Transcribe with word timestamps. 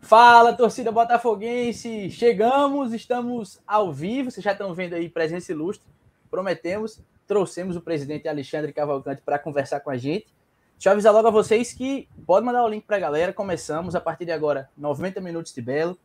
Fala, 0.00 0.54
torcida 0.54 0.90
botafoguense! 0.90 2.10
Chegamos, 2.10 2.92
estamos 2.92 3.60
ao 3.66 3.92
vivo, 3.92 4.30
vocês 4.30 4.42
já 4.42 4.52
estão 4.52 4.74
vendo 4.74 4.94
aí 4.94 5.08
presença 5.08 5.52
ilustre. 5.52 5.86
Prometemos, 6.30 7.00
trouxemos 7.26 7.76
o 7.76 7.80
presidente 7.80 8.26
Alexandre 8.26 8.72
Cavalcante 8.72 9.22
para 9.22 9.38
conversar 9.38 9.80
com 9.80 9.90
a 9.90 9.96
gente. 9.96 10.26
Deixa 10.74 10.88
eu 10.88 10.92
avisar 10.92 11.12
logo 11.12 11.28
a 11.28 11.30
vocês 11.30 11.72
que 11.72 12.08
pode 12.26 12.44
mandar 12.44 12.64
o 12.64 12.68
link 12.68 12.84
para 12.84 12.96
a 12.96 13.00
galera. 13.00 13.32
Começamos 13.32 13.94
a 13.94 14.00
partir 14.00 14.24
de 14.24 14.32
agora, 14.32 14.68
90 14.76 15.20
minutos 15.20 15.52
de 15.52 15.60
belo. 15.60 15.96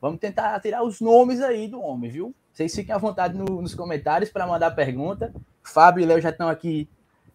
Vamos 0.00 0.18
tentar 0.18 0.58
tirar 0.60 0.82
os 0.82 1.00
nomes 1.00 1.40
aí 1.40 1.68
do 1.68 1.80
homem, 1.80 2.10
viu? 2.10 2.34
Vocês 2.52 2.74
fiquem 2.74 2.94
à 2.94 2.98
vontade 2.98 3.38
no, 3.38 3.62
nos 3.62 3.74
comentários 3.74 4.28
para 4.28 4.46
mandar 4.46 4.72
pergunta. 4.72 5.32
Fábio 5.62 6.02
e 6.02 6.06
Léo 6.06 6.20
já 6.20 6.30
estão 6.30 6.48
aqui 6.48 6.88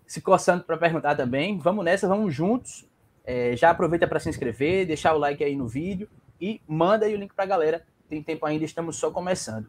se 0.05 0.21
coçando 0.21 0.66
para 0.66 0.78
perguntar 0.78 1.16
também. 1.16 1.57
Vamos 1.57 1.86
nessa, 1.86 2.07
vamos 2.07 2.34
juntos. 2.36 2.86
É, 3.26 3.56
já 3.56 3.70
aproveita 3.70 4.08
para 4.08 4.20
se 4.20 4.30
inscrever, 4.30 4.86
deixar 4.86 5.14
o 5.14 5.18
like 5.18 5.44
aí 5.44 5.56
no 5.56 5.68
vídeo 5.68 6.08
e 6.40 6.60
manda 6.68 7.06
aí 7.06 7.14
o 7.14 7.18
link 7.18 7.34
para 7.34 7.46
a 7.46 7.48
galera. 7.48 7.84
Tem 8.10 8.21
tempo 8.21 8.46
ainda, 8.46 8.66
estamos 8.66 8.98
só 8.98 9.12
começando. 9.12 9.68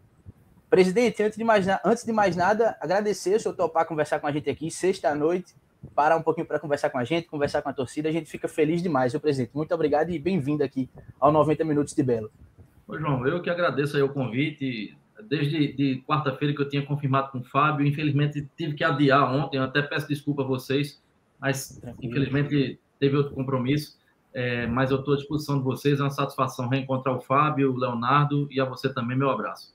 Presidente, 0.69 1.23
antes 1.23 1.37
de 1.37 1.45
mais, 1.45 1.66
antes 1.84 2.02
de 2.02 2.12
mais 2.12 2.34
nada, 2.34 2.77
agradecer 2.80 3.37
o 3.37 3.41
senhor 3.41 3.55
topar 3.55 3.87
conversar 3.87 4.19
com 4.20 4.27
a 4.27 4.33
gente 4.33 4.48
aqui, 4.48 4.70
sexta-noite, 4.70 5.55
parar 5.95 6.16
um 6.16 6.23
pouquinho 6.23 6.46
para 6.46 6.59
conversar 6.59 6.88
com 6.88 6.96
a 6.96 7.05
gente, 7.05 7.29
conversar 7.29 7.60
com 7.60 7.69
a 7.69 7.73
torcida. 7.74 8.09
A 8.09 8.12
gente 8.12 8.30
fica 8.30 8.48
feliz 8.48 8.83
demais, 8.83 9.12
viu, 9.12 9.20
presidente? 9.20 9.51
Muito 9.55 9.74
obrigado 9.74 10.10
e 10.10 10.19
bem-vindo 10.19 10.65
aqui 10.65 10.88
ao 11.21 11.30
90 11.30 11.62
Minutos 11.65 11.95
de 11.95 12.02
Belo. 12.02 12.30
Ô, 12.88 12.98
João, 12.98 13.27
eu 13.27 13.43
que 13.43 13.51
agradeço 13.51 13.96
aí 13.96 14.02
o 14.02 14.09
convite. 14.09 14.96
Desde 15.29 15.73
de 15.74 16.02
quarta-feira 16.07 16.55
que 16.55 16.62
eu 16.62 16.69
tinha 16.69 16.84
confirmado 16.84 17.30
com 17.30 17.38
o 17.38 17.45
Fábio, 17.45 17.87
infelizmente 17.87 18.48
tive 18.57 18.74
que 18.74 18.82
adiar 18.82 19.32
ontem, 19.32 19.59
eu 19.59 19.62
até 19.62 19.80
peço 19.82 20.09
desculpa 20.09 20.43
a 20.43 20.46
vocês, 20.46 21.01
mas 21.38 21.79
Tranquilo. 21.79 22.10
infelizmente 22.10 22.80
teve 23.02 23.16
outro 23.16 23.34
compromisso, 23.34 23.98
é, 24.33 24.65
mas 24.69 24.92
eu 24.92 25.01
estou 25.01 25.15
à 25.15 25.16
disposição 25.16 25.59
de 25.59 25.65
vocês. 25.65 25.98
É 25.98 26.02
uma 26.05 26.10
satisfação 26.10 26.69
reencontrar 26.69 27.16
o 27.16 27.20
Fábio, 27.20 27.73
o 27.73 27.77
Leonardo 27.77 28.47
e 28.48 28.60
a 28.60 28.65
você 28.65 28.95
também. 28.95 29.18
Meu 29.18 29.29
abraço. 29.29 29.74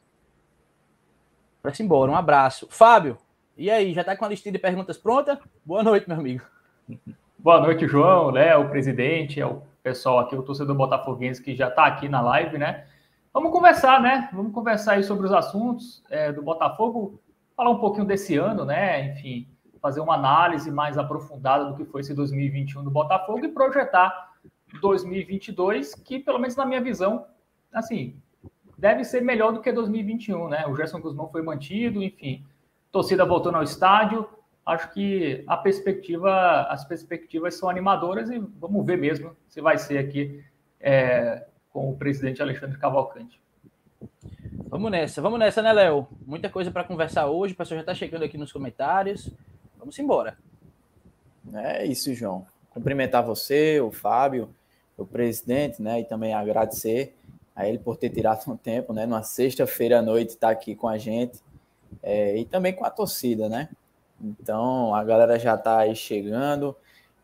Para 1.61 1.73
embora, 1.81 2.09
um 2.09 2.15
abraço. 2.15 2.67
Fábio, 2.69 3.17
e 3.57 3.69
aí, 3.69 3.93
já 3.93 3.99
está 3.99 4.15
com 4.15 4.23
a 4.23 4.29
listinha 4.29 4.53
de 4.53 4.59
perguntas 4.59 4.97
pronta? 4.97 5.37
Boa 5.65 5.83
noite, 5.83 6.07
meu 6.07 6.17
amigo. 6.17 6.45
Boa 7.37 7.59
noite, 7.59 7.85
João, 7.85 8.31
Léo, 8.31 8.61
o 8.61 8.69
presidente, 8.69 9.39
é 9.41 9.45
o 9.45 9.61
pessoal 9.83 10.19
aqui, 10.19 10.35
o 10.35 10.41
torcedor 10.41 10.75
botafoguense 10.75 11.43
que 11.43 11.55
já 11.55 11.67
está 11.67 11.85
aqui 11.85 12.09
na 12.09 12.21
live, 12.21 12.57
né? 12.57 12.87
Vamos 13.33 13.51
conversar, 13.51 14.01
né? 14.01 14.29
Vamos 14.33 14.53
conversar 14.53 14.93
aí 14.93 15.03
sobre 15.03 15.27
os 15.27 15.33
assuntos 15.33 16.03
é, 16.09 16.31
do 16.31 16.41
Botafogo, 16.41 17.21
falar 17.55 17.69
um 17.69 17.79
pouquinho 17.79 18.05
desse 18.05 18.37
ano, 18.37 18.65
né? 18.65 19.11
Enfim, 19.11 19.47
fazer 19.77 20.01
uma 20.01 20.15
análise 20.15 20.71
mais 20.71 20.97
aprofundada 20.97 21.65
do 21.65 21.75
que 21.75 21.85
foi 21.85 22.01
esse 22.01 22.13
2021 22.13 22.83
do 22.83 22.91
Botafogo 22.91 23.45
e 23.45 23.49
projetar 23.49 24.33
2022, 24.81 25.95
que 25.95 26.19
pelo 26.19 26.39
menos 26.39 26.55
na 26.55 26.65
minha 26.65 26.81
visão, 26.81 27.25
assim, 27.71 28.15
deve 28.77 29.03
ser 29.03 29.21
melhor 29.21 29.51
do 29.51 29.61
que 29.61 29.71
2021, 29.71 30.49
né? 30.49 30.65
O 30.67 30.75
Gerson 30.75 30.99
Guzmão 30.99 31.29
foi 31.29 31.41
mantido, 31.41 32.03
enfim, 32.03 32.45
torcida 32.91 33.25
voltando 33.25 33.55
ao 33.55 33.63
estádio. 33.63 34.27
Acho 34.65 34.91
que 34.91 35.43
a 35.47 35.55
perspectiva, 35.55 36.63
as 36.63 36.83
perspectivas 36.83 37.55
são 37.55 37.69
animadoras 37.69 38.29
e 38.29 38.37
vamos 38.37 38.85
ver 38.85 38.97
mesmo 38.97 39.35
se 39.47 39.61
vai 39.61 39.77
ser 39.77 39.97
aqui 39.97 40.43
é, 40.79 41.47
com 41.71 41.89
o 41.89 41.97
presidente 41.97 42.41
Alexandre 42.41 42.77
Cavalcante. 42.77 43.41
Vamos 44.69 44.91
nessa, 44.91 45.21
vamos 45.21 45.39
nessa, 45.39 45.61
né, 45.61 45.71
Léo? 45.71 46.07
Muita 46.25 46.49
coisa 46.49 46.69
para 46.69 46.83
conversar 46.83 47.27
hoje, 47.27 47.53
o 47.53 47.57
pessoal 47.57 47.77
já 47.77 47.81
está 47.81 47.93
chegando 47.93 48.23
aqui 48.23 48.37
nos 48.37 48.51
comentários. 48.51 49.31
Vamos 49.87 49.99
embora. 49.99 50.37
É 51.53 51.85
isso, 51.85 52.13
João. 52.13 52.45
Cumprimentar 52.71 53.23
você, 53.23 53.79
o 53.79 53.89
Fábio, 53.89 54.53
o 54.97 55.05
presidente, 55.05 55.81
né? 55.81 56.01
E 56.01 56.03
também 56.03 56.33
agradecer 56.33 57.15
a 57.55 57.65
ele 57.65 57.79
por 57.79 57.95
ter 57.95 58.09
tirado 58.09 58.51
um 58.51 58.57
tempo, 58.57 58.91
né? 58.91 59.05
Numa 59.05 59.23
sexta-feira 59.23 59.99
à 59.99 60.01
noite 60.01 60.31
estar 60.31 60.47
tá 60.47 60.51
aqui 60.51 60.75
com 60.75 60.89
a 60.89 60.97
gente. 60.97 61.39
É, 62.03 62.35
e 62.35 62.43
também 62.43 62.73
com 62.73 62.83
a 62.83 62.89
torcida, 62.89 63.47
né? 63.47 63.69
Então 64.21 64.93
a 64.93 65.01
galera 65.05 65.39
já 65.39 65.55
está 65.55 65.79
aí 65.79 65.95
chegando. 65.95 66.75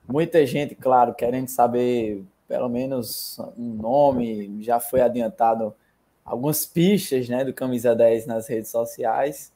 Muita 0.08 0.46
gente, 0.46 0.74
claro, 0.74 1.14
querendo 1.14 1.50
saber 1.50 2.24
pelo 2.48 2.70
menos 2.70 3.40
um 3.58 3.74
nome, 3.74 4.64
já 4.64 4.80
foi 4.80 5.02
adiantado 5.02 5.76
algumas 6.24 6.66
pistas 6.66 7.28
né, 7.28 7.44
do 7.44 7.54
Camisa 7.54 7.94
10 7.94 8.26
nas 8.26 8.48
redes 8.48 8.72
sociais 8.72 9.53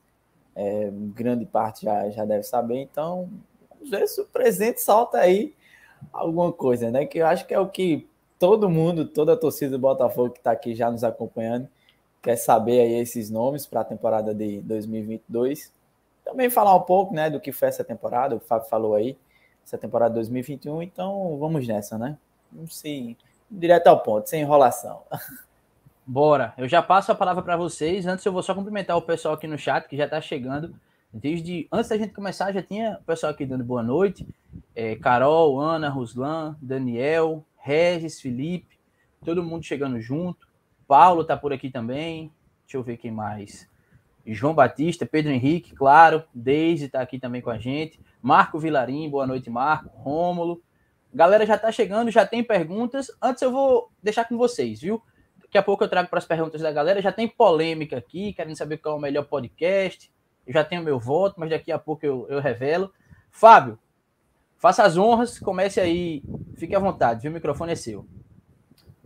é, 0.57 0.89
grande 0.91 1.45
parte 1.45 1.85
já, 1.85 2.09
já 2.09 2.25
deve 2.25 2.43
saber. 2.43 2.81
Então, 2.81 3.29
vamos 3.69 3.91
ver 3.91 4.07
se 4.07 4.19
o 4.19 4.25
presidente 4.25 4.81
solta 4.81 5.19
aí 5.19 5.53
alguma 6.11 6.51
coisa, 6.51 6.89
né? 6.89 7.05
Que 7.05 7.19
eu 7.19 7.27
acho 7.27 7.45
que 7.45 7.53
é 7.53 7.59
o 7.59 7.69
que 7.69 8.09
todo 8.39 8.67
mundo, 8.67 9.05
toda 9.05 9.33
a 9.33 9.37
torcida 9.37 9.71
do 9.71 9.79
Botafogo 9.79 10.31
que 10.31 10.39
está 10.39 10.51
aqui 10.51 10.73
já 10.73 10.89
nos 10.89 11.03
acompanhando, 11.03 11.69
quer 12.23 12.35
saber 12.35 12.81
aí 12.81 12.93
esses 12.95 13.29
nomes 13.29 13.67
para 13.67 13.81
a 13.81 13.85
temporada 13.85 14.33
de 14.33 14.59
2022. 14.61 15.71
Também 16.25 16.49
falar 16.49 16.75
um 16.75 16.81
pouco, 16.81 17.13
né, 17.13 17.29
do 17.29 17.39
que 17.39 17.51
foi 17.51 17.67
essa 17.67 17.83
temporada, 17.83 18.35
o 18.35 18.39
Fábio 18.39 18.67
falou 18.67 18.95
aí, 18.95 19.15
essa 19.63 19.77
temporada 19.77 20.09
de 20.09 20.15
2021, 20.15 20.81
então 20.81 21.37
vamos 21.37 21.67
nessa, 21.67 21.97
né? 21.97 22.17
Vamos 22.51 22.77
sim, 22.77 23.15
direto 23.49 23.87
ao 23.87 24.01
ponto, 24.01 24.27
sem 24.27 24.41
enrolação. 24.41 25.03
Bora. 26.09 26.53
Eu 26.57 26.69
já 26.69 26.81
passo 26.81 27.11
a 27.11 27.15
palavra 27.15 27.43
para 27.43 27.57
vocês. 27.57 28.05
Antes 28.07 28.25
eu 28.25 28.31
vou 28.31 28.41
só 28.41 28.55
cumprimentar 28.55 28.95
o 28.95 29.01
pessoal 29.01 29.33
aqui 29.33 29.45
no 29.45 29.57
chat 29.57 29.89
que 29.89 29.97
já 29.97 30.05
está 30.05 30.21
chegando. 30.21 30.73
Desde 31.13 31.67
antes 31.69 31.89
da 31.89 31.97
gente 31.97 32.13
começar, 32.13 32.53
já 32.53 32.63
tinha 32.63 32.97
o 33.01 33.03
pessoal 33.03 33.33
aqui 33.33 33.45
dando 33.45 33.65
boa 33.65 33.83
noite. 33.83 34.25
É, 34.73 34.95
Carol, 34.95 35.59
Ana, 35.59 35.89
Ruslan, 35.89 36.55
Daniel, 36.61 37.43
Regis, 37.57 38.21
Felipe, 38.21 38.79
todo 39.25 39.43
mundo 39.43 39.65
chegando 39.65 39.99
junto. 39.99 40.47
Paulo 40.87 41.25
tá 41.25 41.35
por 41.35 41.51
aqui 41.51 41.69
também. 41.69 42.31
Deixa 42.63 42.77
eu 42.77 42.83
ver 42.83 42.95
quem 42.95 43.11
mais. 43.11 43.69
João 44.25 44.53
Batista, 44.53 45.05
Pedro 45.05 45.33
Henrique, 45.33 45.75
claro. 45.75 46.23
Deise 46.33 46.87
tá 46.87 47.01
aqui 47.01 47.19
também 47.19 47.41
com 47.41 47.49
a 47.49 47.57
gente. 47.57 47.99
Marco 48.21 48.57
Vilarim, 48.57 49.09
boa 49.09 49.27
noite, 49.27 49.49
Marco. 49.49 49.89
Rômulo. 49.97 50.63
Galera 51.13 51.45
já 51.45 51.57
tá 51.57 51.69
chegando, 51.69 52.09
já 52.11 52.25
tem 52.25 52.45
perguntas. 52.45 53.07
Antes 53.21 53.41
eu 53.41 53.51
vou 53.51 53.91
deixar 54.01 54.23
com 54.23 54.37
vocês, 54.37 54.79
viu? 54.79 55.03
Daqui 55.57 55.63
a 55.63 55.65
pouco 55.65 55.83
eu 55.83 55.89
trago 55.89 56.07
para 56.07 56.19
as 56.19 56.25
perguntas 56.25 56.61
da 56.61 56.71
galera. 56.71 57.01
Já 57.01 57.11
tem 57.11 57.27
polêmica 57.27 57.97
aqui, 57.97 58.31
querendo 58.31 58.55
saber 58.55 58.77
qual 58.77 58.93
é 58.93 58.97
o 58.99 59.01
melhor 59.01 59.25
podcast. 59.25 60.11
Eu 60.45 60.53
já 60.53 60.63
tenho 60.63 60.83
meu 60.83 60.99
voto, 60.99 61.39
mas 61.39 61.49
daqui 61.49 61.71
a 61.71 61.79
pouco 61.79 62.05
eu, 62.05 62.27
eu 62.29 62.39
revelo. 62.39 62.93
Fábio, 63.31 63.79
faça 64.59 64.83
as 64.83 64.99
honras, 64.99 65.39
comece 65.39 65.79
aí. 65.79 66.21
Fique 66.57 66.75
à 66.75 66.79
vontade, 66.79 67.23
viu? 67.23 67.31
o 67.31 67.33
microfone 67.33 67.71
é 67.71 67.75
seu. 67.75 68.05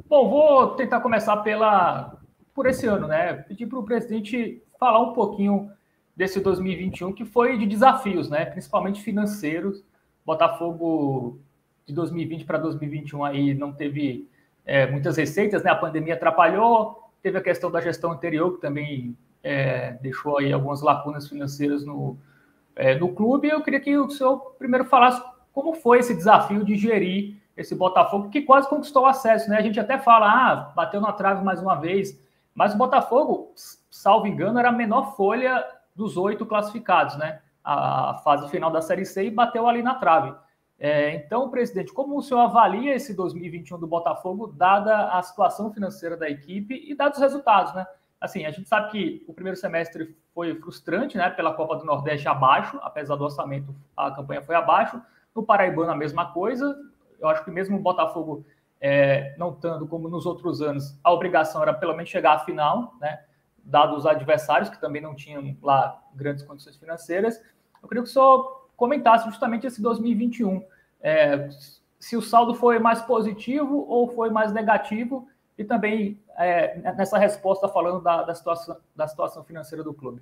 Bom, 0.10 0.30
vou 0.30 0.76
tentar 0.76 1.00
começar 1.00 1.38
pela 1.38 2.20
por 2.54 2.66
esse 2.66 2.86
ano, 2.86 3.08
né? 3.08 3.32
Pedir 3.34 3.68
para 3.68 3.80
o 3.80 3.84
presidente 3.84 4.62
falar 4.78 5.00
um 5.00 5.14
pouquinho 5.14 5.72
desse 6.14 6.42
2021 6.42 7.14
que 7.14 7.24
foi 7.24 7.58
de 7.58 7.66
desafios, 7.66 8.30
né? 8.30 8.44
Principalmente 8.44 9.02
financeiros. 9.02 9.86
Botafogo 10.26 11.40
de 11.86 11.94
2020 11.94 12.44
para 12.44 12.58
2021 12.58 13.24
aí 13.24 13.54
não 13.54 13.72
teve 13.72 14.28
é, 14.66 14.86
muitas 14.88 15.18
receitas, 15.18 15.64
né? 15.64 15.72
A 15.72 15.76
pandemia 15.76 16.14
atrapalhou, 16.14 17.10
teve 17.22 17.38
a 17.38 17.42
questão 17.42 17.72
da 17.72 17.82
gestão 17.82 18.12
anterior, 18.12 18.56
que 18.56 18.62
também 18.62 19.18
é, 19.44 19.94
deixou 20.02 20.38
aí 20.38 20.52
algumas 20.52 20.82
lacunas 20.82 21.28
financeiras 21.28 21.86
no, 21.86 22.18
é, 22.76 22.96
no 22.96 23.14
clube. 23.14 23.50
Eu 23.50 23.62
queria 23.62 23.80
que 23.80 23.98
o 23.98 24.10
senhor 24.10 24.56
primeiro 24.58 24.86
falasse 24.86 25.22
como 25.54 25.74
foi 25.74 26.00
esse 26.00 26.16
desafio 26.16 26.64
de 26.64 26.76
gerir 26.76 27.36
esse 27.56 27.76
Botafogo, 27.76 28.30
que 28.30 28.42
quase 28.42 28.70
conquistou 28.70 29.04
o 29.04 29.08
acesso, 29.08 29.50
né? 29.50 29.58
A 29.58 29.62
gente 29.62 29.80
até 29.80 29.98
fala, 29.98 30.32
ah, 30.32 30.56
bateu 30.76 31.02
na 31.02 31.12
trave 31.12 31.44
mais 31.44 31.62
uma 31.62 31.76
vez, 31.76 32.20
mas 32.56 32.74
o 32.74 32.78
Botafogo, 32.78 33.52
salvo 33.90 34.28
engano, 34.28 34.58
era 34.58 34.70
a 34.70 34.74
menor 34.74 35.16
folha 35.16 35.64
dos 35.96 36.18
oito 36.18 36.46
classificados, 36.46 37.18
né? 37.18 37.40
A 37.64 38.20
fase 38.24 38.50
final 38.50 38.72
da 38.72 38.82
Série 38.82 39.06
C 39.06 39.26
e 39.26 39.32
bateu 39.32 39.68
ali 39.68 39.84
na 39.84 39.96
trave. 39.96 40.34
É, 40.84 41.14
então, 41.14 41.48
presidente, 41.48 41.94
como 41.94 42.18
o 42.18 42.24
senhor 42.24 42.40
avalia 42.40 42.96
esse 42.96 43.14
2021 43.14 43.78
do 43.78 43.86
Botafogo, 43.86 44.48
dada 44.48 45.12
a 45.12 45.22
situação 45.22 45.72
financeira 45.72 46.18
da 46.18 46.28
equipe 46.28 46.74
e 46.74 46.96
dados 46.96 47.20
os 47.20 47.24
resultados, 47.24 47.72
né? 47.76 47.86
Assim, 48.20 48.48
a 48.48 48.52
gente 48.52 48.68
sabe 48.68 48.90
que 48.90 49.24
o 49.28 49.34
primeiro 49.34 49.56
semestre 49.56 50.18
foi 50.34 50.56
frustrante, 50.56 51.18
né? 51.18 51.30
Pela 51.30 51.54
Copa 51.54 51.76
do 51.76 51.86
Nordeste 51.86 52.28
abaixo, 52.28 52.80
apesar 52.82 53.16
do 53.16 53.24
orçamento, 53.24 53.76
a 53.96 54.10
campanha 54.10 54.42
foi 54.42 54.56
abaixo. 54.56 55.00
No 55.36 55.44
Paraibano, 55.44 55.92
a 55.92 55.96
mesma 55.96 56.34
coisa. 56.34 56.76
Eu 57.20 57.28
acho 57.28 57.46
que 57.46 57.52
mesmo 57.52 57.78
o 57.78 57.80
Botafogo 57.80 58.44
é, 58.80 59.36
não 59.38 59.52
estando 59.52 59.88
como 59.88 60.10
nos 60.10 60.26
outros 60.26 60.64
anos, 60.64 61.00
a 61.04 61.14
obrigação 61.14 61.62
era 61.62 61.76
pelo 61.76 61.94
menos 61.94 62.10
chegar 62.10 62.38
à 62.38 62.40
final, 62.40 62.96
né? 63.00 63.24
Dados 63.64 64.00
os 64.00 64.06
adversários, 64.08 64.68
que 64.68 64.82
também 64.82 65.00
não 65.00 65.14
tinham 65.14 65.56
lá 65.62 66.02
grandes 66.16 66.44
condições 66.44 66.76
financeiras. 66.76 67.40
Eu 67.84 67.88
queria 67.88 68.02
que 68.02 68.10
o 68.10 68.12
senhor 68.12 68.61
comentasse 68.82 69.30
justamente 69.30 69.68
esse 69.68 69.80
2021. 69.80 70.66
É, 71.04 71.50
se 72.00 72.18
o 72.18 72.22
saldo 72.22 72.56
foi 72.56 72.80
mais 72.80 73.00
positivo 73.04 73.86
ou 73.88 74.10
foi 74.10 74.32
mais 74.32 74.52
negativo, 74.52 75.28
e 75.56 75.64
também 75.64 76.20
é, 76.36 76.80
nessa 76.98 77.20
resposta 77.20 77.68
falando 77.68 78.02
da, 78.02 78.24
da, 78.24 78.34
situação, 78.34 78.76
da 78.96 79.08
situação 79.08 79.44
financeira 79.44 79.84
do 79.84 79.94
clube. 79.94 80.20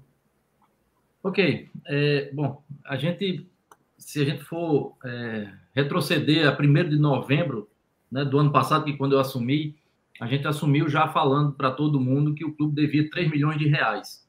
Ok. 1.24 1.70
É, 1.88 2.30
bom, 2.34 2.62
a 2.84 2.98
gente, 2.98 3.50
se 3.98 4.22
a 4.22 4.26
gente 4.26 4.44
for 4.44 4.98
é, 5.06 5.54
retroceder 5.74 6.46
a 6.46 6.52
1 6.52 6.90
de 6.90 7.00
novembro 7.00 7.70
né, 8.12 8.26
do 8.26 8.40
ano 8.40 8.52
passado, 8.52 8.84
que 8.84 8.98
quando 8.98 9.14
eu 9.14 9.22
assumi, 9.22 9.74
a 10.20 10.28
gente 10.28 10.46
assumiu 10.46 10.90
já 10.90 11.08
falando 11.08 11.54
para 11.54 11.72
todo 11.72 12.02
mundo 12.02 12.36
que 12.36 12.44
o 12.44 12.54
clube 12.54 12.76
devia 12.76 13.10
3 13.10 13.32
milhões 13.32 13.58
de 13.58 13.70
reais. 13.70 14.28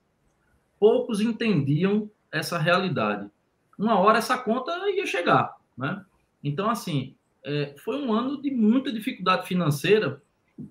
Poucos 0.79 1.21
entendiam 1.21 2.09
essa 2.31 2.59
realidade. 2.59 3.29
Uma 3.81 3.99
hora 3.99 4.19
essa 4.19 4.37
conta 4.37 4.71
ia 4.91 5.07
chegar, 5.07 5.57
né? 5.75 6.05
Então, 6.45 6.69
assim, 6.69 7.17
é, 7.43 7.75
foi 7.83 7.97
um 7.97 8.13
ano 8.13 8.43
de 8.43 8.51
muita 8.51 8.93
dificuldade 8.93 9.49
financeira, 9.49 10.23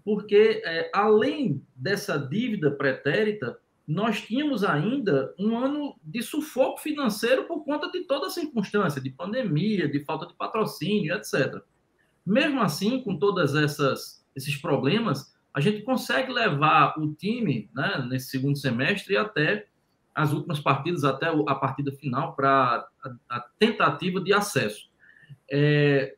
porque 0.05 0.61
é, 0.63 0.91
além 0.93 1.65
dessa 1.75 2.19
dívida 2.19 2.69
pretérita, 2.69 3.57
nós 3.87 4.21
tínhamos 4.21 4.63
ainda 4.63 5.33
um 5.39 5.57
ano 5.57 5.95
de 6.03 6.21
sufoco 6.21 6.79
financeiro 6.79 7.45
por 7.45 7.65
conta 7.65 7.89
de 7.91 8.01
toda 8.01 8.27
a 8.27 8.29
circunstância, 8.29 9.01
de 9.01 9.09
pandemia, 9.09 9.89
de 9.89 10.05
falta 10.05 10.27
de 10.27 10.35
patrocínio, 10.35 11.15
etc. 11.15 11.63
Mesmo 12.23 12.61
assim, 12.61 13.01
com 13.01 13.17
todas 13.17 13.55
essas 13.55 14.23
esses 14.35 14.55
problemas, 14.55 15.35
a 15.51 15.59
gente 15.59 15.81
consegue 15.81 16.31
levar 16.31 16.93
o 16.99 17.11
time, 17.15 17.67
né, 17.73 18.05
nesse 18.07 18.29
segundo 18.29 18.55
semestre 18.55 19.17
até 19.17 19.65
as 20.13 20.31
últimas 20.31 20.59
partidas, 20.59 21.03
até 21.03 21.27
a 21.27 21.55
partida 21.55 21.91
final 21.91 22.35
para 22.35 22.87
a, 23.03 23.37
a, 23.37 23.39
tentativa 23.57 24.19
de 24.19 24.33
acesso. 24.33 24.89
É, 25.51 26.15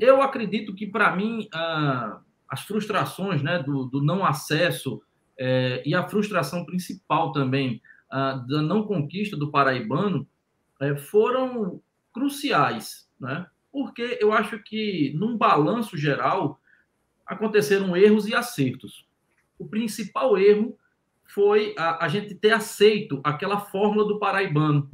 eu 0.00 0.22
acredito 0.22 0.74
que 0.74 0.86
para 0.86 1.14
mim 1.14 1.48
a, 1.52 2.20
as 2.48 2.62
frustrações, 2.62 3.42
né, 3.42 3.62
do, 3.62 3.84
do 3.84 4.02
não 4.02 4.24
acesso 4.24 5.02
é, 5.38 5.82
e 5.84 5.94
a 5.94 6.08
frustração 6.08 6.64
principal 6.64 7.32
também 7.32 7.80
a, 8.10 8.34
da 8.34 8.62
não 8.62 8.84
conquista 8.84 9.36
do 9.36 9.50
paraibano 9.50 10.26
é, 10.80 10.96
foram 10.96 11.80
cruciais, 12.12 13.08
né? 13.18 13.46
Porque 13.72 14.18
eu 14.20 14.32
acho 14.32 14.58
que 14.58 15.14
num 15.16 15.36
balanço 15.36 15.96
geral 15.96 16.60
aconteceram 17.24 17.96
erros 17.96 18.28
e 18.28 18.34
acertos. 18.34 19.06
O 19.58 19.66
principal 19.66 20.36
erro 20.36 20.76
foi 21.24 21.74
a, 21.78 22.04
a, 22.04 22.08
gente 22.08 22.34
ter 22.34 22.50
aceito 22.50 23.20
aquela 23.24 23.58
fórmula 23.58 24.06
do 24.06 24.18
paraibano, 24.18 24.90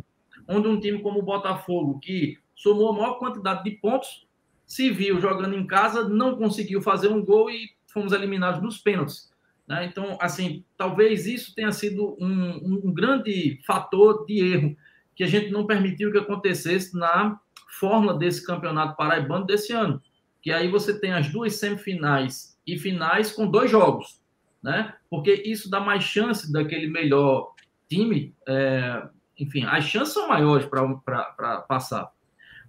onde 0.48 0.68
um 0.68 0.80
time 0.80 1.00
como 1.02 1.20
o 1.20 1.24
Botafogo, 1.24 1.98
que 2.00 2.38
somou 2.54 2.90
a 2.90 2.92
maior 2.92 3.18
quantidade 3.18 3.62
de 3.64 3.72
pontos, 3.72 4.26
se 4.66 4.90
viu 4.90 5.20
jogando 5.20 5.54
em 5.54 5.66
casa, 5.66 6.08
não 6.08 6.36
conseguiu 6.36 6.80
fazer 6.80 7.08
um 7.08 7.24
gol 7.24 7.50
e 7.50 7.70
fomos 7.92 8.12
eliminados 8.12 8.62
nos 8.62 8.78
pênaltis. 8.78 9.30
Né? 9.66 9.84
Então, 9.84 10.16
assim, 10.20 10.64
talvez 10.76 11.26
isso 11.26 11.54
tenha 11.54 11.72
sido 11.72 12.16
um, 12.20 12.86
um 12.86 12.92
grande 12.92 13.60
fator 13.66 14.24
de 14.26 14.40
erro, 14.40 14.76
que 15.14 15.24
a 15.24 15.26
gente 15.26 15.50
não 15.50 15.66
permitiu 15.66 16.10
que 16.10 16.18
acontecesse 16.18 16.96
na 16.96 17.38
fórmula 17.78 18.14
desse 18.14 18.44
campeonato 18.44 18.96
paraibano 18.96 19.44
desse 19.44 19.72
ano 19.72 20.00
que 20.48 20.52
aí 20.52 20.68
você 20.68 20.98
tem 20.98 21.12
as 21.12 21.28
duas 21.28 21.56
semifinais 21.56 22.58
e 22.66 22.78
finais 22.78 23.32
com 23.32 23.46
dois 23.46 23.70
jogos, 23.70 24.20
né? 24.62 24.94
Porque 25.10 25.32
isso 25.44 25.70
dá 25.70 25.80
mais 25.80 26.04
chance 26.04 26.52
daquele 26.52 26.86
melhor 26.86 27.52
time, 27.88 28.34
é, 28.46 29.08
enfim, 29.38 29.64
as 29.64 29.84
chances 29.84 30.14
são 30.14 30.28
maiores 30.28 30.66
para 30.66 31.62
passar. 31.68 32.10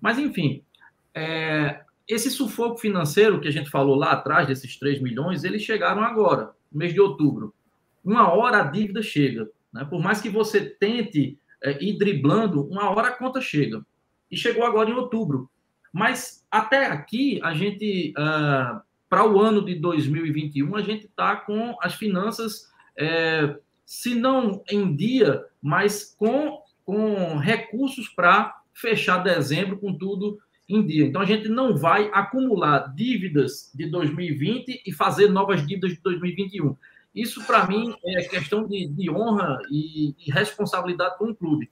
Mas, 0.01 0.18
enfim, 0.19 0.63
é, 1.13 1.81
esse 2.07 2.30
sufoco 2.30 2.77
financeiro 2.77 3.39
que 3.39 3.48
a 3.48 3.51
gente 3.51 3.69
falou 3.69 3.95
lá 3.95 4.12
atrás, 4.12 4.48
desses 4.48 4.77
3 4.77 5.01
milhões, 5.01 5.44
eles 5.44 5.62
chegaram 5.62 6.04
agora, 6.04 6.51
no 6.71 6.80
mês 6.80 6.94
de 6.94 7.01
outubro. 7.01 7.54
Uma 8.04 8.33
hora 8.33 8.62
a 8.62 8.63
dívida 8.63 9.01
chega. 9.01 9.50
Né? 9.74 9.86
Por 9.86 10.01
mais 10.01 10.21
que 10.21 10.30
você 10.30 10.62
tente 10.62 11.38
é, 11.63 11.83
ir 11.83 11.98
driblando, 11.98 12.66
uma 12.68 12.89
hora 12.89 13.10
a 13.10 13.18
conta 13.18 13.42
chega. 13.42 13.86
E 14.31 14.38
chegou 14.38 14.66
agora 14.66 14.89
em 14.89 14.94
outubro. 14.94 15.50
Mas 15.92 16.45
até 16.51 16.86
aqui, 16.86 17.39
a 17.44 17.54
gente, 17.54 18.13
uh, 18.18 18.21
ah, 18.21 18.83
para 19.10 19.27
o 19.27 19.39
ano 19.39 19.66
de 19.66 19.75
2021, 19.75 20.75
a 20.75 20.81
gente 20.81 21.07
está 21.07 21.36
com 21.36 21.75
as 21.81 21.95
finanças, 21.95 22.71
é, 22.95 23.56
se 23.90 24.14
não 24.14 24.64
em 24.70 24.96
dia, 24.96 25.44
mas 25.60 26.16
com, 26.16 26.62
com 26.86 27.38
recursos 27.38 28.08
para 28.08 28.62
fechar 28.72 29.18
dezembro 29.18 29.80
com 29.80 29.98
tudo 29.98 30.38
em 30.70 30.86
dia. 30.86 31.08
Então, 31.08 31.20
a 31.20 31.26
gente 31.26 31.50
não 31.50 31.76
vai 31.76 32.08
acumular 32.14 32.94
dívidas 32.94 33.72
de 33.74 33.88
2020 33.88 34.84
e 34.86 34.94
fazer 34.94 35.30
novas 35.30 35.66
dívidas 35.66 35.94
de 35.94 36.02
2021. 36.04 36.78
Isso, 37.16 37.44
para 37.48 37.66
mim, 37.66 37.92
é 38.06 38.22
questão 38.26 38.68
de, 38.68 38.88
de 38.90 39.10
honra 39.10 39.58
e, 39.72 40.14
e 40.20 40.32
responsabilidade 40.32 41.18
com 41.18 41.32
o 41.32 41.36
clube. 41.36 41.72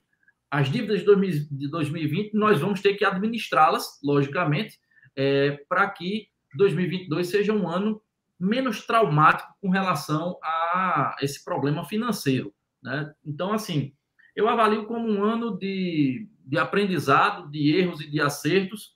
As 0.49 0.71
dívidas 0.71 1.01
de 1.01 1.69
2020, 1.69 2.33
nós 2.33 2.59
vamos 2.59 2.81
ter 2.81 2.95
que 2.95 3.05
administrá-las, 3.05 3.99
logicamente, 4.03 4.79
é, 5.15 5.51
para 5.69 5.87
que 5.91 6.29
2022 6.55 7.27
seja 7.27 7.53
um 7.53 7.69
ano 7.69 8.01
menos 8.39 8.85
traumático 8.85 9.53
com 9.61 9.69
relação 9.69 10.37
a 10.43 11.15
esse 11.21 11.43
problema 11.43 11.85
financeiro. 11.85 12.53
Né? 12.81 13.11
Então, 13.25 13.53
assim, 13.53 13.93
eu 14.35 14.47
avalio 14.47 14.85
como 14.85 15.09
um 15.09 15.23
ano 15.23 15.57
de, 15.57 16.29
de 16.45 16.57
aprendizado, 16.57 17.49
de 17.49 17.75
erros 17.75 18.01
e 18.01 18.09
de 18.09 18.21
acertos, 18.21 18.95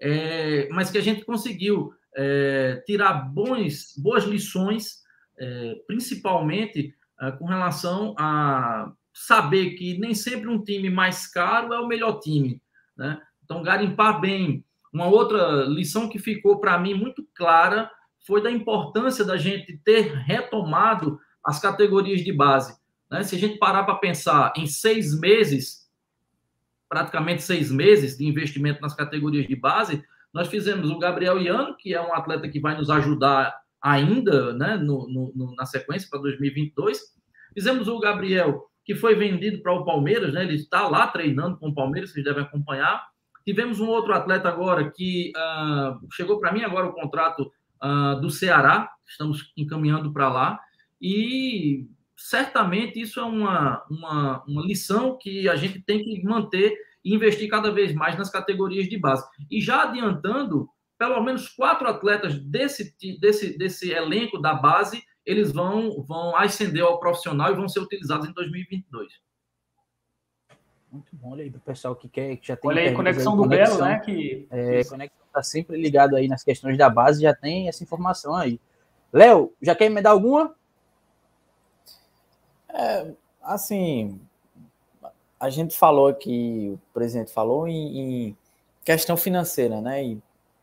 é, 0.00 0.68
mas 0.70 0.90
que 0.90 0.98
a 0.98 1.02
gente 1.02 1.24
conseguiu 1.24 1.92
é, 2.14 2.82
tirar 2.86 3.14
bons, 3.14 3.94
boas 3.96 4.24
lições, 4.24 5.02
é, 5.38 5.74
principalmente 5.86 6.94
é, 7.20 7.30
com 7.32 7.46
relação 7.46 8.14
a 8.18 8.92
saber 9.12 9.70
que 9.70 9.98
nem 9.98 10.14
sempre 10.14 10.48
um 10.48 10.62
time 10.62 10.90
mais 10.90 11.26
caro 11.26 11.72
é 11.72 11.80
o 11.80 11.86
melhor 11.86 12.20
time. 12.20 12.60
Né? 12.96 13.18
Então, 13.44 13.62
garimpar 13.62 14.20
bem. 14.20 14.62
Uma 14.92 15.06
outra 15.06 15.64
lição 15.64 16.08
que 16.08 16.18
ficou 16.18 16.58
para 16.58 16.78
mim 16.78 16.94
muito 16.94 17.26
clara 17.34 17.90
foi 18.26 18.42
da 18.42 18.50
importância 18.50 19.24
da 19.24 19.36
gente 19.36 19.78
ter 19.84 20.12
retomado 20.12 21.18
as 21.44 21.60
categorias 21.60 22.22
de 22.22 22.32
base. 22.32 22.76
Né? 23.10 23.22
Se 23.22 23.36
a 23.36 23.38
gente 23.38 23.58
parar 23.58 23.84
para 23.84 23.94
pensar 23.94 24.52
em 24.56 24.66
seis 24.66 25.18
meses, 25.18 25.88
praticamente 26.88 27.42
seis 27.42 27.70
meses 27.70 28.18
de 28.18 28.26
investimento 28.26 28.80
nas 28.80 28.94
categorias 28.94 29.46
de 29.46 29.54
base, 29.54 30.04
nós 30.34 30.48
fizemos 30.48 30.90
o 30.90 30.98
Gabriel 30.98 31.40
Iano, 31.40 31.76
que 31.76 31.94
é 31.94 32.00
um 32.00 32.12
atleta 32.12 32.48
que 32.48 32.60
vai 32.60 32.76
nos 32.76 32.90
ajudar 32.90 33.54
ainda 33.80 34.52
né, 34.54 34.76
no, 34.76 35.06
no, 35.08 35.54
na 35.54 35.64
sequência 35.64 36.08
para 36.10 36.20
2022. 36.20 37.00
Fizemos 37.54 37.86
o 37.86 38.00
Gabriel 38.00 38.66
que 38.84 38.94
foi 38.94 39.14
vendido 39.16 39.62
para 39.62 39.72
o 39.72 39.84
Palmeiras, 39.84 40.32
né? 40.32 40.44
Ele 40.44 40.54
está 40.54 40.86
lá 40.86 41.08
treinando 41.08 41.56
com 41.56 41.68
o 41.68 41.74
Palmeiras, 41.74 42.12
vocês 42.12 42.24
devem 42.24 42.44
acompanhar. 42.44 43.04
Tivemos 43.44 43.80
um 43.80 43.88
outro 43.88 44.12
atleta 44.14 44.48
agora 44.48 44.90
que 44.92 45.32
uh, 45.36 46.06
chegou 46.12 46.38
para 46.38 46.52
mim 46.52 46.62
agora 46.62 46.86
o 46.86 46.92
contrato 46.92 47.50
uh, 47.82 48.20
do 48.20 48.30
Ceará, 48.30 48.90
estamos 49.06 49.52
encaminhando 49.56 50.12
para 50.12 50.28
lá, 50.28 50.60
e 51.00 51.86
certamente 52.16 53.00
isso 53.00 53.20
é 53.20 53.24
uma, 53.24 53.84
uma, 53.90 54.44
uma 54.44 54.62
lição 54.62 55.18
que 55.18 55.48
a 55.48 55.56
gente 55.56 55.80
tem 55.80 56.02
que 56.02 56.22
manter 56.24 56.76
e 57.04 57.14
investir 57.14 57.48
cada 57.48 57.70
vez 57.70 57.94
mais 57.94 58.16
nas 58.16 58.30
categorias 58.30 58.88
de 58.88 58.98
base. 58.98 59.24
E 59.50 59.60
já 59.60 59.82
adiantando, 59.82 60.68
pelo 60.98 61.20
menos 61.22 61.48
quatro 61.48 61.86
atletas 61.86 62.38
desse, 62.38 62.96
desse, 63.20 63.56
desse 63.56 63.90
elenco 63.92 64.40
da 64.40 64.54
base 64.54 65.02
eles 65.26 65.52
vão, 65.52 66.02
vão 66.04 66.36
ascender 66.36 66.84
ao 66.84 67.00
profissional 67.00 67.52
e 67.52 67.56
vão 67.56 67.68
ser 67.68 67.80
utilizados 67.80 68.28
em 68.28 68.32
2022. 68.32 69.12
Muito 70.90 71.14
bom, 71.16 71.32
olha 71.32 71.42
aí, 71.42 71.50
do 71.50 71.58
pessoal 71.58 71.96
que 71.96 72.08
quer, 72.08 72.36
que 72.36 72.46
já 72.46 72.56
tem. 72.56 72.70
Olha 72.70 72.82
aí, 72.82 72.94
conexão 72.94 73.32
aí, 73.32 73.38
do 73.38 73.42
conexão, 73.42 73.76
Belo, 73.78 73.88
né? 73.90 74.00
Que... 74.00 74.46
É, 74.50 74.84
conexão 74.84 75.25
está 75.36 75.42
sempre 75.42 75.76
ligado 75.76 76.16
aí 76.16 76.28
nas 76.28 76.42
questões 76.42 76.78
da 76.78 76.88
base, 76.88 77.22
já 77.22 77.34
tem 77.34 77.68
essa 77.68 77.82
informação 77.82 78.34
aí. 78.34 78.58
Léo, 79.12 79.52
já 79.60 79.74
quer 79.74 79.86
emendar 79.86 80.12
alguma? 80.12 80.54
É, 82.68 83.12
assim, 83.42 84.20
a 85.38 85.50
gente 85.50 85.76
falou 85.76 86.08
aqui, 86.08 86.72
o 86.74 86.92
presidente 86.92 87.32
falou 87.32 87.68
em, 87.68 88.28
em, 88.28 88.36
questão 88.84 89.16
financeira, 89.16 89.80
né? 89.80 90.04
E 90.04 90.22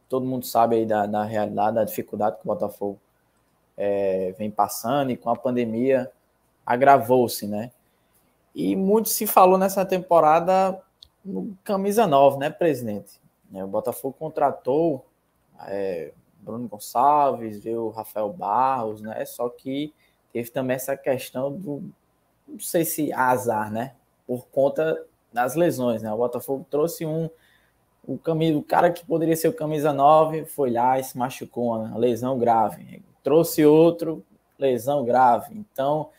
todo 0.09 0.25
mundo 0.25 0.45
sabe 0.45 0.77
aí 0.77 0.85
da, 0.85 1.05
da 1.05 1.23
realidade, 1.23 1.75
da 1.75 1.83
dificuldade 1.83 2.37
que 2.37 2.43
o 2.43 2.47
Botafogo 2.47 2.99
é, 3.77 4.33
vem 4.37 4.49
passando 4.49 5.11
e 5.11 5.17
com 5.17 5.29
a 5.29 5.35
pandemia 5.35 6.11
agravou-se, 6.65 7.47
né? 7.47 7.71
E 8.55 8.75
muito 8.75 9.09
se 9.09 9.25
falou 9.25 9.57
nessa 9.57 9.85
temporada 9.85 10.79
no 11.23 11.57
camisa 11.63 12.05
9, 12.05 12.37
né, 12.37 12.49
presidente? 12.49 13.22
É, 13.53 13.63
o 13.63 13.67
Botafogo 13.67 14.15
contratou 14.17 15.05
é, 15.67 16.11
Bruno 16.39 16.67
Gonçalves, 16.67 17.63
viu 17.63 17.89
Rafael 17.89 18.31
Barros, 18.31 19.01
né? 19.01 19.23
Só 19.25 19.49
que 19.49 19.93
teve 20.31 20.49
também 20.49 20.75
essa 20.75 20.97
questão 20.97 21.51
do, 21.51 21.83
não 22.47 22.59
sei 22.59 22.83
se 22.83 23.13
azar, 23.13 23.71
né? 23.71 23.93
Por 24.25 24.47
conta 24.47 25.05
das 25.31 25.55
lesões, 25.55 26.01
né? 26.01 26.11
O 26.11 26.17
Botafogo 26.17 26.65
trouxe 26.69 27.05
um 27.05 27.29
o, 28.05 28.17
camisa, 28.17 28.57
o 28.57 28.63
cara 28.63 28.91
que 28.91 29.05
poderia 29.05 29.35
ser 29.35 29.47
o 29.47 29.53
camisa 29.53 29.93
9 29.93 30.45
foi 30.45 30.71
lá 30.71 30.99
e 30.99 31.03
se 31.03 31.17
machucou, 31.17 31.77
uma 31.77 31.97
lesão 31.97 32.37
grave 32.37 33.01
trouxe 33.23 33.65
outro, 33.65 34.23
lesão 34.59 35.03
grave. 35.03 35.55
Então, 35.55 36.09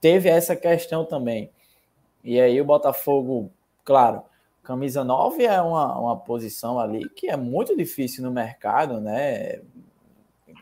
teve 0.00 0.28
essa 0.28 0.56
questão 0.56 1.04
também. 1.04 1.50
E 2.22 2.40
aí 2.40 2.60
o 2.60 2.64
Botafogo, 2.64 3.50
claro, 3.84 4.22
camisa 4.64 5.04
9 5.04 5.44
é 5.44 5.60
uma, 5.60 5.98
uma 5.98 6.16
posição 6.16 6.80
ali 6.80 7.08
que 7.10 7.28
é 7.28 7.36
muito 7.36 7.76
difícil 7.76 8.24
no 8.24 8.30
mercado, 8.30 9.00
né? 9.00 9.60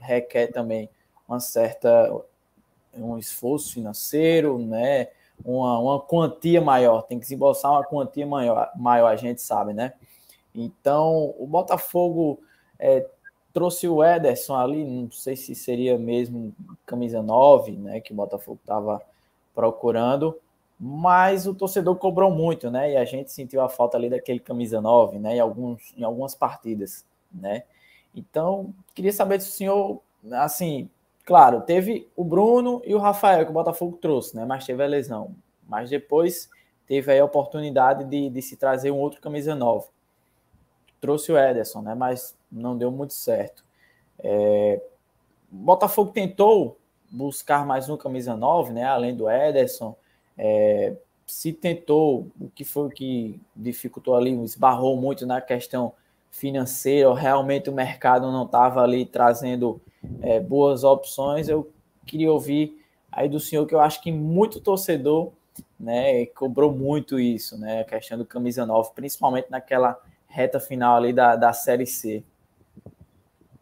requer 0.03 0.49
também 0.49 0.91
uma 1.27 1.41
certa 1.41 2.13
um 2.95 3.17
esforço 3.17 3.73
financeiro, 3.73 4.59
né? 4.59 5.09
Uma, 5.43 5.79
uma 5.79 6.01
quantia 6.01 6.61
maior, 6.61 7.03
tem 7.03 7.19
que 7.19 7.27
se 7.27 7.35
embolsar 7.35 7.71
uma 7.73 7.85
quantia 7.85 8.27
maior, 8.27 8.71
maior, 8.77 9.09
a 9.09 9.17
gente 9.17 9.41
sabe, 9.41 9.73
né? 9.73 9.95
Então, 10.55 11.35
o 11.39 11.47
Botafogo 11.47 12.41
é, 12.79 13.07
trouxe 13.53 13.89
o 13.89 14.05
Ederson 14.05 14.55
ali, 14.55 14.85
não 14.85 15.11
sei 15.11 15.35
se 15.35 15.55
seria 15.55 15.99
mesmo 15.99 16.55
camisa 16.85 17.23
9, 17.23 17.73
né? 17.73 18.01
Que 18.01 18.13
o 18.13 18.17
Botafogo 18.17 18.59
estava 18.61 19.01
procurando, 19.55 20.39
mas 20.85 21.47
o 21.47 21.55
torcedor 21.55 21.95
cobrou 21.95 22.29
muito, 22.29 22.69
né? 22.69 22.95
E 22.95 22.97
a 22.97 23.05
gente 23.05 23.31
sentiu 23.31 23.61
a 23.61 23.69
falta 23.69 23.97
ali 23.97 24.11
daquele 24.11 24.41
camisa 24.41 24.81
9, 24.81 25.17
né? 25.17 25.37
Em, 25.37 25.39
alguns, 25.39 25.95
em 25.97 26.03
algumas 26.03 26.35
partidas, 26.35 27.07
né? 27.33 27.63
Então, 28.13 28.75
queria 28.93 29.13
saber 29.13 29.41
se 29.41 29.49
o 29.49 29.53
senhor, 29.53 30.03
assim, 30.33 30.91
claro, 31.25 31.61
teve 31.61 32.11
o 32.17 32.25
Bruno 32.25 32.83
e 32.85 32.97
o 32.97 32.99
Rafael 32.99 33.45
que 33.45 33.53
o 33.53 33.55
Botafogo 33.55 33.97
trouxe, 34.03 34.35
né? 34.35 34.45
Mas 34.45 34.67
teve 34.67 34.83
a 34.83 34.87
lesão. 34.89 35.37
Mas 35.69 35.89
depois 35.89 36.51
teve 36.85 37.13
aí 37.13 37.21
a 37.21 37.25
oportunidade 37.25 38.05
de, 38.05 38.29
de 38.29 38.43
se 38.43 38.57
trazer 38.57 38.91
um 38.91 38.99
outro 38.99 39.21
camisa 39.21 39.55
9. 39.55 39.87
Trouxe 41.01 41.31
o 41.31 41.39
Ederson, 41.39 41.83
né? 41.83 41.95
Mas 41.95 42.37
não 42.51 42.77
deu 42.77 42.91
muito 42.91 43.15
certo. 43.15 43.65
É... 44.19 44.83
Botafogo 45.49 46.11
tentou 46.11 46.77
buscar 47.09 47.65
mais 47.65 47.89
um 47.89 47.97
camisa 47.97 48.37
9, 48.37 48.73
né? 48.73 48.85
Além 48.85 49.15
do 49.15 49.31
Ederson. 49.31 49.95
É... 50.37 50.97
Se 51.27 51.53
tentou, 51.53 52.31
o 52.39 52.51
que 52.51 52.65
foi 52.65 52.91
que 52.91 53.41
dificultou 53.55 54.15
ali, 54.15 54.33
esbarrou 54.43 55.01
muito 55.01 55.25
na 55.25 55.41
questão 55.41 55.95
financeira, 56.31 57.15
realmente 57.15 57.71
o 57.71 57.73
mercado 57.73 58.31
não 58.31 58.45
estava 58.45 58.83
ali 58.83 59.07
trazendo 59.07 59.81
é, 60.21 60.41
boas 60.41 60.85
opções. 60.85 61.49
Eu 61.49 61.71
queria 62.05 62.31
ouvir 62.31 62.77
aí 63.11 63.29
do 63.29 63.39
senhor 63.39 63.67
que 63.67 63.75
eu 63.75 63.81
acho 63.81 64.03
que 64.03 64.11
muito 64.11 64.61
torcedor 64.61 65.33
né, 65.79 66.27
cobrou 66.27 66.73
muito 66.73 67.19
isso, 67.19 67.59
né, 67.59 67.81
a 67.81 67.85
questão 67.85 68.17
do 68.17 68.25
camisa 68.25 68.65
9, 68.65 68.91
principalmente 68.95 69.51
naquela 69.51 70.01
reta 70.29 70.61
final 70.61 70.97
ali 70.97 71.13
da, 71.13 71.37
da 71.37 71.53
Série 71.53 71.87
C. 71.87 72.25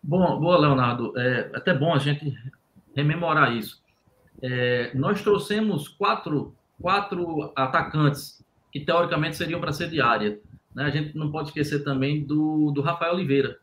Bom, 0.02 0.38
boa, 0.38 0.58
Leonardo. 0.58 1.18
É 1.18 1.50
até 1.54 1.74
bom 1.74 1.92
a 1.92 1.98
gente 1.98 2.32
rememorar 2.94 3.52
isso. 3.52 3.82
É, 4.42 4.90
nós 4.94 5.22
trouxemos 5.22 5.88
quatro, 5.88 6.54
quatro 6.80 7.52
atacantes 7.54 8.44
que 8.72 8.80
teoricamente 8.80 9.36
seriam 9.36 9.60
para 9.60 9.72
ser 9.72 9.90
de 9.90 10.00
área. 10.00 10.40
Né? 10.74 10.84
A 10.84 10.90
gente 10.90 11.16
não 11.16 11.30
pode 11.30 11.48
esquecer 11.48 11.84
também 11.84 12.24
do, 12.24 12.70
do 12.70 12.80
Rafael 12.80 13.14
Oliveira, 13.14 13.58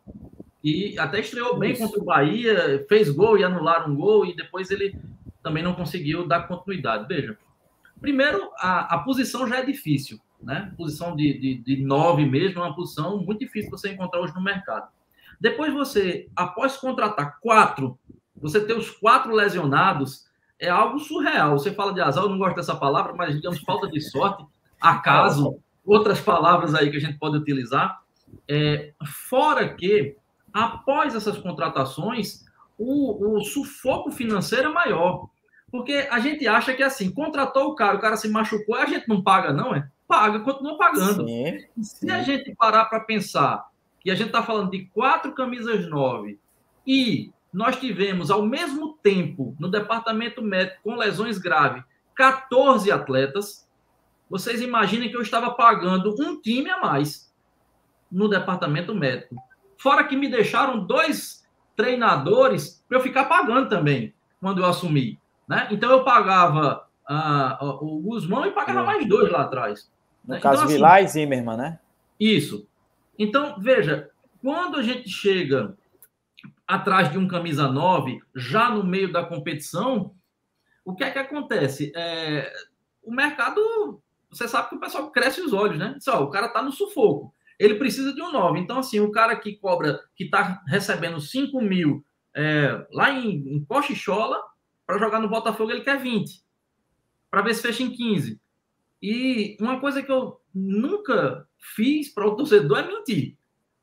que 0.61 0.97
até 0.99 1.19
estreou 1.19 1.57
bem 1.57 1.71
Isso. 1.71 1.81
contra 1.81 2.01
o 2.01 2.05
Bahia, 2.05 2.85
fez 2.89 3.09
gol 3.09 3.37
e 3.37 3.43
anularam 3.43 3.91
um 3.91 3.95
gol, 3.95 4.25
e 4.25 4.35
depois 4.35 4.69
ele 4.69 4.99
também 5.41 5.63
não 5.63 5.73
conseguiu 5.73 6.27
dar 6.27 6.47
continuidade. 6.47 7.07
Veja, 7.07 7.37
primeiro, 8.01 8.49
a, 8.57 8.95
a 8.95 8.99
posição 8.99 9.47
já 9.47 9.59
é 9.59 9.65
difícil, 9.65 10.19
né? 10.41 10.73
Posição 10.77 11.15
de, 11.15 11.39
de, 11.39 11.57
de 11.57 11.83
nove 11.83 12.25
mesmo 12.25 12.59
é 12.59 12.65
uma 12.65 12.75
posição 12.75 13.17
muito 13.17 13.39
difícil 13.39 13.71
você 13.71 13.91
encontrar 13.91 14.19
hoje 14.19 14.35
no 14.35 14.43
mercado. 14.43 14.89
Depois 15.39 15.73
você, 15.73 16.27
após 16.35 16.75
contratar 16.77 17.39
quatro, 17.39 17.97
você 18.35 18.59
ter 18.59 18.73
os 18.73 18.89
quatro 18.89 19.33
lesionados, 19.33 20.26
é 20.59 20.69
algo 20.69 20.99
surreal. 20.99 21.57
Você 21.57 21.71
fala 21.71 21.93
de 21.93 22.01
azar, 22.01 22.23
eu 22.23 22.29
não 22.29 22.37
gosto 22.37 22.55
dessa 22.55 22.75
palavra, 22.75 23.13
mas 23.13 23.35
digamos 23.35 23.59
falta 23.61 23.87
de 23.87 24.01
sorte, 24.01 24.45
acaso 24.79 25.59
outras 25.85 26.19
palavras 26.19 26.75
aí 26.75 26.91
que 26.91 26.97
a 26.97 27.01
gente 27.01 27.17
pode 27.17 27.37
utilizar. 27.37 28.01
É, 28.47 28.91
fora 29.29 29.73
que, 29.73 30.15
após 30.53 31.15
essas 31.15 31.37
contratações, 31.37 32.45
o, 32.77 33.37
o 33.37 33.41
sufoco 33.41 34.11
financeiro 34.11 34.69
é 34.69 34.73
maior. 34.73 35.29
Porque 35.71 36.07
a 36.09 36.19
gente 36.19 36.47
acha 36.47 36.73
que 36.73 36.83
assim, 36.83 37.11
contratou 37.11 37.67
o 37.67 37.75
cara, 37.75 37.97
o 37.97 38.01
cara 38.01 38.17
se 38.17 38.29
machucou, 38.29 38.75
a 38.75 38.85
gente 38.85 39.07
não 39.07 39.21
paga, 39.21 39.51
não, 39.51 39.75
é? 39.75 39.87
Paga, 40.07 40.39
continua 40.39 40.77
pagando. 40.77 41.27
Sim, 41.27 41.59
sim. 41.75 41.83
Se 41.83 42.11
a 42.11 42.21
gente 42.23 42.55
parar 42.55 42.85
para 42.85 43.01
pensar 43.01 43.65
que 43.99 44.09
a 44.09 44.15
gente 44.15 44.27
está 44.27 44.41
falando 44.41 44.71
de 44.71 44.85
quatro 44.93 45.33
camisas 45.33 45.89
nove 45.89 46.39
e 46.85 47.31
nós 47.57 47.75
tivemos, 47.77 48.29
ao 48.29 48.43
mesmo 48.43 48.99
tempo, 49.01 49.55
no 49.59 49.67
departamento 49.67 50.43
médico 50.43 50.77
com 50.83 50.95
lesões 50.95 51.39
graves, 51.39 51.83
14 52.13 52.91
atletas, 52.91 53.67
vocês 54.29 54.61
imaginem 54.61 55.09
que 55.09 55.17
eu 55.17 55.23
estava 55.23 55.49
pagando 55.49 56.13
um 56.19 56.39
time 56.39 56.69
a 56.69 56.79
mais 56.79 57.33
no 58.11 58.27
departamento 58.27 58.93
médico. 58.93 59.35
Fora 59.75 60.03
que 60.03 60.15
me 60.15 60.29
deixaram 60.29 60.85
dois 60.85 61.47
treinadores 61.75 62.85
para 62.87 62.99
eu 62.99 63.01
ficar 63.01 63.25
pagando 63.25 63.67
também 63.67 64.13
quando 64.39 64.59
eu 64.59 64.65
assumi. 64.65 65.19
Né? 65.47 65.67
Então 65.71 65.89
eu 65.89 66.03
pagava 66.03 66.85
uh, 67.09 67.83
o 67.83 67.99
Guzmão 68.01 68.45
e 68.45 68.51
pagava 68.51 68.81
é. 68.81 68.85
mais 68.85 69.09
dois 69.09 69.31
lá 69.31 69.41
atrás. 69.41 69.91
No 70.23 70.35
né? 70.35 70.39
caso, 70.39 70.57
então, 70.57 70.65
assim, 70.65 70.73
Vilar 70.75 71.03
e 71.03 71.07
Zimmermann, 71.07 71.57
né? 71.57 71.79
Isso. 72.19 72.67
Então, 73.17 73.55
veja, 73.59 74.11
quando 74.43 74.77
a 74.77 74.83
gente 74.83 75.09
chega 75.09 75.75
atrás 76.67 77.11
de 77.11 77.17
um 77.17 77.27
camisa 77.27 77.71
9, 77.71 78.19
já 78.35 78.69
no 78.69 78.83
meio 78.83 79.11
da 79.11 79.23
competição, 79.23 80.13
o 80.83 80.95
que 80.95 81.03
é 81.03 81.11
que 81.11 81.19
acontece? 81.19 81.91
É, 81.95 82.51
o 83.01 83.11
mercado 83.11 84.01
você 84.29 84.47
sabe 84.47 84.69
que 84.69 84.75
o 84.75 84.79
pessoal 84.79 85.09
cresce 85.11 85.41
os 85.41 85.53
olhos, 85.53 85.77
né? 85.77 85.97
Só, 85.99 86.23
o 86.23 86.29
cara 86.29 86.49
tá 86.49 86.61
no 86.61 86.71
sufoco. 86.71 87.33
Ele 87.57 87.75
precisa 87.75 88.13
de 88.13 88.21
um 88.21 88.31
9. 88.31 88.59
Então, 88.59 88.79
assim, 88.79 88.99
o 88.99 89.11
cara 89.11 89.35
que 89.35 89.55
cobra, 89.55 89.99
que 90.15 90.29
tá 90.29 90.61
recebendo 90.67 91.19
5 91.19 91.59
mil 91.61 92.05
é, 92.35 92.85
lá 92.91 93.11
em, 93.11 93.55
em 93.55 93.65
Cochichola, 93.65 94.39
para 94.85 94.99
jogar 94.99 95.19
no 95.19 95.29
Botafogo, 95.29 95.71
ele 95.71 95.81
quer 95.81 95.99
20. 95.99 96.43
Para 97.31 97.41
ver 97.41 97.55
se 97.55 97.61
fecha 97.61 97.83
em 97.83 97.89
15. 97.89 98.39
E 99.01 99.57
uma 99.59 99.79
coisa 99.79 100.03
que 100.03 100.11
eu 100.11 100.39
nunca 100.53 101.47
fiz 101.57 102.13
para 102.13 102.27
o 102.27 102.35
torcedor 102.35 102.79
é 102.79 102.87
mentir. 102.87 103.37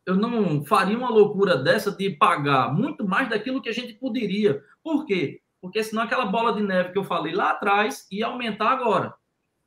Eu 0.07 0.17
não 0.17 0.65
faria 0.65 0.97
uma 0.97 1.11
loucura 1.11 1.57
dessa 1.57 1.91
de 1.91 2.11
pagar 2.11 2.73
muito 2.73 3.07
mais 3.07 3.29
daquilo 3.29 3.63
que 3.63 3.69
a 3.69 3.75
gente 3.75 3.95
poderia. 3.95 4.63
Por 4.83 5.07
quê? 5.07 5.41
Porque 5.61 5.83
senão 5.83 6.03
aquela 6.03 6.27
bola 6.27 6.55
de 6.55 6.63
neve 6.63 6.93
que 6.93 6.99
eu 6.99 7.05
falei 7.05 7.35
lá 7.35 7.51
atrás 7.51 8.07
ia 8.11 8.27
aumentar 8.27 8.71
agora 8.71 9.15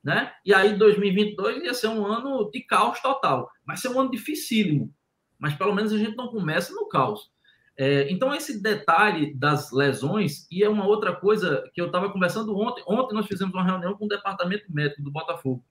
né? 0.07 0.31
E 0.45 0.53
aí 0.53 0.77
2022 0.77 1.65
ia 1.65 1.73
ser 1.73 1.89
um 1.89 2.05
ano 2.05 2.49
de 2.49 2.61
caos 2.61 3.01
total. 3.01 3.49
Vai 3.65 3.75
ser 3.75 3.89
um 3.89 3.99
ano 3.99 4.09
dificílimo, 4.09 4.89
mas 5.37 5.53
pelo 5.53 5.75
menos 5.75 5.91
a 5.91 5.97
gente 5.97 6.15
não 6.15 6.29
começa 6.29 6.73
no 6.73 6.87
caos. 6.87 7.29
É, 7.77 8.09
então, 8.09 8.33
esse 8.33 8.63
detalhe 8.63 9.35
das 9.35 9.69
lesões, 9.73 10.47
e 10.49 10.63
é 10.63 10.69
uma 10.69 10.87
outra 10.87 11.13
coisa 11.13 11.69
que 11.73 11.81
eu 11.81 11.87
estava 11.87 12.09
conversando 12.09 12.57
ontem. 12.57 12.81
Ontem 12.87 13.13
nós 13.13 13.27
fizemos 13.27 13.53
uma 13.53 13.65
reunião 13.65 13.95
com 13.95 14.05
o 14.05 14.07
departamento 14.07 14.63
médico 14.69 15.03
do 15.03 15.11
Botafogo. 15.11 15.61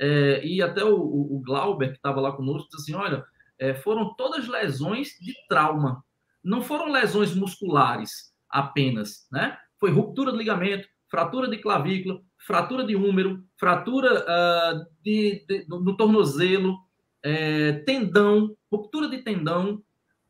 É, 0.00 0.44
e 0.44 0.62
até 0.62 0.82
o, 0.82 0.96
o, 0.96 1.42
Glauber, 1.44 1.90
que 1.90 1.96
estava 1.96 2.22
lá 2.22 2.32
conosco, 2.32 2.70
disse 2.70 2.90
assim: 2.90 3.00
olha, 3.00 3.22
é, 3.58 3.74
foram 3.74 4.14
todas 4.14 4.48
lesões 4.48 5.18
de 5.20 5.34
trauma. 5.48 6.04
Não 6.42 6.62
foram 6.62 6.90
lesões 6.90 7.34
musculares 7.34 8.32
apenas, 8.48 9.26
né? 9.30 9.56
Foi 9.78 9.90
ruptura 9.90 10.32
de 10.32 10.38
ligamento, 10.38 10.88
fratura 11.08 11.48
de 11.48 11.58
clavícula, 11.58 12.20
fratura 12.38 12.84
de 12.84 12.94
úmero, 12.94 13.44
fratura 13.58 14.20
uh, 14.22 14.86
de, 15.02 15.44
de, 15.48 15.66
no 15.68 15.96
tornozelo, 15.96 16.78
é, 17.22 17.72
tendão, 17.86 18.54
ruptura 18.70 19.08
de 19.08 19.18
tendão, 19.18 19.82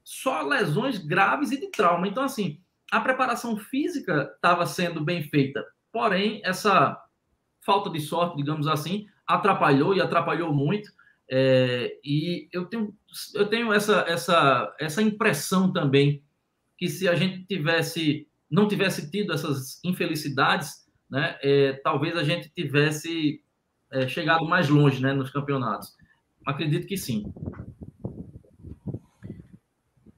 só 0.05 0.43
lesões 0.43 0.99
graves 0.99 1.51
e 1.51 1.61
de 1.61 1.71
trauma. 1.71 2.07
Então, 2.07 2.23
assim, 2.23 2.61
a 2.93 3.01
preparação 3.01 3.57
física 3.57 4.31
estava 4.35 4.65
sendo 4.67 5.01
bem 5.01 5.23
feita, 5.23 5.65
porém, 5.93 6.41
essa 6.45 7.01
falta 7.65 7.91
de 7.91 8.01
sorte, 8.01 8.37
digamos 8.37 8.69
assim, 8.69 9.07
atrapalhou 9.27 9.95
e 9.95 10.01
atrapalhou 10.01 10.53
muito. 10.53 10.91
É, 11.31 11.99
e 12.05 12.49
eu 12.53 12.67
tenho, 12.67 12.95
eu 13.35 13.47
tenho 13.49 13.73
essa, 13.73 14.05
essa, 14.09 14.77
essa 14.79 15.03
impressão 15.03 15.73
também 15.73 16.23
que 16.77 16.89
se 16.89 17.09
a 17.09 17.15
gente 17.15 17.45
tivesse 17.47 18.29
não 18.51 18.69
tivesse 18.69 19.11
tido 19.11 19.33
essas 19.33 19.81
infelicidades, 19.83 20.87
né, 21.11 21.37
é, 21.43 21.73
talvez 21.83 22.17
a 22.17 22.23
gente 22.23 22.49
tivesse 22.51 23.43
é, 23.91 24.07
chegado 24.07 24.45
mais 24.47 24.69
longe 24.69 25.03
né, 25.03 25.13
nos 25.13 25.31
campeonatos. 25.31 25.93
Acredito 26.47 26.87
que 26.87 26.97
sim. 26.97 27.33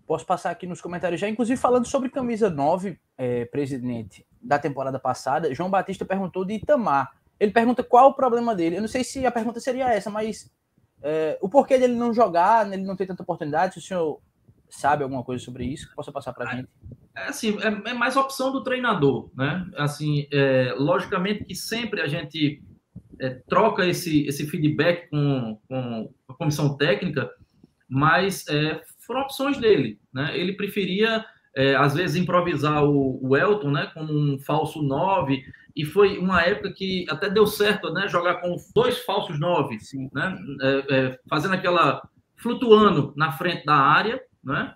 Posso 0.06 0.26
passar 0.26 0.50
aqui 0.50 0.66
nos 0.66 0.80
comentários 0.80 1.20
já, 1.20 1.28
inclusive 1.28 1.58
falando 1.58 1.86
sobre 1.86 2.10
camisa 2.10 2.50
9, 2.50 2.98
é, 3.16 3.44
presidente, 3.46 4.26
da 4.40 4.58
temporada 4.58 4.98
passada. 4.98 5.52
João 5.54 5.70
Batista 5.70 6.04
perguntou 6.04 6.44
de 6.44 6.54
Itamar. 6.54 7.12
Ele 7.40 7.50
pergunta 7.50 7.82
qual 7.82 8.10
o 8.10 8.14
problema 8.14 8.54
dele. 8.54 8.76
Eu 8.76 8.80
não 8.80 8.88
sei 8.88 9.02
se 9.02 9.24
a 9.26 9.32
pergunta 9.32 9.60
seria 9.60 9.92
essa, 9.92 10.10
mas 10.10 10.50
é, 11.08 11.38
o 11.40 11.48
porquê 11.48 11.78
dele 11.78 11.94
não 11.94 12.12
jogar, 12.12 12.66
ele 12.72 12.82
não 12.82 12.96
ter 12.96 13.06
tanta 13.06 13.22
oportunidade, 13.22 13.74
se 13.74 13.78
o 13.78 13.82
senhor 13.82 14.20
sabe 14.68 15.04
alguma 15.04 15.22
coisa 15.22 15.44
sobre 15.44 15.64
isso, 15.64 15.88
que 15.88 15.94
possa 15.94 16.10
passar 16.10 16.32
para 16.32 16.50
a 16.50 16.56
gente. 16.56 16.68
É 17.16 17.28
assim, 17.28 17.56
é, 17.60 17.90
é, 17.90 17.94
mais 17.94 18.16
opção 18.16 18.50
do 18.50 18.64
treinador, 18.64 19.30
né? 19.36 19.64
Assim, 19.76 20.26
é, 20.32 20.74
logicamente 20.76 21.44
que 21.44 21.54
sempre 21.54 22.00
a 22.00 22.08
gente 22.08 22.60
é, 23.20 23.30
troca 23.48 23.86
esse, 23.86 24.26
esse 24.26 24.48
feedback 24.48 25.08
com, 25.08 25.60
com 25.68 26.12
a 26.28 26.34
comissão 26.34 26.76
técnica, 26.76 27.30
mas 27.88 28.44
é, 28.48 28.82
foram 29.06 29.20
opções 29.20 29.58
dele, 29.58 30.00
né? 30.12 30.36
Ele 30.36 30.54
preferia 30.54 31.24
é, 31.56 31.76
às 31.76 31.94
vezes 31.94 32.20
improvisar 32.20 32.84
o, 32.84 33.18
o, 33.24 33.36
Elton, 33.36 33.70
né, 33.70 33.90
como 33.94 34.12
um 34.12 34.38
falso 34.40 34.82
9, 34.82 35.42
e 35.76 35.84
foi 35.84 36.16
uma 36.16 36.40
época 36.40 36.72
que 36.72 37.04
até 37.10 37.28
deu 37.28 37.46
certo, 37.46 37.92
né, 37.92 38.08
jogar 38.08 38.36
com 38.36 38.56
dois 38.74 38.98
falsos 39.00 39.38
9, 39.38 39.76
né, 40.10 40.38
é, 40.62 40.86
é, 40.88 41.18
fazendo 41.28 41.54
aquela, 41.54 42.00
flutuando 42.36 43.12
na 43.14 43.30
frente 43.32 43.66
da 43.66 43.74
área, 43.74 44.18
né, 44.42 44.74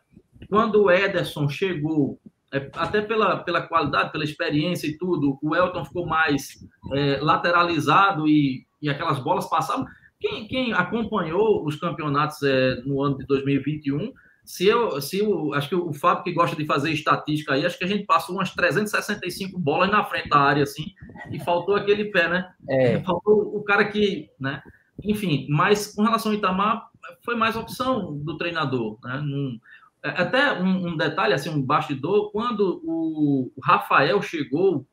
quando 0.48 0.82
o 0.82 0.90
Ederson 0.90 1.48
chegou, 1.48 2.20
é, 2.52 2.70
até 2.74 3.00
pela, 3.00 3.38
pela 3.38 3.62
qualidade, 3.62 4.12
pela 4.12 4.24
experiência 4.24 4.86
e 4.86 4.98
tudo, 4.98 5.38
o 5.42 5.56
Elton 5.56 5.86
ficou 5.86 6.06
mais 6.06 6.62
é, 6.92 7.18
lateralizado 7.22 8.28
e, 8.28 8.66
e 8.82 8.90
aquelas 8.90 9.18
bolas 9.20 9.48
passavam, 9.48 9.86
quem, 10.20 10.46
quem 10.46 10.72
acompanhou 10.74 11.66
os 11.66 11.76
campeonatos 11.76 12.42
é, 12.42 12.74
no 12.84 13.02
ano 13.02 13.16
de 13.16 13.24
2021 13.24 14.12
se 14.50 14.66
eu, 14.66 15.00
se 15.00 15.20
eu, 15.20 15.54
acho 15.54 15.68
que 15.68 15.76
o 15.76 15.92
Fábio 15.92 16.24
que 16.24 16.32
gosta 16.32 16.56
de 16.56 16.66
fazer 16.66 16.90
estatística 16.90 17.54
aí, 17.54 17.64
acho 17.64 17.78
que 17.78 17.84
a 17.84 17.86
gente 17.86 18.04
passou 18.04 18.34
umas 18.34 18.52
365 18.52 19.56
bolas 19.56 19.88
na 19.88 20.02
frente 20.02 20.28
da 20.28 20.40
área, 20.40 20.64
assim, 20.64 20.92
e 21.30 21.38
faltou 21.38 21.76
aquele 21.76 22.06
pé, 22.06 22.28
né? 22.28 22.52
É. 22.68 23.00
Faltou 23.04 23.56
o 23.56 23.62
cara 23.62 23.84
que, 23.84 24.28
né? 24.40 24.60
Enfim, 25.04 25.46
mas 25.48 25.94
com 25.94 26.02
relação 26.02 26.32
ao 26.32 26.38
Itamar, 26.38 26.90
foi 27.24 27.36
mais 27.36 27.54
opção 27.54 28.18
do 28.18 28.36
treinador, 28.36 28.98
né? 29.04 29.20
Num, 29.20 29.56
é, 30.02 30.08
até 30.08 30.52
um, 30.60 30.88
um, 30.88 30.96
detalhe, 30.96 31.32
assim, 31.32 31.48
um 31.48 31.62
bastidor, 31.62 32.32
quando 32.32 32.82
o, 32.84 33.52
Rafael 33.62 34.20
chegou, 34.20 34.84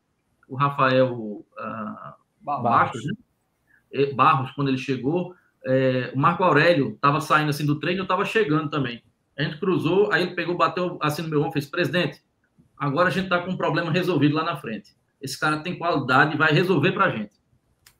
o 0.48 0.54
Rafael 0.54 1.12
uh, 1.12 2.62
Barros, 2.62 3.04
né? 3.04 4.06
Barros, 4.14 4.52
quando 4.52 4.68
ele 4.68 4.78
chegou, 4.78 5.34
é, 5.66 6.12
o 6.14 6.18
Marco 6.18 6.44
Aurélio 6.44 6.90
estava 6.90 7.20
saindo 7.20 7.50
assim 7.50 7.66
do 7.66 7.80
treino, 7.80 8.02
eu 8.02 8.04
estava 8.04 8.24
chegando 8.24 8.70
também. 8.70 9.02
A 9.38 9.42
gente 9.42 9.58
cruzou, 9.58 10.12
aí 10.12 10.22
ele 10.22 10.34
pegou, 10.34 10.56
bateu 10.56 10.98
assim 11.00 11.22
no 11.22 11.28
meu 11.28 11.40
ombro, 11.40 11.52
fez, 11.52 11.66
presidente, 11.66 12.20
agora 12.76 13.08
a 13.08 13.10
gente 13.10 13.24
está 13.24 13.38
com 13.38 13.52
um 13.52 13.56
problema 13.56 13.92
resolvido 13.92 14.34
lá 14.34 14.42
na 14.42 14.56
frente. 14.56 14.96
Esse 15.22 15.38
cara 15.38 15.58
tem 15.58 15.78
qualidade 15.78 16.34
e 16.34 16.38
vai 16.38 16.52
resolver 16.52 16.92
para 16.92 17.04
a 17.04 17.10
gente. 17.10 17.38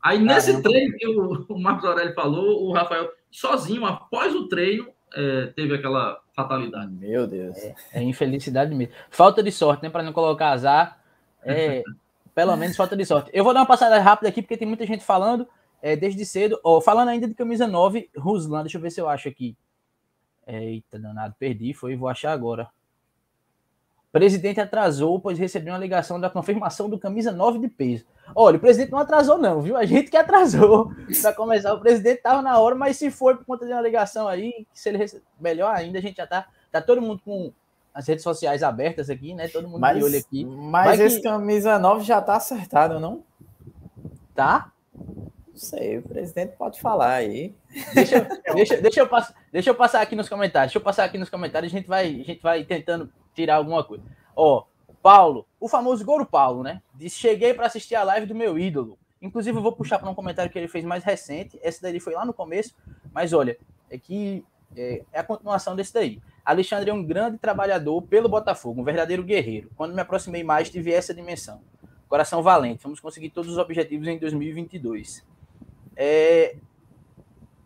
Aí, 0.02 0.18
nesse 0.18 0.62
treino 0.62 0.96
que 0.96 1.06
o, 1.06 1.46
o 1.54 1.60
Marcos 1.60 1.84
Aurélio 1.84 2.14
falou, 2.14 2.66
o 2.66 2.72
Rafael, 2.72 3.08
sozinho, 3.30 3.86
após 3.86 4.34
o 4.34 4.48
treino, 4.48 4.88
é, 5.14 5.46
teve 5.54 5.74
aquela 5.74 6.20
fatalidade. 6.34 6.92
Meu 6.92 7.26
Deus. 7.26 7.56
É, 7.56 7.74
é 7.94 8.02
infelicidade 8.02 8.74
mesmo. 8.74 8.92
Falta 9.10 9.42
de 9.42 9.50
sorte, 9.50 9.82
né? 9.82 9.90
Para 9.90 10.02
não 10.02 10.12
colocar 10.12 10.50
azar. 10.50 11.00
É, 11.44 11.82
pelo 12.34 12.56
menos 12.56 12.76
falta 12.76 12.96
de 12.96 13.04
sorte. 13.04 13.30
Eu 13.32 13.44
vou 13.44 13.54
dar 13.54 13.60
uma 13.60 13.66
passada 13.66 13.98
rápida 14.00 14.28
aqui, 14.28 14.42
porque 14.42 14.56
tem 14.56 14.68
muita 14.68 14.86
gente 14.86 15.04
falando 15.04 15.46
é, 15.82 15.96
desde 15.96 16.24
cedo. 16.24 16.58
Oh, 16.62 16.80
falando 16.80 17.08
ainda 17.08 17.26
de 17.26 17.34
camisa 17.34 17.66
9, 17.66 18.10
Ruslan, 18.16 18.62
deixa 18.62 18.78
eu 18.78 18.82
ver 18.82 18.90
se 18.90 19.00
eu 19.00 19.08
acho 19.08 19.28
aqui. 19.28 19.56
Eita, 20.48 20.98
danado, 20.98 21.34
perdi, 21.38 21.74
foi, 21.74 21.94
vou 21.94 22.08
achar 22.08 22.32
agora. 22.32 22.70
Presidente 24.10 24.58
atrasou, 24.58 25.20
pois 25.20 25.38
recebeu 25.38 25.74
uma 25.74 25.78
ligação 25.78 26.18
da 26.18 26.30
confirmação 26.30 26.88
do 26.88 26.98
camisa 26.98 27.30
9 27.30 27.58
de 27.58 27.68
peso. 27.68 28.06
Olha, 28.34 28.56
o 28.56 28.60
presidente 28.60 28.90
não 28.90 28.98
atrasou, 28.98 29.36
não, 29.36 29.60
viu? 29.60 29.76
A 29.76 29.84
gente 29.84 30.10
que 30.10 30.16
atrasou 30.16 30.90
para 31.20 31.34
começar. 31.34 31.74
O 31.74 31.80
presidente 31.80 32.16
estava 32.16 32.40
na 32.40 32.58
hora, 32.58 32.74
mas 32.74 32.96
se 32.96 33.10
foi 33.10 33.36
por 33.36 33.44
conta 33.44 33.66
de 33.66 33.72
uma 33.72 33.82
ligação 33.82 34.26
aí, 34.26 34.66
se 34.72 34.88
ele 34.88 34.96
rece... 34.96 35.22
melhor 35.38 35.74
ainda, 35.76 35.98
a 35.98 36.02
gente 36.02 36.16
já 36.16 36.26
tá, 36.26 36.48
tá 36.72 36.80
todo 36.80 37.02
mundo 37.02 37.20
com 37.22 37.52
as 37.92 38.08
redes 38.08 38.24
sociais 38.24 38.62
abertas 38.62 39.10
aqui, 39.10 39.34
né? 39.34 39.46
Todo 39.48 39.68
mundo 39.68 39.80
mas, 39.80 39.98
de 39.98 40.04
olho 40.04 40.18
aqui. 40.18 40.44
Mas 40.46 40.98
esse 40.98 41.18
que... 41.18 41.24
camisa 41.24 41.78
9 41.78 42.02
já 42.02 42.22
tá 42.22 42.36
acertado, 42.36 42.98
não? 42.98 43.22
Tá? 44.34 44.72
Não 45.58 45.64
sei, 45.64 45.98
o 45.98 46.02
presidente 46.02 46.56
pode 46.56 46.80
falar 46.80 47.14
aí. 47.14 47.52
Deixa, 47.92 48.20
deixa, 48.54 48.76
deixa, 48.80 49.00
eu 49.00 49.08
passar, 49.08 49.34
deixa 49.50 49.70
eu 49.70 49.74
passar 49.74 50.00
aqui 50.00 50.14
nos 50.14 50.28
comentários. 50.28 50.70
Deixa 50.70 50.78
eu 50.78 50.84
passar 50.84 51.02
aqui 51.02 51.18
nos 51.18 51.28
comentários. 51.28 51.72
A 51.72 51.76
gente 51.76 51.88
vai, 51.88 52.06
a 52.06 52.24
gente 52.24 52.40
vai 52.40 52.62
tentando 52.62 53.12
tirar 53.34 53.56
alguma 53.56 53.82
coisa. 53.82 54.04
Ó, 54.36 54.66
Paulo, 55.02 55.48
o 55.58 55.68
famoso 55.68 56.04
Goro 56.04 56.24
Paulo, 56.24 56.62
né? 56.62 56.80
Diz: 56.94 57.12
Cheguei 57.12 57.52
para 57.54 57.66
assistir 57.66 57.96
a 57.96 58.04
live 58.04 58.24
do 58.24 58.36
meu 58.36 58.56
ídolo. 58.56 58.96
Inclusive, 59.20 59.58
eu 59.58 59.62
vou 59.62 59.72
puxar 59.72 59.98
para 59.98 60.08
um 60.08 60.14
comentário 60.14 60.50
que 60.50 60.56
ele 60.56 60.68
fez 60.68 60.84
mais 60.84 61.02
recente. 61.02 61.58
Esse 61.60 61.82
daí 61.82 61.98
foi 61.98 62.14
lá 62.14 62.24
no 62.24 62.32
começo. 62.32 62.72
Mas 63.12 63.32
olha, 63.32 63.58
é 63.90 63.98
que 63.98 64.44
é, 64.76 65.02
é 65.12 65.18
a 65.18 65.24
continuação 65.24 65.74
desse 65.74 65.92
daí. 65.92 66.22
Alexandre 66.44 66.90
é 66.90 66.94
um 66.94 67.02
grande 67.02 67.36
trabalhador 67.36 68.00
pelo 68.02 68.28
Botafogo, 68.28 68.80
um 68.80 68.84
verdadeiro 68.84 69.24
guerreiro. 69.24 69.72
Quando 69.74 69.92
me 69.92 70.00
aproximei 70.00 70.44
mais, 70.44 70.70
tive 70.70 70.92
essa 70.92 71.12
dimensão. 71.12 71.60
Coração 72.08 72.44
valente. 72.44 72.84
Vamos 72.84 73.00
conseguir 73.00 73.30
todos 73.30 73.50
os 73.50 73.58
objetivos 73.58 74.06
em 74.06 74.18
2022. 74.18 75.26
É, 76.00 76.54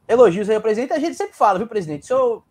elogios 0.09 0.49
aí 0.49 0.57
ao 0.57 0.62
presidente, 0.62 0.95
a 0.95 0.99
gente 0.99 1.14
sempre 1.14 1.37
fala, 1.37 1.59
viu, 1.59 1.68
presidente? 1.68 2.11
O 2.14 2.42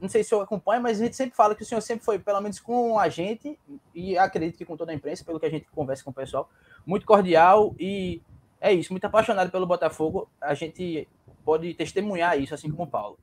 não 0.00 0.08
sei 0.08 0.22
se 0.22 0.28
o 0.28 0.30
senhor 0.30 0.42
acompanha, 0.42 0.80
mas 0.80 1.00
a 1.00 1.04
gente 1.04 1.14
sempre 1.14 1.36
fala 1.36 1.54
que 1.54 1.62
o 1.62 1.66
senhor 1.66 1.80
sempre 1.82 2.04
foi, 2.04 2.18
pelo 2.18 2.40
menos 2.40 2.58
com 2.58 2.98
a 2.98 3.08
gente, 3.08 3.58
e 3.94 4.16
acredito 4.16 4.56
que 4.56 4.64
com 4.64 4.76
toda 4.76 4.92
a 4.92 4.94
imprensa, 4.94 5.24
pelo 5.24 5.38
que 5.38 5.44
a 5.44 5.50
gente 5.50 5.66
conversa 5.72 6.02
com 6.02 6.10
o 6.10 6.14
pessoal, 6.14 6.50
muito 6.86 7.04
cordial 7.04 7.74
e 7.78 8.22
é 8.60 8.72
isso, 8.72 8.92
muito 8.92 9.04
apaixonado 9.04 9.50
pelo 9.50 9.66
Botafogo. 9.66 10.28
A 10.40 10.54
gente 10.54 11.06
pode 11.44 11.74
testemunhar 11.74 12.40
isso, 12.40 12.54
assim 12.54 12.70
como 12.70 12.84
o 12.84 12.86
Paulo. 12.86 13.18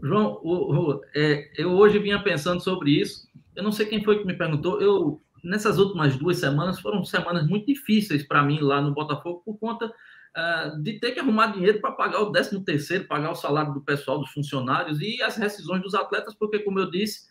João, 0.00 0.40
o, 0.42 0.92
o, 0.92 1.00
é, 1.14 1.50
eu 1.56 1.70
hoje 1.70 1.98
vinha 1.98 2.22
pensando 2.22 2.60
sobre 2.60 3.00
isso. 3.00 3.28
Eu 3.56 3.64
não 3.64 3.72
sei 3.72 3.86
quem 3.86 4.02
foi 4.04 4.20
que 4.20 4.26
me 4.26 4.34
perguntou. 4.34 4.80
Eu 4.80 5.20
nessas 5.42 5.78
últimas 5.78 6.16
duas 6.16 6.38
semanas 6.38 6.78
foram 6.80 7.02
semanas 7.02 7.46
muito 7.48 7.66
difíceis 7.66 8.22
para 8.22 8.42
mim 8.42 8.60
lá 8.60 8.80
no 8.80 8.92
Botafogo 8.92 9.42
por 9.44 9.58
conta 9.58 9.92
uh, 10.36 10.82
de 10.82 10.98
ter 10.98 11.12
que 11.12 11.20
arrumar 11.20 11.48
dinheiro 11.48 11.80
para 11.80 11.92
pagar 11.92 12.20
o 12.20 12.32
13 12.32 12.64
terceiro, 12.64 13.06
pagar 13.06 13.30
o 13.30 13.34
salário 13.34 13.72
do 13.72 13.80
pessoal, 13.80 14.18
dos 14.18 14.30
funcionários 14.30 15.00
e 15.00 15.22
as 15.22 15.36
rescisões 15.36 15.82
dos 15.82 15.94
atletas, 15.94 16.34
porque, 16.34 16.58
como 16.60 16.78
eu 16.78 16.90
disse, 16.90 17.28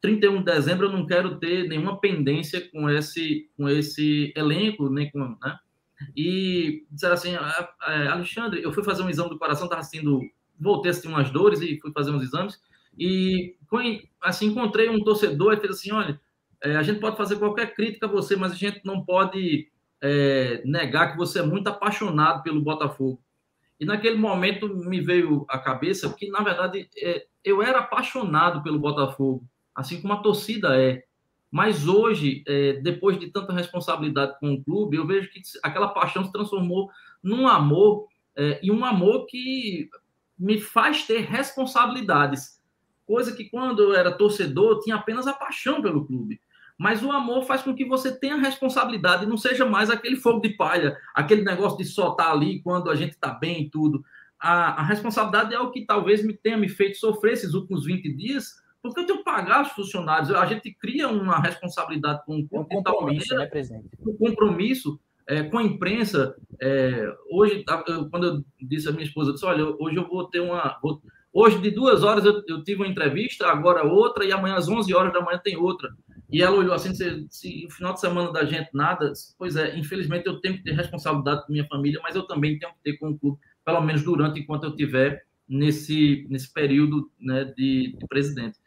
31 0.00 0.38
de 0.38 0.44
dezembro 0.44 0.86
eu 0.86 0.92
não 0.92 1.06
quero 1.06 1.38
ter 1.38 1.68
nenhuma 1.68 2.00
pendência 2.00 2.68
com 2.70 2.88
esse, 2.88 3.50
com 3.56 3.68
esse 3.68 4.32
elenco, 4.36 4.88
nem 4.88 5.10
com, 5.10 5.36
né? 5.42 5.58
E 6.16 6.86
disseram 6.90 7.14
assim, 7.14 7.34
ah, 7.36 7.74
é, 7.88 8.08
Alexandre, 8.08 8.62
eu 8.62 8.72
fui 8.72 8.82
fazer 8.82 9.02
um 9.02 9.10
exame 9.10 9.28
do 9.28 9.38
coração, 9.38 9.66
estava 9.66 9.82
sentindo, 9.82 10.20
voltei 10.58 10.90
a 10.90 10.94
sentir 10.94 11.08
umas 11.08 11.30
dores 11.30 11.60
e 11.60 11.78
fui 11.78 11.92
fazer 11.92 12.10
uns 12.10 12.22
exames, 12.22 12.58
e 12.98 13.56
assim, 14.22 14.46
encontrei 14.46 14.88
um 14.88 15.04
torcedor 15.04 15.52
e 15.52 15.60
fez 15.60 15.72
assim, 15.72 15.92
olha, 15.92 16.18
é, 16.62 16.76
a 16.76 16.82
gente 16.82 17.00
pode 17.00 17.16
fazer 17.16 17.36
qualquer 17.36 17.74
crítica 17.74 18.06
a 18.06 18.08
você, 18.08 18.36
mas 18.36 18.52
a 18.52 18.56
gente 18.56 18.80
não 18.84 19.04
pode 19.04 19.68
é, 20.02 20.62
negar 20.64 21.12
que 21.12 21.16
você 21.16 21.40
é 21.40 21.42
muito 21.42 21.68
apaixonado 21.68 22.42
pelo 22.42 22.60
Botafogo. 22.60 23.20
E 23.78 23.84
naquele 23.84 24.16
momento 24.16 24.68
me 24.68 25.00
veio 25.00 25.46
à 25.48 25.58
cabeça 25.58 26.12
que, 26.12 26.28
na 26.28 26.42
verdade, 26.42 26.88
é, 26.98 27.26
eu 27.42 27.62
era 27.62 27.78
apaixonado 27.78 28.62
pelo 28.62 28.78
Botafogo, 28.78 29.44
assim 29.74 30.00
como 30.00 30.12
a 30.12 30.18
torcida 30.22 30.78
é. 30.80 31.04
Mas 31.50 31.88
hoje, 31.88 32.44
é, 32.46 32.74
depois 32.74 33.18
de 33.18 33.30
tanta 33.30 33.52
responsabilidade 33.52 34.38
com 34.38 34.52
o 34.52 34.62
clube, 34.62 34.96
eu 34.96 35.06
vejo 35.06 35.30
que 35.30 35.40
aquela 35.62 35.88
paixão 35.88 36.24
se 36.24 36.30
transformou 36.30 36.90
num 37.22 37.48
amor, 37.48 38.06
é, 38.36 38.60
e 38.62 38.70
um 38.70 38.84
amor 38.84 39.26
que 39.26 39.88
me 40.38 40.60
faz 40.60 41.06
ter 41.06 41.20
responsabilidades. 41.20 42.60
Coisa 43.06 43.34
que 43.34 43.44
quando 43.50 43.82
eu 43.82 43.94
era 43.94 44.12
torcedor, 44.12 44.80
tinha 44.80 44.96
apenas 44.96 45.26
a 45.26 45.32
paixão 45.32 45.82
pelo 45.82 46.06
clube. 46.06 46.40
Mas 46.80 47.02
o 47.02 47.12
amor 47.12 47.44
faz 47.44 47.60
com 47.60 47.74
que 47.74 47.84
você 47.84 48.10
tenha 48.10 48.38
responsabilidade 48.38 49.24
e 49.24 49.28
não 49.28 49.36
seja 49.36 49.66
mais 49.66 49.90
aquele 49.90 50.16
fogo 50.16 50.40
de 50.40 50.56
palha, 50.56 50.96
aquele 51.14 51.42
negócio 51.42 51.76
de 51.76 51.84
só 51.84 52.12
estar 52.12 52.24
tá 52.24 52.32
ali 52.32 52.62
quando 52.62 52.88
a 52.88 52.94
gente 52.94 53.10
está 53.10 53.34
bem 53.34 53.64
e 53.64 53.68
tudo. 53.68 54.02
A, 54.40 54.80
a, 54.80 54.82
responsabilidade 54.82 55.54
é 55.54 55.60
o 55.60 55.70
que 55.70 55.84
talvez 55.84 56.24
me 56.24 56.32
tenha 56.32 56.56
me 56.56 56.70
feito 56.70 56.96
sofrer 56.96 57.34
esses 57.34 57.52
últimos 57.52 57.84
20 57.84 58.10
dias, 58.14 58.54
porque 58.82 58.98
eu 58.98 59.04
tenho 59.04 59.18
que 59.18 59.24
pagar 59.24 59.60
os 59.60 59.72
funcionários. 59.72 60.30
A 60.30 60.46
gente 60.46 60.72
cria 60.72 61.06
uma 61.06 61.38
responsabilidade 61.38 62.24
com, 62.24 62.48
com 62.48 62.60
um 62.60 62.64
compromisso, 62.64 63.34
né, 63.34 63.44
presidente? 63.44 63.90
Um 64.00 64.16
compromisso 64.16 64.98
é, 65.28 65.42
com 65.42 65.58
a 65.58 65.62
imprensa. 65.62 66.34
É, 66.62 67.14
hoje, 67.30 67.62
eu, 67.88 68.08
quando 68.08 68.26
eu 68.26 68.44
disse 68.58 68.88
à 68.88 68.92
minha 68.92 69.04
esposa, 69.04 69.28
eu 69.28 69.34
disse, 69.34 69.44
olha, 69.44 69.66
hoje 69.78 69.96
eu 69.96 70.08
vou 70.08 70.30
ter 70.30 70.40
uma... 70.40 70.78
Vou, 70.82 71.02
hoje, 71.30 71.60
de 71.60 71.70
duas 71.70 72.02
horas, 72.02 72.24
eu, 72.24 72.42
eu 72.48 72.64
tive 72.64 72.80
uma 72.80 72.88
entrevista, 72.88 73.48
agora 73.48 73.84
outra, 73.84 74.24
e 74.24 74.32
amanhã 74.32 74.54
às 74.54 74.66
11 74.66 74.94
horas 74.94 75.12
da 75.12 75.20
manhã 75.20 75.38
tem 75.44 75.58
outra. 75.58 75.90
E 76.32 76.42
ela 76.42 76.56
olhou 76.56 76.74
assim, 76.74 76.94
se, 76.94 77.26
se 77.28 77.66
o 77.66 77.70
final 77.70 77.92
de 77.92 78.00
semana 78.00 78.32
da 78.32 78.44
gente 78.44 78.70
nada, 78.72 79.12
pois 79.38 79.56
é, 79.56 79.76
infelizmente 79.76 80.26
eu 80.26 80.40
tenho 80.40 80.56
que 80.56 80.62
ter 80.62 80.72
responsabilidade 80.72 81.46
com 81.46 81.52
minha 81.52 81.66
família, 81.66 82.00
mas 82.02 82.14
eu 82.14 82.26
também 82.26 82.58
tenho 82.58 82.72
que 82.72 82.78
ter 82.82 82.98
com 82.98 83.10
o 83.10 83.18
clube, 83.18 83.38
pelo 83.64 83.80
menos 83.80 84.02
durante 84.02 84.40
enquanto 84.40 84.64
eu 84.64 84.76
tiver 84.76 85.24
nesse 85.48 86.26
nesse 86.30 86.52
período 86.52 87.10
né, 87.18 87.44
de, 87.44 87.96
de 87.98 88.06
presidente. 88.06 88.58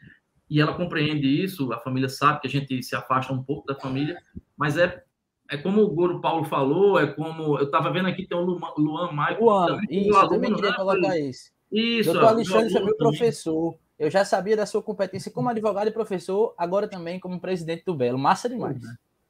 E 0.49 0.59
ela 0.59 0.73
compreende 0.73 1.27
isso, 1.27 1.71
a 1.71 1.79
família 1.79 2.09
sabe 2.09 2.41
que 2.41 2.47
a 2.47 2.49
gente 2.49 2.83
se 2.83 2.95
afasta 2.95 3.31
um 3.31 3.41
pouco 3.41 3.65
da 3.65 3.79
família, 3.79 4.17
mas 4.57 4.77
é 4.77 5.03
é 5.49 5.57
como 5.57 5.81
o 5.81 5.89
Goro 5.93 6.19
Paulo 6.19 6.45
falou, 6.45 6.99
é 6.99 7.05
como 7.05 7.57
eu 7.59 7.65
estava 7.65 7.91
vendo 7.91 8.07
aqui 8.07 8.25
tem 8.25 8.37
o 8.37 8.41
Luan, 8.41 8.59
Luan 8.77 9.11
Maicon. 9.11 9.43
Luan, 9.43 9.81
isso, 9.89 10.15
aluno, 10.15 10.23
eu 10.23 10.29
também 10.29 10.55
queria 10.55 10.69
né? 10.71 10.75
colocar 10.75 11.19
isso. 11.19 11.51
Isso. 11.71 12.11
Doutor 12.11 12.29
Alexandre 12.29 12.77
é 12.77 12.83
meu 12.83 12.97
professor. 12.97 13.75
Eu 13.97 14.09
já 14.09 14.25
sabia 14.25 14.57
da 14.57 14.65
sua 14.65 14.81
competência 14.81 15.31
como 15.31 15.49
advogado 15.49 15.87
e 15.87 15.91
professor, 15.91 16.53
agora 16.57 16.87
também 16.87 17.19
como 17.19 17.39
presidente 17.39 17.83
do 17.85 17.95
Belo. 17.95 18.17
Massa 18.17 18.49
demais. 18.49 18.77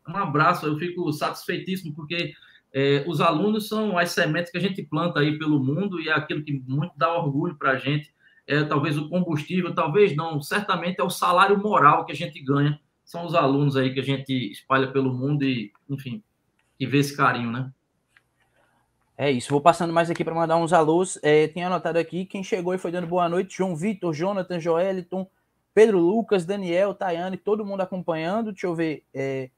Um 0.07 0.17
abraço, 0.17 0.65
eu 0.65 0.77
fico 0.77 1.11
satisfeitíssimo, 1.11 1.93
porque 1.93 2.33
é, 2.73 3.03
os 3.07 3.21
alunos 3.21 3.67
são 3.67 3.97
as 3.97 4.11
sementes 4.11 4.51
que 4.51 4.57
a 4.57 4.61
gente 4.61 4.81
planta 4.83 5.19
aí 5.19 5.37
pelo 5.37 5.63
mundo 5.63 5.99
e 6.01 6.09
é 6.09 6.13
aquilo 6.13 6.43
que 6.43 6.63
muito 6.67 6.93
dá 6.97 7.13
orgulho 7.13 7.55
para 7.55 7.71
a 7.71 7.77
gente. 7.77 8.13
É 8.45 8.63
talvez 8.63 8.97
o 8.97 9.07
combustível, 9.09 9.73
talvez 9.73 10.15
não, 10.15 10.41
certamente 10.41 10.99
é 10.99 11.03
o 11.03 11.09
salário 11.09 11.57
moral 11.57 12.05
que 12.05 12.11
a 12.11 12.15
gente 12.15 12.41
ganha 12.41 12.79
são 13.03 13.25
os 13.25 13.35
alunos 13.35 13.75
aí 13.75 13.93
que 13.93 13.99
a 13.99 14.03
gente 14.03 14.33
espalha 14.51 14.91
pelo 14.91 15.13
mundo 15.13 15.43
e, 15.43 15.71
enfim, 15.89 16.23
que 16.77 16.87
vê 16.87 16.99
esse 16.99 17.15
carinho, 17.15 17.51
né? 17.51 17.71
É 19.17 19.29
isso, 19.29 19.51
vou 19.51 19.61
passando 19.61 19.93
mais 19.93 20.09
aqui 20.09 20.23
para 20.23 20.33
mandar 20.33 20.57
uns 20.57 20.73
alôs. 20.73 21.19
É, 21.21 21.47
tem 21.47 21.63
anotado 21.63 21.99
aqui 21.99 22.25
quem 22.25 22.43
chegou 22.43 22.73
e 22.73 22.79
foi 22.79 22.91
dando 22.91 23.07
boa 23.07 23.29
noite: 23.29 23.57
João 23.57 23.75
Vitor, 23.75 24.11
Jonathan, 24.11 24.59
Joeliton, 24.59 25.27
Pedro 25.73 25.99
Lucas, 25.99 26.45
Daniel, 26.45 26.93
Tayane, 26.93 27.37
todo 27.37 27.65
mundo 27.65 27.81
acompanhando. 27.81 28.51
Deixa 28.51 28.65
eu 28.65 28.73
ver 28.73 29.03
é, 29.13 29.51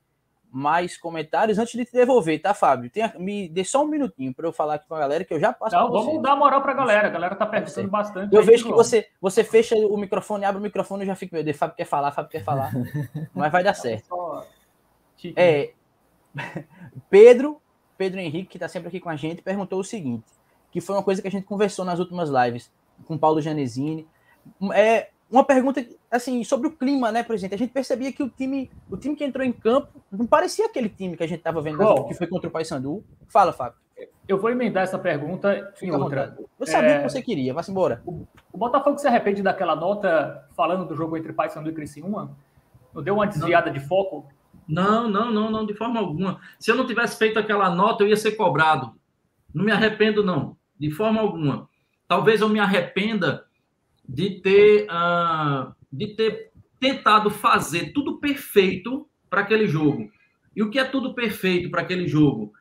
mais 0.51 0.97
comentários 0.97 1.57
antes 1.57 1.73
de 1.73 1.85
te 1.85 1.91
devolver, 1.91 2.41
tá, 2.41 2.53
Fábio? 2.53 2.89
Tem, 2.89 3.03
me 3.17 3.49
dê 3.49 3.63
só 3.63 3.83
um 3.83 3.87
minutinho 3.87 4.33
para 4.33 4.45
eu 4.45 4.53
falar 4.53 4.75
aqui 4.75 4.87
com 4.87 4.95
a 4.95 4.99
galera 4.99 5.23
que 5.23 5.33
eu 5.33 5.39
já 5.39 5.51
passo. 5.51 5.75
Não, 5.75 5.91
vamos 5.91 6.21
dar 6.21 6.35
moral 6.35 6.61
para 6.61 6.71
a 6.71 6.75
galera. 6.75 7.07
A 7.07 7.11
galera 7.11 7.35
tá 7.35 7.45
perguntando 7.45 7.89
bastante. 7.89 8.33
Eu 8.35 8.43
vejo 8.43 8.65
que 8.65 8.71
você, 8.71 9.07
você 9.21 9.43
fecha 9.43 9.75
o 9.75 9.97
microfone, 9.97 10.45
abre 10.45 10.59
o 10.59 10.63
microfone 10.63 11.03
e 11.03 11.07
já 11.07 11.15
fica, 11.15 11.35
meu 11.35 11.43
Deus, 11.43 11.57
Fábio 11.57 11.75
quer 11.75 11.85
falar, 11.85 12.11
Fábio 12.11 12.31
quer 12.31 12.43
falar. 12.43 12.71
Mas 13.33 13.51
vai 13.51 13.63
dar 13.63 13.73
certo. 13.73 14.43
É, 15.35 15.71
Pedro 17.09 17.61
Pedro 17.97 18.19
Henrique, 18.19 18.49
que 18.49 18.57
está 18.57 18.67
sempre 18.67 18.89
aqui 18.89 18.99
com 18.99 19.09
a 19.09 19.15
gente, 19.15 19.41
perguntou 19.41 19.79
o 19.79 19.83
seguinte, 19.83 20.25
que 20.71 20.81
foi 20.81 20.95
uma 20.95 21.03
coisa 21.03 21.21
que 21.21 21.27
a 21.27 21.31
gente 21.31 21.45
conversou 21.45 21.85
nas 21.85 21.99
últimas 21.99 22.29
lives 22.29 22.71
com 23.05 23.17
Paulo 23.17 23.41
Janesini. 23.41 24.07
É 24.73 25.09
uma 25.29 25.43
pergunta 25.43 25.85
assim 26.09 26.43
sobre 26.43 26.67
o 26.67 26.71
clima, 26.71 27.11
né, 27.11 27.23
presidente? 27.23 27.55
A 27.55 27.57
gente 27.57 27.71
percebia 27.71 28.11
que 28.11 28.23
o 28.23 28.29
time, 28.29 28.69
o 28.89 28.97
time 28.97 29.15
que 29.15 29.23
entrou 29.23 29.45
em 29.45 29.51
campo 29.51 29.89
não 30.11 30.25
parecia 30.25 30.65
aquele 30.65 30.89
time 30.89 31.17
que 31.17 31.23
a 31.23 31.27
gente 31.27 31.39
estava 31.39 31.61
vendo 31.61 31.81
oh. 31.81 32.05
que 32.05 32.13
foi 32.13 32.27
contra 32.27 32.47
o 32.47 32.51
Paysandu. 32.51 33.03
Fala, 33.27 33.51
Fábio. 33.51 33.77
Eu 34.27 34.39
vou 34.39 34.49
emendar 34.49 34.83
essa 34.83 34.97
pergunta 34.97 35.71
em 35.81 35.91
outra. 35.91 36.37
Eu 36.59 36.65
sabia 36.65 36.91
é... 36.91 36.97
que 36.97 37.09
você 37.09 37.21
queria, 37.21 37.53
vá 37.53 37.61
embora. 37.67 38.01
O, 38.05 38.25
o 38.51 38.57
Botafogo 38.57 38.97
se 38.97 39.07
arrepende 39.07 39.41
daquela 39.41 39.75
nota 39.75 40.47
falando 40.55 40.85
do 40.85 40.95
jogo 40.95 41.15
entre 41.15 41.31
Paysandu 41.31 41.69
e 41.69 41.73
Criciúma? 41.73 42.35
Não 42.93 43.03
deu 43.03 43.15
uma 43.15 43.27
desviada 43.27 43.67
não. 43.67 43.73
de 43.73 43.79
foco? 43.79 44.25
Não, 44.67 45.09
não, 45.09 45.31
não, 45.31 45.51
não, 45.51 45.65
de 45.65 45.73
forma 45.73 45.99
alguma. 45.99 46.39
Se 46.59 46.71
eu 46.71 46.75
não 46.75 46.87
tivesse 46.87 47.17
feito 47.17 47.37
aquela 47.37 47.73
nota, 47.73 48.03
eu 48.03 48.07
ia 48.07 48.15
ser 48.15 48.31
cobrado. 48.31 48.93
Não 49.53 49.63
me 49.63 49.71
arrependo, 49.71 50.23
não, 50.23 50.57
de 50.79 50.91
forma 50.91 51.21
alguma. 51.21 51.69
Talvez 52.07 52.41
eu 52.41 52.49
me 52.49 52.59
arrependa 52.59 53.45
de 54.07 54.41
ter, 54.41 54.87
uh, 54.89 55.73
de 55.91 56.15
ter 56.15 56.51
tentado 56.79 57.29
fazer 57.29 57.93
tudo 57.93 58.19
perfeito 58.19 59.07
para 59.29 59.41
aquele 59.41 59.67
jogo. 59.67 60.11
E 60.55 60.63
o 60.63 60.69
que 60.69 60.79
é 60.79 60.85
tudo 60.85 61.13
perfeito 61.13 61.69
para 61.69 61.81
aquele 61.81 62.07
jogo? 62.07 62.53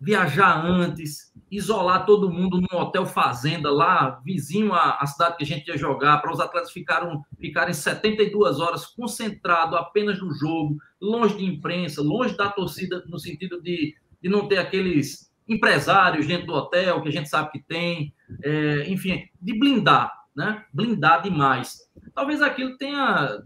Viajar 0.00 0.64
antes, 0.64 1.32
isolar 1.50 2.04
todo 2.04 2.30
mundo 2.30 2.60
num 2.60 2.78
hotel 2.78 3.06
fazenda 3.06 3.70
lá, 3.70 4.20
vizinho 4.24 4.72
à, 4.72 4.98
à 5.00 5.06
cidade 5.06 5.36
que 5.36 5.44
a 5.44 5.46
gente 5.46 5.68
ia 5.68 5.78
jogar, 5.78 6.18
para 6.18 6.32
os 6.32 6.40
atletas 6.40 6.72
ficaram, 6.72 7.24
ficarem 7.38 7.72
72 7.72 8.60
horas 8.60 8.86
concentrados 8.86 9.78
apenas 9.78 10.20
no 10.20 10.32
jogo, 10.34 10.76
longe 11.00 11.36
de 11.36 11.44
imprensa, 11.44 12.02
longe 12.02 12.36
da 12.36 12.50
torcida, 12.50 13.04
no 13.06 13.18
sentido 13.18 13.62
de, 13.62 13.94
de 14.22 14.28
não 14.28 14.48
ter 14.48 14.58
aqueles 14.58 15.32
empresários 15.48 16.26
dentro 16.26 16.46
do 16.46 16.54
hotel, 16.54 17.02
que 17.02 17.08
a 17.08 17.12
gente 17.12 17.28
sabe 17.28 17.52
que 17.52 17.62
tem, 17.62 18.12
é, 18.42 18.88
enfim, 18.88 19.28
de 19.40 19.58
blindar, 19.58 20.12
né? 20.34 20.64
Blindar 20.72 21.22
demais. 21.22 21.78
Talvez 22.14 22.40
aquilo 22.42 22.76
tenha 22.78 23.42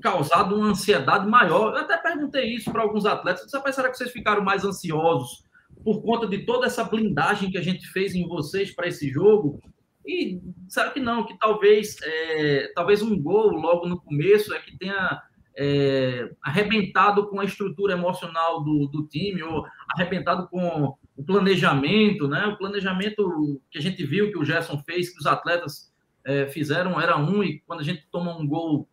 causado 0.00 0.54
uma 0.54 0.68
ansiedade 0.68 1.26
maior. 1.26 1.74
Eu 1.74 1.80
até 1.80 1.96
perguntei 1.96 2.54
isso 2.54 2.70
para 2.70 2.82
alguns 2.82 3.04
atletas. 3.04 3.50
Será 3.50 3.90
que 3.90 3.96
vocês 3.96 4.10
ficaram 4.10 4.42
mais 4.42 4.64
ansiosos 4.64 5.44
por 5.84 6.02
conta 6.02 6.26
de 6.26 6.38
toda 6.44 6.66
essa 6.66 6.84
blindagem 6.84 7.50
que 7.50 7.58
a 7.58 7.62
gente 7.62 7.86
fez 7.88 8.14
em 8.14 8.26
vocês 8.26 8.74
para 8.74 8.88
esse 8.88 9.08
jogo. 9.08 9.60
E 10.06 10.40
sabe 10.68 10.94
que 10.94 11.00
não, 11.00 11.24
que 11.24 11.38
talvez, 11.38 11.96
é, 12.02 12.72
talvez 12.74 13.02
um 13.02 13.20
gol 13.20 13.50
logo 13.50 13.86
no 13.86 14.00
começo 14.00 14.52
é 14.54 14.58
que 14.58 14.76
tenha 14.76 15.22
é, 15.56 16.30
arrebentado 16.42 17.28
com 17.28 17.40
a 17.40 17.44
estrutura 17.44 17.92
emocional 17.92 18.62
do, 18.62 18.86
do 18.88 19.06
time, 19.06 19.42
ou 19.42 19.64
arrebentado 19.94 20.48
com 20.48 20.94
o 21.16 21.24
planejamento, 21.24 22.26
né? 22.26 22.46
O 22.46 22.56
planejamento 22.56 23.60
que 23.70 23.78
a 23.78 23.82
gente 23.82 24.04
viu 24.04 24.30
que 24.30 24.38
o 24.38 24.44
Gerson 24.44 24.78
fez, 24.78 25.10
que 25.10 25.20
os 25.20 25.26
atletas 25.26 25.92
é, 26.24 26.46
fizeram, 26.48 27.00
era 27.00 27.16
um, 27.16 27.42
e 27.42 27.60
quando 27.60 27.80
a 27.80 27.84
gente 27.84 28.06
toma 28.10 28.36
um 28.36 28.46
gol 28.46 28.88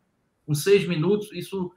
com 0.46 0.54
seis 0.54 0.88
minutos, 0.88 1.32
isso, 1.32 1.72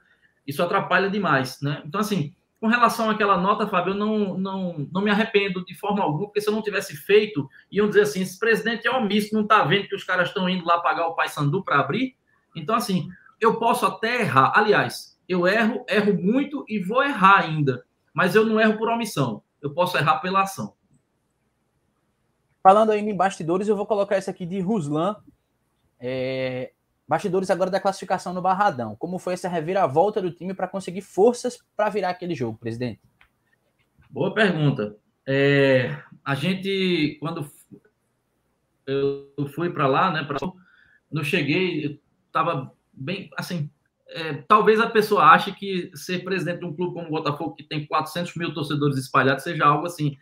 isso 0.45 0.61
atrapalha 0.61 1.09
demais, 1.09 1.59
né? 1.61 1.81
Então, 1.85 2.01
assim, 2.01 2.35
com 2.63 2.69
relação 2.69 3.09
àquela 3.09 3.35
nota, 3.35 3.67
Fábio, 3.67 3.91
eu 3.91 3.97
não, 3.97 4.37
não, 4.37 4.87
não 4.89 5.01
me 5.01 5.11
arrependo 5.11 5.65
de 5.65 5.75
forma 5.75 6.01
alguma, 6.01 6.27
porque 6.27 6.39
se 6.39 6.47
eu 6.47 6.53
não 6.53 6.61
tivesse 6.61 6.95
feito, 6.95 7.49
iam 7.69 7.89
dizer 7.89 8.03
assim: 8.03 8.21
esse 8.21 8.39
presidente 8.39 8.87
é 8.87 8.89
omisso, 8.89 9.33
não 9.33 9.41
está 9.41 9.65
vendo 9.65 9.89
que 9.89 9.95
os 9.95 10.05
caras 10.05 10.29
estão 10.29 10.47
indo 10.47 10.65
lá 10.65 10.79
pagar 10.79 11.07
o 11.07 11.13
Paysandu 11.13 11.61
para 11.61 11.81
abrir. 11.81 12.15
Então, 12.55 12.73
assim, 12.73 13.09
eu 13.37 13.59
posso 13.59 13.85
até 13.85 14.21
errar. 14.21 14.53
Aliás, 14.55 15.19
eu 15.27 15.45
erro, 15.45 15.83
erro 15.89 16.13
muito 16.13 16.63
e 16.69 16.79
vou 16.79 17.03
errar 17.03 17.41
ainda, 17.41 17.83
mas 18.13 18.33
eu 18.33 18.45
não 18.45 18.57
erro 18.57 18.77
por 18.77 18.87
omissão. 18.87 19.43
Eu 19.61 19.73
posso 19.73 19.97
errar 19.97 20.19
pela 20.19 20.43
ação. 20.43 20.73
Falando 22.63 22.91
ainda 22.91 23.11
em 23.11 23.17
bastidores, 23.17 23.67
eu 23.67 23.75
vou 23.75 23.85
colocar 23.85 24.17
esse 24.17 24.29
aqui 24.29 24.45
de 24.45 24.61
Ruslan. 24.61 25.17
É, 25.99 26.71
Bastidores 27.07 27.49
agora 27.49 27.69
da 27.69 27.79
classificação 27.79 28.33
no 28.33 28.41
Barradão. 28.41 28.95
Como 28.95 29.19
foi 29.19 29.33
essa 29.33 29.49
reviravolta 29.49 30.21
do 30.21 30.31
time 30.31 30.53
para 30.53 30.67
conseguir 30.67 31.01
forças 31.01 31.57
para 31.75 31.89
virar 31.89 32.09
aquele 32.09 32.33
jogo, 32.33 32.57
presidente? 32.57 33.01
Boa 34.09 34.33
pergunta. 34.33 34.95
É, 35.25 35.97
a 36.23 36.35
gente, 36.35 37.17
quando 37.19 37.49
eu 38.85 39.47
fui 39.53 39.69
para 39.69 39.87
lá, 39.87 40.11
né, 40.11 40.23
pra, 40.23 40.37
não 41.11 41.23
cheguei, 41.23 42.01
estava 42.27 42.73
bem, 42.91 43.29
assim, 43.37 43.69
é, 44.07 44.33
talvez 44.47 44.79
a 44.79 44.89
pessoa 44.89 45.25
ache 45.25 45.51
que 45.53 45.91
ser 45.95 46.23
presidente 46.23 46.59
de 46.59 46.65
um 46.65 46.75
clube 46.75 46.93
como 46.93 47.07
o 47.07 47.11
Botafogo, 47.11 47.55
que 47.55 47.63
tem 47.63 47.85
400 47.85 48.35
mil 48.35 48.53
torcedores 48.53 48.97
espalhados, 48.97 49.43
seja 49.43 49.65
algo 49.65 49.85
assim, 49.85 50.17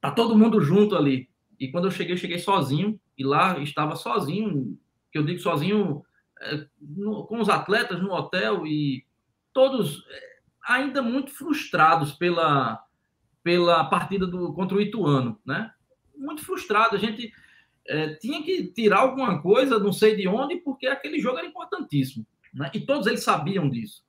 tá 0.00 0.10
todo 0.10 0.36
mundo 0.36 0.60
junto 0.60 0.96
ali. 0.96 1.28
E 1.58 1.68
quando 1.68 1.86
eu 1.86 1.90
cheguei, 1.90 2.14
eu 2.14 2.18
cheguei 2.18 2.38
sozinho, 2.38 2.98
e 3.16 3.24
lá 3.24 3.58
estava 3.60 3.94
sozinho, 3.94 4.78
que 5.12 5.18
eu 5.18 5.24
digo 5.24 5.38
sozinho, 5.38 6.04
com 7.28 7.40
os 7.40 7.48
atletas 7.48 8.00
no 8.00 8.12
hotel 8.12 8.66
e 8.66 9.04
todos 9.52 10.04
é, 10.10 10.38
ainda 10.66 11.00
muito 11.00 11.30
frustrados 11.30 12.12
pela, 12.12 12.82
pela 13.42 13.84
partida 13.84 14.26
do, 14.26 14.52
contra 14.52 14.76
o 14.76 14.80
Ituano, 14.80 15.40
né? 15.46 15.72
Muito 16.16 16.44
frustrado. 16.44 16.96
A 16.96 16.98
gente 16.98 17.32
é, 17.86 18.14
tinha 18.14 18.42
que 18.42 18.64
tirar 18.68 19.00
alguma 19.00 19.40
coisa, 19.40 19.78
não 19.78 19.92
sei 19.92 20.16
de 20.16 20.28
onde, 20.28 20.56
porque 20.56 20.86
aquele 20.86 21.18
jogo 21.18 21.38
era 21.38 21.46
importantíssimo. 21.46 22.26
Né? 22.52 22.70
E 22.74 22.80
todos 22.80 23.06
eles 23.06 23.22
sabiam 23.22 23.68
disso. 23.68 24.04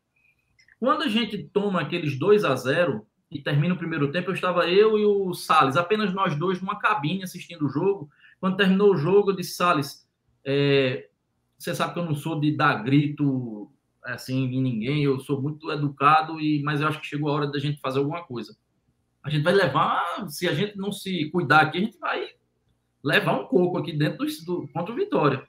Quando 0.79 1.03
a 1.03 1.07
gente 1.07 1.37
toma 1.37 1.81
aqueles 1.81 2.17
2 2.17 2.45
a 2.45 2.55
0 2.55 3.05
e 3.29 3.41
termina 3.41 3.73
o 3.73 3.77
primeiro 3.77 4.11
tempo, 4.11 4.29
eu 4.29 4.33
estava 4.35 4.69
eu 4.69 4.97
e 4.97 5.05
o 5.05 5.33
Salles, 5.33 5.75
apenas 5.75 6.13
nós 6.13 6.37
dois 6.37 6.61
numa 6.61 6.79
cabine 6.79 7.23
assistindo 7.23 7.65
o 7.65 7.69
jogo. 7.69 8.09
Quando 8.39 8.57
terminou 8.57 8.93
o 8.93 8.97
jogo, 8.97 9.31
eu 9.31 9.35
disse, 9.35 9.55
Salles, 9.55 10.07
é, 10.45 11.09
você 11.57 11.73
sabe 11.73 11.93
que 11.93 11.99
eu 11.99 12.05
não 12.05 12.15
sou 12.15 12.39
de 12.39 12.55
dar 12.55 12.83
grito 12.83 13.71
assim 14.03 14.45
em 14.45 14.61
ninguém, 14.61 15.03
eu 15.03 15.19
sou 15.19 15.41
muito 15.41 15.71
educado, 15.71 16.39
e 16.39 16.61
mas 16.63 16.79
eu 16.79 16.87
acho 16.87 17.01
que 17.01 17.07
chegou 17.07 17.29
a 17.29 17.33
hora 17.33 17.47
da 17.47 17.59
gente 17.59 17.81
fazer 17.81 17.99
alguma 17.99 18.23
coisa. 18.23 18.55
A 19.23 19.29
gente 19.29 19.43
vai 19.43 19.53
levar, 19.53 20.29
se 20.29 20.47
a 20.47 20.53
gente 20.53 20.77
não 20.77 20.91
se 20.91 21.29
cuidar 21.31 21.61
aqui, 21.61 21.77
a 21.77 21.81
gente 21.81 21.97
vai 21.99 22.29
levar 23.03 23.33
um 23.33 23.45
coco 23.45 23.77
aqui 23.77 23.91
dentro 23.91 24.25
do, 24.25 24.45
do 24.45 24.67
contra 24.69 24.93
o 24.93 24.95
Vitória. 24.95 25.45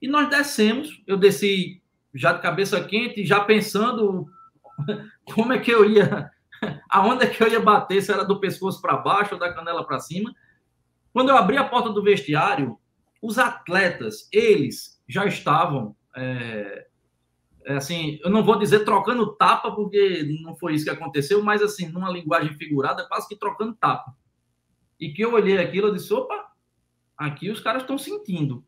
E 0.00 0.08
nós 0.08 0.30
descemos, 0.30 1.02
eu 1.06 1.16
desci 1.16 1.82
já 2.14 2.32
de 2.32 2.40
cabeça 2.40 2.82
quente, 2.82 3.26
já 3.26 3.40
pensando 3.40 4.26
como 5.34 5.52
é 5.52 5.58
que 5.58 5.70
eu 5.70 5.88
ia, 5.88 6.30
aonde 6.88 7.24
é 7.24 7.28
que 7.28 7.42
eu 7.42 7.48
ia 7.48 7.60
bater, 7.60 8.02
se 8.02 8.10
era 8.10 8.24
do 8.24 8.40
pescoço 8.40 8.80
para 8.80 8.96
baixo 8.96 9.34
ou 9.34 9.40
da 9.40 9.52
canela 9.52 9.84
para 9.84 9.98
cima. 9.98 10.34
Quando 11.12 11.28
eu 11.28 11.36
abri 11.36 11.56
a 11.56 11.64
porta 11.64 11.90
do 11.90 12.02
vestiário, 12.02 12.78
os 13.20 13.38
atletas, 13.38 14.28
eles 14.32 14.99
já 15.10 15.26
estavam, 15.26 15.96
é, 16.16 16.86
é, 17.64 17.74
assim, 17.74 18.20
eu 18.22 18.30
não 18.30 18.44
vou 18.44 18.58
dizer 18.58 18.84
trocando 18.84 19.34
tapa, 19.34 19.72
porque 19.72 20.22
não 20.42 20.54
foi 20.54 20.74
isso 20.74 20.84
que 20.84 20.90
aconteceu, 20.90 21.42
mas 21.42 21.60
assim, 21.60 21.88
numa 21.88 22.10
linguagem 22.10 22.54
figurada, 22.54 23.06
quase 23.08 23.28
que 23.28 23.36
trocando 23.36 23.74
tapa. 23.74 24.14
E 24.98 25.12
que 25.12 25.22
eu 25.22 25.34
olhei 25.34 25.58
aquilo 25.58 25.88
e 25.88 25.94
disse, 25.94 26.14
opa, 26.14 26.52
aqui 27.16 27.50
os 27.50 27.58
caras 27.58 27.82
estão 27.82 27.98
sentindo. 27.98 28.64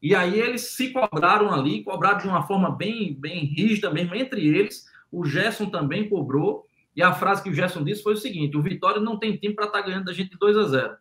E 0.00 0.16
aí 0.16 0.40
eles 0.40 0.62
se 0.74 0.90
cobraram 0.90 1.52
ali, 1.54 1.84
cobraram 1.84 2.18
de 2.18 2.26
uma 2.26 2.42
forma 2.42 2.70
bem, 2.70 3.14
bem 3.14 3.44
rígida 3.44 3.88
mesmo 3.88 4.16
entre 4.16 4.44
eles. 4.44 4.84
O 5.12 5.24
Gerson 5.24 5.70
também 5.70 6.08
cobrou. 6.08 6.66
E 6.96 7.02
a 7.02 7.12
frase 7.12 7.42
que 7.42 7.48
o 7.48 7.54
Gerson 7.54 7.84
disse 7.84 8.02
foi 8.02 8.14
o 8.14 8.16
seguinte: 8.16 8.56
o 8.56 8.62
Vitória 8.62 9.00
não 9.00 9.16
tem 9.16 9.36
time 9.36 9.54
para 9.54 9.66
estar 9.66 9.78
tá 9.78 9.86
ganhando 9.86 10.06
da 10.06 10.12
gente 10.12 10.36
2 10.36 10.56
a 10.56 10.64
0. 10.64 10.96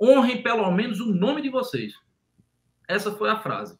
Honrem 0.00 0.42
pelo 0.42 0.70
menos 0.70 1.00
o 1.00 1.12
nome 1.14 1.42
de 1.42 1.50
vocês. 1.50 1.92
Essa 2.88 3.12
foi 3.12 3.28
a 3.28 3.38
frase. 3.38 3.78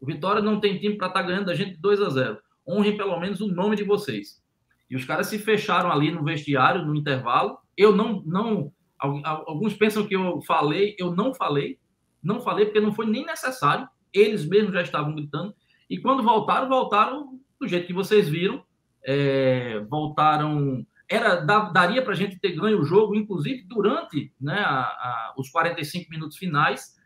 O 0.00 0.06
Vitória 0.06 0.42
não 0.42 0.60
tem 0.60 0.78
time 0.78 0.96
para 0.96 1.08
estar 1.08 1.20
tá 1.20 1.26
ganhando 1.26 1.46
da 1.46 1.54
gente 1.54 1.76
2 1.78 2.00
a 2.00 2.10
0. 2.10 2.38
Honrem 2.66 2.96
pelo 2.96 3.18
menos 3.18 3.40
o 3.40 3.48
nome 3.48 3.76
de 3.76 3.84
vocês. 3.84 4.42
E 4.90 4.96
os 4.96 5.04
caras 5.04 5.26
se 5.26 5.38
fecharam 5.38 5.90
ali 5.90 6.10
no 6.10 6.24
vestiário, 6.24 6.84
no 6.84 6.94
intervalo. 6.94 7.58
Eu 7.76 7.94
não, 7.94 8.22
não. 8.24 8.72
Alguns 8.98 9.74
pensam 9.74 10.06
que 10.06 10.16
eu 10.16 10.40
falei, 10.42 10.96
eu 10.98 11.14
não 11.14 11.34
falei. 11.34 11.78
Não 12.22 12.40
falei 12.40 12.66
porque 12.66 12.80
não 12.80 12.92
foi 12.92 13.06
nem 13.06 13.24
necessário. 13.24 13.88
Eles 14.12 14.46
mesmos 14.46 14.72
já 14.72 14.82
estavam 14.82 15.14
gritando. 15.14 15.54
E 15.88 15.98
quando 15.98 16.22
voltaram, 16.22 16.68
voltaram 16.68 17.38
do 17.60 17.68
jeito 17.68 17.86
que 17.86 17.92
vocês 17.92 18.28
viram, 18.28 18.62
é, 19.04 19.80
voltaram. 19.88 20.86
Era, 21.08 21.36
daria 21.36 22.02
para 22.02 22.12
a 22.12 22.16
gente 22.16 22.38
ter 22.38 22.52
ganho 22.52 22.80
o 22.80 22.84
jogo, 22.84 23.14
inclusive 23.14 23.64
durante 23.66 24.32
né, 24.38 24.58
a, 24.58 24.80
a, 24.82 25.34
os 25.38 25.48
45 25.48 26.10
minutos 26.10 26.36
finais, 26.36 26.97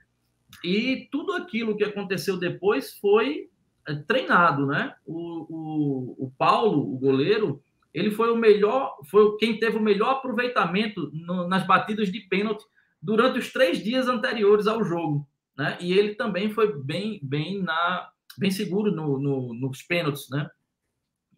e 0.65 1.09
tudo 1.11 1.33
aquilo 1.33 1.77
que 1.77 1.85
aconteceu 1.85 2.39
depois 2.39 2.97
foi 2.99 3.49
é, 3.87 3.95
treinado, 3.95 4.67
né? 4.67 4.95
O, 5.07 5.47
o, 5.49 6.27
o 6.27 6.33
Paulo, 6.39 6.95
o 6.95 6.99
goleiro, 6.99 7.63
ele 7.93 8.11
foi 8.11 8.31
o 8.31 8.37
melhor, 8.37 8.97
foi 9.11 9.37
quem 9.37 9.59
teve 9.59 9.77
o 9.77 9.83
melhor 9.83 10.17
aproveitamento 10.17 11.11
no, 11.13 11.49
nas 11.49 11.67
batidas 11.67 12.11
de 12.11 12.21
pênalti 12.21 12.65
durante 13.01 13.39
os 13.39 13.53
três 13.53 13.83
dias 13.83 14.09
anteriores 14.09 14.67
ao 14.67 14.85
jogo, 14.85 15.27
né? 15.57 15.77
E 15.81 15.93
ele 15.93 16.15
também 16.15 16.51
foi 16.51 16.81
bem, 16.81 17.19
bem 17.23 17.63
na, 17.63 18.09
bem 18.39 18.51
seguro 18.51 18.93
no, 18.93 19.19
no, 19.19 19.55
nos 19.55 19.83
pênaltis, 19.83 20.29
né? 20.31 20.49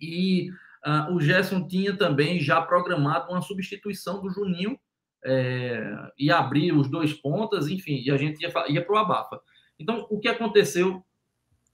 E 0.01 0.51
uh, 0.85 1.15
o 1.15 1.21
Gerson 1.21 1.67
tinha 1.67 1.97
também 1.97 2.41
já 2.41 2.61
programado 2.61 3.31
uma 3.33 3.41
substituição 3.41 4.21
do 4.21 4.31
Juninho 4.31 4.79
é, 5.25 6.13
e 6.19 6.31
abrir 6.31 6.73
os 6.73 6.89
dois 6.89 7.13
pontas, 7.13 7.69
enfim, 7.69 8.03
e 8.05 8.11
a 8.11 8.17
gente 8.17 8.43
ia, 8.43 8.53
ia 8.69 8.85
para 8.85 8.95
o 8.95 8.99
abafa. 8.99 9.41
Então, 9.79 10.07
o 10.11 10.21
que 10.21 10.29
aconteceu, 10.29 11.03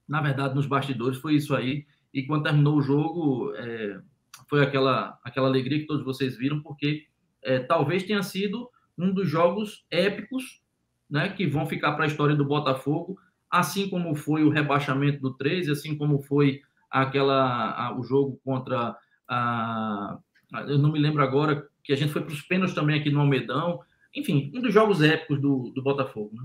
na 0.07 0.21
verdade, 0.21 0.55
nos 0.55 0.65
bastidores 0.65 1.19
foi 1.19 1.35
isso 1.35 1.55
aí. 1.55 1.85
E 2.13 2.23
quando 2.23 2.43
terminou 2.43 2.77
o 2.77 2.81
jogo, 2.81 3.53
é, 3.55 3.99
foi 4.49 4.63
aquela, 4.63 5.19
aquela 5.23 5.47
alegria 5.47 5.79
que 5.79 5.85
todos 5.85 6.03
vocês 6.03 6.37
viram, 6.37 6.61
porque 6.61 7.05
é, 7.41 7.59
talvez 7.59 8.03
tenha 8.03 8.23
sido 8.23 8.69
um 8.97 9.13
dos 9.13 9.27
jogos 9.27 9.85
épicos 9.89 10.61
né, 11.09 11.29
que 11.29 11.45
vão 11.45 11.65
ficar 11.65 11.93
para 11.93 12.05
a 12.05 12.07
história 12.07 12.35
do 12.35 12.45
Botafogo, 12.45 13.17
assim 13.49 13.89
como 13.89 14.15
foi 14.15 14.43
o 14.43 14.49
rebaixamento 14.49 15.21
do 15.21 15.33
13, 15.33 15.71
assim 15.71 15.97
como 15.97 16.21
foi 16.21 16.61
aquela 16.89 17.71
a, 17.71 17.97
o 17.97 18.03
jogo 18.03 18.39
contra 18.43 18.95
a, 19.27 20.17
eu 20.67 20.77
não 20.77 20.91
me 20.91 20.99
lembro 20.99 21.23
agora 21.23 21.67
que 21.91 21.95
a 21.95 21.97
gente 21.97 22.13
foi 22.13 22.21
para 22.21 22.31
os 22.33 22.41
pênaltis 22.41 22.73
também 22.73 22.97
aqui 22.97 23.09
no 23.09 23.19
Almedão. 23.19 23.81
Enfim, 24.15 24.49
um 24.55 24.61
dos 24.61 24.73
jogos 24.73 25.01
épicos 25.01 25.41
do, 25.41 25.71
do 25.75 25.83
Botafogo. 25.83 26.31
Né? 26.33 26.43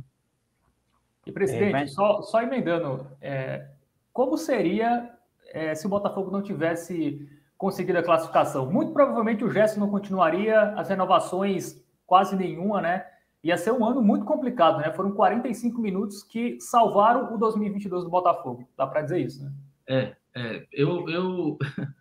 E, 1.25 1.31
presidente, 1.31 1.69
é, 1.69 1.73
mas... 1.73 1.93
só, 1.95 2.21
só 2.23 2.43
emendando, 2.43 3.07
é, 3.21 3.69
como 4.13 4.37
seria 4.37 5.09
é, 5.53 5.73
se 5.77 5.87
o 5.87 5.89
Botafogo 5.89 6.33
não 6.33 6.43
tivesse 6.43 7.29
conseguido 7.57 7.99
a 7.99 8.03
classificação? 8.03 8.71
Muito 8.71 8.93
provavelmente 8.93 9.45
o 9.45 9.51
Gerson 9.51 9.79
não 9.79 9.89
continuaria, 9.89 10.73
as 10.73 10.89
renovações 10.89 11.81
quase 12.05 12.35
nenhuma, 12.35 12.81
né? 12.81 13.07
Ia 13.45 13.57
ser 13.57 13.71
um 13.71 13.85
ano 13.85 14.03
muito 14.03 14.25
complicado, 14.25 14.79
né? 14.79 14.93
Foram 14.93 15.13
45 15.13 15.81
minutos 15.81 16.25
que 16.25 16.61
salvaram 16.61 17.33
o 17.33 17.39
2022 17.39 18.03
do 18.03 18.11
Botafogo. 18.11 18.69
Dá 18.77 18.85
para 18.85 19.03
dizer 19.03 19.21
isso, 19.21 19.45
né? 19.45 19.53
É, 19.89 20.17
é 20.35 20.67
eu, 20.73 21.09
eu 21.09 21.57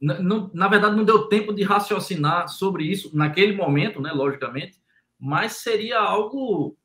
na 0.00 0.66
verdade, 0.68 0.96
não 0.96 1.04
deu 1.04 1.28
tempo 1.28 1.52
de 1.52 1.62
raciocinar 1.62 2.48
sobre 2.48 2.84
isso 2.84 3.14
naquele 3.14 3.52
momento, 3.52 4.00
né? 4.00 4.12
Logicamente, 4.12 4.78
mas 5.18 5.52
seria 5.54 5.98
algo 5.98 6.76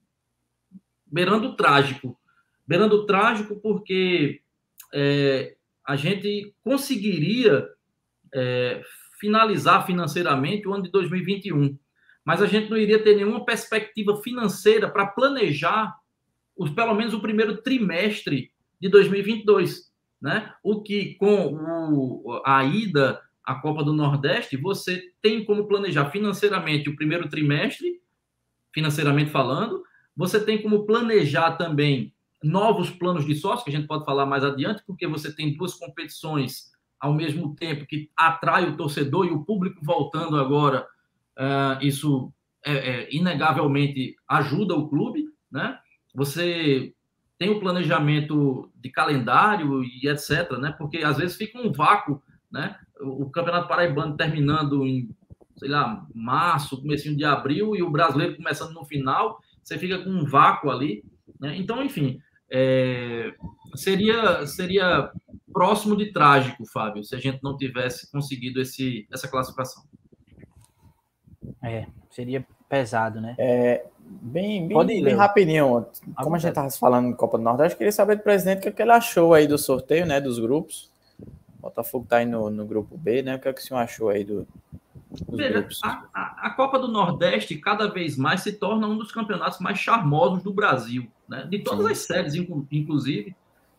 beirando 1.06 1.56
trágico. 1.56 2.20
Beirando 2.68 3.06
trágico 3.06 3.56
porque 3.62 4.42
é, 4.94 5.56
a 5.86 5.96
gente 5.96 6.54
conseguiria 6.62 7.70
é, 8.34 8.82
finalizar 9.18 9.86
financeiramente 9.86 10.68
o 10.68 10.74
ano 10.74 10.84
de 10.84 10.92
2021, 10.92 11.78
mas 12.24 12.42
a 12.42 12.48
gente 12.48 12.70
não 12.70 12.78
iria 12.78 13.02
ter 13.02 13.16
nenhuma 13.16 13.46
perspectiva 13.46 14.22
financeira 14.22 14.90
para 14.90 15.08
planejar 15.08 15.96
os, 16.56 16.70
pelo 16.70 16.96
menos 16.96 17.14
o 17.14 17.22
primeiro 17.22 17.62
trimestre 17.62 18.52
de 18.80 18.90
2022 18.90 19.85
né? 20.22 20.54
O 20.64 20.82
que 20.82 21.16
com 21.16 21.54
o, 21.54 22.42
a 22.46 22.64
ida 22.64 23.22
à 23.44 23.56
Copa 23.56 23.84
do 23.84 23.94
Nordeste, 23.94 24.58
você 24.58 25.12
tem 25.22 25.46
como 25.46 25.68
planejar 25.68 26.10
financeiramente 26.10 26.90
o 26.90 26.96
primeiro 26.96 27.30
trimestre, 27.30 28.02
financeiramente 28.74 29.32
falando, 29.32 29.84
você 30.16 30.44
tem 30.44 30.62
como 30.62 30.86
planejar 30.86 31.54
também 31.54 32.14
novos 32.44 32.90
planos 32.90 33.26
de 33.26 33.36
sócio, 33.36 33.64
que 33.64 33.72
a 33.72 33.74
gente 33.74 33.88
pode 33.88 34.06
falar 34.06 34.26
mais 34.26 34.44
adiante, 34.44 34.84
porque 34.86 35.08
você 35.08 35.34
tem 35.34 35.56
duas 35.56 35.74
competições 35.74 36.72
ao 37.00 37.14
mesmo 37.14 37.56
tempo 37.56 37.86
que 37.86 38.10
atrai 38.16 38.68
o 38.68 38.78
torcedor 38.78 39.26
e 39.26 39.32
o 39.32 39.44
público 39.44 39.80
voltando 39.84 40.38
agora, 40.38 40.88
uh, 41.38 41.84
isso 41.86 42.32
é, 42.66 42.74
é, 42.74 43.16
inegavelmente 43.16 44.16
ajuda 44.28 44.76
o 44.76 44.88
clube, 44.90 45.26
né? 45.52 45.78
Você 46.16 46.94
tem 47.38 47.50
o 47.50 47.60
planejamento 47.60 48.72
de 48.76 48.90
calendário 48.90 49.84
e 49.84 50.08
etc, 50.08 50.52
né? 50.60 50.74
Porque 50.78 51.00
às 51.00 51.18
vezes 51.18 51.36
fica 51.36 51.60
um 51.60 51.72
vácuo, 51.72 52.22
né? 52.52 52.78
O 53.02 53.30
Campeonato 53.30 53.68
Paraibano 53.68 54.16
terminando 54.16 54.86
em, 54.86 55.10
sei 55.58 55.70
lá, 55.70 56.06
março, 56.14 56.82
comecinho 56.82 57.16
de 57.16 57.26
abril 57.26 57.76
e 57.76 57.84
o 57.84 57.90
brasileiro 57.90 58.38
começando 58.38 58.74
no 58.74 58.86
final, 58.86 59.40
você 59.62 59.78
fica 59.78 60.00
com 60.00 60.10
um 60.10 60.26
vácuo 60.26 60.72
ali, 60.72 61.04
né? 61.40 61.58
Então, 61.58 61.84
enfim, 61.84 62.20
é, 62.50 63.34
seria 63.76 64.46
seria 64.46 65.12
próximo 65.52 65.96
de 65.98 66.12
trágico, 66.12 66.66
Fábio, 66.66 67.04
se 67.04 67.16
a 67.16 67.20
gente 67.20 67.42
não 67.44 67.58
tivesse 67.58 68.10
conseguido 68.12 68.62
esse 68.62 69.08
essa 69.12 69.28
classificação. 69.28 69.84
É, 71.62 71.88
seria 72.10 72.46
pesado, 72.70 73.20
né? 73.20 73.36
É, 73.38 73.86
bem, 74.06 74.68
bem, 74.68 74.76
Pode 74.76 74.94
ir, 74.94 75.04
bem 75.04 75.16
rapidinho. 75.16 75.86
Como 76.16 76.36
a 76.36 76.40
gente 76.40 76.50
estava 76.50 76.70
falando 76.72 77.10
em 77.10 77.14
Copa 77.14 77.38
do 77.38 77.44
Nordeste, 77.44 77.78
queria 77.78 77.92
saber 77.92 78.18
do 78.18 78.24
presidente 78.24 78.68
o 78.68 78.74
que, 78.74 78.82
ele 78.82 78.92
achou 78.92 79.34
aí 79.34 79.48
do 79.48 79.58
sorteio, 79.58 80.06
né? 80.06 80.22
Dos 80.22 80.40
grupos. 80.40 80.92
O 81.60 81.62
Botafogo 81.64 82.04
está 82.04 82.18
aí 82.18 82.26
no, 82.26 82.50
no 82.50 82.66
grupo 82.66 82.98
B, 82.98 83.22
né? 83.22 83.36
O 83.36 83.40
que, 83.40 83.48
é 83.48 83.54
que 83.54 83.62
o 83.62 83.64
senhor 83.64 83.80
achou 83.80 84.10
aí 84.10 84.24
do, 84.24 84.48
Veja, 85.30 85.68
a, 85.84 86.06
a, 86.14 86.48
a, 86.48 86.50
Copa 86.52 86.78
do 86.78 86.88
Nordeste 86.88 87.56
cada 87.58 87.88
vez 87.88 88.18
mais 88.18 88.42
se 88.42 88.54
torna 88.54 88.88
um 88.88 88.98
dos 88.98 89.12
campeonatos 89.12 89.60
mais 89.60 89.80
charmosos 89.80 90.44
do 90.44 90.54
Brasil, 90.54 91.08
né? 91.28 91.48
De 91.50 91.60
todas 91.60 91.86
Sim. 91.86 91.92
as 91.92 91.98
séries, 92.00 92.36
inclusive. 92.72 93.36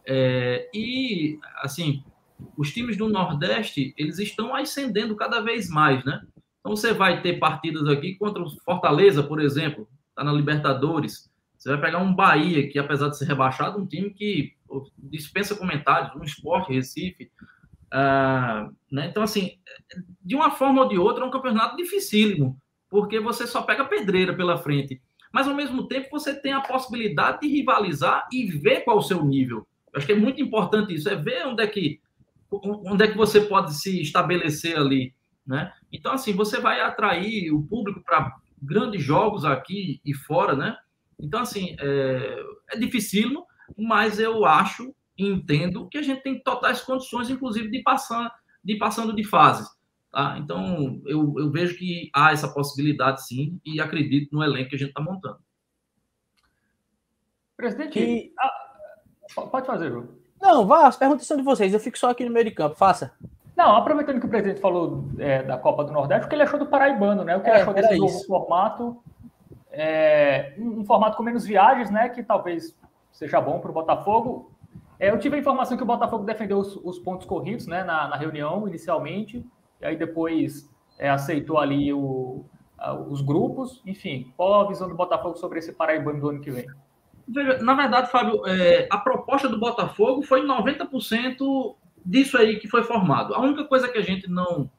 É, 0.06 0.68
e, 0.72 1.38
assim, 1.56 2.02
os 2.56 2.72
times 2.72 2.96
do 2.96 3.08
Nordeste, 3.08 3.94
eles 3.98 4.18
estão 4.18 4.54
ascendendo 4.54 5.14
cada 5.16 5.40
vez 5.40 5.68
mais, 5.68 6.04
né? 6.04 6.22
Então 6.60 6.74
você 6.74 6.92
vai 6.92 7.22
ter 7.22 7.38
partidas 7.38 7.86
aqui 7.88 8.14
contra 8.14 8.42
o 8.42 8.50
Fortaleza, 8.64 9.22
por 9.22 9.40
exemplo, 9.40 9.88
está 10.16 10.24
na 10.24 10.32
Libertadores. 10.32 11.30
Você 11.58 11.68
vai 11.68 11.80
pegar 11.80 11.98
um 11.98 12.14
Bahia, 12.14 12.68
que 12.68 12.78
apesar 12.78 13.10
de 13.10 13.18
ser 13.18 13.26
rebaixado, 13.26 13.78
um 13.78 13.86
time 13.86 14.10
que 14.10 14.54
dispensa 14.98 15.54
comentários, 15.54 16.16
um 16.16 16.24
esporte, 16.24 16.72
Recife. 16.72 17.30
Uh, 17.92 18.74
né? 18.90 19.06
Então, 19.08 19.22
assim, 19.22 19.58
de 20.22 20.34
uma 20.34 20.50
forma 20.50 20.82
ou 20.82 20.88
de 20.88 20.98
outra, 20.98 21.22
é 21.22 21.26
um 21.26 21.30
campeonato 21.30 21.76
dificílimo, 21.76 22.58
porque 22.88 23.20
você 23.20 23.46
só 23.46 23.62
pega 23.62 23.84
pedreira 23.84 24.34
pela 24.34 24.58
frente. 24.58 25.00
Mas, 25.32 25.46
ao 25.46 25.54
mesmo 25.54 25.86
tempo, 25.86 26.08
você 26.10 26.34
tem 26.34 26.52
a 26.52 26.60
possibilidade 26.60 27.40
de 27.40 27.48
rivalizar 27.48 28.26
e 28.32 28.46
ver 28.46 28.82
qual 28.82 28.96
é 28.96 29.00
o 29.00 29.02
seu 29.02 29.24
nível. 29.24 29.66
Eu 29.92 29.98
acho 29.98 30.06
que 30.06 30.12
é 30.12 30.16
muito 30.16 30.40
importante 30.40 30.94
isso, 30.94 31.08
é 31.08 31.14
ver 31.14 31.46
onde 31.46 31.62
é 31.62 31.66
que, 31.66 32.00
onde 32.50 33.04
é 33.04 33.08
que 33.08 33.16
você 33.16 33.40
pode 33.40 33.74
se 33.74 34.00
estabelecer 34.00 34.76
ali. 34.76 35.14
Né? 35.46 35.72
Então, 35.92 36.12
assim, 36.12 36.32
você 36.32 36.58
vai 36.58 36.80
atrair 36.80 37.52
o 37.52 37.62
público 37.62 38.02
para 38.02 38.34
grandes 38.60 39.02
jogos 39.02 39.44
aqui 39.44 40.00
e 40.04 40.14
fora, 40.14 40.54
né? 40.54 40.76
Então, 41.18 41.40
assim, 41.40 41.76
é, 41.80 42.44
é 42.70 42.78
dificílimo, 42.78 43.46
mas 43.76 44.18
eu 44.18 44.44
acho 44.44 44.94
e 45.18 45.26
entendo 45.26 45.88
que 45.88 45.98
a 45.98 46.02
gente 46.02 46.22
tem 46.22 46.38
totais 46.42 46.82
condições, 46.82 47.30
inclusive, 47.30 47.70
de 47.70 47.82
passar 47.82 48.34
de 48.62 48.76
passando 48.76 49.14
de 49.14 49.22
fases. 49.24 49.68
Tá? 50.10 50.36
Então, 50.38 51.00
eu, 51.06 51.34
eu 51.38 51.50
vejo 51.50 51.76
que 51.78 52.10
há 52.12 52.32
essa 52.32 52.52
possibilidade, 52.52 53.26
sim, 53.26 53.60
e 53.64 53.80
acredito 53.80 54.34
no 54.34 54.42
elenco 54.42 54.70
que 54.70 54.76
a 54.76 54.78
gente 54.78 54.88
está 54.88 55.00
montando. 55.00 55.38
Presidente, 57.56 57.98
e... 57.98 58.32
ah, 58.38 59.42
pode 59.42 59.66
fazer. 59.66 59.92
Não, 60.40 60.66
vá, 60.66 60.86
as 60.86 60.96
perguntas 60.96 61.26
são 61.26 61.36
de 61.36 61.42
vocês, 61.42 61.72
eu 61.72 61.80
fico 61.80 61.96
só 61.96 62.10
aqui 62.10 62.24
no 62.24 62.32
meio 62.32 62.46
de 62.46 62.50
campo, 62.50 62.74
faça. 62.74 63.14
Não, 63.56 63.74
aproveitando 63.74 64.20
que 64.20 64.26
o 64.26 64.28
presidente 64.28 64.60
falou 64.60 65.08
é, 65.18 65.42
da 65.42 65.56
Copa 65.56 65.82
do 65.82 65.92
Nordeste, 65.92 66.26
o 66.26 66.28
que 66.28 66.34
ele 66.34 66.42
achou 66.42 66.58
do 66.58 66.66
Paraibano, 66.66 67.24
né? 67.24 67.36
O 67.36 67.40
que 67.40 67.48
é, 67.48 67.54
ele 67.54 67.62
achou 67.62 67.72
desse 67.72 67.96
novo 67.96 68.26
formato? 68.26 69.02
É, 69.72 70.54
um, 70.58 70.80
um, 70.80 70.84
formato 70.84 71.16
com 71.16 71.22
menos 71.22 71.46
viagens, 71.46 71.90
né? 71.90 72.10
Que 72.10 72.22
talvez 72.22 72.76
seja 73.10 73.40
bom 73.40 73.58
para 73.58 73.70
o 73.70 73.74
Botafogo. 73.74 74.50
É, 75.00 75.10
eu 75.10 75.18
tive 75.18 75.36
a 75.36 75.38
informação 75.38 75.76
que 75.76 75.82
o 75.82 75.86
Botafogo 75.86 76.24
defendeu 76.24 76.58
os, 76.58 76.76
os 76.76 76.98
pontos 76.98 77.26
corridos 77.26 77.66
né, 77.66 77.82
na, 77.82 78.08
na, 78.08 78.16
reunião, 78.16 78.66
inicialmente, 78.68 79.44
e 79.80 79.86
aí 79.86 79.96
depois 79.96 80.70
é, 80.98 81.08
aceitou 81.08 81.58
ali 81.58 81.92
o, 81.92 82.44
a, 82.78 82.94
os 82.94 83.22
grupos. 83.22 83.82
Enfim, 83.86 84.32
qual 84.36 84.60
a 84.60 84.68
visão 84.68 84.86
do 84.86 84.94
Botafogo 84.94 85.36
sobre 85.36 85.58
esse 85.58 85.72
Paraibano 85.72 86.20
do 86.20 86.28
ano 86.28 86.40
que 86.40 86.50
vem? 86.50 86.66
Na 87.62 87.74
verdade, 87.74 88.10
Fábio, 88.10 88.46
é, 88.46 88.86
a 88.90 88.98
proposta 88.98 89.48
do 89.48 89.58
Botafogo 89.58 90.22
foi 90.22 90.46
90% 90.46 91.74
disso 92.06 92.38
aí 92.38 92.58
que 92.58 92.68
foi 92.68 92.84
formado. 92.84 93.34
A 93.34 93.40
única 93.40 93.64
coisa 93.64 93.88
que 93.88 93.98
a 93.98 94.02
gente 94.02 94.30
não, 94.30 94.70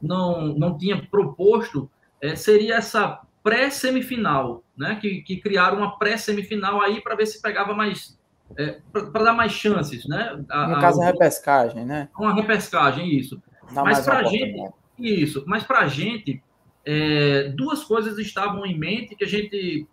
não, 0.00 0.48
não 0.48 0.76
tinha 0.76 1.00
proposto 1.06 1.90
é, 2.20 2.36
seria 2.36 2.76
essa 2.76 3.22
pré-semifinal, 3.42 4.62
né? 4.76 4.96
Que, 5.00 5.22
que 5.22 5.38
criaram 5.38 5.78
uma 5.78 5.98
pré-semifinal 5.98 6.80
aí 6.80 7.00
para 7.00 7.14
ver 7.14 7.26
se 7.26 7.40
pegava 7.40 7.74
mais. 7.74 8.18
É, 8.58 8.78
para 8.92 9.24
dar 9.24 9.32
mais 9.32 9.52
chances, 9.52 10.06
né? 10.06 10.44
A, 10.50 10.68
no 10.68 10.80
caso, 10.80 11.00
a 11.00 11.06
repescagem, 11.06 11.84
né? 11.84 12.08
Uma 12.16 12.34
repescagem, 12.34 13.16
isso. 13.16 13.42
mas 13.72 14.00
para 14.00 14.18
a 14.18 14.24
gente, 14.24 14.72
isso, 14.98 15.44
mas 15.46 15.64
para 15.64 15.78
a 15.80 15.88
gente, 15.88 16.42
é, 16.84 17.48
duas 17.56 17.82
coisas 17.82 18.18
estavam 18.18 18.66
em 18.66 18.78
mente 18.78 19.16
que 19.16 19.24
a 19.24 19.28
gente 19.28 19.88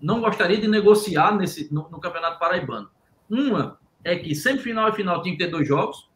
não 0.00 0.20
gostaria 0.20 0.58
de 0.58 0.66
negociar 0.66 1.36
nesse, 1.36 1.72
no, 1.72 1.88
no 1.90 2.00
Campeonato 2.00 2.38
Paraibano. 2.38 2.88
Uma 3.28 3.78
é 4.04 4.16
que 4.16 4.34
semifinal 4.34 4.88
e 4.88 4.94
final 4.94 5.22
tinha 5.22 5.36
que 5.36 5.44
ter 5.44 5.50
dois 5.50 5.66
jogos, 5.66 6.08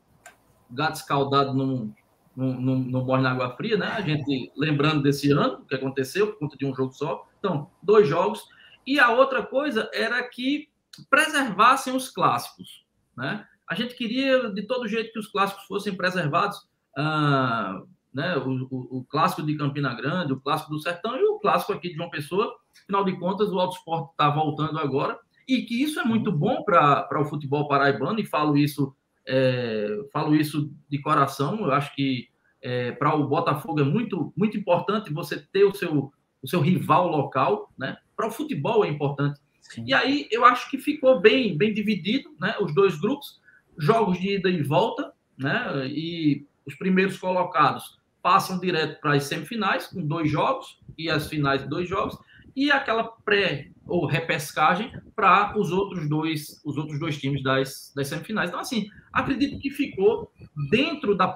gato 0.71 0.97
escaldado 0.97 1.55
não, 1.55 1.95
não, 2.35 2.79
não 2.79 3.05
morre 3.05 3.23
na 3.23 3.33
água 3.33 3.57
fria, 3.57 3.77
né? 3.77 3.87
A 3.87 4.01
gente 4.01 4.53
lembrando 4.57 5.03
desse 5.03 5.31
ano, 5.31 5.65
que 5.65 5.75
aconteceu, 5.75 6.29
por 6.29 6.39
conta 6.41 6.57
de 6.57 6.67
um 6.67 6.75
jogo 6.75 6.93
só. 6.93 7.27
Então, 7.39 7.71
dois 7.83 8.09
jogos. 8.09 8.47
E 8.87 8.99
a 8.99 9.11
outra 9.11 9.43
coisa 9.43 9.89
era 9.93 10.23
que 10.29 10.69
preservassem 11.09 11.95
os 11.95 12.09
clássicos, 12.09 12.85
né? 13.17 13.47
A 13.69 13.75
gente 13.75 13.95
queria, 13.95 14.51
de 14.51 14.63
todo 14.63 14.87
jeito, 14.87 15.13
que 15.13 15.19
os 15.19 15.27
clássicos 15.27 15.65
fossem 15.65 15.97
preservados. 15.97 16.69
Ah, 16.97 17.83
né? 18.15 18.37
O, 18.37 18.67
o, 18.71 18.99
o, 18.99 19.05
clássico 19.05 19.43
de 19.43 19.57
Campina 19.57 19.93
Grande, 19.95 20.33
o 20.33 20.41
clássico 20.41 20.71
do 20.71 20.79
Sertão 20.79 21.17
e 21.17 21.25
o 21.25 21.39
clássico 21.39 21.73
aqui 21.73 21.89
de 21.89 21.97
João 21.97 22.11
Pessoa. 22.11 22.57
Afinal 22.83 23.05
de 23.05 23.19
contas, 23.19 23.51
o 23.51 23.59
Auto 23.59 23.77
Esporte 23.77 24.11
está 24.13 24.31
voltando 24.31 24.79
agora 24.79 25.19
e 25.47 25.63
que 25.63 25.83
isso 25.83 26.01
é 26.01 26.05
muito 26.05 26.33
bom 26.33 26.63
para 26.65 27.21
o 27.21 27.25
futebol 27.25 27.69
paraibano, 27.69 28.19
e 28.19 28.27
falo 28.27 28.57
isso, 28.57 28.95
é, 29.27 30.01
falo 30.13 30.35
isso 30.35 30.73
de 30.89 30.99
coração. 31.01 31.59
Eu 31.65 31.73
acho 31.73 31.95
que 31.95 32.29
é, 32.61 32.93
para 32.93 33.15
o 33.15 33.29
Botafogo 33.29 33.81
é 33.81 33.85
muito, 33.85 34.33
muito 34.37 34.57
importante 34.57 35.13
você 35.13 35.39
ter 35.39 35.65
o 35.65 35.75
seu, 35.75 36.13
o 36.43 36.49
seu 36.49 36.61
rival 36.61 37.09
local, 37.09 37.73
né? 37.79 37.97
Para 38.17 38.27
o 38.27 38.31
futebol 38.31 38.85
é 38.85 38.89
importante. 38.89 39.41
Sim. 39.61 39.85
E 39.87 39.95
aí 39.95 40.27
eu 40.31 40.45
acho 40.45 40.71
que 40.71 40.79
ficou 40.79 41.21
bem, 41.21 41.57
bem 41.57 41.73
dividido, 41.73 42.31
né? 42.41 42.57
Os 42.61 42.75
dois 42.75 42.99
grupos, 42.99 43.41
jogos 43.79 44.19
de 44.19 44.37
ida 44.37 44.49
e 44.49 44.63
volta, 44.63 45.13
né? 45.39 45.87
E 45.89 46.45
os 46.65 46.75
primeiros 46.75 47.19
colocados 47.19 47.99
passam 48.21 48.59
direto 48.59 49.01
para 49.01 49.15
as 49.15 49.25
semifinais 49.25 49.87
com 49.87 50.05
dois 50.05 50.29
jogos 50.29 50.81
e 50.99 51.09
as 51.09 51.29
finais 51.29 51.69
dois 51.69 51.89
jogos 51.89 52.19
e 52.57 52.73
aquela 52.73 53.05
pré 53.05 53.71
ou 53.87 54.07
repescagem 54.07 54.93
para 55.15 55.59
os 55.59 55.71
outros 55.71 56.09
dois 56.09 56.61
os 56.65 56.77
outros 56.77 56.99
dois 56.99 57.19
times 57.19 57.43
das, 57.43 57.93
das 57.95 58.09
semifinais. 58.09 58.51
Então, 58.51 58.61
assim, 58.61 58.89
acredito 59.13 59.59
que 59.59 59.71
ficou 59.71 60.33
dentro 60.71 61.15
da 61.17 61.35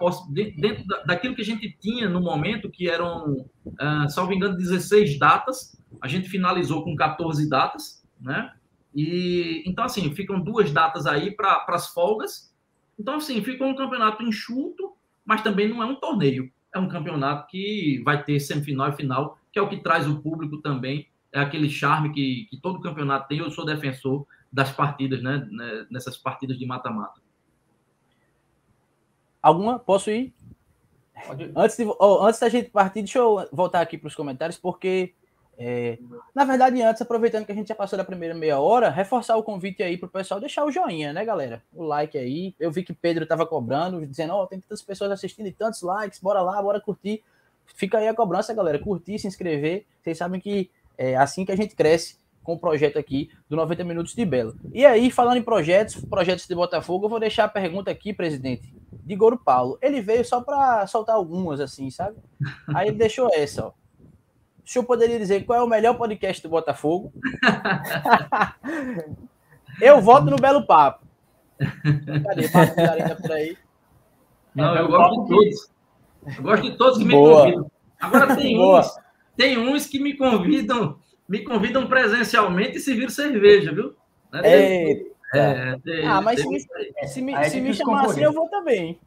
dentro 0.57 0.85
daquilo 1.07 1.35
que 1.35 1.43
a 1.43 1.45
gente 1.45 1.77
tinha 1.81 2.09
no 2.09 2.21
momento, 2.21 2.71
que 2.71 2.89
eram, 2.89 3.47
uh, 3.65 4.09
salvo 4.09 4.33
engano, 4.33 4.57
16 4.57 5.19
datas. 5.19 5.79
A 6.01 6.09
gente 6.09 6.29
finalizou 6.29 6.83
com 6.83 6.95
14 6.97 7.49
datas, 7.49 8.05
né? 8.21 8.53
E 8.95 9.63
então, 9.67 9.85
assim, 9.85 10.13
ficam 10.15 10.41
duas 10.41 10.73
datas 10.73 11.07
aí 11.07 11.31
para 11.31 11.65
as 11.69 11.89
folgas. 11.89 12.53
Então, 12.99 13.17
assim, 13.17 13.43
ficou 13.43 13.69
um 13.69 13.77
campeonato 13.77 14.23
enxuto, 14.23 14.93
mas 15.25 15.43
também 15.43 15.69
não 15.69 15.83
é 15.83 15.87
um 15.87 15.97
torneio. 15.97 16.51
É 16.75 16.79
um 16.79 16.89
campeonato 16.89 17.49
que 17.49 18.01
vai 18.05 18.23
ter 18.23 18.39
semifinal 18.41 18.91
e 18.91 18.97
final, 18.97 19.39
que 19.53 19.59
é 19.59 19.63
o 19.63 19.69
que 19.69 19.79
traz 19.79 20.09
o 20.09 20.21
público 20.21 20.59
também 20.59 21.09
é 21.33 21.41
aquele 21.41 21.69
charme 21.69 22.13
que, 22.13 22.47
que 22.51 22.57
todo 22.57 22.81
campeonato 22.81 23.29
tem. 23.29 23.39
Eu 23.39 23.51
sou 23.51 23.65
defensor 23.65 24.27
das 24.53 24.73
partidas, 24.73 25.23
né? 25.23 25.47
né 25.51 25.87
nessas 25.91 26.17
partidas 26.17 26.59
de 26.59 26.67
mata-mata. 26.67 27.21
Alguma? 29.43 29.79
Posso 29.79 30.11
ir? 30.11 30.35
Antes, 31.55 31.77
de, 31.77 31.85
oh, 31.85 32.25
antes 32.25 32.41
da 32.41 32.49
gente 32.49 32.71
partir, 32.71 33.03
deixa 33.03 33.19
eu 33.19 33.47
voltar 33.53 33.81
aqui 33.81 33.99
para 33.99 34.09
os 34.09 34.15
comentários, 34.15 34.59
porque, 34.59 35.13
é, 35.59 35.99
na 36.35 36.45
verdade, 36.45 36.81
antes, 36.83 37.03
aproveitando 37.03 37.45
que 37.45 37.53
a 37.53 37.55
gente 37.55 37.69
já 37.69 37.75
passou 37.75 37.97
da 37.97 38.05
primeira 38.05 38.35
meia 38.35 38.59
hora, 38.59 38.91
reforçar 38.91 39.37
o 39.37 39.43
convite 39.43 39.83
aí 39.83 39.99
para 39.99 40.07
o 40.07 40.11
pessoal 40.11 40.41
deixar 40.41 40.65
o 40.65 40.71
joinha, 40.71 41.13
né, 41.13 41.25
galera? 41.25 41.63
O 41.75 41.85
like 41.85 42.17
aí. 42.17 42.55
Eu 42.59 42.71
vi 42.71 42.83
que 42.83 42.93
Pedro 42.93 43.25
estava 43.25 43.47
cobrando, 43.47 44.05
dizendo: 44.07 44.33
Ó, 44.33 44.43
oh, 44.43 44.47
tem 44.47 44.61
tantas 44.61 44.83
pessoas 44.83 45.11
assistindo 45.11 45.47
e 45.47 45.53
tantos 45.53 45.83
likes, 45.83 46.19
bora 46.21 46.41
lá, 46.41 46.61
bora 46.63 46.81
curtir. 46.81 47.23
Fica 47.67 47.99
aí 47.99 48.09
a 48.09 48.15
cobrança, 48.15 48.53
galera. 48.55 48.79
Curtir, 48.79 49.19
se 49.19 49.27
inscrever. 49.27 49.87
Vocês 50.03 50.19
sabem 50.19 50.41
que 50.41 50.71
é 51.01 51.17
assim 51.17 51.47
que 51.47 51.53
a 51.53 51.57
gente 51.57 51.75
cresce 51.75 52.19
com 52.43 52.53
o 52.53 52.59
projeto 52.59 52.99
aqui 52.99 53.31
do 53.49 53.57
90 53.57 53.83
Minutos 53.85 54.15
de 54.15 54.23
Belo. 54.23 54.55
E 54.71 54.85
aí, 54.85 55.11
falando 55.11 55.39
em 55.39 55.43
projetos, 55.43 56.05
projetos 56.05 56.47
de 56.47 56.55
Botafogo, 56.55 57.07
eu 57.07 57.09
vou 57.09 57.19
deixar 57.19 57.45
a 57.45 57.49
pergunta 57.49 57.91
aqui, 57.91 58.13
presidente, 58.13 58.71
de 58.93 59.17
Goro 59.17 59.39
Paulo. 59.39 59.79
Ele 59.81 60.03
veio 60.03 60.23
só 60.27 60.43
para 60.43 60.87
soltar 60.87 61.17
algumas, 61.17 61.59
assim, 61.59 61.91
sabe? 61.91 62.19
Aí 62.75 62.89
ele 62.89 62.99
deixou 62.99 63.31
essa, 63.33 63.67
ó. 63.67 63.69
O 63.69 64.69
senhor 64.71 64.85
poderia 64.85 65.19
dizer 65.19 65.47
qual 65.47 65.59
é 65.59 65.63
o 65.63 65.69
melhor 65.69 65.97
podcast 65.97 66.43
do 66.43 66.51
Botafogo? 66.51 67.11
eu 69.81 70.03
voto 70.03 70.27
no 70.27 70.37
Belo 70.37 70.67
Papo. 70.67 71.07
Cadê? 71.59 72.49
Papo 72.49 73.23
por 73.23 73.33
aí. 73.33 73.57
Não, 74.55 74.77
eu 74.77 74.87
gosto 74.87 75.23
de 75.23 75.29
todos. 75.29 75.71
Eu 76.37 76.43
gosto 76.43 76.63
de 76.63 76.77
todos 76.77 76.99
que 76.99 77.05
me 77.05 77.15
convidam. 77.15 77.71
Agora 77.99 78.37
tem 78.37 78.57
Boa. 78.57 78.81
uns 78.81 79.10
tem 79.37 79.59
uns 79.59 79.87
que 79.87 79.99
me 79.99 80.17
convidam, 80.17 80.99
me 81.29 81.43
convidam 81.45 81.87
presencialmente 81.87 82.79
e 82.79 82.81
se 82.81 82.95
viram 82.95 83.11
cerveja, 83.11 83.73
viu? 83.73 83.95
É, 84.33 84.93
é, 85.33 85.79
tem, 85.79 86.07
ah, 86.07 86.21
mas 86.21 86.41
se, 86.41 86.49
me, 86.49 86.61
se 87.07 87.23
me, 87.23 87.45
se 87.45 87.61
me 87.61 87.75
chamar 87.75 88.07
assim, 88.07 88.23
eu 88.23 88.33
vou 88.33 88.49
também. 88.49 88.99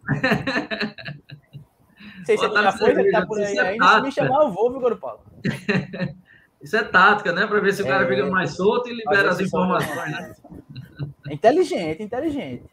Não 2.18 2.26
sei 2.26 2.38
se 2.38 2.48
já 2.48 2.72
foi, 2.72 3.12
tá 3.12 3.26
por 3.26 3.40
aí 3.40 3.58
é 3.58 3.62
ainda. 3.62 3.96
Se 3.96 4.02
me 4.02 4.12
chamar, 4.12 4.44
eu 4.44 4.52
vou, 4.52 4.72
viu, 4.72 4.80
Goro 4.80 4.98
Paulo? 4.98 5.22
Isso 6.64 6.78
é 6.78 6.84
tática, 6.84 7.34
né? 7.34 7.46
Para 7.46 7.60
ver 7.60 7.74
se 7.74 7.82
o 7.82 7.86
cara 7.86 8.06
é... 8.06 8.08
fica 8.08 8.26
mais 8.30 8.56
solto 8.56 8.90
e 8.90 8.94
libera 8.94 9.30
as 9.30 9.40
informações, 9.40 10.12
né? 10.12 10.36
É 11.28 11.34
inteligente, 11.34 12.04
inteligente. 12.04 12.64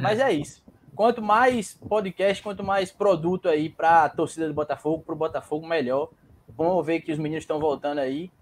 Mas 0.00 0.20
é 0.20 0.30
isso. 0.30 0.62
Quanto 0.94 1.22
mais 1.22 1.74
podcast, 1.88 2.42
quanto 2.42 2.62
mais 2.62 2.90
produto 2.90 3.48
aí 3.48 3.68
para 3.70 4.04
a 4.04 4.08
torcida 4.08 4.46
do 4.46 4.54
Botafogo, 4.54 5.02
para 5.02 5.14
o 5.14 5.18
Botafogo, 5.18 5.66
melhor. 5.66 6.10
Vamos 6.58 6.84
ver 6.84 7.00
que 7.00 7.12
os 7.12 7.18
meninos 7.18 7.44
estão 7.44 7.60
voltando 7.60 8.00
aí. 8.00 8.32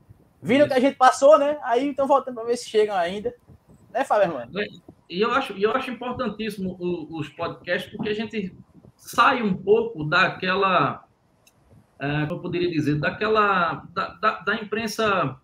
Viram 0.40 0.66
que 0.66 0.72
a 0.72 0.80
gente 0.80 0.96
passou, 0.96 1.38
né? 1.38 1.58
Aí 1.62 1.90
estão 1.90 2.06
voltando 2.06 2.36
para 2.36 2.44
ver 2.44 2.56
se 2.56 2.66
chegam 2.66 2.96
ainda. 2.96 3.34
Né, 3.92 4.04
Fábio 4.04 4.28
Armando? 4.28 4.58
É, 4.58 4.66
e 5.10 5.20
eu 5.20 5.30
acho, 5.32 5.52
eu 5.52 5.70
acho 5.72 5.90
importantíssimo 5.90 6.78
os 7.10 7.28
podcasts, 7.28 7.92
porque 7.94 8.08
a 8.08 8.14
gente 8.14 8.56
sai 8.96 9.42
um 9.42 9.54
pouco 9.54 10.02
daquela. 10.02 11.04
É, 11.98 12.24
como 12.26 12.38
eu 12.38 12.40
poderia 12.40 12.70
dizer? 12.70 12.98
Daquela. 12.98 13.86
Da, 13.92 14.08
da, 14.14 14.40
da 14.40 14.54
imprensa. 14.54 15.36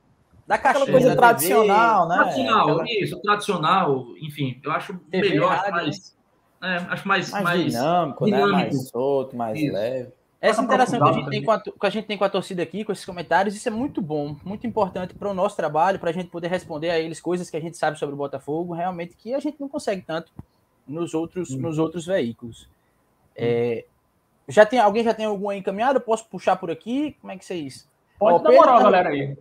Da 0.46 0.54
aquela 0.54 0.86
coisa 0.86 1.14
tradicional, 1.14 2.08
né? 2.08 2.16
Tradicional, 2.16 2.70
aquela... 2.70 2.84
isso, 3.02 3.20
tradicional, 3.20 4.06
enfim, 4.20 4.60
eu 4.64 4.72
acho 4.72 4.98
TV, 5.10 5.28
melhor, 5.30 5.50
rádio, 5.50 5.72
mais. 5.72 6.16
Né? 6.60 6.76
É, 6.76 6.92
acho 6.92 7.08
mais, 7.08 7.30
mais, 7.30 7.44
mais 7.44 7.72
dinâmico, 7.72 8.24
dinâmico, 8.24 8.56
né? 8.56 8.62
mais 8.62 8.88
solto, 8.88 9.36
mais 9.36 9.58
isso. 9.60 9.72
leve. 9.72 10.21
Essa 10.42 10.60
interação 10.60 10.98
que 10.98 11.08
a, 11.08 11.12
gente 11.12 11.30
tem 11.30 11.44
com 11.44 11.52
a, 11.52 11.60
que 11.60 11.86
a 11.86 11.90
gente 11.90 12.04
tem 12.04 12.18
com 12.18 12.24
a 12.24 12.28
torcida 12.28 12.64
aqui, 12.64 12.84
com 12.84 12.90
esses 12.90 13.04
comentários, 13.04 13.54
isso 13.54 13.68
é 13.68 13.70
muito 13.70 14.02
bom, 14.02 14.34
muito 14.44 14.66
importante 14.66 15.14
para 15.14 15.30
o 15.30 15.34
nosso 15.34 15.54
trabalho, 15.54 16.00
para 16.00 16.10
a 16.10 16.12
gente 16.12 16.30
poder 16.30 16.48
responder 16.48 16.90
a 16.90 16.98
eles 16.98 17.20
coisas 17.20 17.48
que 17.48 17.56
a 17.56 17.60
gente 17.60 17.76
sabe 17.76 17.96
sobre 17.96 18.16
o 18.16 18.18
Botafogo, 18.18 18.74
realmente 18.74 19.14
que 19.16 19.32
a 19.34 19.38
gente 19.38 19.60
não 19.60 19.68
consegue 19.68 20.02
tanto 20.02 20.32
nos 20.84 21.14
outros, 21.14 21.52
hum. 21.52 21.58
nos 21.58 21.78
outros 21.78 22.04
veículos. 22.06 22.68
É, 23.36 23.84
já 24.48 24.66
tem 24.66 24.80
alguém 24.80 25.04
já 25.04 25.14
tem 25.14 25.26
algum 25.26 25.52
encaminhado? 25.52 26.00
Posso 26.00 26.26
puxar 26.26 26.56
por 26.56 26.72
aqui? 26.72 27.16
Como 27.20 27.32
é 27.32 27.38
que 27.38 27.44
vocês? 27.44 27.88
Pode 28.18 28.34
Ó, 28.34 28.38
dar 28.40 28.50
moral, 28.50 28.78
tá... 28.78 28.82
galera 28.82 29.10
aí. 29.10 29.36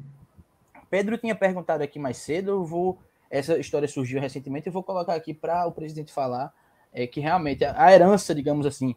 Pedro 0.87 1.17
tinha 1.17 1.33
perguntado 1.33 1.81
aqui 1.81 1.97
mais 1.97 2.17
cedo, 2.17 2.51
eu 2.51 2.63
vou 2.63 2.99
essa 3.27 3.57
história 3.57 3.87
surgiu 3.87 4.21
recentemente, 4.21 4.67
eu 4.67 4.73
vou 4.73 4.83
colocar 4.83 5.15
aqui 5.15 5.33
para 5.33 5.65
o 5.65 5.71
presidente 5.71 6.13
falar 6.13 6.53
é, 6.93 7.07
que 7.07 7.19
realmente 7.19 7.65
a, 7.65 7.85
a 7.85 7.91
herança, 7.91 8.35
digamos 8.35 8.67
assim, 8.67 8.95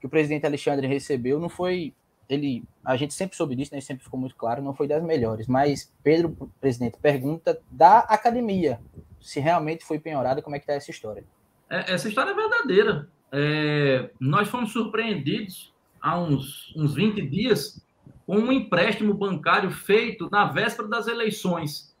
que 0.00 0.06
o 0.06 0.08
presidente 0.08 0.46
Alexandre 0.46 0.86
recebeu 0.86 1.38
não 1.38 1.48
foi 1.48 1.94
ele, 2.28 2.62
a 2.84 2.96
gente 2.96 3.14
sempre 3.14 3.36
soube 3.36 3.56
disso, 3.56 3.74
né, 3.74 3.80
sempre 3.80 4.04
ficou 4.04 4.20
muito 4.20 4.36
claro, 4.36 4.62
não 4.62 4.74
foi 4.74 4.86
das 4.86 5.02
melhores, 5.02 5.46
mas 5.46 5.92
Pedro, 6.02 6.50
presidente, 6.60 6.98
pergunta 7.00 7.58
da 7.70 8.00
academia, 8.00 8.78
se 9.20 9.40
realmente 9.40 9.84
foi 9.84 9.98
penhorada, 9.98 10.42
como 10.42 10.54
é 10.54 10.58
que 10.58 10.64
está 10.64 10.74
essa 10.74 10.90
história? 10.90 11.24
É, 11.70 11.92
essa 11.92 12.08
história 12.08 12.30
é 12.30 12.34
verdadeira. 12.34 13.08
É, 13.32 14.10
nós 14.20 14.48
fomos 14.48 14.72
surpreendidos 14.72 15.74
há 16.00 16.18
uns, 16.18 16.74
uns 16.76 16.94
20 16.94 17.26
dias 17.28 17.82
com 18.26 18.36
um 18.36 18.52
empréstimo 18.52 19.14
bancário 19.14 19.70
feito 19.70 20.28
na 20.30 20.44
véspera 20.44 20.88
das 20.88 21.06
eleições. 21.06 21.94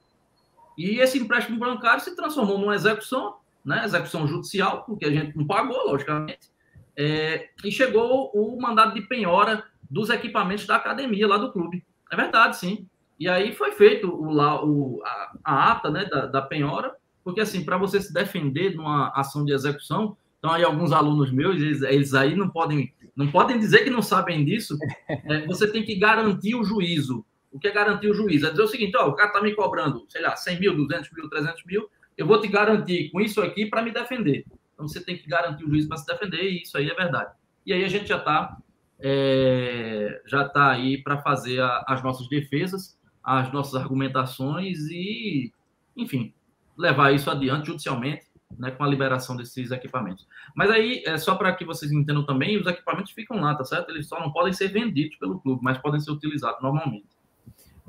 E 0.76 1.00
esse 1.00 1.18
empréstimo 1.18 1.58
bancário 1.58 2.02
se 2.02 2.14
transformou 2.14 2.58
numa 2.58 2.74
execução, 2.74 3.36
né, 3.64 3.82
execução 3.84 4.26
judicial, 4.26 4.84
porque 4.84 5.06
a 5.06 5.10
gente 5.10 5.36
não 5.36 5.46
pagou, 5.46 5.90
logicamente, 5.90 6.50
é, 6.98 7.50
e 7.64 7.70
chegou 7.70 8.32
o 8.34 8.60
mandado 8.60 8.92
de 8.92 9.02
penhora 9.02 9.62
dos 9.88 10.10
equipamentos 10.10 10.66
da 10.66 10.74
academia 10.74 11.28
lá 11.28 11.38
do 11.38 11.52
clube. 11.52 11.84
É 12.10 12.16
verdade, 12.16 12.56
sim. 12.56 12.88
E 13.20 13.28
aí 13.28 13.54
foi 13.54 13.70
feito 13.70 14.08
o, 14.08 14.36
o, 14.36 15.02
a, 15.04 15.32
a 15.44 15.72
ata 15.72 15.90
né, 15.90 16.06
da, 16.06 16.26
da 16.26 16.42
penhora, 16.42 16.92
porque 17.22 17.40
assim, 17.40 17.64
para 17.64 17.78
você 17.78 18.00
se 18.00 18.12
defender 18.12 18.74
numa 18.74 19.10
ação 19.14 19.44
de 19.44 19.52
execução, 19.52 20.16
então 20.40 20.50
aí 20.50 20.64
alguns 20.64 20.90
alunos 20.90 21.30
meus, 21.30 21.60
eles, 21.60 21.82
eles 21.82 22.14
aí 22.14 22.34
não 22.34 22.48
podem, 22.48 22.92
não 23.14 23.28
podem 23.28 23.58
dizer 23.58 23.84
que 23.84 23.90
não 23.90 24.02
sabem 24.02 24.44
disso, 24.44 24.76
é, 25.08 25.46
você 25.46 25.70
tem 25.70 25.84
que 25.84 25.94
garantir 25.94 26.56
o 26.56 26.64
juízo. 26.64 27.24
O 27.52 27.60
que 27.60 27.68
é 27.68 27.72
garantir 27.72 28.10
o 28.10 28.14
juízo? 28.14 28.46
É 28.46 28.50
dizer 28.50 28.62
o 28.62 28.68
seguinte, 28.68 28.96
ó, 28.96 29.08
o 29.08 29.14
cara 29.14 29.28
está 29.28 29.40
me 29.40 29.54
cobrando, 29.54 30.04
sei 30.08 30.20
lá, 30.20 30.34
100 30.34 30.60
mil, 30.60 30.76
200 30.76 31.12
mil, 31.12 31.28
300 31.28 31.64
mil, 31.64 31.88
eu 32.16 32.26
vou 32.26 32.40
te 32.40 32.48
garantir 32.48 33.10
com 33.10 33.20
isso 33.20 33.40
aqui 33.40 33.66
para 33.66 33.82
me 33.82 33.92
defender. 33.92 34.44
Então 34.78 34.86
você 34.86 35.04
tem 35.04 35.18
que 35.18 35.28
garantir 35.28 35.64
o 35.64 35.68
juiz 35.68 35.88
para 35.88 35.96
se 35.96 36.06
defender, 36.06 36.52
e 36.52 36.62
isso 36.62 36.78
aí 36.78 36.88
é 36.88 36.94
verdade. 36.94 37.34
E 37.66 37.72
aí 37.72 37.84
a 37.84 37.88
gente 37.88 38.06
já 38.06 38.18
está 38.18 38.56
é, 39.00 40.22
já 40.24 40.48
tá 40.48 40.70
aí 40.70 41.02
para 41.02 41.20
fazer 41.20 41.60
a, 41.60 41.84
as 41.88 42.00
nossas 42.00 42.28
defesas, 42.28 42.96
as 43.24 43.52
nossas 43.52 43.74
argumentações 43.74 44.78
e, 44.88 45.52
enfim, 45.96 46.32
levar 46.76 47.12
isso 47.12 47.28
adiante 47.28 47.66
judicialmente 47.66 48.26
né, 48.56 48.70
com 48.70 48.84
a 48.84 48.88
liberação 48.88 49.36
desses 49.36 49.72
equipamentos. 49.72 50.28
Mas 50.54 50.70
aí, 50.70 51.02
é 51.04 51.18
só 51.18 51.34
para 51.34 51.52
que 51.54 51.64
vocês 51.64 51.90
entendam 51.90 52.24
também, 52.24 52.56
os 52.56 52.66
equipamentos 52.66 53.10
ficam 53.10 53.40
lá, 53.40 53.54
tá 53.56 53.64
certo? 53.64 53.90
Eles 53.90 54.06
só 54.06 54.20
não 54.20 54.32
podem 54.32 54.52
ser 54.52 54.68
vendidos 54.68 55.16
pelo 55.16 55.40
clube, 55.40 55.60
mas 55.60 55.78
podem 55.78 55.98
ser 55.98 56.12
utilizados 56.12 56.62
normalmente. 56.62 57.08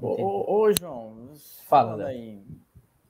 Ô, 0.01 0.61
ô, 0.61 0.71
João, 0.73 1.33
fala 1.67 2.05
aí 2.05 2.41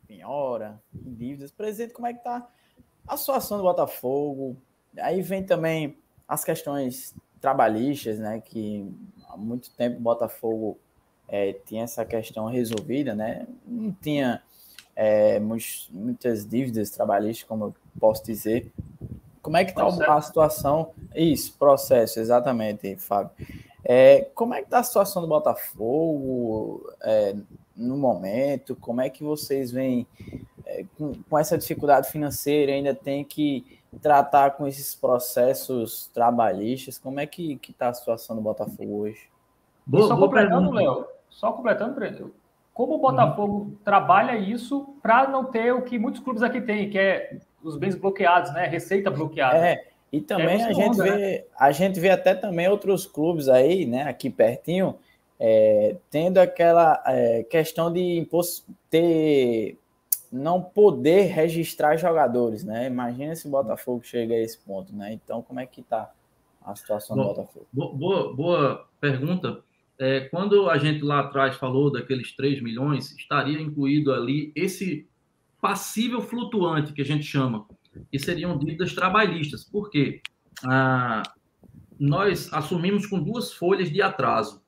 em 0.10 0.24
hora, 0.26 0.82
em 0.94 1.14
dívidas. 1.14 1.52
Presidente, 1.52 1.94
como 1.94 2.08
é 2.08 2.14
que 2.14 2.24
tá 2.24 2.48
a 3.10 3.18
situação 3.18 3.58
do 3.58 3.64
Botafogo? 3.64 4.56
Aí 4.98 5.22
vem 5.22 5.44
também 5.44 5.98
as 6.28 6.44
questões 6.44 7.16
trabalhistas, 7.42 8.20
né? 8.20 8.40
Que 8.40 8.88
há 9.28 9.36
muito 9.36 9.72
tempo 9.72 9.98
o 9.98 10.02
Botafogo 10.02 10.78
é, 11.28 11.54
tinha 11.66 11.84
essa 11.84 12.06
questão 12.06 12.46
resolvida, 12.46 13.16
né? 13.16 13.48
Não 13.66 13.92
tinha 13.92 14.42
é, 14.96 15.40
muitos, 15.40 15.90
muitas 15.92 16.48
dívidas 16.48 16.92
trabalhistas, 16.92 17.48
como 17.48 17.66
eu 17.66 17.76
posso 18.00 18.24
dizer. 18.24 18.72
Como 19.42 19.58
é 19.58 19.66
que 19.66 19.72
está 19.72 20.16
a 20.16 20.22
situação? 20.22 20.92
Isso, 21.16 21.56
processo, 21.58 22.20
exatamente, 22.20 22.96
Fábio. 22.98 23.32
É, 23.84 24.30
como 24.36 24.54
é 24.54 24.58
que 24.58 24.66
está 24.66 24.80
a 24.80 24.84
situação 24.84 25.22
do 25.22 25.28
Botafogo 25.28 26.94
é, 27.02 27.36
no 27.76 27.98
momento? 27.98 28.76
Como 28.76 29.02
é 29.02 29.10
que 29.10 29.24
vocês 29.24 29.72
veem 29.72 30.06
é, 30.30 30.59
com, 30.98 31.14
com, 31.30 31.38
essa 31.38 31.58
dificuldade 31.58 32.10
financeira? 32.10 32.72
Ainda 32.72 32.94
tem 32.94 33.24
que 33.24 33.80
tratar 34.02 34.52
com 34.52 34.68
esses 34.68 34.94
processos 34.96 36.08
trabalhistas? 36.14 36.98
Como 36.98 37.20
é 37.20 37.26
que 37.26 37.60
está 37.68 37.90
a 37.90 37.94
situação 37.94 38.36
do 38.36 38.42
Botafogo 38.42 39.02
hoje? 39.02 39.30
Boa, 39.86 40.08
só 40.08 40.18
completando, 40.18 40.72
Léo, 40.72 41.08
só 41.30 41.52
completando, 41.52 42.34
como 42.74 42.96
o 42.96 43.00
Botafogo 43.00 43.54
uhum. 43.54 43.76
trabalha 43.84 44.38
isso 44.38 44.96
para 45.02 45.28
não 45.28 45.44
ter 45.44 45.74
o 45.74 45.82
que 45.82 46.00
muitos 46.00 46.22
clubes 46.22 46.44
aqui 46.44 46.62
têm, 46.62 46.90
que 46.90 46.98
é 46.98 47.38
os 47.64 47.76
bens 47.76 47.96
bloqueados, 47.96 48.54
né? 48.54 48.68
Receita 48.68 49.10
bloqueada. 49.10 49.58
É, 49.58 49.86
e 50.12 50.22
também 50.22 50.62
é 50.62 50.66
a, 50.66 50.72
gente 50.72 50.90
onda, 50.90 51.04
vê, 51.04 51.18
né? 51.18 51.44
a 51.60 51.72
gente 51.72 52.00
vê 52.00 52.10
até 52.10 52.34
também 52.34 52.68
outros 52.68 53.06
clubes 53.06 53.50
aí, 53.50 53.86
né, 53.86 54.04
aqui 54.04 54.30
pertinho, 54.30 54.96
é, 55.40 55.96
tendo 56.10 56.38
aquela 56.38 57.02
é, 57.06 57.44
questão 57.44 57.92
de 57.92 58.28
ter 58.90 59.78
não 60.32 60.62
poder 60.62 61.24
registrar 61.24 61.98
jogadores, 61.98 62.64
né? 62.64 62.88
Imagina 62.88 63.36
se 63.36 63.48
o 63.48 63.52
Botafogo 63.52 64.04
chega 64.04 64.34
a 64.34 64.40
esse 64.40 64.58
ponto, 64.60 64.96
né? 64.96 65.14
Então, 65.14 65.42
como 65.42 65.60
é 65.60 65.66
que 65.66 65.82
tá 65.82 66.12
a 66.64 66.76
situação 66.76 67.16
do 67.16 67.24
Botafogo? 67.24 67.68
Boa, 67.74 68.36
boa 68.36 68.88
pergunta 69.00 69.64
é, 70.00 70.22
quando 70.22 70.70
a 70.70 70.78
gente 70.78 71.04
lá 71.04 71.20
atrás 71.20 71.58
falou 71.58 71.92
daqueles 71.92 72.32
3 72.32 72.62
milhões, 72.62 73.12
estaria 73.12 73.60
incluído 73.60 74.14
ali 74.14 74.54
esse 74.56 75.06
passível 75.62 76.22
flutuante 76.22 76.94
que 76.94 77.02
a 77.02 77.06
gente 77.06 77.26
chama, 77.26 77.66
que 78.10 78.18
seriam 78.18 78.58
dívidas 78.58 78.94
trabalhistas. 78.94 79.66
Por 79.66 79.90
quê? 79.90 80.22
Ah, 80.66 81.22
nós 82.00 82.52
assumimos 82.54 83.06
com 83.06 83.22
duas 83.22 83.52
folhas 83.52 83.92
de 83.92 84.02
atraso, 84.02 84.64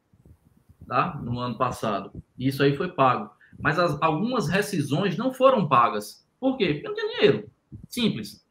tá? 0.86 1.18
No 1.24 1.39
ano 1.39 1.57
passado. 1.57 2.12
E 2.38 2.49
isso 2.49 2.62
aí 2.62 2.76
foi 2.76 2.89
pago. 2.89 3.32
Mas 3.62 3.80
as, 3.80 3.97
algumas 4.01 4.47
rescisões 4.47 5.18
não 5.18 5.34
foram 5.34 5.68
pagas. 5.68 6.26
Por 6.39 6.57
quê? 6.57 6.74
Porque 6.74 6.88
não 6.88 6.95
tem 6.95 7.09
dinheiro. 7.09 7.49
Simples. 7.88 8.45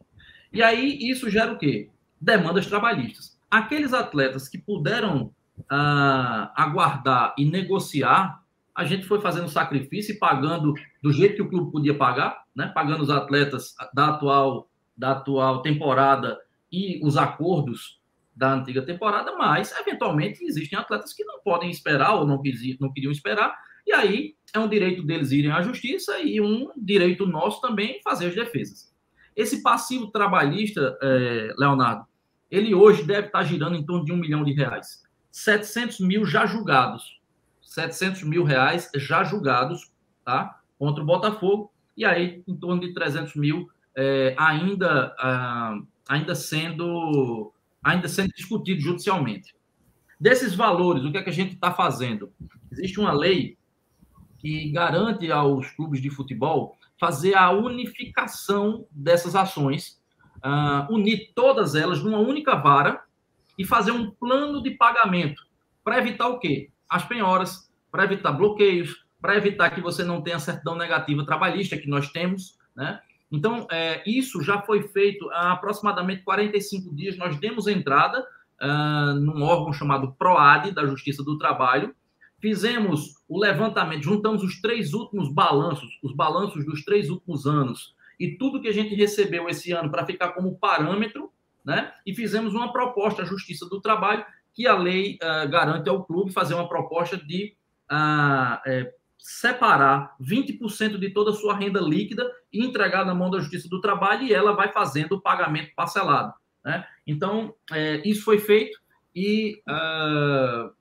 E 0.53 0.63
aí 0.63 0.99
isso 1.01 1.31
gera 1.31 1.53
o 1.53 1.59
quê? 1.59 1.91
Demandas 2.21 2.67
trabalhistas. 2.67 3.39
Aqueles 3.51 3.93
atletas 3.93 4.49
que 4.49 4.59
puderam 4.59 5.33
uh, 5.59 6.51
aguardar 6.55 7.35
e 7.37 7.45
negociar, 7.45 8.43
a 8.75 8.85
gente 8.85 9.07
foi 9.07 9.21
fazendo 9.21 9.49
sacrifício 9.49 10.15
e 10.15 10.19
pagando 10.19 10.75
do 11.03 11.13
jeito 11.13 11.35
que 11.35 11.43
o 11.43 11.49
clube 11.49 11.73
podia 11.73 11.97
pagar, 11.97 12.45
né? 12.55 12.71
pagando 12.75 13.03
os 13.03 13.11
atletas 13.11 13.75
da 13.93 14.09
atual, 14.09 14.71
da 14.97 15.13
atual 15.13 15.63
temporada 15.63 16.39
e 16.73 17.01
os 17.05 17.17
acordos 17.17 18.01
da 18.35 18.55
antiga 18.55 18.81
temporada, 18.83 19.37
mas 19.37 19.73
eventualmente 19.79 20.43
existem 20.45 20.79
atletas 20.79 21.13
que 21.13 21.25
não 21.25 21.41
podem 21.43 21.69
esperar 21.69 22.15
ou 22.15 22.27
não, 22.27 22.41
não 22.81 22.93
queriam 22.93 23.13
esperar, 23.13 23.55
e 23.87 23.93
aí 23.93 24.35
é 24.55 24.59
um 24.59 24.69
direito 24.69 25.03
deles 25.03 25.31
irem 25.31 25.53
à 25.53 25.63
justiça 25.63 26.19
e 26.21 26.41
um 26.41 26.71
direito 26.77 27.27
nosso 27.27 27.61
também 27.61 28.01
fazer 28.03 28.27
as 28.27 28.35
defesas. 28.35 28.91
Esse 29.37 29.63
passivo 29.63 30.09
trabalhista, 30.09 30.99
eh, 31.03 31.55
Leonardo, 31.57 32.05
ele 32.51 32.75
hoje 32.75 33.05
deve 33.05 33.29
estar 33.29 33.45
girando 33.45 33.77
em 33.77 33.85
torno 33.85 34.05
de 34.05 34.13
um 34.13 34.17
milhão 34.17 34.43
de 34.43 34.53
reais. 34.53 35.03
700 35.31 36.01
mil 36.01 36.27
já 36.27 36.47
julgados. 36.47 37.21
700 37.63 38.25
mil 38.25 38.43
reais 38.43 38.91
já 38.97 39.23
julgados, 39.23 39.93
tá? 40.25 40.61
Contra 40.79 41.03
o 41.03 41.07
Botafogo. 41.07 41.73
E 41.97 42.05
aí, 42.05 42.43
em 42.47 42.57
torno 42.57 42.81
de 42.81 42.93
300 42.93 43.37
mil 43.37 43.71
é, 43.95 44.35
ainda, 44.37 45.15
ah, 45.19 45.79
ainda, 46.09 46.35
sendo, 46.35 47.53
ainda 47.83 48.09
sendo 48.09 48.31
discutido 48.31 48.81
judicialmente. 48.81 49.55
Desses 50.19 50.55
valores, 50.55 51.05
o 51.05 51.13
que 51.13 51.19
é 51.19 51.23
que 51.23 51.31
a 51.31 51.33
gente 51.33 51.55
está 51.55 51.73
fazendo? 51.73 52.33
Existe 52.73 52.99
uma 52.99 53.13
lei 53.13 53.57
que 54.41 54.71
garante 54.71 55.31
aos 55.31 55.71
clubes 55.71 56.01
de 56.01 56.11
futebol 56.11 56.77
fazer 56.99 57.35
a 57.35 57.51
unificação 57.51 58.87
dessas 58.91 59.35
ações, 59.35 60.01
uh, 60.39 60.93
unir 60.93 61.33
todas 61.35 61.75
elas 61.75 62.03
numa 62.03 62.19
única 62.19 62.57
vara 62.57 63.03
e 63.59 63.65
fazer 63.65 63.91
um 63.91 64.11
plano 64.11 64.63
de 64.63 64.71
pagamento 64.73 65.43
para 65.85 65.99
evitar 65.99 66.29
o 66.29 66.39
quê? 66.39 66.71
As 66.89 67.05
penhoras, 67.05 67.71
para 67.91 68.05
evitar 68.05 68.33
bloqueios, 68.33 69.05
para 69.21 69.37
evitar 69.37 69.71
que 69.71 69.81
você 69.81 70.03
não 70.03 70.23
tenha 70.23 70.39
certidão 70.39 70.77
negativa 70.77 71.25
trabalhista, 71.25 71.77
que 71.77 71.89
nós 71.89 72.11
temos, 72.11 72.59
né? 72.75 73.01
Então, 73.31 73.67
é, 73.71 74.03
isso 74.05 74.43
já 74.43 74.61
foi 74.63 74.89
feito 74.89 75.31
há 75.31 75.53
aproximadamente 75.53 76.23
45 76.23 76.95
dias. 76.95 77.17
Nós 77.17 77.39
demos 77.39 77.69
entrada 77.69 78.27
uh, 78.61 79.15
num 79.15 79.43
órgão 79.43 79.73
chamado 79.73 80.13
PROAD, 80.19 80.73
da 80.73 80.85
Justiça 80.87 81.23
do 81.23 81.39
Trabalho. 81.39 81.95
Fizemos 82.41 83.15
o 83.29 83.39
levantamento, 83.39 84.05
juntamos 84.05 84.43
os 84.43 84.61
três 84.61 84.95
últimos 84.95 85.33
balanços, 85.33 85.99
os 86.03 86.15
balanços 86.15 86.65
dos 86.65 86.85
três 86.85 87.11
últimos 87.11 87.47
anos, 87.47 87.95
e 88.19 88.37
tudo 88.37 88.61
que 88.61 88.69
a 88.69 88.73
gente 88.73 88.95
recebeu 88.95 89.49
esse 89.49 89.73
ano 89.73 89.91
para 89.91 90.07
ficar 90.07 90.31
como 90.31 90.57
parâmetro 90.59 91.31
né? 91.65 91.93
E 92.07 92.15
fizemos 92.15 92.55
uma 92.55 92.73
proposta 92.73 93.23
à 93.23 93.25
Justiça 93.25 93.67
do 93.69 93.81
Trabalho 93.81 94.25
que 94.53 94.67
a 94.67 94.77
lei 94.77 95.17
uh, 95.17 95.49
garante 95.49 95.89
ao 95.89 96.05
clube 96.05 96.33
fazer 96.33 96.55
uma 96.55 96.69
proposta 96.69 97.17
de 97.17 97.55
uh, 97.91 98.59
é, 98.67 98.93
separar 99.19 100.17
20% 100.21 100.99
de 100.99 101.11
toda 101.11 101.31
a 101.31 101.35
sua 101.35 101.55
renda 101.55 101.81
líquida 101.81 102.29
e 102.53 102.65
entregar 102.65 103.05
na 103.05 103.15
mão 103.15 103.31
da 103.31 103.39
Justiça 103.39 103.69
do 103.69 103.81
Trabalho 103.81 104.25
e 104.25 104.33
ela 104.33 104.53
vai 104.53 104.73
fazendo 104.73 105.13
o 105.13 105.21
pagamento 105.21 105.73
parcelado. 105.77 106.33
Né? 106.65 106.85
Então, 107.07 107.55
é, 107.71 108.03
isso 108.05 108.25
foi 108.25 108.39
feito 108.39 108.79
e 109.15 109.63
uh, 109.69 110.73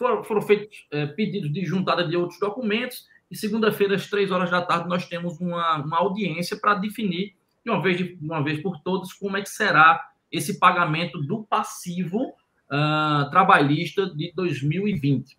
foram, 0.00 0.24
foram, 0.24 0.40
feitos 0.40 0.86
é, 0.90 1.06
pedidos 1.06 1.52
de 1.52 1.62
juntada 1.64 2.08
de 2.08 2.16
outros 2.16 2.40
documentos 2.40 3.06
e 3.30 3.36
segunda-feira, 3.36 3.94
às 3.94 4.08
três 4.08 4.30
horas 4.30 4.50
da 4.50 4.62
tarde, 4.62 4.88
nós 4.88 5.06
temos 5.06 5.38
uma, 5.38 5.76
uma 5.76 5.98
audiência 5.98 6.56
para 6.56 6.74
definir 6.74 7.36
de 7.62 7.70
uma 7.70 7.82
vez, 7.82 7.98
de 7.98 8.18
uma 8.22 8.42
vez 8.42 8.62
por 8.62 8.80
todas 8.80 9.12
como 9.12 9.36
é 9.36 9.42
que 9.42 9.50
será 9.50 10.08
esse 10.32 10.58
pagamento 10.58 11.20
do 11.20 11.44
passivo 11.44 12.28
uh, 12.28 13.30
trabalhista 13.30 14.06
de 14.06 14.32
2020. 14.34 15.28
Se 15.28 15.36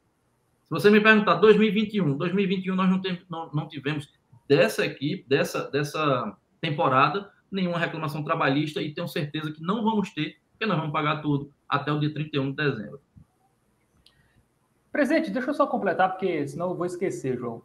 você 0.69 0.91
me 0.91 1.01
perguntar 1.01 1.35
2021, 1.35 2.17
2021 2.17 2.75
nós 2.75 2.89
não, 2.89 3.01
tem, 3.01 3.19
não, 3.27 3.49
não 3.51 3.67
tivemos 3.67 4.07
dessa 4.47 4.85
equipe, 4.85 5.27
dessa, 5.27 5.69
dessa 5.71 6.37
temporada, 6.61 7.31
nenhuma 7.51 7.79
reclamação 7.79 8.23
trabalhista 8.23 8.81
e 8.81 8.93
tenho 8.93 9.07
certeza 9.07 9.51
que 9.51 9.61
não 9.61 9.83
vamos 9.83 10.11
ter, 10.11 10.37
porque 10.51 10.67
nós 10.67 10.77
vamos 10.77 10.93
pagar 10.93 11.21
tudo 11.21 11.51
até 11.67 11.91
o 11.91 11.99
dia 11.99 12.13
31 12.13 12.51
de 12.51 12.55
dezembro. 12.55 13.01
Presidente, 14.91 15.31
deixa 15.31 15.49
eu 15.49 15.53
só 15.53 15.65
completar, 15.65 16.09
porque 16.09 16.47
senão 16.47 16.69
eu 16.69 16.75
vou 16.75 16.85
esquecer, 16.85 17.37
João. 17.37 17.61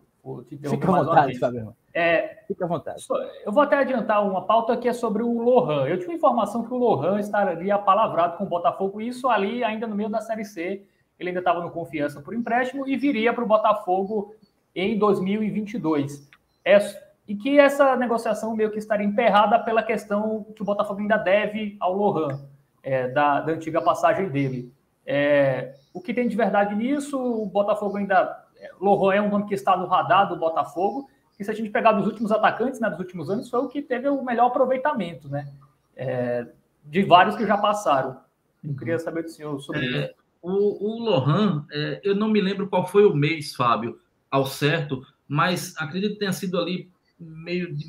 Fica 0.49 0.91
à 0.91 1.03
vontade, 1.03 1.39
Fabiano. 1.39 1.77
É, 1.95 2.43
Fica 2.49 2.65
à 2.65 2.69
vontade. 2.69 3.05
Eu 3.45 3.53
vou 3.53 3.63
até 3.63 3.77
adiantar 3.77 4.27
uma 4.27 4.43
pauta 4.43 4.77
que 4.77 4.89
é 4.89 4.93
sobre 4.93 5.23
o 5.23 5.41
Lohan. 5.41 5.87
Eu 5.87 5.99
tive 5.99 6.15
informação 6.15 6.65
que 6.65 6.73
o 6.73 6.77
Lohan 6.77 7.21
estaria 7.21 7.79
palavrado 7.79 8.37
com 8.37 8.45
o 8.45 8.49
Botafogo, 8.49 9.01
isso 9.01 9.29
ali 9.29 9.63
ainda 9.63 9.87
no 9.87 9.95
meio 9.95 10.09
da 10.09 10.21
Série 10.21 10.45
C. 10.45 10.85
Ele 11.19 11.31
ainda 11.31 11.41
estava 11.41 11.61
no 11.61 11.71
confiança 11.71 12.21
por 12.21 12.35
empréstimo 12.35 12.87
e 12.89 12.97
viria 12.97 13.33
para 13.33 13.45
o 13.45 13.47
Botafogo 13.47 14.35
em 14.75 14.99
2022. 14.99 16.29
É, 16.65 16.79
e 17.27 17.35
que 17.35 17.59
essa 17.59 17.97
negociação 17.97 18.55
meio 18.55 18.71
que 18.71 18.79
estaria 18.79 19.07
emperrada 19.07 19.59
pela 19.59 19.83
questão 19.83 20.45
que 20.55 20.63
o 20.63 20.65
Botafogo 20.65 21.01
ainda 21.01 21.17
deve 21.17 21.77
ao 21.81 21.95
Lohan, 21.95 22.41
é, 22.83 23.09
da, 23.09 23.41
da 23.41 23.53
antiga 23.53 23.81
passagem 23.81 24.29
dele. 24.29 24.73
É, 25.07 25.75
o 25.95 26.01
que 26.01 26.13
tem 26.13 26.27
de 26.27 26.37
verdade 26.37 26.75
nisso? 26.75 27.19
O 27.19 27.47
Botafogo 27.47 27.97
ainda 27.97 28.45
Lohan 28.81 29.15
é 29.15 29.23
um 29.23 29.31
nome 29.31 29.47
que 29.47 29.55
está 29.55 29.77
no 29.77 29.87
radar 29.87 30.29
do 30.29 30.37
Botafogo, 30.37 31.09
e 31.39 31.45
se 31.45 31.51
a 31.51 31.55
gente 31.55 31.71
pegar 31.71 31.93
dos 31.93 32.07
últimos 32.07 32.33
atacantes, 32.33 32.81
né, 32.81 32.89
dos 32.89 32.99
últimos 32.99 33.31
anos, 33.31 33.49
foi 33.49 33.61
o 33.61 33.69
que 33.69 33.83
teve 33.83 34.09
o 34.09 34.25
melhor 34.25 34.47
aproveitamento, 34.47 35.29
né, 35.29 35.53
é, 35.95 36.47
de 36.85 37.03
vários 37.03 37.37
que 37.37 37.47
já 37.47 37.57
passaram. 37.57 38.19
Eu 38.65 38.75
queria 38.75 38.99
saber 38.99 39.23
do 39.23 39.29
senhor 39.29 39.61
sobre 39.61 39.97
é, 39.97 40.15
o, 40.43 40.51
o 40.51 41.05
Lohan, 41.05 41.65
é, 41.71 42.01
eu 42.03 42.15
não 42.15 42.29
me 42.29 42.41
lembro 42.41 42.69
qual 42.69 42.87
foi 42.87 43.05
o 43.05 43.15
mês, 43.15 43.55
Fábio, 43.55 43.99
ao 44.31 44.47
certo, 44.47 45.07
mas 45.29 45.75
acredito 45.77 46.15
que 46.15 46.19
tenha 46.19 46.33
sido 46.33 46.59
ali 46.59 46.91
meio 47.19 47.75
de 47.75 47.87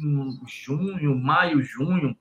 junho, 0.47 1.15
maio, 1.15 1.61
junho. 1.61 2.15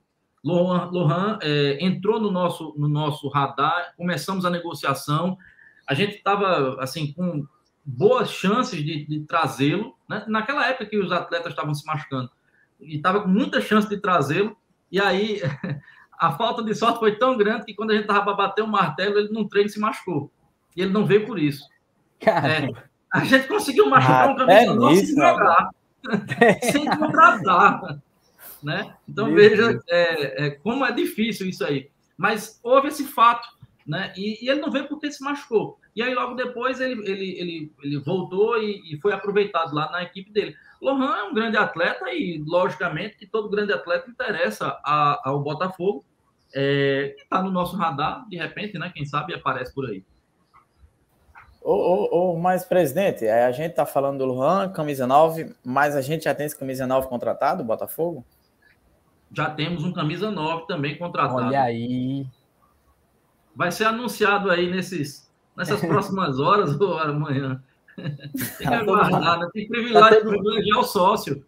Lohan, 0.47 0.91
Lohan 0.93 1.39
é, 1.43 1.85
entrou 1.85 2.21
no 2.21 2.31
nosso, 2.31 2.73
no 2.77 2.89
nosso 2.89 3.29
radar, 3.29 3.93
começamos 3.97 4.45
a 4.45 4.51
negociação. 4.51 5.37
A 5.85 5.93
gente 5.93 6.15
estava 6.15 6.81
assim 6.81 7.13
com 7.13 7.45
boas 7.85 8.31
chances 8.31 8.85
de, 8.85 9.05
de 9.07 9.21
trazê-lo. 9.27 9.97
Né? 10.09 10.25
Naquela 10.29 10.65
época 10.69 10.87
que 10.87 10.99
os 10.99 11.11
atletas 11.11 11.51
estavam 11.51 11.75
se 11.75 11.85
machucando, 11.85 12.31
e 12.81 12.97
estava 12.97 13.23
com 13.23 13.29
muita 13.29 13.61
chance 13.61 13.89
de 13.89 13.97
trazê-lo. 13.97 14.57
E 14.91 15.01
aí 15.01 15.41
a 16.17 16.31
falta 16.31 16.63
de 16.63 16.73
sorte 16.77 17.01
foi 17.01 17.17
tão 17.17 17.37
grande 17.37 17.65
que 17.65 17.75
quando 17.75 17.91
a 17.91 17.95
gente 17.95 18.03
estava 18.03 18.25
para 18.27 18.35
bater 18.35 18.63
o 18.63 18.69
martelo, 18.69 19.19
ele 19.19 19.33
não 19.33 19.49
treino 19.49 19.69
se 19.69 19.81
machucou. 19.81 20.31
E 20.77 20.83
ele 20.83 20.93
não 20.93 21.05
veio 21.05 21.27
por 21.27 21.41
isso. 21.41 21.65
É, 22.25 22.69
a 23.13 23.25
gente 23.25 23.49
conseguiu 23.49 23.91
machucar 23.91 24.29
ah, 24.29 24.33
um 24.33 24.37
camisa 24.37 24.93
é 24.93 24.95
sem 24.95 25.17
jogar, 25.17 25.71
sem 26.71 26.99
contratar. 26.99 28.01
Né? 28.67 28.97
Então, 29.09 29.27
Meu 29.27 29.37
veja 29.37 29.81
é, 29.89 30.47
é, 30.47 30.51
como 30.51 30.85
é 30.85 30.91
difícil 30.91 31.49
isso 31.49 31.65
aí. 31.65 31.89
Mas 32.19 32.59
houve 32.65 32.89
esse 32.89 33.05
fato, 33.05 33.47
né? 33.87 34.13
E, 34.17 34.45
e, 34.45 34.51
ele 34.51 34.61
não 34.61 34.73
veio 34.73 34.89
porque 34.89 35.09
se 35.13 35.23
machucou. 35.23 35.79
E 35.95 36.03
aí, 36.03 36.13
logo 36.13 36.35
depois, 36.35 36.81
ele, 36.81 37.01
ele, 37.09 37.39
ele, 37.39 37.73
ele 37.81 37.99
voltou 38.01 38.61
e, 38.61 38.93
e 38.93 39.01
foi 39.01 39.13
aproveitado 39.13 39.73
lá 39.73 39.89
na 39.93 40.03
equipe 40.03 40.33
dele. 40.33 40.57
Lohan 40.83 41.17
é 41.17 41.23
um 41.23 41.33
grande 41.33 41.57
atleta 41.57 42.11
e, 42.11 42.43
logicamente, 42.45 43.17
que 43.17 43.25
todo 43.25 43.49
grande 43.49 43.73
atleta 43.73 44.11
interessa 44.11 44.77
a, 44.85 45.21
ao 45.25 45.41
Botafogo. 45.45 46.05
É, 46.53 47.15
está 47.17 47.41
no 47.41 47.53
nosso 47.53 47.77
radar, 47.77 48.29
de 48.29 48.37
repente, 48.37 48.77
né? 48.81 48.91
Quem 48.93 49.05
sabe 49.05 49.33
aparece 49.33 49.73
por 49.73 49.89
aí. 49.89 50.03
Ô, 51.63 51.73
ô, 51.73 52.33
ô, 52.33 52.37
mas, 52.37 52.65
presidente, 52.65 53.25
é, 53.25 53.45
a 53.45 53.53
gente 53.53 53.71
está 53.71 53.87
falando 53.87 54.19
do 54.19 54.25
Luan, 54.25 54.73
camisa 54.73 55.07
9, 55.07 55.55
mas 55.65 55.95
a 55.95 56.03
gente 56.03 56.25
já 56.25 56.35
tem 56.35 56.47
esse 56.47 56.59
camisa 56.59 56.85
9 56.85 57.07
contratado, 57.07 57.63
Botafogo? 57.63 58.25
Já 59.37 59.51
temos 59.51 59.85
um 59.85 59.93
camisa 59.93 60.31
9 60.31 60.67
também 60.67 60.97
contratado. 60.97 61.49
Olha 61.49 61.61
aí. 61.61 62.27
Vai 63.55 63.71
ser 63.71 63.85
anunciado 63.85 64.51
aí 64.51 64.71
nesses, 64.71 65.31
nessas 65.55 65.79
próximas 65.85 66.41
horas 66.41 66.81
ou 66.81 66.99
amanhã. 66.99 67.63
Tem 67.95 68.67
que 68.67 68.75
aguardar, 68.75 69.39
né? 69.39 69.49
Tem 69.53 69.69
privilégio, 69.69 70.23
tá 70.23 70.29
privilegiar 70.29 70.79
o 70.79 70.85
sócio. 70.85 71.45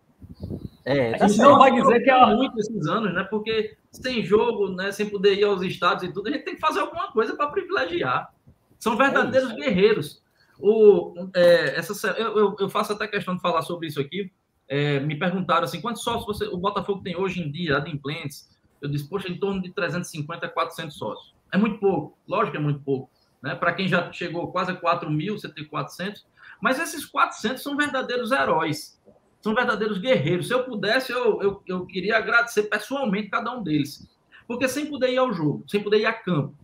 É, 0.85 1.27
gente 1.27 1.39
não 1.39 1.59
vai 1.59 1.73
dizer 1.73 2.01
que 2.01 2.11
é 2.11 2.35
muito 2.35 2.59
esses 2.61 2.87
anos, 2.87 3.15
né? 3.15 3.25
Porque 3.25 3.75
sem 3.91 4.23
jogo, 4.23 4.69
né? 4.69 4.93
Sem 4.93 5.09
poder 5.09 5.39
ir 5.39 5.45
aos 5.45 5.63
estados 5.63 6.05
e 6.05 6.13
tudo, 6.13 6.29
a 6.29 6.33
gente 6.33 6.45
tem 6.45 6.57
que 6.57 6.61
fazer 6.61 6.81
alguma 6.81 7.11
coisa 7.11 7.35
para 7.35 7.49
privilegiar. 7.49 8.31
São 8.79 8.99
verdadeiros 8.99 9.51
é 9.53 9.55
guerreiros. 9.55 10.23
O, 10.59 11.15
é, 11.35 11.79
essa, 11.79 12.09
eu, 12.19 12.55
eu, 12.59 12.69
faço 12.69 12.93
até 12.93 13.09
questão 13.09 13.35
de 13.35 13.41
falar 13.41 13.63
sobre 13.63 13.87
isso 13.87 14.01
aqui. 14.01 14.31
É, 14.69 15.01
me 15.01 15.19
perguntaram 15.19 15.65
assim, 15.65 15.81
quantos 15.81 16.03
sócios 16.03 16.27
você, 16.27 16.47
o 16.47 16.59
Botafogo 16.59 17.03
tem 17.03 17.17
hoje 17.17 17.41
em 17.41 17.51
dia, 17.51 17.79
adimplentes? 17.79 18.49
Eu 18.81 18.89
disse, 18.89 19.09
poxa, 19.09 19.29
em 19.29 19.39
torno 19.39 19.63
de 19.63 19.73
350 19.73 20.47
a 20.47 20.49
400 20.49 20.97
sócios. 20.97 21.35
É 21.53 21.57
muito 21.57 21.79
pouco, 21.79 22.17
lógico 22.29 22.53
que 22.53 22.57
é 22.59 22.61
muito 22.61 22.81
pouco. 22.81 23.11
Né? 23.43 23.55
Para 23.55 23.73
quem 23.73 23.89
já 23.89 24.13
chegou 24.13 24.53
quase 24.53 24.73
a 24.73 24.77
4 24.77 25.11
mil, 25.11 25.39
você 25.39 25.49
tem 25.49 25.65
400. 25.65 26.27
Mas 26.61 26.79
esses 26.79 27.07
400 27.07 27.63
são 27.63 27.77
verdadeiros 27.77 28.31
heróis, 28.31 29.01
são 29.41 29.55
verdadeiros 29.55 29.99
guerreiros. 29.99 30.49
Se 30.49 30.55
eu 30.55 30.65
pudesse, 30.65 31.13
eu, 31.13 31.41
eu, 31.41 31.63
eu 31.67 31.87
queria 31.87 32.19
agradecer 32.19 32.65
pessoalmente 32.65 33.31
cada 33.31 33.53
um 33.53 33.63
deles. 33.63 34.07
Porque 34.47 34.69
sem 34.69 34.87
poder 34.87 35.13
ir 35.13 35.19
ao 35.19 35.33
jogo, 35.33 35.65
sem 35.69 35.83
poder 35.83 35.99
ir 35.99 36.07
a 36.07 36.13
campo, 36.13 36.55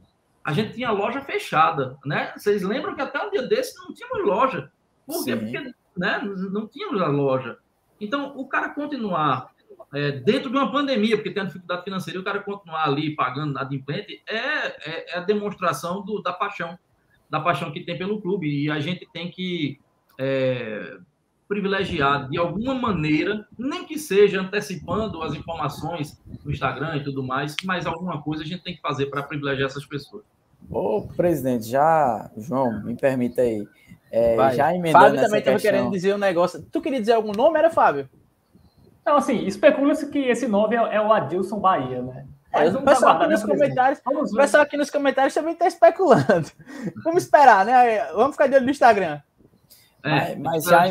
a 0.44 0.52
gente 0.52 0.74
tinha 0.74 0.90
loja 0.90 1.22
fechada, 1.22 1.96
né? 2.05 2.32
Vocês 2.36 2.62
lembram 2.62 2.94
que 2.94 3.00
até 3.00 3.24
um 3.24 3.30
dia 3.30 3.42
desse 3.42 3.76
não 3.78 3.94
tínhamos 3.94 4.26
loja. 4.26 4.70
Por 5.07 5.24
quê? 5.24 5.36
Porque 5.36 5.74
né, 5.96 6.20
não 6.50 6.66
tínhamos 6.66 7.00
a 7.00 7.07
loja. 7.07 7.59
Então, 8.01 8.36
o 8.36 8.47
cara 8.47 8.70
continuar 8.70 9.55
é, 9.92 10.12
dentro 10.12 10.51
de 10.51 10.57
uma 10.57 10.70
pandemia, 10.70 11.16
porque 11.16 11.30
tem 11.30 11.47
dificuldade 11.47 11.84
financeira, 11.84 12.20
o 12.20 12.24
cara 12.24 12.40
continuar 12.40 12.84
ali 12.84 13.14
pagando 13.14 13.59
adimplente 13.59 14.22
é, 14.26 14.36
é, 14.36 15.14
é, 15.14 15.18
a 15.18 15.20
demonstração 15.20 16.05
do, 16.05 16.20
da 16.20 16.32
paixão, 16.32 16.78
da 17.30 17.40
paixão 17.40 17.72
que 17.72 17.84
tem 17.84 17.97
pelo 17.97 18.20
clube. 18.20 18.49
E 18.49 18.70
a 18.70 18.80
gente 18.80 19.09
tem 19.12 19.30
que 19.30 19.80
é, 20.18 20.99
privilegiar 21.47 22.28
de 22.28 22.36
alguma 22.36 22.74
maneira, 22.74 23.47
nem 23.57 23.86
que 23.86 23.99
seja 23.99 24.40
antecipando 24.40 25.22
as 25.22 25.34
informações 25.34 26.20
no 26.45 26.51
Instagram 26.51 26.97
e 26.97 27.05
tudo 27.05 27.22
mais, 27.22 27.55
mas 27.64 27.86
alguma 27.86 28.20
coisa 28.20 28.42
a 28.42 28.47
gente 28.47 28.64
tem 28.64 28.74
que 28.74 28.80
fazer 28.80 29.07
para 29.07 29.22
privilegiar 29.22 29.68
essas 29.68 29.86
pessoas. 29.86 30.24
Ô, 30.70 31.03
presidente, 31.14 31.68
já, 31.68 32.30
João, 32.36 32.82
me 32.82 32.97
permita 32.97 33.42
aí. 33.42 33.66
É, 34.16 34.36
já 34.54 34.72
emendando 34.72 35.06
Fábio 35.06 35.20
também 35.20 35.40
estava 35.40 35.58
querendo 35.58 35.90
dizer 35.90 36.14
um 36.14 36.18
negócio. 36.18 36.62
Tu 36.70 36.80
queria 36.80 37.00
dizer 37.00 37.14
algum 37.14 37.32
nome, 37.32 37.58
era 37.58 37.68
Fábio? 37.68 38.08
Não, 39.04 39.16
assim, 39.16 39.44
especula-se 39.44 40.08
que 40.08 40.20
esse 40.20 40.46
nome 40.46 40.76
é, 40.76 40.94
é, 40.94 41.00
o 41.00 41.12
Adilson 41.12 41.58
Bahia, 41.58 42.00
né? 42.00 42.24
É, 42.52 42.68
o 42.68 42.82
pessoal 42.82 43.16
aqui 43.16 43.26
nos 43.26 43.42
comentários, 43.42 44.00
o 44.06 44.36
pessoal 44.36 44.62
aqui 44.62 44.76
nos 44.76 44.88
comentários 44.88 45.34
também 45.34 45.54
está 45.54 45.66
especulando. 45.66 46.48
Vamos 47.02 47.24
esperar, 47.24 47.64
né? 47.64 48.04
Vamos 48.12 48.36
ficar 48.36 48.46
de 48.46 48.54
olho 48.54 48.64
no 48.64 48.70
Instagram. 48.70 49.20
É, 50.04 50.36
mas, 50.36 50.62
já 50.62 50.84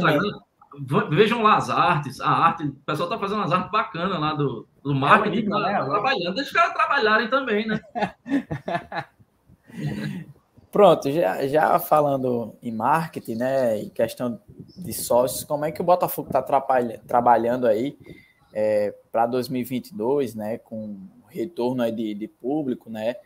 Vejam 1.09 1.41
lá 1.43 1.55
as 1.55 1.69
artes, 1.69 2.19
a 2.19 2.29
arte, 2.29 2.65
o 2.65 2.73
pessoal 2.85 3.07
está 3.07 3.17
fazendo 3.17 3.43
as 3.43 3.53
artes 3.53 3.71
bacanas 3.71 4.19
lá 4.19 4.33
do, 4.33 4.67
do 4.83 4.93
marketing, 4.93 5.45
é 5.45 5.49
tá, 5.49 5.59
né? 5.59 5.85
trabalhando, 5.85 6.35
deixa 6.35 6.49
os 6.49 6.51
caras 6.51 6.73
trabalharem 6.73 7.29
também, 7.29 7.67
né? 7.67 7.79
Pronto, 10.73 11.11
já, 11.11 11.45
já 11.45 11.77
falando 11.77 12.55
em 12.59 12.71
marketing, 12.71 13.35
né, 13.35 13.79
em 13.79 13.89
questão 13.89 14.41
de 14.75 14.91
sócios, 14.91 15.43
como 15.43 15.65
é 15.65 15.71
que 15.71 15.79
o 15.79 15.83
Botafogo 15.83 16.29
está 16.29 16.41
trabalhando 16.41 17.67
aí 17.67 17.95
é, 18.51 18.91
para 19.11 19.27
2022, 19.27 20.33
né, 20.33 20.57
com 20.57 20.97
retorno 21.29 21.83
aí 21.83 21.91
de, 21.91 22.15
de 22.15 22.27
público, 22.27 22.89
né, 22.89 23.17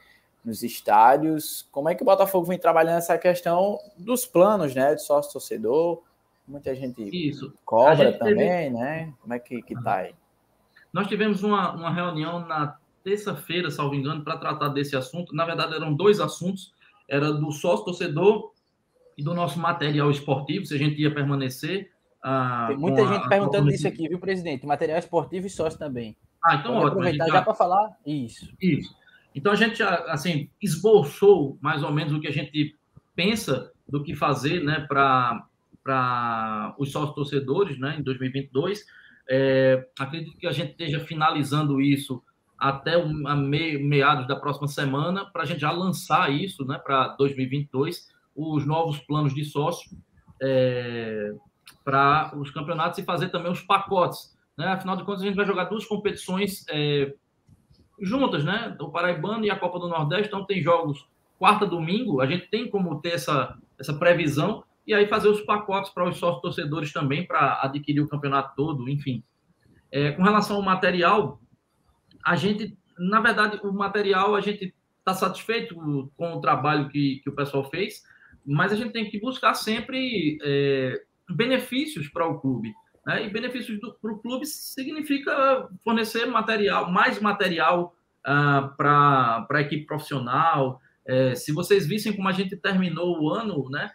nos 0.44 0.62
estádios, 0.62 1.66
como 1.72 1.88
é 1.88 1.96
que 1.96 2.04
o 2.04 2.06
Botafogo 2.06 2.48
vem 2.48 2.60
trabalhando 2.60 2.98
essa 2.98 3.18
questão 3.18 3.80
dos 3.98 4.26
planos, 4.26 4.76
né, 4.76 4.94
de 4.94 5.04
sócio-torcedor, 5.04 6.04
muita 6.46 6.76
gente 6.76 7.02
Isso. 7.02 7.54
cobra 7.64 8.12
gente 8.12 8.20
também, 8.20 8.36
teve... 8.36 8.70
né, 8.72 9.14
como 9.22 9.34
é 9.34 9.40
que, 9.40 9.62
que 9.62 9.82
tá 9.82 10.00
aí? 10.00 10.14
Nós 10.92 11.08
tivemos 11.08 11.44
uma, 11.44 11.74
uma 11.74 11.94
reunião 11.94 12.46
na 12.46 12.76
terça-feira, 13.06 13.72
salvo 13.72 13.96
engano, 13.96 14.22
para 14.22 14.36
tratar 14.36 14.68
desse 14.68 14.98
assunto. 14.98 15.34
Na 15.34 15.46
verdade, 15.46 15.74
eram 15.74 15.94
dois 15.94 16.20
assuntos: 16.20 16.74
era 17.08 17.32
do 17.32 17.52
sócio 17.52 17.86
torcedor 17.86 18.52
e 19.18 19.24
do 19.24 19.34
nosso 19.34 19.60
material 19.60 20.12
esportivo, 20.12 20.66
se 20.66 20.76
a 20.76 20.78
gente 20.78 21.02
ia 21.02 21.14
permanecer. 21.14 21.92
Ah, 22.22 22.66
Tem 22.70 22.78
muita 22.78 23.06
gente 23.08 23.26
a, 23.26 23.30
perguntando 23.30 23.70
a... 23.70 23.74
isso 23.74 23.88
aqui, 23.88 24.08
viu, 24.08 24.20
presidente? 24.20 24.66
Material 24.66 25.00
esportivo 25.00 25.48
e 25.48 25.50
sócio 25.50 25.80
também. 25.80 26.16
Ah, 26.44 26.56
então 26.56 26.74
Pode 26.74 26.86
ótimo. 26.86 27.02
Aproveitar 27.02 27.28
já, 27.28 27.34
já 27.34 27.42
para 27.42 27.54
falar 27.54 27.98
isso. 28.06 28.54
Isso. 28.62 28.96
Então 29.34 29.52
a 29.52 29.56
gente 29.56 29.84
assim 29.84 30.50
esboçou 30.62 31.58
mais 31.62 31.84
ou 31.84 31.92
menos 31.92 32.14
o 32.14 32.20
que 32.20 32.28
a 32.28 32.32
gente 32.32 32.76
pensa 33.16 33.72
do 33.88 34.04
que 34.04 34.16
fazer, 34.16 34.64
né, 34.64 34.86
para 34.88 35.46
para 35.84 36.76
os 36.78 36.92
sócios 36.92 37.16
torcedores, 37.16 37.80
né, 37.80 37.96
em 37.98 38.04
2022. 38.04 38.86
É, 39.30 39.88
acredito 39.98 40.38
que 40.38 40.46
a 40.46 40.52
gente 40.52 40.72
esteja 40.72 41.00
finalizando 41.00 41.80
isso 41.80 42.22
até 42.58 42.98
o, 42.98 43.08
me, 43.08 43.78
meados 43.78 44.28
da 44.28 44.36
próxima 44.36 44.68
semana, 44.68 45.26
para 45.26 45.44
a 45.44 45.46
gente 45.46 45.62
já 45.62 45.72
lançar 45.72 46.32
isso 46.32 46.66
né, 46.66 46.80
para 46.80 47.10
2022, 47.10 48.08
os 48.36 48.66
novos 48.66 49.00
planos 49.00 49.34
de 49.34 49.46
sócio 49.46 49.98
é, 50.42 51.34
para 51.84 52.32
os 52.36 52.52
campeonatos 52.52 53.00
e 53.00 53.04
fazer 53.04 53.30
também 53.30 53.52
os 53.52 53.62
pacotes. 53.62 54.36
Né? 54.58 54.66
Afinal 54.68 54.98
de 54.98 55.04
contas, 55.04 55.22
a 55.22 55.26
gente 55.26 55.36
vai 55.36 55.46
jogar 55.46 55.66
duas 55.66 55.86
competições 55.86 56.66
é, 56.70 57.14
juntas, 58.00 58.44
né? 58.44 58.76
O 58.80 58.90
Paraibano 58.90 59.46
e 59.46 59.50
a 59.50 59.56
Copa 59.58 59.80
do 59.80 59.88
Nordeste, 59.88 60.28
então 60.28 60.46
tem 60.46 60.62
jogos 60.62 61.08
quarta, 61.38 61.66
domingo, 61.66 62.20
a 62.20 62.26
gente 62.26 62.48
tem 62.48 62.70
como 62.70 63.00
ter 63.00 63.12
essa, 63.12 63.56
essa 63.78 63.94
previsão 63.94 64.64
e 64.86 64.94
aí 64.94 65.08
fazer 65.08 65.28
os 65.28 65.42
pacotes 65.42 65.92
para 65.92 66.08
os 66.08 66.18
sócios 66.18 66.42
torcedores 66.42 66.92
também, 66.92 67.26
para 67.26 67.62
adquirir 67.62 68.02
o 68.02 68.08
campeonato 68.08 68.56
todo, 68.56 68.90
enfim. 68.90 69.24
É, 69.92 70.12
com 70.12 70.24
relação 70.24 70.58
ao 70.58 70.62
material, 70.62 71.40
a 72.26 72.36
gente, 72.36 72.78
na 72.98 73.20
verdade, 73.20 73.60
o 73.64 73.72
material 73.72 74.36
a 74.36 74.42
gente 74.42 74.74
está 75.00 75.14
satisfeito 75.14 75.76
com 76.18 76.34
o 76.34 76.42
trabalho 76.42 76.90
que, 76.90 77.22
que 77.24 77.30
o 77.30 77.36
pessoal 77.36 77.70
fez, 77.70 78.04
mas 78.46 78.72
a 78.72 78.76
gente 78.76 78.92
tem 78.92 79.10
que 79.10 79.20
buscar 79.20 79.54
sempre 79.54 80.38
é, 80.42 81.02
benefícios 81.30 82.08
para 82.10 82.28
o 82.28 82.40
clube. 82.40 82.74
Né? 83.06 83.26
E 83.26 83.30
benefícios 83.30 83.80
para 84.02 84.12
o 84.12 84.20
clube 84.20 84.46
significa 84.46 85.70
fornecer 85.84 86.26
material, 86.26 86.92
mais 86.92 87.20
material 87.22 87.96
ah, 88.24 88.74
para 88.76 89.48
a 89.50 89.62
equipe 89.62 89.86
profissional. 89.86 90.82
É, 91.06 91.34
se 91.34 91.54
vocês 91.54 91.88
vissem 91.88 92.14
como 92.14 92.28
a 92.28 92.34
gente 92.34 92.58
terminou 92.58 93.22
o 93.22 93.30
ano, 93.30 93.70
né? 93.70 93.90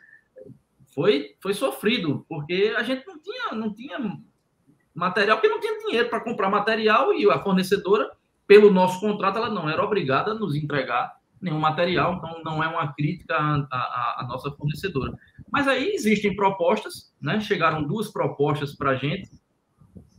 Foi, 0.94 1.36
foi 1.42 1.54
sofrido, 1.54 2.24
porque 2.28 2.74
a 2.76 2.82
gente 2.82 3.06
não 3.06 3.18
tinha, 3.18 3.52
não 3.52 3.74
tinha 3.74 3.98
material, 4.94 5.38
porque 5.38 5.48
não 5.48 5.60
tinha 5.60 5.78
dinheiro 5.78 6.08
para 6.08 6.20
comprar 6.20 6.50
material 6.50 7.12
e 7.14 7.28
a 7.30 7.38
fornecedora 7.38 8.10
pelo 8.46 8.70
nosso 8.70 9.00
contrato, 9.00 9.38
ela 9.38 9.48
não 9.48 9.68
era 9.68 9.82
obrigada 9.82 10.32
a 10.32 10.34
nos 10.34 10.54
entregar 10.54 11.16
nenhum 11.40 11.58
material, 11.58 12.14
então 12.14 12.42
não 12.44 12.62
é 12.62 12.68
uma 12.68 12.92
crítica 12.92 13.34
à, 13.36 14.20
à 14.20 14.26
nossa 14.28 14.50
fornecedora. 14.50 15.12
Mas 15.50 15.66
aí 15.66 15.92
existem 15.94 16.36
propostas, 16.36 17.12
né? 17.20 17.40
Chegaram 17.40 17.82
duas 17.82 18.10
propostas 18.10 18.74
para 18.74 18.90
a 18.90 18.94
gente 18.94 19.30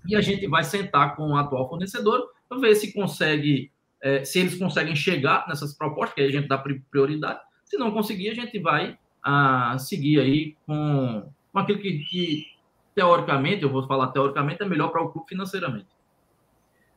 e 0.05 0.15
a 0.15 0.21
gente 0.21 0.47
vai 0.47 0.63
sentar 0.63 1.15
com 1.15 1.29
o 1.29 1.37
atual 1.37 1.69
fornecedor 1.69 2.27
para 2.49 2.59
ver 2.59 2.75
se 2.75 2.93
consegue, 2.93 3.71
é, 4.01 4.25
se 4.25 4.39
eles 4.39 4.57
conseguem 4.57 4.95
chegar 4.95 5.47
nessas 5.47 5.73
propostas, 5.75 6.15
que 6.15 6.21
aí 6.21 6.27
a 6.27 6.31
gente 6.31 6.47
dá 6.47 6.57
prioridade. 6.91 7.39
Se 7.65 7.77
não 7.77 7.91
conseguir, 7.91 8.29
a 8.29 8.35
gente 8.35 8.59
vai 8.59 8.97
a, 9.23 9.77
seguir 9.79 10.19
aí 10.19 10.55
com, 10.65 11.29
com 11.51 11.59
aquilo 11.59 11.79
que, 11.79 11.99
que, 11.99 12.45
teoricamente, 12.93 13.63
eu 13.63 13.69
vou 13.69 13.85
falar 13.87 14.07
teoricamente, 14.07 14.63
é 14.63 14.65
melhor 14.65 14.89
para 14.89 15.01
o 15.01 15.09
clube 15.09 15.27
financeiramente. 15.27 15.87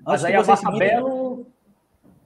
Mas 0.00 0.24
aí 0.24 0.34
a 0.34 0.44
marca 0.44 0.70
Belo 0.72 1.46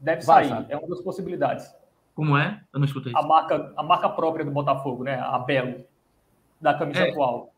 deve 0.01 0.25
vai, 0.25 0.49
sair, 0.49 0.67
é 0.69 0.77
uma 0.77 0.89
das 0.89 1.01
possibilidades. 1.01 1.75
Como 2.15 2.37
é? 2.37 2.63
Eu 2.73 2.81
não 2.81 2.87
escutei. 2.87 3.13
A 3.15 3.23
marca, 3.23 3.73
a 3.77 3.83
marca 3.83 4.09
própria 4.09 4.45
do 4.45 4.51
Botafogo, 4.51 5.05
né? 5.05 5.15
A 5.21 5.39
Belo, 5.39 5.85
da 6.61 6.75
camisa 6.75 7.01
é. 7.01 7.11
atual. 7.11 7.53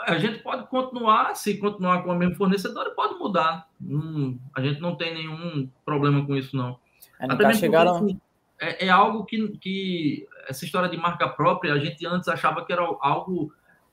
A 0.00 0.18
gente 0.18 0.40
pode 0.40 0.66
continuar, 0.66 1.34
se 1.36 1.58
continuar 1.58 2.02
com 2.02 2.10
a 2.10 2.14
mesma 2.14 2.34
fornecedora, 2.34 2.90
pode 2.90 3.14
mudar. 3.14 3.68
Hum, 3.80 4.38
a 4.54 4.60
gente 4.60 4.80
não 4.80 4.96
tem 4.96 5.14
nenhum 5.14 5.68
problema 5.84 6.24
com 6.26 6.34
isso, 6.34 6.56
não. 6.56 6.78
É, 7.20 7.26
Até 7.30 7.54
chegaram... 7.54 7.98
Porque, 7.98 8.12
assim, 8.12 8.20
é, 8.60 8.86
é, 8.86 8.88
algo 8.88 9.24
que, 9.24 9.48
que 9.58 10.26
essa 10.48 10.64
história 10.64 10.88
de 10.88 10.96
marca 10.96 11.28
própria, 11.28 11.74
a 11.74 11.78
gente 11.78 12.06
antes 12.06 12.28
achava 12.28 12.64
que 12.64 12.72
era 12.72 12.82
algo 13.00 13.52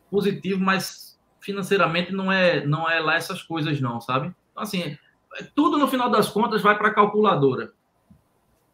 positivo, 0.09 0.59
mas 0.59 1.17
financeiramente 1.39 2.11
não 2.11 2.31
é, 2.31 2.65
não 2.65 2.89
é 2.89 2.99
lá 2.99 3.15
essas 3.15 3.41
coisas, 3.41 3.79
não, 3.79 4.01
sabe? 4.01 4.33
Então, 4.51 4.63
assim, 4.63 4.97
é, 5.37 5.43
tudo 5.55 5.77
no 5.77 5.87
final 5.87 6.09
das 6.09 6.29
contas 6.29 6.61
vai 6.61 6.77
para 6.77 6.89
a 6.89 6.93
calculadora. 6.93 7.71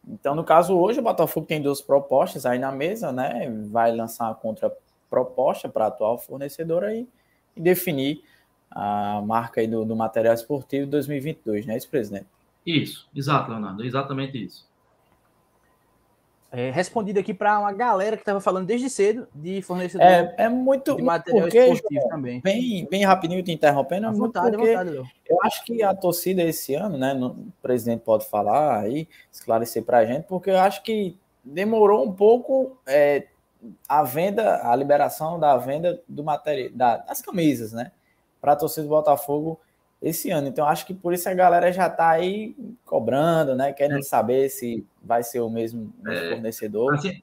Então, 0.06 0.34
no 0.34 0.44
caso, 0.44 0.76
hoje 0.76 1.00
o 1.00 1.02
Botafogo 1.02 1.46
tem 1.46 1.60
duas 1.60 1.80
propostas 1.80 2.46
aí 2.46 2.58
na 2.58 2.70
mesa, 2.70 3.10
né? 3.10 3.50
Vai 3.70 3.94
lançar 3.94 4.30
a 4.30 4.34
contraproposta 4.34 5.68
para 5.68 5.86
a 5.86 5.88
atual 5.88 6.18
fornecedora 6.18 6.94
e, 6.94 7.08
e, 7.56 7.60
definir 7.60 8.22
a 8.70 9.20
marca 9.24 9.60
aí 9.60 9.66
do, 9.66 9.84
do 9.84 9.96
material 9.96 10.34
esportivo 10.34 10.86
2022, 10.86 11.66
né, 11.66 11.76
isso, 11.76 11.88
presidente? 11.88 12.26
Isso, 12.64 13.08
exato, 13.14 13.50
Leonardo, 13.50 13.84
exatamente 13.84 14.44
isso 14.44 14.65
é, 16.50 16.70
respondido 16.70 17.18
aqui 17.18 17.34
para 17.34 17.58
uma 17.58 17.72
galera 17.72 18.16
que 18.16 18.22
estava 18.22 18.40
falando 18.40 18.66
desde 18.66 18.88
cedo 18.88 19.26
de 19.34 19.60
fornecedor 19.62 20.06
é, 20.06 20.34
é 20.38 20.48
muito 20.48 20.96
de 20.96 21.02
material 21.02 21.42
porque, 21.42 21.58
esportivo 21.58 22.08
também. 22.08 22.40
Bem, 22.40 22.86
bem 22.88 23.04
rapidinho 23.04 23.42
te 23.42 23.52
interrompendo, 23.52 24.06
é 24.06 24.12
vontade, 24.12 24.56
porque 24.56 24.76
vontade, 24.76 25.10
eu 25.28 25.38
acho 25.42 25.64
que 25.64 25.82
a 25.82 25.94
torcida 25.94 26.42
esse 26.42 26.74
ano, 26.74 26.96
né, 26.96 27.14
o 27.14 27.52
presidente 27.60 28.00
pode 28.00 28.26
falar 28.26 28.80
aí, 28.80 29.08
esclarecer 29.32 29.82
para 29.82 29.98
a 29.98 30.06
gente, 30.06 30.24
porque 30.24 30.50
eu 30.50 30.58
acho 30.58 30.82
que 30.82 31.18
demorou 31.44 32.06
um 32.06 32.12
pouco 32.12 32.78
é, 32.86 33.26
a 33.88 34.02
venda, 34.02 34.66
a 34.68 34.74
liberação 34.76 35.38
da 35.38 35.56
venda 35.56 36.00
do 36.08 36.22
material, 36.22 36.70
da, 36.72 36.96
das 36.98 37.20
camisas, 37.20 37.72
né, 37.72 37.90
para 38.40 38.52
a 38.52 38.56
torcida 38.56 38.82
do 38.84 38.90
Botafogo 38.90 39.60
esse 40.08 40.30
ano. 40.30 40.48
Então, 40.48 40.66
acho 40.66 40.86
que 40.86 40.94
por 40.94 41.12
isso 41.12 41.28
a 41.28 41.34
galera 41.34 41.72
já 41.72 41.86
está 41.86 42.10
aí 42.10 42.54
cobrando, 42.84 43.54
né? 43.54 43.72
Querendo 43.72 43.98
é. 43.98 44.02
saber 44.02 44.48
se 44.48 44.86
vai 45.02 45.22
ser 45.22 45.40
o 45.40 45.50
mesmo, 45.50 45.92
mesmo 46.02 46.24
é, 46.24 46.30
fornecedor. 46.30 46.94
Assim, 46.94 47.22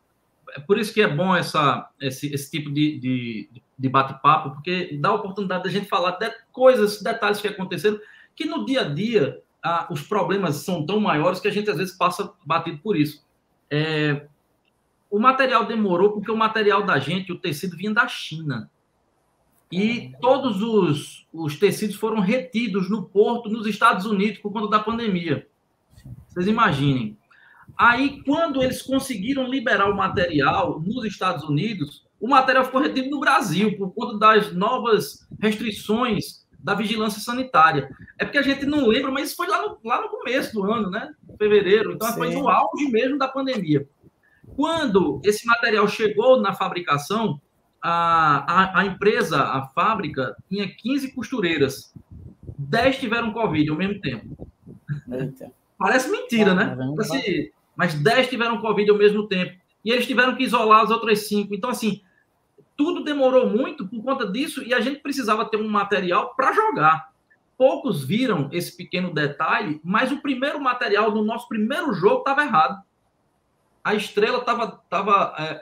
é 0.56 0.60
por 0.60 0.78
isso 0.78 0.94
que 0.94 1.02
é 1.02 1.08
bom 1.08 1.36
essa, 1.36 1.90
esse, 2.00 2.34
esse 2.34 2.52
tipo 2.52 2.72
de, 2.72 3.00
de, 3.00 3.50
de 3.78 3.90
bate-papo, 3.90 4.52
porque 4.52 4.98
dá 5.00 5.10
a 5.10 5.14
oportunidade 5.16 5.64
da 5.64 5.70
gente 5.70 5.88
falar 5.88 6.12
de 6.12 6.30
coisas, 6.52 7.02
detalhes 7.02 7.42
que 7.42 7.48
aconteceram, 7.48 8.00
que 8.36 8.46
no 8.46 8.66
dia 8.66 8.82
a 8.82 8.90
dia 8.90 9.42
ah, 9.64 9.88
os 9.90 10.02
problemas 10.02 10.58
são 10.58 10.86
tão 10.86 11.00
maiores 11.00 11.40
que 11.40 11.48
a 11.48 11.52
gente 11.52 11.70
às 11.70 11.78
vezes 11.78 11.96
passa 11.96 12.32
batido 12.46 12.80
por 12.80 12.98
isso. 12.98 13.26
É, 13.72 14.28
o 15.10 15.20
material 15.20 15.66
demorou 15.66 16.12
porque 16.12 16.32
o 16.32 16.36
material 16.36 16.84
da 16.84 17.00
gente, 17.00 17.32
o 17.32 17.40
tecido, 17.40 17.78
vinha 17.78 17.94
da 17.94 18.08
China. 18.08 18.70
E 19.82 20.14
todos 20.22 20.62
os, 20.62 21.28
os 21.34 21.58
tecidos 21.58 21.96
foram 21.96 22.20
retidos 22.20 22.90
no 22.90 23.04
porto, 23.04 23.50
nos 23.50 23.66
Estados 23.66 24.06
Unidos, 24.06 24.40
por 24.40 24.52
conta 24.52 24.70
da 24.70 24.80
pandemia. 24.80 25.48
Vocês 26.28 26.48
imaginem. 26.48 27.18
Aí, 27.78 28.22
quando 28.24 28.62
eles 28.62 28.82
conseguiram 28.82 29.48
liberar 29.48 29.90
o 29.90 29.96
material 29.96 30.80
nos 30.80 31.04
Estados 31.06 31.44
Unidos, 31.44 32.06
o 32.20 32.28
material 32.28 32.66
ficou 32.66 32.82
retido 32.82 33.10
no 33.10 33.20
Brasil, 33.20 33.76
por 33.76 33.92
conta 33.94 34.18
das 34.18 34.54
novas 34.54 35.28
restrições 35.42 36.46
da 36.60 36.76
vigilância 36.76 37.20
sanitária. 37.20 37.90
É 38.18 38.24
porque 38.24 38.38
a 38.38 38.44
gente 38.44 38.66
não 38.66 38.88
lembra, 38.88 39.12
mas 39.12 39.28
isso 39.28 39.36
foi 39.36 39.48
lá 39.48 39.62
no, 39.62 39.80
lá 39.84 40.02
no 40.02 40.10
começo 40.10 40.54
do 40.54 40.72
ano, 40.72 40.90
né? 40.90 41.14
Fevereiro. 41.38 41.94
Então, 41.94 42.08
Sim. 42.10 42.18
foi 42.18 42.30
no 42.34 42.48
auge 42.48 42.88
mesmo 42.90 43.18
da 43.18 43.28
pandemia. 43.28 43.88
Quando 44.56 45.20
esse 45.24 45.46
material 45.48 45.88
chegou 45.88 46.40
na 46.40 46.54
fabricação, 46.54 47.42
a, 47.84 48.46
a, 48.48 48.80
a, 48.80 48.86
empresa, 48.86 49.44
a 49.44 49.68
fábrica, 49.68 50.36
tinha 50.50 50.68
15 50.68 51.14
costureiras. 51.14 51.94
10 52.58 52.98
tiveram 52.98 53.34
Covid 53.34 53.70
ao 53.70 53.76
mesmo 53.76 54.00
tempo. 54.00 54.48
Eita. 55.12 55.52
Parece 55.78 56.10
mentira, 56.10 56.56
né? 56.56 56.78
Assim, 56.98 57.50
mas 57.76 57.94
10 57.94 58.30
tiveram 58.30 58.62
Covid 58.62 58.90
ao 58.90 58.98
mesmo 58.98 59.28
tempo. 59.28 59.60
E 59.84 59.92
eles 59.92 60.08
tiveram 60.08 60.36
que 60.36 60.44
isolar 60.44 60.82
as 60.82 60.92
outras 60.92 61.28
5. 61.28 61.54
Então, 61.54 61.70
assim, 61.70 62.02
tudo 62.78 63.04
demorou 63.04 63.50
muito 63.50 63.86
por 63.86 64.02
conta 64.02 64.26
disso 64.32 64.64
e 64.64 64.74
a 64.74 64.80
gente 64.80 65.02
precisava 65.02 65.46
ter 65.46 65.58
um 65.58 65.68
material 65.68 66.34
para 66.36 66.54
jogar. 66.54 67.12
Poucos 67.58 68.04
viram 68.04 68.50
esse 68.52 68.76
pequeno 68.76 69.14
detalhe, 69.14 69.82
mas 69.84 70.12
o 70.12 70.22
primeiro 70.22 70.60
material 70.60 71.12
do 71.12 71.24
nosso 71.24 71.50
primeiro 71.50 71.94
jogo 71.94 72.20
estava 72.20 72.44
errado 72.44 72.82
a 73.84 73.94
estrela 73.94 74.40
estava 74.40 74.82
tava, 74.90 75.36
é, 75.38 75.62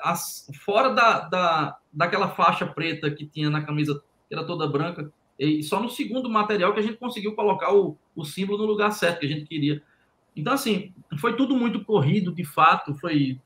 fora 0.63 0.93
da, 0.93 1.19
da, 1.21 1.77
daquela 1.91 2.29
faixa 2.29 2.65
preta 2.65 3.11
que 3.11 3.25
tinha 3.25 3.49
na 3.49 3.61
camisa, 3.61 4.01
que 4.27 4.35
era 4.35 4.45
toda 4.45 4.67
branca. 4.67 5.11
E 5.37 5.63
só 5.63 5.81
no 5.81 5.89
segundo 5.89 6.29
material 6.29 6.73
que 6.73 6.79
a 6.79 6.83
gente 6.83 6.97
conseguiu 6.97 7.35
colocar 7.35 7.73
o, 7.73 7.97
o 8.15 8.23
símbolo 8.23 8.59
no 8.59 8.65
lugar 8.65 8.91
certo 8.91 9.19
que 9.19 9.25
a 9.25 9.29
gente 9.29 9.45
queria. 9.45 9.81
Então, 10.35 10.53
assim, 10.53 10.93
foi 11.19 11.35
tudo 11.35 11.55
muito 11.55 11.83
corrido, 11.83 12.33
de 12.33 12.45
fato, 12.45 12.93
foi 12.95 13.39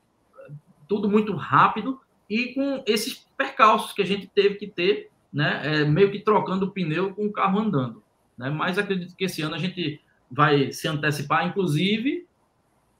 tudo 0.86 1.08
muito 1.08 1.34
rápido 1.34 2.00
e 2.28 2.54
com 2.54 2.82
esses 2.86 3.26
percalços 3.36 3.92
que 3.92 4.02
a 4.02 4.06
gente 4.06 4.26
teve 4.26 4.56
que 4.56 4.66
ter, 4.66 5.10
né, 5.32 5.60
é, 5.64 5.84
meio 5.84 6.10
que 6.10 6.20
trocando 6.20 6.66
o 6.66 6.70
pneu 6.70 7.14
com 7.14 7.26
o 7.26 7.32
carro 7.32 7.58
andando. 7.58 8.02
Né? 8.36 8.50
Mas 8.50 8.78
acredito 8.78 9.16
que 9.16 9.24
esse 9.24 9.42
ano 9.42 9.54
a 9.54 9.58
gente 9.58 10.00
vai 10.30 10.72
se 10.72 10.88
antecipar, 10.88 11.46
inclusive 11.46 12.26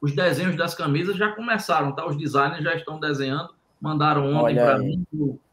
os 0.00 0.14
desenhos 0.14 0.56
das 0.56 0.74
camisas 0.74 1.16
já 1.16 1.32
começaram, 1.32 1.92
tá? 1.92 2.06
Os 2.06 2.16
designers 2.16 2.62
já 2.62 2.74
estão 2.74 3.00
desenhando, 3.00 3.54
mandaram 3.80 4.32
ontem 4.34 4.54
para 4.54 4.78
mim. 4.78 5.06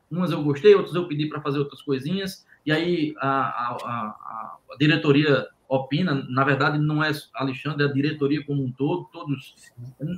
Umas 0.10 0.32
eu 0.32 0.44
gostei, 0.44 0.76
outras 0.76 0.96
eu 0.96 1.08
pedi 1.08 1.28
para 1.28 1.42
fazer 1.42 1.60
outras 1.60 1.82
coisinhas. 1.82 2.46
E 2.66 2.72
aí 2.72 3.14
a, 3.18 3.28
a, 3.28 3.78
a, 3.84 4.58
a, 4.72 4.78
diretoria 4.78 5.48
opina, 5.68 6.26
na 6.30 6.44
verdade 6.44 6.78
não 6.78 7.04
é 7.04 7.12
Alexandre, 7.34 7.84
é 7.84 7.90
a 7.90 7.92
diretoria 7.92 8.46
como 8.46 8.64
um 8.64 8.72
todo, 8.72 9.06
todos. 9.12 9.56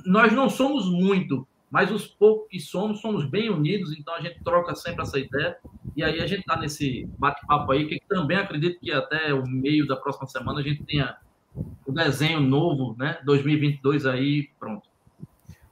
Nós 0.04 0.32
não 0.32 0.50
somos 0.50 0.88
muito, 0.88 1.46
mas 1.70 1.90
os 1.90 2.06
poucos 2.06 2.48
que 2.48 2.60
somos, 2.60 3.00
somos 3.00 3.28
bem 3.28 3.50
unidos, 3.50 3.96
então 3.98 4.14
a 4.14 4.20
gente 4.20 4.42
troca 4.44 4.74
sempre 4.74 5.02
essa 5.02 5.18
ideia. 5.18 5.56
E 5.96 6.04
aí 6.04 6.20
a 6.20 6.26
gente 6.26 6.40
está 6.40 6.56
nesse 6.56 7.08
bate-papo 7.18 7.72
aí, 7.72 7.86
que 7.86 8.00
também 8.08 8.36
acredito 8.36 8.78
que 8.80 8.92
até 8.92 9.32
o 9.32 9.46
meio 9.46 9.86
da 9.86 9.96
próxima 9.96 10.26
semana 10.26 10.60
a 10.60 10.62
gente 10.62 10.84
tenha 10.84 11.16
o 11.86 11.92
desenho 11.92 12.40
novo, 12.40 12.94
né? 12.98 13.18
2022 13.24 14.04
aí, 14.04 14.50
pronto. 14.60 14.88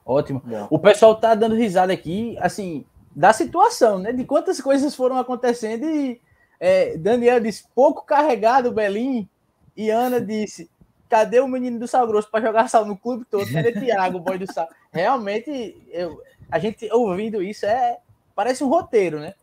Ótimo. 0.04 0.42
Bom. 0.44 0.66
O 0.70 0.78
pessoal 0.78 1.14
tá 1.14 1.34
dando 1.34 1.54
risada 1.54 1.92
aqui, 1.92 2.36
assim, 2.40 2.84
da 3.14 3.32
situação, 3.32 3.98
né? 3.98 4.12
De 4.12 4.24
quantas 4.24 4.60
coisas 4.60 4.94
foram 4.94 5.16
acontecendo 5.16 5.84
e 5.84 6.20
é, 6.60 6.96
Daniel 6.96 7.40
disse 7.40 7.64
pouco 7.74 8.04
carregado 8.04 8.68
o 8.68 8.72
Belim 8.72 9.28
e 9.76 9.90
Ana 9.90 10.20
disse 10.22 10.70
cadê 11.08 11.38
o 11.38 11.46
menino 11.46 11.78
do 11.78 11.86
Sal 11.86 12.06
Grosso 12.06 12.28
para 12.28 12.44
jogar 12.44 12.68
sal 12.68 12.84
no 12.84 12.96
clube 12.96 13.24
todo? 13.30 13.50
Cadê 13.52 13.72
Thiago, 13.72 14.18
o 14.18 14.20
boy 14.20 14.36
do 14.36 14.52
sal? 14.52 14.68
Realmente, 14.92 15.76
eu, 15.92 16.20
a 16.50 16.58
gente 16.58 16.88
ouvindo 16.92 17.42
isso 17.42 17.64
é 17.66 17.98
parece 18.34 18.64
um 18.64 18.68
roteiro, 18.68 19.20
né? 19.20 19.34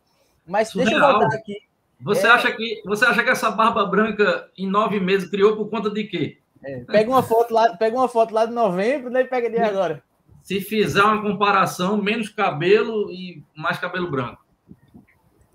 Mas 0.46 0.68
Surreal. 0.68 0.90
deixa 0.90 1.04
eu 1.04 1.18
voltar 1.18 1.36
aqui. 1.36 1.56
Você, 2.00 2.26
é... 2.26 2.30
acha 2.30 2.52
que, 2.52 2.82
você 2.84 3.04
acha 3.04 3.22
que 3.22 3.30
essa 3.30 3.50
barba 3.50 3.86
branca 3.86 4.50
em 4.58 4.68
nove 4.68 5.00
meses 5.00 5.30
criou 5.30 5.56
por 5.56 5.70
conta 5.70 5.88
de 5.88 6.04
quê? 6.04 6.38
É, 6.64 6.80
pega 6.80 7.10
uma 7.10 7.22
foto 7.22 7.54
lá, 7.54 7.76
pega 7.76 7.96
uma 7.96 8.08
foto 8.08 8.34
lá 8.34 8.44
de 8.44 8.52
novembro, 8.52 9.10
nem 9.10 9.26
pega 9.26 9.48
de 9.48 9.58
agora. 9.58 10.02
Se 10.42 10.60
fizer 10.60 11.02
uma 11.02 11.22
comparação, 11.22 11.96
menos 11.96 12.28
cabelo 12.28 13.10
e 13.10 13.42
mais 13.56 13.78
cabelo 13.78 14.10
branco. 14.10 14.42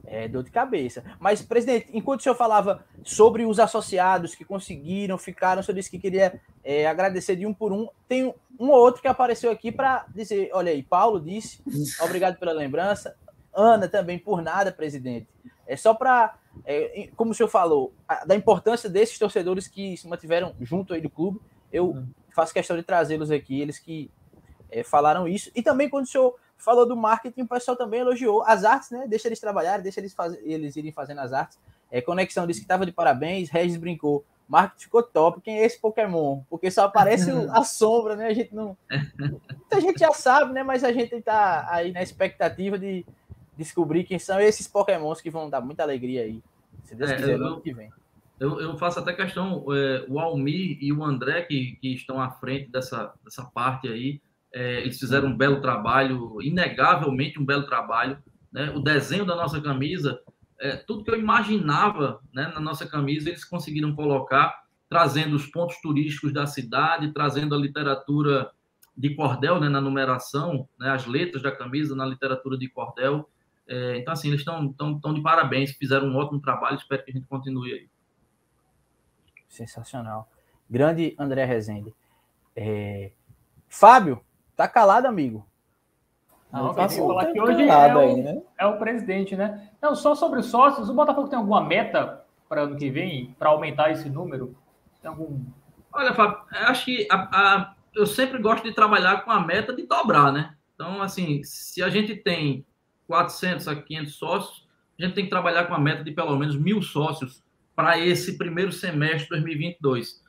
É 0.09 0.25
dor 0.25 0.41
de 0.41 0.49
cabeça. 0.49 1.03
Mas, 1.19 1.41
presidente, 1.41 1.89
enquanto 1.93 2.21
o 2.21 2.23
senhor 2.23 2.35
falava 2.35 2.85
sobre 3.03 3.45
os 3.45 3.59
associados 3.59 4.33
que 4.33 4.45
conseguiram, 4.45 5.17
ficaram, 5.17 5.59
o 5.59 5.63
senhor 5.63 5.75
disse 5.75 5.91
que 5.91 5.99
queria 5.99 6.39
é, 6.63 6.87
agradecer 6.87 7.35
de 7.35 7.45
um 7.45 7.53
por 7.53 7.73
um. 7.73 7.89
Tem 8.07 8.33
um 8.57 8.69
ou 8.69 8.79
outro 8.79 9.01
que 9.01 9.07
apareceu 9.07 9.51
aqui 9.51 9.69
para 9.69 10.05
dizer: 10.15 10.49
olha 10.53 10.71
aí, 10.71 10.81
Paulo 10.81 11.19
disse, 11.19 11.61
obrigado 12.01 12.39
pela 12.39 12.53
lembrança. 12.53 13.17
Ana 13.53 13.89
também, 13.89 14.17
por 14.17 14.41
nada, 14.41 14.71
presidente. 14.71 15.27
É 15.67 15.75
só 15.75 15.93
para, 15.93 16.37
é, 16.65 17.09
como 17.17 17.31
o 17.31 17.33
senhor 17.33 17.49
falou, 17.49 17.93
a, 18.07 18.23
da 18.23 18.35
importância 18.35 18.89
desses 18.89 19.19
torcedores 19.19 19.67
que 19.67 19.97
se 19.97 20.07
mantiveram 20.07 20.55
junto 20.61 20.93
aí 20.93 21.01
do 21.01 21.09
clube. 21.09 21.41
Eu 21.69 21.87
uhum. 21.87 22.07
faço 22.33 22.53
questão 22.53 22.77
de 22.77 22.83
trazê-los 22.83 23.29
aqui, 23.29 23.59
eles 23.59 23.77
que 23.77 24.09
é, 24.69 24.83
falaram 24.83 25.27
isso. 25.27 25.51
E 25.55 25.61
também 25.61 25.89
quando 25.89 26.05
o 26.05 26.07
senhor 26.07 26.35
falou 26.57 26.85
do 26.85 26.95
marketing, 26.95 27.41
o 27.41 27.47
pessoal 27.47 27.77
também 27.77 27.99
elogiou 27.99 28.43
as 28.43 28.63
artes, 28.63 28.91
né? 28.91 29.05
Deixa 29.07 29.27
eles 29.27 29.39
trabalharem, 29.39 29.83
deixa 29.83 29.99
eles, 29.99 30.13
faz... 30.13 30.37
eles 30.43 30.75
irem 30.75 30.91
fazendo 30.91 31.19
as 31.19 31.33
artes. 31.33 31.59
É, 31.91 32.01
Conexão 32.01 32.45
disse 32.45 32.59
que 32.59 32.65
estava 32.65 32.85
de 32.85 32.91
parabéns, 32.91 33.49
Regis 33.49 33.77
brincou. 33.77 34.25
Marketing 34.47 34.83
ficou 34.83 35.03
top. 35.03 35.41
Quem 35.41 35.59
é 35.59 35.65
esse 35.65 35.79
Pokémon? 35.79 36.41
Porque 36.49 36.71
só 36.71 36.85
aparece 36.85 37.29
a 37.51 37.63
sombra, 37.63 38.15
né? 38.15 38.27
A 38.27 38.33
gente 38.33 38.55
não. 38.55 38.77
Muita 39.19 39.81
gente 39.81 39.99
já 39.99 40.11
sabe, 40.13 40.53
né? 40.53 40.63
Mas 40.63 40.83
a 40.83 40.91
gente 40.91 41.15
está 41.15 41.67
aí 41.69 41.91
na 41.91 42.01
expectativa 42.01 42.79
de 42.79 43.05
descobrir 43.57 44.03
quem 44.03 44.19
são 44.19 44.39
esses 44.39 44.67
Pokémons 44.67 45.19
que 45.19 45.29
vão 45.29 45.49
dar 45.49 45.59
muita 45.59 45.83
alegria 45.83 46.21
aí. 46.21 46.41
Se 46.83 46.95
Deus 46.95 47.11
é, 47.11 47.15
quiser, 47.15 47.37
eu, 47.37 47.45
ano 47.45 47.61
que 47.61 47.73
vem. 47.73 47.89
Eu, 48.39 48.61
eu, 48.61 48.77
faço 48.77 48.99
até 48.99 49.13
questão, 49.13 49.65
é, 49.73 50.05
o 50.07 50.19
Almir 50.19 50.77
e 50.79 50.93
o 50.93 51.03
André, 51.03 51.41
que, 51.41 51.75
que 51.81 51.93
estão 51.93 52.21
à 52.21 52.29
frente 52.29 52.69
dessa, 52.69 53.13
dessa 53.23 53.43
parte 53.43 53.87
aí, 53.87 54.21
é, 54.53 54.81
eles 54.81 54.99
fizeram 54.99 55.29
um 55.29 55.37
belo 55.37 55.61
trabalho, 55.61 56.41
inegavelmente 56.41 57.39
um 57.39 57.45
belo 57.45 57.65
trabalho. 57.65 58.17
Né? 58.51 58.71
O 58.71 58.79
desenho 58.79 59.25
da 59.25 59.35
nossa 59.35 59.61
camisa, 59.61 60.19
é, 60.59 60.75
tudo 60.75 61.03
que 61.03 61.11
eu 61.11 61.19
imaginava 61.19 62.21
né, 62.33 62.47
na 62.53 62.59
nossa 62.59 62.87
camisa, 62.87 63.29
eles 63.29 63.43
conseguiram 63.43 63.95
colocar, 63.95 64.63
trazendo 64.89 65.35
os 65.35 65.45
pontos 65.45 65.79
turísticos 65.81 66.33
da 66.33 66.47
cidade, 66.47 67.13
trazendo 67.13 67.53
a 67.53 67.57
literatura 67.57 68.51
de 68.95 69.13
cordel 69.13 69.59
né, 69.59 69.69
na 69.69 69.79
numeração, 69.79 70.67
né, 70.79 70.89
as 70.89 71.05
letras 71.05 71.43
da 71.43 71.51
camisa 71.51 71.95
na 71.95 72.05
literatura 72.05 72.57
de 72.57 72.67
cordel. 72.67 73.29
É, 73.67 73.97
então, 73.97 74.13
assim, 74.13 74.29
eles 74.29 74.41
estão 74.41 74.71
tão, 74.73 74.99
tão 74.99 75.13
de 75.13 75.21
parabéns, 75.21 75.71
fizeram 75.71 76.07
um 76.07 76.15
ótimo 76.15 76.41
trabalho, 76.41 76.77
espero 76.77 77.03
que 77.03 77.11
a 77.11 77.13
gente 77.13 77.27
continue 77.27 77.73
aí. 77.73 77.89
Sensacional. 79.47 80.29
Grande 80.69 81.15
André 81.17 81.45
Rezende. 81.45 81.93
É... 82.55 83.11
Fábio, 83.69 84.21
tá 84.57 84.67
calado, 84.67 85.07
amigo? 85.07 85.47
Não, 86.51 86.73
que 86.73 86.95
falar 86.95 87.25
que 87.27 87.39
hoje 87.39 87.69
é 87.69 87.95
o, 87.95 87.99
aí, 87.99 88.21
né? 88.23 88.41
é 88.57 88.65
o 88.65 88.77
presidente, 88.77 89.35
né? 89.35 89.69
Não, 89.81 89.95
só 89.95 90.15
sobre 90.15 90.39
os 90.39 90.47
sócios, 90.47 90.89
o 90.89 90.93
Botafogo 90.93 91.27
tem 91.27 91.37
alguma 91.37 91.61
meta 91.63 92.25
para 92.49 92.61
ano 92.61 92.75
que 92.75 92.89
vem, 92.89 93.35
para 93.37 93.49
aumentar 93.49 93.91
esse 93.91 94.09
número? 94.09 94.57
Tem 95.01 95.09
algum... 95.09 95.39
Olha, 95.93 96.13
Fábio, 96.13 96.39
acho 96.51 96.85
que 96.85 97.07
a, 97.11 97.15
a, 97.15 97.75
eu 97.93 98.05
sempre 98.05 98.41
gosto 98.41 98.63
de 98.63 98.73
trabalhar 98.73 99.23
com 99.23 99.31
a 99.31 99.39
meta 99.39 99.73
de 99.73 99.85
dobrar, 99.85 100.31
né? 100.31 100.55
Então, 100.73 101.01
assim, 101.01 101.43
se 101.43 101.83
a 101.83 101.89
gente 101.89 102.15
tem 102.15 102.65
400 103.07 103.67
a 103.67 103.75
500 103.75 104.15
sócios, 104.15 104.67
a 104.97 105.03
gente 105.03 105.15
tem 105.15 105.23
que 105.25 105.29
trabalhar 105.29 105.65
com 105.65 105.73
a 105.73 105.79
meta 105.79 106.03
de 106.03 106.11
pelo 106.11 106.35
menos 106.37 106.57
mil 106.57 106.81
sócios 106.81 107.43
para 107.75 107.99
esse 107.99 108.37
primeiro 108.37 108.71
semestre 108.71 109.23
de 109.23 109.29
2022. 109.29 110.21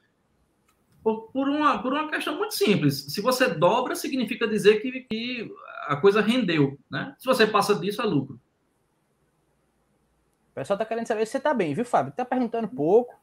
Por, 1.08 1.32
por, 1.32 1.48
uma, 1.48 1.80
por 1.80 1.94
uma 1.94 2.10
questão 2.10 2.36
muito 2.36 2.54
simples. 2.54 3.06
Se 3.08 3.22
você 3.22 3.48
dobra, 3.48 3.94
significa 3.94 4.46
dizer 4.46 4.82
que, 4.82 5.06
que 5.08 5.50
a 5.86 5.96
coisa 5.96 6.20
rendeu. 6.20 6.78
Né? 6.90 7.14
Se 7.18 7.24
você 7.24 7.46
passa 7.46 7.74
disso, 7.74 8.02
é 8.02 8.04
lucro. 8.04 8.38
O 10.50 10.54
pessoal 10.54 10.74
está 10.74 10.84
querendo 10.84 11.06
saber 11.06 11.24
se 11.24 11.32
você 11.32 11.38
está 11.38 11.54
bem, 11.54 11.72
viu, 11.72 11.86
Fábio? 11.86 12.10
Está 12.10 12.26
perguntando 12.26 12.68
pouco. 12.68 13.14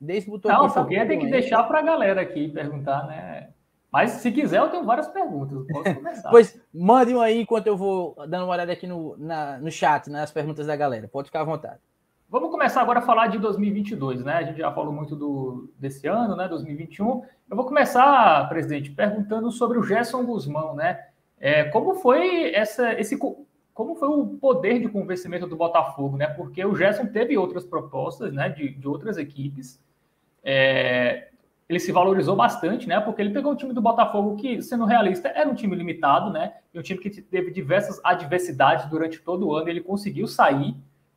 Desde 0.00 0.30
botou 0.30 0.48
Não, 0.48 0.70
porque 0.70 1.04
tem 1.06 1.18
que 1.18 1.26
deixar 1.26 1.64
para 1.64 1.80
a 1.80 1.82
galera 1.82 2.20
aqui 2.20 2.46
perguntar, 2.52 3.04
né? 3.08 3.48
Mas 3.90 4.12
se 4.12 4.30
quiser, 4.30 4.60
eu 4.60 4.68
tenho 4.68 4.84
várias 4.84 5.08
perguntas. 5.08 5.66
Posso 5.66 5.94
começar. 5.96 6.30
pois 6.30 6.60
mande 6.72 7.16
um 7.16 7.20
aí 7.20 7.40
enquanto 7.40 7.66
eu 7.66 7.76
vou 7.76 8.14
dando 8.28 8.44
uma 8.44 8.52
olhada 8.52 8.72
aqui 8.72 8.86
no, 8.86 9.16
na, 9.16 9.58
no 9.58 9.72
chat, 9.72 10.08
nas 10.08 10.30
perguntas 10.30 10.68
da 10.68 10.76
galera. 10.76 11.08
Pode 11.08 11.26
ficar 11.26 11.40
à 11.40 11.44
vontade. 11.44 11.80
Vamos 12.34 12.50
começar 12.50 12.80
agora 12.80 12.98
a 12.98 13.02
falar 13.02 13.28
de 13.28 13.38
2022, 13.38 14.24
né? 14.24 14.32
A 14.32 14.42
gente 14.42 14.58
já 14.58 14.72
falou 14.72 14.92
muito 14.92 15.14
do, 15.14 15.72
desse 15.78 16.08
ano, 16.08 16.34
né? 16.34 16.48
2021. 16.48 17.22
Eu 17.48 17.56
vou 17.56 17.64
começar, 17.64 18.48
presidente, 18.48 18.90
perguntando 18.90 19.52
sobre 19.52 19.78
o 19.78 19.84
Gerson 19.84 20.24
Guzmão, 20.24 20.74
né? 20.74 21.00
É, 21.38 21.62
como 21.62 21.94
foi 21.94 22.52
essa, 22.52 22.92
esse, 22.94 23.16
como 23.16 23.94
foi 23.94 24.08
o 24.08 24.26
poder 24.26 24.80
de 24.80 24.88
convencimento 24.88 25.46
do 25.46 25.54
Botafogo, 25.54 26.16
né? 26.16 26.26
Porque 26.26 26.64
o 26.64 26.74
Gerson 26.74 27.06
teve 27.06 27.38
outras 27.38 27.64
propostas, 27.64 28.32
né? 28.32 28.48
De, 28.48 28.68
de 28.68 28.88
outras 28.88 29.16
equipes. 29.16 29.80
É, 30.42 31.28
ele 31.68 31.78
se 31.78 31.92
valorizou 31.92 32.34
bastante, 32.34 32.88
né? 32.88 32.98
Porque 32.98 33.22
ele 33.22 33.32
pegou 33.32 33.52
um 33.52 33.56
time 33.56 33.72
do 33.72 33.80
Botafogo 33.80 34.34
que, 34.34 34.60
sendo 34.60 34.86
realista, 34.86 35.28
era 35.28 35.48
um 35.48 35.54
time 35.54 35.76
limitado, 35.76 36.32
né? 36.32 36.54
E 36.74 36.80
um 36.80 36.82
time 36.82 36.98
que 36.98 37.10
teve 37.10 37.52
diversas 37.52 38.00
adversidades 38.02 38.90
durante 38.90 39.20
todo 39.20 39.46
o 39.46 39.54
ano. 39.54 39.68
Ele 39.68 39.80
conseguiu 39.80 40.26
sair 40.26 40.74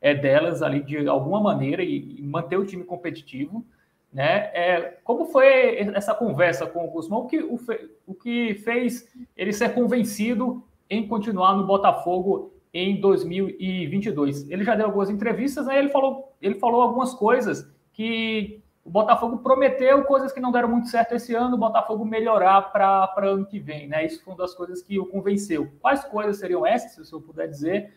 é, 0.07 0.15
delas 0.15 0.61
ali 0.61 0.81
de 0.81 1.07
alguma 1.07 1.41
maneira 1.41 1.83
e, 1.83 2.21
manter 2.21 2.57
o 2.57 2.65
time 2.65 2.83
competitivo. 2.83 3.65
Né? 4.11 4.49
É, 4.53 4.97
como 5.03 5.25
foi 5.25 5.77
essa 5.93 6.13
conversa 6.13 6.65
com 6.65 6.85
o 6.85 6.89
Guzmão? 6.89 7.19
O 7.19 7.27
que, 7.27 7.39
o, 7.39 7.59
o 8.05 8.13
que 8.13 8.55
fez 8.55 9.13
ele 9.35 9.51
ser 9.51 9.73
convencido 9.73 10.63
em 10.89 11.05
continuar 11.07 11.55
no 11.55 11.65
Botafogo 11.65 12.53
em 12.73 12.99
2022? 13.01 14.49
Ele 14.49 14.63
já 14.63 14.75
deu 14.75 14.85
algumas 14.85 15.09
entrevistas, 15.09 15.65
né? 15.65 15.77
ele, 15.77 15.89
falou, 15.89 16.33
ele 16.41 16.55
falou 16.55 16.81
algumas 16.81 17.13
coisas 17.13 17.69
que 17.91 18.61
o 18.85 18.89
Botafogo 18.89 19.39
prometeu, 19.39 20.05
coisas 20.05 20.31
que 20.31 20.39
não 20.39 20.51
deram 20.51 20.69
muito 20.69 20.87
certo 20.87 21.13
esse 21.13 21.35
ano, 21.35 21.55
o 21.55 21.59
Botafogo 21.59 22.05
melhorar 22.05 22.71
para 22.71 23.11
ano 23.23 23.45
que 23.45 23.59
vem. 23.59 23.89
Né? 23.89 24.05
Isso 24.05 24.23
foi 24.23 24.33
uma 24.33 24.39
das 24.39 24.55
coisas 24.55 24.81
que 24.81 24.97
o 24.97 25.05
convenceu. 25.05 25.69
Quais 25.81 26.05
coisas 26.05 26.39
seriam 26.39 26.65
essas, 26.65 26.93
se 26.93 27.01
o 27.01 27.05
senhor 27.05 27.21
puder 27.21 27.49
dizer? 27.49 27.91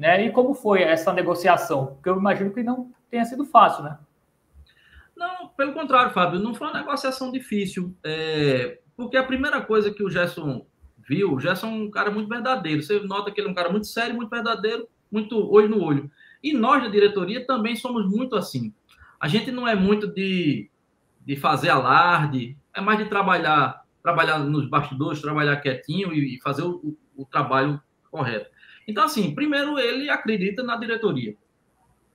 Né? 0.00 0.24
E 0.24 0.32
como 0.32 0.54
foi 0.54 0.82
essa 0.82 1.12
negociação? 1.12 1.88
Porque 1.88 2.08
eu 2.08 2.16
imagino 2.16 2.50
que 2.50 2.62
não 2.62 2.90
tenha 3.10 3.22
sido 3.26 3.44
fácil, 3.44 3.84
né? 3.84 3.98
Não, 5.14 5.48
pelo 5.48 5.74
contrário, 5.74 6.10
Fábio, 6.10 6.40
não 6.40 6.54
foi 6.54 6.68
uma 6.68 6.78
negociação 6.78 7.30
difícil. 7.30 7.94
É, 8.02 8.78
porque 8.96 9.18
a 9.18 9.22
primeira 9.22 9.60
coisa 9.60 9.92
que 9.92 10.02
o 10.02 10.08
Gerson 10.08 10.64
viu, 11.06 11.34
o 11.34 11.38
Gerson 11.38 11.66
é 11.66 11.70
um 11.70 11.90
cara 11.90 12.10
muito 12.10 12.30
verdadeiro. 12.30 12.82
Você 12.82 12.98
nota 13.00 13.30
que 13.30 13.38
ele 13.42 13.48
é 13.48 13.50
um 13.50 13.54
cara 13.54 13.68
muito 13.68 13.88
sério, 13.88 14.16
muito 14.16 14.30
verdadeiro, 14.30 14.88
muito 15.12 15.36
olho 15.52 15.68
no 15.68 15.84
olho. 15.84 16.10
E 16.42 16.54
nós 16.54 16.82
da 16.82 16.88
diretoria 16.88 17.46
também 17.46 17.76
somos 17.76 18.10
muito 18.10 18.36
assim. 18.36 18.72
A 19.20 19.28
gente 19.28 19.52
não 19.52 19.68
é 19.68 19.74
muito 19.74 20.06
de, 20.06 20.70
de 21.26 21.36
fazer 21.36 21.68
alarde, 21.68 22.56
é 22.74 22.80
mais 22.80 22.98
de 22.98 23.04
trabalhar, 23.04 23.84
trabalhar 24.02 24.38
nos 24.38 24.66
bastidores, 24.66 25.20
trabalhar 25.20 25.56
quietinho 25.56 26.10
e, 26.14 26.40
fazer 26.40 26.62
o, 26.62 26.76
o, 26.76 26.96
o 27.22 27.26
trabalho 27.26 27.78
correto. 28.10 28.48
Então, 28.90 29.04
assim, 29.04 29.34
primeiro 29.34 29.78
ele 29.78 30.10
acredita 30.10 30.62
na 30.62 30.76
diretoria. 30.76 31.36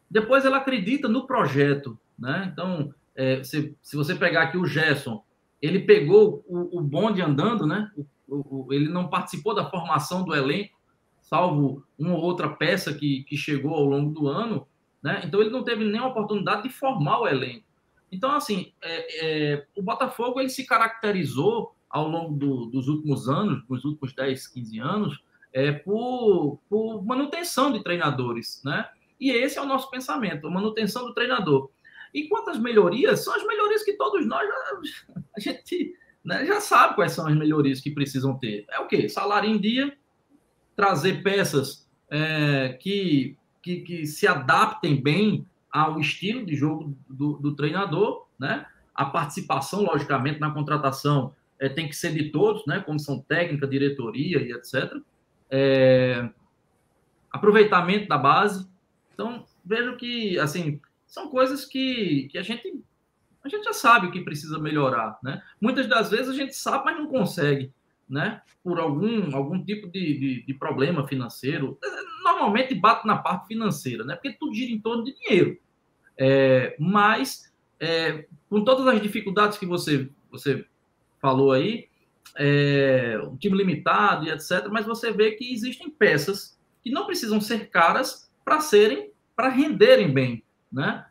Depois 0.09 0.45
ele 0.45 0.55
acredita 0.55 1.07
no 1.07 1.26
projeto, 1.26 1.97
né? 2.17 2.49
Então, 2.51 2.93
é, 3.15 3.43
se, 3.43 3.76
se 3.82 3.95
você 3.95 4.13
pegar 4.13 4.43
aqui 4.43 4.57
o 4.57 4.65
Gerson, 4.65 5.23
ele 5.61 5.80
pegou 5.80 6.43
o, 6.47 6.80
o 6.80 6.82
bonde 6.82 7.21
andando, 7.21 7.65
né? 7.65 7.89
O, 8.28 8.65
o, 8.67 8.73
ele 8.73 8.89
não 8.89 9.07
participou 9.07 9.55
da 9.55 9.69
formação 9.69 10.23
do 10.23 10.36
elenco, 10.36 10.78
salvo 11.21 11.84
uma 11.97 12.13
ou 12.13 12.21
outra 12.21 12.49
peça 12.49 12.93
que, 12.93 13.23
que 13.23 13.38
chegou 13.38 13.73
ao 13.73 13.86
longo 13.86 14.11
do 14.11 14.28
ano, 14.28 14.67
né? 15.01 15.21
Então 15.26 15.41
ele 15.41 15.49
não 15.49 15.63
teve 15.63 15.84
nenhuma 15.84 16.09
oportunidade 16.09 16.63
de 16.63 16.69
formar 16.69 17.21
o 17.21 17.28
elenco. 17.28 17.65
Então, 18.11 18.32
assim, 18.32 18.71
é, 18.82 19.53
é, 19.53 19.67
o 19.76 19.82
Botafogo 19.82 20.39
ele 20.39 20.49
se 20.49 20.65
caracterizou 20.65 21.76
ao 21.89 22.07
longo 22.07 22.38
do, 22.38 22.65
dos 22.67 22.88
últimos 22.88 23.28
anos, 23.28 23.65
dos 23.67 23.84
últimos 23.86 24.13
10, 24.13 24.47
15 24.47 24.80
anos, 24.80 25.23
é, 25.56 25.72
por, 25.72 26.60
por 26.70 27.06
manutenção 27.06 27.72
de 27.72 27.82
treinadores, 27.82 28.62
né? 28.66 28.89
E 29.18 29.32
esse 29.32 29.58
é 29.58 29.62
o 29.62 29.66
nosso 29.66 29.89
pensamento, 29.89 30.45
a 30.45 30.51
manutenção 30.51 31.06
do 31.06 31.14
treinador. 31.14 31.72
E 32.14 32.28
quantas 32.28 32.60
melhorias? 32.60 33.24
São 33.24 33.34
as 33.34 33.47
melhorias 33.47 33.82
que 33.82 33.93
todos 33.93 34.28
nós 34.28 34.45
já, 34.45 35.14
a 35.34 35.39
gente 35.39 35.95
né, 36.26 36.45
já 36.45 36.60
sabe 36.60 36.95
quais 36.95 37.14
são 37.14 37.26
as 37.26 37.34
melhorias 37.34 37.80
que 37.80 37.89
precisam 37.89 38.38
ter. 38.38 38.66
É 38.70 38.82
o 38.82 38.88
quê? 38.88 39.08
Salário 39.08 39.49
em 39.49 39.58
dia, 39.58 39.97
trazer 40.76 41.24
peças 41.24 41.89
é, 42.12 42.78
que, 42.82 43.38
que, 43.64 43.78
que, 43.80 44.06
se 44.06 44.28
adaptem 44.28 45.01
bem 45.01 45.47
ao 45.72 46.01
estilo 46.01 46.45
de 46.45 46.53
jogo 46.53 46.97
do, 47.10 47.38
do 47.38 47.56
treinador, 47.56 48.28
né? 48.38 48.66
A 48.93 49.06
participação, 49.06 49.84
logicamente, 49.84 50.41
na 50.41 50.51
contratação 50.51 51.34
é, 51.58 51.70
tem 51.70 51.88
que 51.88 51.95
ser 51.95 52.14
de 52.14 52.30
todos, 52.30 52.66
né? 52.66 52.82
Comissão 52.82 53.22
técnica, 53.22 53.66
diretoria 53.66 54.41
e 54.41 54.51
etc 54.51 55.01
é, 55.50 56.30
aproveitamento 57.32 58.08
da 58.08 58.18
base. 58.18 58.68
Então, 59.14 59.46
vejo 59.64 59.96
que, 59.98 60.38
assim, 60.39 60.82
são 61.06 61.30
coisas 61.30 61.66
que, 61.66 62.28
que 62.32 62.38
a 62.38 62.41
gente 62.41 62.84
a 63.46 63.48
gente 63.48 63.64
já 63.64 63.74
sabe 63.74 64.10
que 64.10 64.22
precisa 64.22 64.58
melhorar, 64.58 65.20
né? 65.22 65.39
Muitas 65.62 65.86
das 65.86 66.10
vezes 66.10 66.30
a 66.30 66.34
gente 66.34 66.56
sabe, 66.56 66.86
mas 66.86 66.98
não 66.98 67.06
consegue, 67.06 67.72
né? 68.10 68.41
Por 68.64 68.80
algum, 68.80 69.36
algum 69.36 69.64
tipo 69.64 69.88
de, 69.88 70.18
de, 70.18 70.46
de 70.48 70.54
problema 70.56 71.08
financeiro. 71.08 71.78
Normalmente 72.24 72.74
bate 72.74 73.06
na 73.06 73.20
parte 73.20 73.48
financeira, 73.48 74.04
né? 74.04 74.16
Porque 74.16 74.34
tudo 74.34 74.56
gira 74.56 74.72
em 74.72 74.80
torno 74.80 75.04
de 75.04 75.14
dinheiro. 75.14 75.60
É, 76.18 76.76
mas, 76.80 77.54
é, 77.80 78.26
com 78.50 78.64
todas 78.64 78.88
as 78.88 79.00
dificuldades 79.00 79.60
que 79.60 79.66
você, 79.68 80.10
você 80.32 80.66
falou 81.22 81.52
aí, 81.52 81.88
é, 82.38 83.20
um 83.24 83.38
time 83.38 83.58
limitado 83.58 84.26
e 84.26 84.30
etc. 84.30 84.68
Mas 84.70 84.86
você 84.86 85.12
vê 85.12 85.32
que 85.32 85.54
existem 85.54 85.90
peças 85.90 86.58
que 86.84 86.92
não 86.92 87.06
precisam 87.06 87.42
ser 87.42 87.70
caras 87.70 88.32
para 88.44 88.60
serem, 88.60 89.12
para 89.36 89.50
renderem 89.50 90.14
bem, 90.14 90.44
né? 90.72 91.06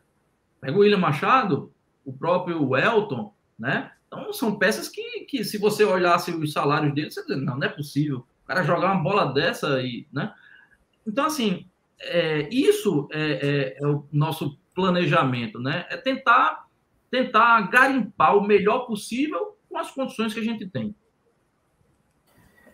Pega 0.60 0.76
o 0.76 0.80
William 0.80 0.98
Machado, 0.98 1.72
o 2.04 2.12
próprio 2.12 2.76
Elton, 2.76 3.34
né? 3.58 3.90
Então, 4.06 4.32
são 4.32 4.56
peças 4.56 4.88
que, 4.88 5.20
que 5.28 5.44
se 5.44 5.58
você 5.58 5.84
olhasse 5.84 6.30
os 6.30 6.52
salários 6.52 6.94
deles, 6.94 7.14
você 7.14 7.26
diz, 7.26 7.42
não, 7.42 7.56
não 7.56 7.66
é 7.66 7.68
possível. 7.68 8.18
O 8.44 8.46
cara 8.46 8.62
jogar 8.62 8.92
uma 8.92 9.02
bola 9.02 9.32
dessa 9.32 9.80
e, 9.82 10.06
né? 10.12 10.32
Então, 11.06 11.26
assim, 11.26 11.66
é, 12.00 12.48
isso 12.50 13.08
é, 13.12 13.32
é, 13.32 13.78
é, 13.82 13.86
o 13.86 14.06
nosso 14.12 14.58
planejamento, 14.74 15.58
né? 15.58 15.86
É 15.90 15.96
tentar, 15.96 16.66
tentar 17.10 17.60
garimpar 17.62 18.36
o 18.36 18.46
melhor 18.46 18.86
possível 18.86 19.56
com 19.68 19.78
as 19.78 19.90
condições 19.90 20.32
que 20.32 20.40
a 20.40 20.44
gente 20.44 20.66
tem. 20.66 20.94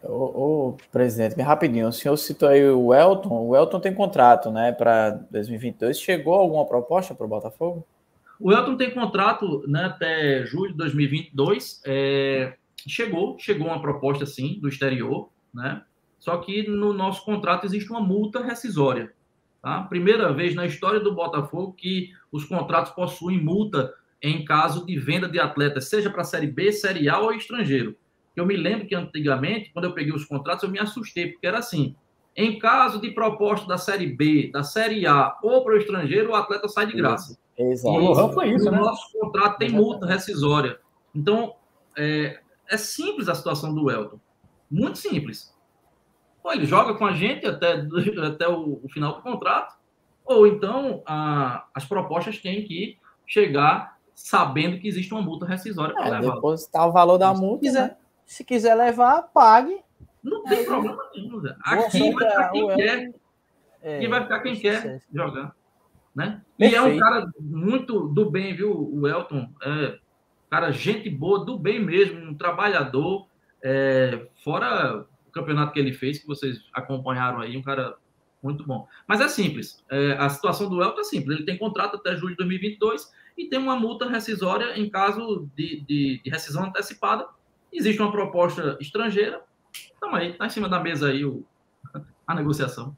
Ô, 0.03 0.77
presidente, 0.91 1.37
bem 1.37 1.45
rapidinho, 1.45 1.89
o 1.89 1.93
senhor 1.93 2.17
citou 2.17 2.49
aí 2.49 2.65
o 2.65 2.95
Elton, 2.95 3.49
o 3.49 3.55
Elton 3.55 3.81
tem 3.81 3.95
contrato, 3.95 4.51
né, 4.51 4.73
para 4.73 5.11
2022, 5.31 6.01
chegou 6.01 6.35
alguma 6.35 6.65
proposta 6.65 7.15
para 7.15 7.27
o 7.27 7.29
Botafogo? 7.29 7.87
O 8.41 8.51
Elton 8.51 8.77
tem 8.79 8.91
contrato 8.91 9.63
né, 9.69 9.85
até 9.85 10.47
julho 10.47 10.73
de 10.73 10.79
2022. 10.79 11.83
É, 11.85 12.55
chegou, 12.89 13.39
chegou 13.39 13.67
uma 13.67 13.83
proposta 13.83 14.25
sim 14.25 14.59
do 14.59 14.67
exterior, 14.67 15.29
né? 15.53 15.83
Só 16.19 16.39
que 16.39 16.67
no 16.67 16.95
nosso 16.95 17.23
contrato 17.23 17.67
existe 17.67 17.91
uma 17.91 18.01
multa 18.01 18.43
rescisória. 18.43 19.13
Tá? 19.61 19.83
Primeira 19.83 20.33
vez 20.33 20.55
na 20.55 20.65
história 20.65 21.01
do 21.01 21.15
Botafogo 21.15 21.75
que 21.75 22.11
os 22.33 22.45
contratos 22.45 22.93
possuem 22.93 23.43
multa 23.43 23.93
em 24.23 24.43
caso 24.45 24.87
de 24.87 24.99
venda 24.99 25.29
de 25.29 25.39
atletas, 25.39 25.89
seja 25.89 26.11
para 26.11 26.23
a 26.23 26.25
Série 26.25 26.47
B, 26.47 26.73
Série 26.73 27.09
A 27.09 27.19
ou 27.19 27.33
estrangeiro. 27.33 27.97
Eu 28.37 28.47
me 28.47 28.57
lembro 28.57 28.87
que 28.87 28.95
antigamente, 28.95 29.71
quando 29.73 29.87
eu 29.87 29.95
peguei 29.95 30.13
os 30.13 30.25
contratos, 30.25 30.63
eu 30.63 30.71
me 30.71 30.79
assustei, 30.79 31.33
porque 31.33 31.47
era 31.47 31.59
assim: 31.59 31.95
em 32.37 32.59
caso 32.59 33.01
de 33.01 33.11
proposta 33.11 33.67
da 33.67 33.77
Série 33.77 34.07
B, 34.07 34.51
da 34.53 34.63
Série 34.63 35.07
A 35.07 35.37
ou 35.43 35.63
para 35.65 35.75
o 35.75 35.77
estrangeiro, 35.77 36.31
o 36.31 36.35
atleta 36.35 36.69
sai 36.69 36.87
de 36.87 36.95
graça. 36.95 37.39
Exato. 37.59 38.01
E, 38.01 38.33
foi 38.33 38.51
isso, 38.51 38.69
o 38.69 38.73
né? 38.73 38.79
nosso 38.79 39.13
contrato 39.19 39.59
tem 39.59 39.71
multa 39.71 40.07
rescisória. 40.07 40.79
Então, 41.15 41.55
é, 41.97 42.41
é 42.69 42.77
simples 42.77 43.29
a 43.29 43.35
situação 43.35 43.75
do 43.75 43.91
Elton. 43.91 44.19
Muito 44.71 44.99
simples. 44.99 45.55
Ou 46.43 46.53
ele 46.53 46.65
joga 46.65 46.95
com 46.95 47.05
a 47.05 47.13
gente 47.13 47.47
até, 47.47 47.75
até 48.27 48.49
o, 48.49 48.81
o 48.83 48.89
final 48.89 49.17
do 49.17 49.23
contrato, 49.23 49.75
ou 50.25 50.47
então 50.47 51.03
a, 51.05 51.67
as 51.75 51.85
propostas 51.85 52.39
têm 52.39 52.65
que 52.65 52.97
chegar 53.27 53.99
sabendo 54.15 54.79
que 54.79 54.87
existe 54.87 55.13
uma 55.13 55.23
multa 55.23 55.47
rescisória 55.47 55.95
para 55.95 56.19
é. 56.19 56.21
Depositar 56.21 56.89
o 56.89 56.93
valor 56.93 57.19
da 57.19 57.35
multa. 57.35 57.67
Quiser, 57.67 57.89
né? 57.89 57.97
Se 58.31 58.45
quiser 58.45 58.77
levar, 58.77 59.23
pague. 59.23 59.83
Não 60.23 60.45
tem 60.45 60.61
é, 60.61 60.65
problema 60.65 61.03
nenhum. 61.13 61.41
Zé. 61.41 61.57
Aqui 61.65 62.13
vai 62.13 62.31
ficar 62.31 62.51
quem 62.51 62.77
quer. 62.77 63.15
É, 63.83 64.09
vai 64.09 64.23
ficar 64.23 64.41
quem 64.41 64.61
quer 64.61 65.03
jogar. 65.13 65.57
Né? 66.15 66.41
E 66.57 66.73
é 66.73 66.81
um 66.81 66.97
cara 66.97 67.29
muito 67.41 68.07
do 68.07 68.31
bem, 68.31 68.55
viu, 68.55 68.71
o 68.71 69.09
Elton? 69.09 69.53
É, 69.61 69.99
cara, 70.49 70.71
gente 70.71 71.11
boa, 71.11 71.45
do 71.45 71.59
bem 71.59 71.85
mesmo, 71.85 72.21
um 72.21 72.33
trabalhador. 72.33 73.27
É, 73.61 74.29
fora 74.45 75.05
o 75.27 75.33
campeonato 75.33 75.73
que 75.73 75.81
ele 75.81 75.93
fez, 75.93 76.21
que 76.21 76.27
vocês 76.29 76.69
acompanharam 76.73 77.41
aí, 77.41 77.57
um 77.57 77.63
cara 77.63 77.97
muito 78.41 78.65
bom. 78.65 78.87
Mas 79.09 79.21
é 79.21 79.27
simples. 79.27 79.85
É, 79.91 80.13
a 80.13 80.29
situação 80.29 80.71
do 80.71 80.81
Elton 80.81 81.01
é 81.01 81.05
simples. 81.05 81.37
Ele 81.37 81.47
tem 81.47 81.59
contrato 81.59 81.97
até 81.97 82.15
julho 82.15 82.31
de 82.31 82.37
2022 82.37 83.11
e 83.37 83.49
tem 83.49 83.59
uma 83.59 83.75
multa 83.75 84.09
rescisória 84.09 84.79
em 84.79 84.89
caso 84.89 85.51
de, 85.57 85.81
de, 85.81 86.21
de 86.23 86.31
rescisão 86.31 86.67
antecipada. 86.67 87.27
Existe 87.73 88.01
uma 88.01 88.11
proposta 88.11 88.77
estrangeira. 88.81 89.43
Então 89.97 90.15
aí, 90.15 90.31
está 90.31 90.47
em 90.47 90.51
cima 90.51 90.69
da 90.69 90.81
mesa 90.81 91.09
aí 91.09 91.25
o, 91.25 91.45
a 92.27 92.35
negociação. 92.35 92.97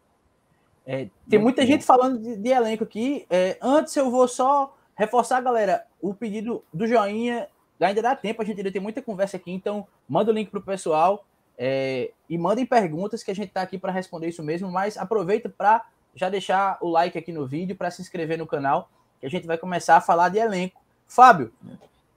É, 0.86 1.08
tem 1.28 1.38
muita 1.38 1.64
gente 1.64 1.84
falando 1.84 2.18
de, 2.18 2.36
de 2.36 2.48
elenco 2.48 2.84
aqui. 2.84 3.26
É, 3.30 3.56
antes 3.60 3.94
eu 3.96 4.10
vou 4.10 4.26
só 4.26 4.76
reforçar, 4.96 5.40
galera, 5.40 5.84
o 6.00 6.14
pedido 6.14 6.64
do 6.72 6.86
joinha. 6.86 7.48
Ainda 7.80 8.00
dá 8.00 8.14
tempo, 8.14 8.40
a 8.40 8.44
gente 8.44 8.58
ainda 8.58 8.70
tem 8.70 8.80
muita 8.80 9.02
conversa 9.02 9.36
aqui, 9.36 9.50
então 9.50 9.88
manda 10.08 10.30
o 10.30 10.34
link 10.34 10.50
pro 10.50 10.62
pessoal 10.62 11.26
é, 11.58 12.12
e 12.28 12.38
mandem 12.38 12.64
perguntas 12.64 13.24
que 13.24 13.30
a 13.32 13.34
gente 13.34 13.48
está 13.48 13.60
aqui 13.60 13.76
para 13.76 13.90
responder 13.90 14.28
isso 14.28 14.42
mesmo. 14.42 14.70
Mas 14.70 14.96
aproveita 14.96 15.48
para 15.48 15.84
já 16.14 16.28
deixar 16.28 16.78
o 16.80 16.88
like 16.88 17.18
aqui 17.18 17.32
no 17.32 17.46
vídeo, 17.46 17.74
para 17.74 17.90
se 17.90 18.00
inscrever 18.00 18.38
no 18.38 18.46
canal, 18.46 18.88
que 19.18 19.26
a 19.26 19.30
gente 19.30 19.46
vai 19.46 19.58
começar 19.58 19.96
a 19.96 20.00
falar 20.00 20.28
de 20.28 20.38
elenco. 20.38 20.80
Fábio, 21.06 21.52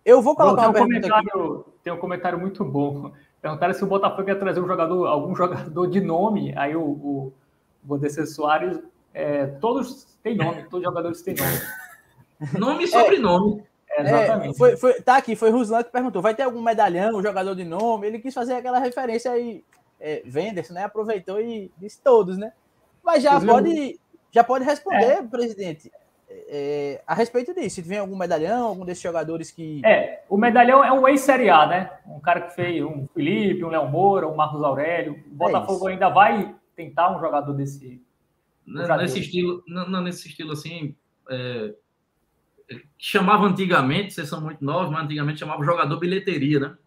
eu 0.06 0.22
vou 0.22 0.36
colocar 0.36 0.62
uma 0.62 0.70
um 0.70 0.74
pergunta 0.74 1.16
aqui. 1.16 1.72
Tem 1.84 1.92
um 1.92 1.98
comentário 1.98 2.40
muito 2.40 2.64
bom. 2.64 3.12
Perguntaram 3.42 3.74
se 3.74 3.84
o 3.84 3.88
Botafogo 3.88 4.30
ia 4.30 4.36
trazer 4.36 4.62
um 4.62 4.68
jogador, 4.68 5.08
algum 5.08 5.36
jogador 5.36 5.88
de 5.88 6.00
nome. 6.00 6.54
Aí 6.56 6.76
o, 6.76 6.84
o 6.84 7.34
Valdecir 7.84 8.28
Soares, 8.28 8.80
é, 9.14 9.48
todos 9.48 10.18
têm 10.22 10.36
nome, 10.36 10.64
todos 10.64 10.80
os 10.80 10.84
jogadores 10.84 11.22
têm 11.22 11.36
nome. 11.36 11.62
Nome 12.60 12.84
e 12.84 12.88
sobrenome. 12.88 13.64
É, 13.90 14.02
exatamente. 14.02 14.56
É, 14.56 14.58
foi, 14.58 14.76
foi, 14.76 14.94
tá 15.02 15.16
aqui, 15.16 15.38
foi 15.38 15.50
Ruslan 15.52 15.84
que 15.84 15.92
perguntou: 15.92 16.22
vai 16.22 16.36
ter 16.36 16.44
algum 16.44 16.62
medalhão, 16.62 17.18
um 17.18 17.22
jogador 17.22 17.56
de 17.56 17.64
nome? 17.64 18.08
Ele 18.08 18.20
quis 18.20 18.34
fazer 18.34 18.56
aquela 18.56 18.78
referência 18.78 19.32
aí, 19.32 19.64
é, 20.00 20.22
Venderson, 20.26 20.74
né? 20.74 20.84
Aproveitou 20.84 21.40
e 21.40 21.72
disse 21.78 22.02
todos, 22.02 22.38
né? 22.38 22.52
Mas 23.02 23.24
já 23.24 23.40
pode, 23.40 24.00
já 24.32 24.44
pode 24.44 24.66
responder, 24.66 25.20
é. 25.20 25.22
presidente. 25.24 25.90
É, 26.48 27.02
a 27.06 27.14
respeito 27.14 27.54
disso, 27.54 27.76
se 27.76 27.82
vem 27.82 28.00
algum 28.00 28.18
medalhão, 28.18 28.68
algum 28.68 28.86
desses 28.86 29.04
jogadores 29.04 29.52
que. 29.52 29.82
É, 29.86 30.24
o 30.30 30.38
medalhão 30.38 30.84
é 30.84 30.92
um 30.92 31.08
ex-Série 31.08 31.50
A, 31.50 31.66
né? 31.66 31.92
Um 32.06 32.20
cara 32.20 32.42
que 32.42 32.56
fez 32.56 32.84
um 32.84 33.08
Felipe, 33.14 33.64
um 33.64 33.70
Léo 33.70 33.90
Moura, 33.90 34.28
um 34.28 34.36
Marcos 34.36 34.64
Aurélio. 34.64 35.14
O 35.14 35.18
é 35.18 35.22
Botafogo 35.30 35.88
ainda 35.88 36.10
vai 36.10 36.56
tentar 36.76 37.16
um 37.16 37.20
jogador 37.20 37.54
desse. 37.54 38.02
nesse 38.66 39.20
estilo, 39.20 39.64
não, 39.68 40.02
nesse 40.02 40.28
estilo 40.28 40.52
assim, 40.52 40.96
é, 41.30 41.74
chamava 42.98 43.46
antigamente, 43.46 44.14
vocês 44.14 44.28
são 44.28 44.42
muito 44.42 44.64
novos, 44.64 44.92
mas 44.92 45.04
antigamente 45.04 45.40
chamava 45.40 45.64
jogador 45.64 45.98
bilheteria, 46.00 46.60
né? 46.60 46.78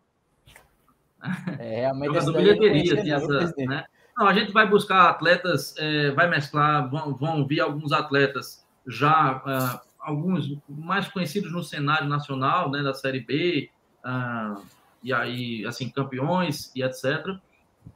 É, 1.59 1.81
realmente 1.81 2.15
jogador 2.15 2.33
bilheteria, 2.33 3.03
tinha 3.03 3.17
essa, 3.17 3.55
né? 3.59 3.85
Não, 4.17 4.27
a 4.27 4.33
gente 4.33 4.53
vai 4.53 4.69
buscar 4.69 5.11
atletas, 5.11 5.75
é, 5.79 6.11
vai 6.11 6.29
mesclar, 6.29 6.89
vão, 6.91 7.15
vão 7.15 7.47
vir 7.47 7.61
alguns 7.61 7.93
atletas 7.93 8.67
já, 8.89 9.36
uh, 9.36 9.89
alguns 10.01 10.59
mais 10.68 11.07
conhecidos 11.09 11.53
no 11.53 11.62
cenário 11.62 12.09
nacional, 12.09 12.70
né, 12.70 12.82
da 12.82 12.95
Série 12.95 13.20
B, 13.20 13.70
uh, 14.05 14.62
e 15.03 15.12
aí, 15.12 15.64
assim, 15.66 15.89
campeões 15.89 16.72
e 16.74 16.82
etc 16.82 17.39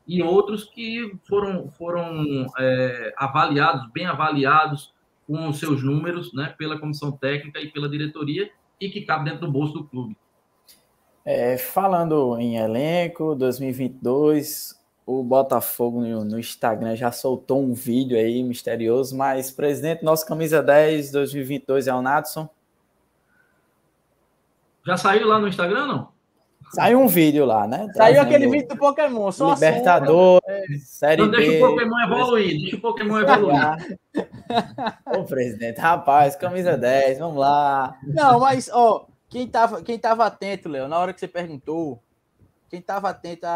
e 0.06 0.22
outros 0.22 0.64
que 0.64 1.12
foram, 1.28 1.68
foram 1.70 2.46
é, 2.58 3.12
avaliados, 3.16 3.90
bem 3.92 4.06
avaliados 4.06 4.92
com 5.26 5.48
os 5.48 5.58
seus 5.58 5.82
números, 5.82 6.32
né, 6.34 6.54
pela 6.58 6.78
comissão 6.78 7.12
técnica 7.12 7.60
e 7.60 7.70
pela 7.70 7.88
diretoria, 7.88 8.50
e 8.80 8.88
que 8.88 9.02
cabe 9.02 9.30
dentro 9.30 9.46
do 9.46 9.52
bolso 9.52 9.72
do 9.74 9.84
clube. 9.84 10.16
É, 11.24 11.56
falando 11.56 12.36
em 12.38 12.56
elenco, 12.56 13.34
2022, 13.36 14.76
o 15.04 15.22
Botafogo 15.22 16.00
no, 16.00 16.24
no, 16.24 16.38
Instagram 16.38 16.94
já 16.94 17.10
soltou 17.10 17.62
um 17.62 17.74
vídeo 17.74 18.16
aí 18.16 18.42
misterioso, 18.42 19.16
mas 19.16 19.50
presidente, 19.50 20.04
nosso 20.04 20.26
camisa 20.26 20.62
10 20.62 21.10
2022 21.10 21.88
é 21.88 21.94
o 21.94 22.02
Natson. 22.02 22.48
Já 24.86 24.96
saiu 24.96 25.26
lá 25.26 25.38
no 25.38 25.48
Instagram, 25.48 25.86
não? 25.86 26.12
Saiu 26.74 27.00
um 27.00 27.06
vídeo 27.06 27.44
lá, 27.44 27.66
né? 27.66 27.86
Saiu 27.94 28.22
aquele 28.22 28.48
vídeo 28.48 28.68
do 28.68 28.76
Pokémon, 28.78 29.30
só 29.30 29.52
Libertadores, 29.52 30.42
é. 30.48 30.78
Série 30.78 31.22
então, 31.22 31.38
deixa 31.38 31.52
B. 31.52 31.62
o 31.62 31.68
Pokémon 31.68 31.98
evoluir, 32.00 32.60
deixa 32.60 32.76
o 32.76 32.80
Pokémon 32.80 33.18
evoluir. 33.20 33.98
Ô, 35.06 35.24
presidente, 35.24 35.78
rapaz, 35.78 36.34
camisa 36.34 36.76
10, 36.76 37.18
vamos 37.18 37.36
lá. 37.36 37.94
Não, 38.02 38.40
mas, 38.40 38.70
ó, 38.72 39.06
quem 39.28 39.46
tava, 39.46 39.82
quem 39.82 39.98
tava 39.98 40.24
atento, 40.24 40.68
Léo, 40.70 40.88
na 40.88 40.98
hora 40.98 41.12
que 41.12 41.20
você 41.20 41.28
perguntou, 41.28 42.02
quem 42.70 42.80
tava 42.80 43.10
atento 43.10 43.46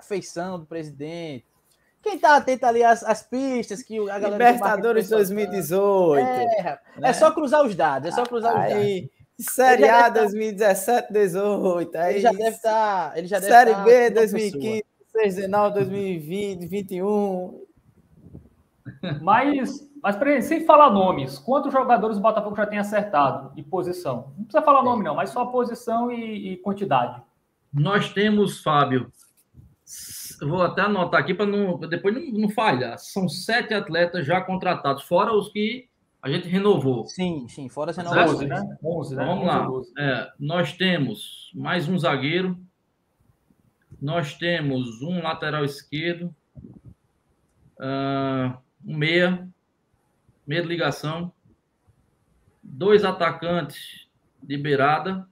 feição 0.00 0.58
do 0.58 0.66
presidente, 0.66 1.44
quem 2.02 2.18
tá 2.18 2.36
atento 2.36 2.64
ali 2.64 2.82
às, 2.82 3.02
às 3.02 3.22
pistas 3.22 3.82
que 3.82 3.98
a 4.08 4.18
galera... 4.18 4.52
Libertadores 4.52 5.08
2018. 5.08 6.26
É, 6.26 6.64
né? 6.64 6.78
é 7.02 7.12
só 7.12 7.30
cruzar 7.30 7.64
os 7.64 7.74
dados, 7.74 8.08
é 8.08 8.12
só 8.12 8.24
cruzar 8.24 8.54
os 8.54 8.68
dados. 8.70 9.10
Série 9.38 9.88
A 9.88 10.08
2017, 10.08 11.12
18. 11.12 11.96
Aí 11.96 12.14
ele 12.14 12.20
já 12.20 12.30
deve 12.30 12.56
estar. 12.56 13.10
Tá, 13.10 13.18
ele 13.18 13.26
já 13.26 13.38
deve 13.38 13.52
Série 13.52 13.70
tá 13.72 13.82
B 13.82 14.10
2015, 14.10 14.84
2019, 15.14 15.74
2020, 15.74 16.58
2021. 16.58 17.64
Mas, 19.22 19.88
mas 20.02 20.44
sem 20.44 20.64
falar 20.66 20.90
nomes, 20.90 21.38
quantos 21.38 21.72
jogadores 21.72 22.18
o 22.18 22.20
Botafogo 22.20 22.56
já 22.56 22.66
tem 22.66 22.78
acertado 22.78 23.52
e 23.56 23.62
posição? 23.62 24.32
Não 24.36 24.44
precisa 24.44 24.62
falar 24.62 24.82
nome, 24.82 25.04
não, 25.04 25.14
mas 25.14 25.30
só 25.30 25.46
posição 25.46 26.12
e, 26.12 26.52
e 26.52 26.56
quantidade. 26.58 27.22
Nós 27.72 28.12
temos, 28.12 28.62
Fábio, 28.62 29.10
vou 30.40 30.62
até 30.62 30.82
anotar 30.82 31.20
aqui 31.20 31.34
para 31.34 31.46
não, 31.46 31.78
depois 31.78 32.14
não, 32.14 32.40
não 32.40 32.48
falhar. 32.48 32.98
São 32.98 33.28
sete 33.28 33.74
atletas 33.74 34.26
já 34.26 34.40
contratados, 34.40 35.04
fora 35.04 35.32
os 35.32 35.50
que 35.50 35.88
a 36.22 36.30
gente 36.30 36.48
renovou. 36.48 37.06
Sim, 37.06 37.46
sim, 37.48 37.68
fora 37.68 37.90
as 37.90 37.96
renovações. 37.96 38.42
11, 38.42 38.46
né? 38.46 38.78
11, 38.84 39.16
né? 39.16 39.24
Vamos 39.24 39.46
lá. 39.46 39.68
É, 39.98 40.32
nós 40.38 40.72
temos 40.74 41.50
mais 41.54 41.88
um 41.88 41.98
zagueiro, 41.98 42.58
nós 44.00 44.34
temos 44.34 45.02
um 45.02 45.22
lateral 45.22 45.64
esquerdo, 45.64 46.34
uh, 47.78 48.56
um 48.84 48.96
meia, 48.96 49.48
meia 50.46 50.62
de 50.62 50.68
ligação, 50.68 51.32
dois 52.62 53.04
atacantes 53.04 54.08
de 54.42 54.56
beirada, 54.56 55.26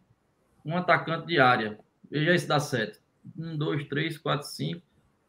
um 0.64 0.76
atacante 0.76 1.26
de 1.26 1.38
área. 1.38 1.78
Veja 2.10 2.38
se 2.38 2.46
dá 2.46 2.58
sete. 2.58 2.98
Um, 3.38 3.56
dois, 3.56 3.86
três, 3.88 4.16
quatro, 4.16 4.46
cinco, 4.46 4.82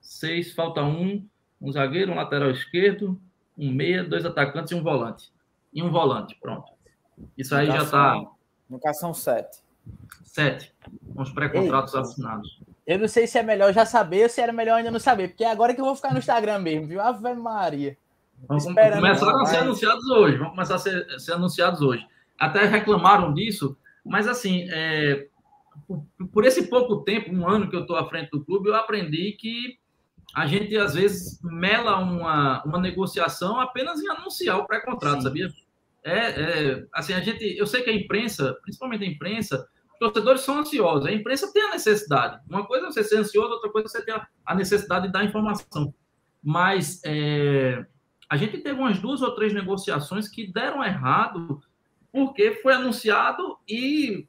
seis. 0.09 0.53
Falta 0.53 0.81
um. 0.83 1.25
Um 1.61 1.71
zagueiro, 1.71 2.13
um 2.13 2.15
lateral 2.15 2.51
esquerdo, 2.51 3.19
um 3.57 3.69
meia, 3.69 4.01
dois 4.03 4.25
atacantes 4.25 4.71
e 4.71 4.75
um 4.75 4.81
volante. 4.81 5.29
E 5.73 5.83
um 5.83 5.91
volante, 5.91 6.37
pronto. 6.41 6.71
Isso 7.37 7.53
aí 7.53 7.67
já 7.67 7.83
está. 7.83 8.15
No 8.69 8.79
caso 8.79 8.99
são 8.99 9.13
sete. 9.13 9.59
Sete. 10.23 10.73
Com 11.13 11.21
os 11.21 11.31
pré-contratos 11.31 11.93
assinados. 11.95 12.61
Eu 12.87 12.97
não 12.97 13.07
sei 13.07 13.27
se 13.27 13.37
é 13.37 13.43
melhor 13.43 13.73
já 13.73 13.85
saber 13.85 14.23
ou 14.23 14.29
se 14.29 14.41
era 14.41 14.53
melhor 14.53 14.77
ainda 14.77 14.89
não 14.89 14.99
saber, 14.99 15.29
porque 15.29 15.43
é 15.43 15.51
agora 15.51 15.73
que 15.73 15.81
eu 15.81 15.85
vou 15.85 15.95
ficar 15.95 16.13
no 16.13 16.19
Instagram 16.19 16.59
mesmo, 16.59 16.87
viu? 16.87 17.01
Ave 17.01 17.33
Maria. 17.33 17.97
Vamos 18.47 18.63
começar 18.63 19.41
a 19.41 19.45
ser 19.45 19.57
anunciados 19.57 20.09
hoje. 20.09 20.37
Vamos 20.37 20.51
começar 20.51 20.75
a 20.75 20.79
ser, 20.79 21.19
ser, 21.19 21.33
anunciados 21.33 21.81
hoje. 21.81 22.07
Até 22.39 22.65
reclamaram 22.65 23.33
disso, 23.33 23.77
mas 24.05 24.27
assim, 24.27 24.65
é, 24.71 25.27
por, 25.87 26.05
por, 26.31 26.45
esse 26.45 26.67
pouco 26.67 27.01
tempo, 27.01 27.31
um 27.31 27.47
ano 27.47 27.69
que 27.69 27.75
eu 27.75 27.81
estou 27.81 27.97
à 27.97 28.07
frente 28.07 28.31
do 28.31 28.43
clube, 28.43 28.69
eu 28.69 28.75
aprendi 28.75 29.33
que 29.33 29.77
a 30.35 30.45
gente 30.45 30.77
às 30.77 30.93
vezes 30.93 31.39
mela 31.43 31.97
uma, 31.97 32.63
uma 32.63 32.79
negociação 32.79 33.59
apenas 33.59 34.01
em 34.01 34.09
anunciar 34.09 34.59
o 34.59 34.67
pré-contrato, 34.67 35.23
sabia? 35.23 35.49
É, 36.03 36.11
é, 36.11 36.87
assim, 36.93 37.13
a 37.13 37.19
gente, 37.19 37.43
eu 37.57 37.67
sei 37.67 37.81
que 37.81 37.89
a 37.89 37.95
imprensa, 37.95 38.57
principalmente 38.61 39.03
a 39.03 39.07
imprensa, 39.07 39.67
os 39.93 39.99
torcedores 39.99 40.41
são 40.41 40.59
ansiosos. 40.59 41.05
A 41.05 41.11
imprensa 41.11 41.51
tem 41.51 41.63
a 41.63 41.71
necessidade. 41.71 42.39
Uma 42.49 42.65
coisa 42.65 42.87
é 42.87 42.91
você 42.91 43.03
ser 43.03 43.17
ansioso, 43.17 43.51
outra 43.51 43.69
coisa 43.69 43.87
é 43.87 43.89
você 43.89 44.05
ter 44.05 44.21
a 44.45 44.55
necessidade 44.55 45.07
de 45.07 45.11
dar 45.11 45.25
informação. 45.25 45.93
Mas 46.41 47.01
é, 47.03 47.85
a 48.29 48.37
gente 48.37 48.59
teve 48.59 48.79
umas 48.79 48.99
duas 48.99 49.21
ou 49.21 49.35
três 49.35 49.53
negociações 49.53 50.27
que 50.27 50.51
deram 50.51 50.83
errado 50.83 51.61
porque 52.11 52.53
foi 52.61 52.73
anunciado 52.73 53.57
e 53.67 54.27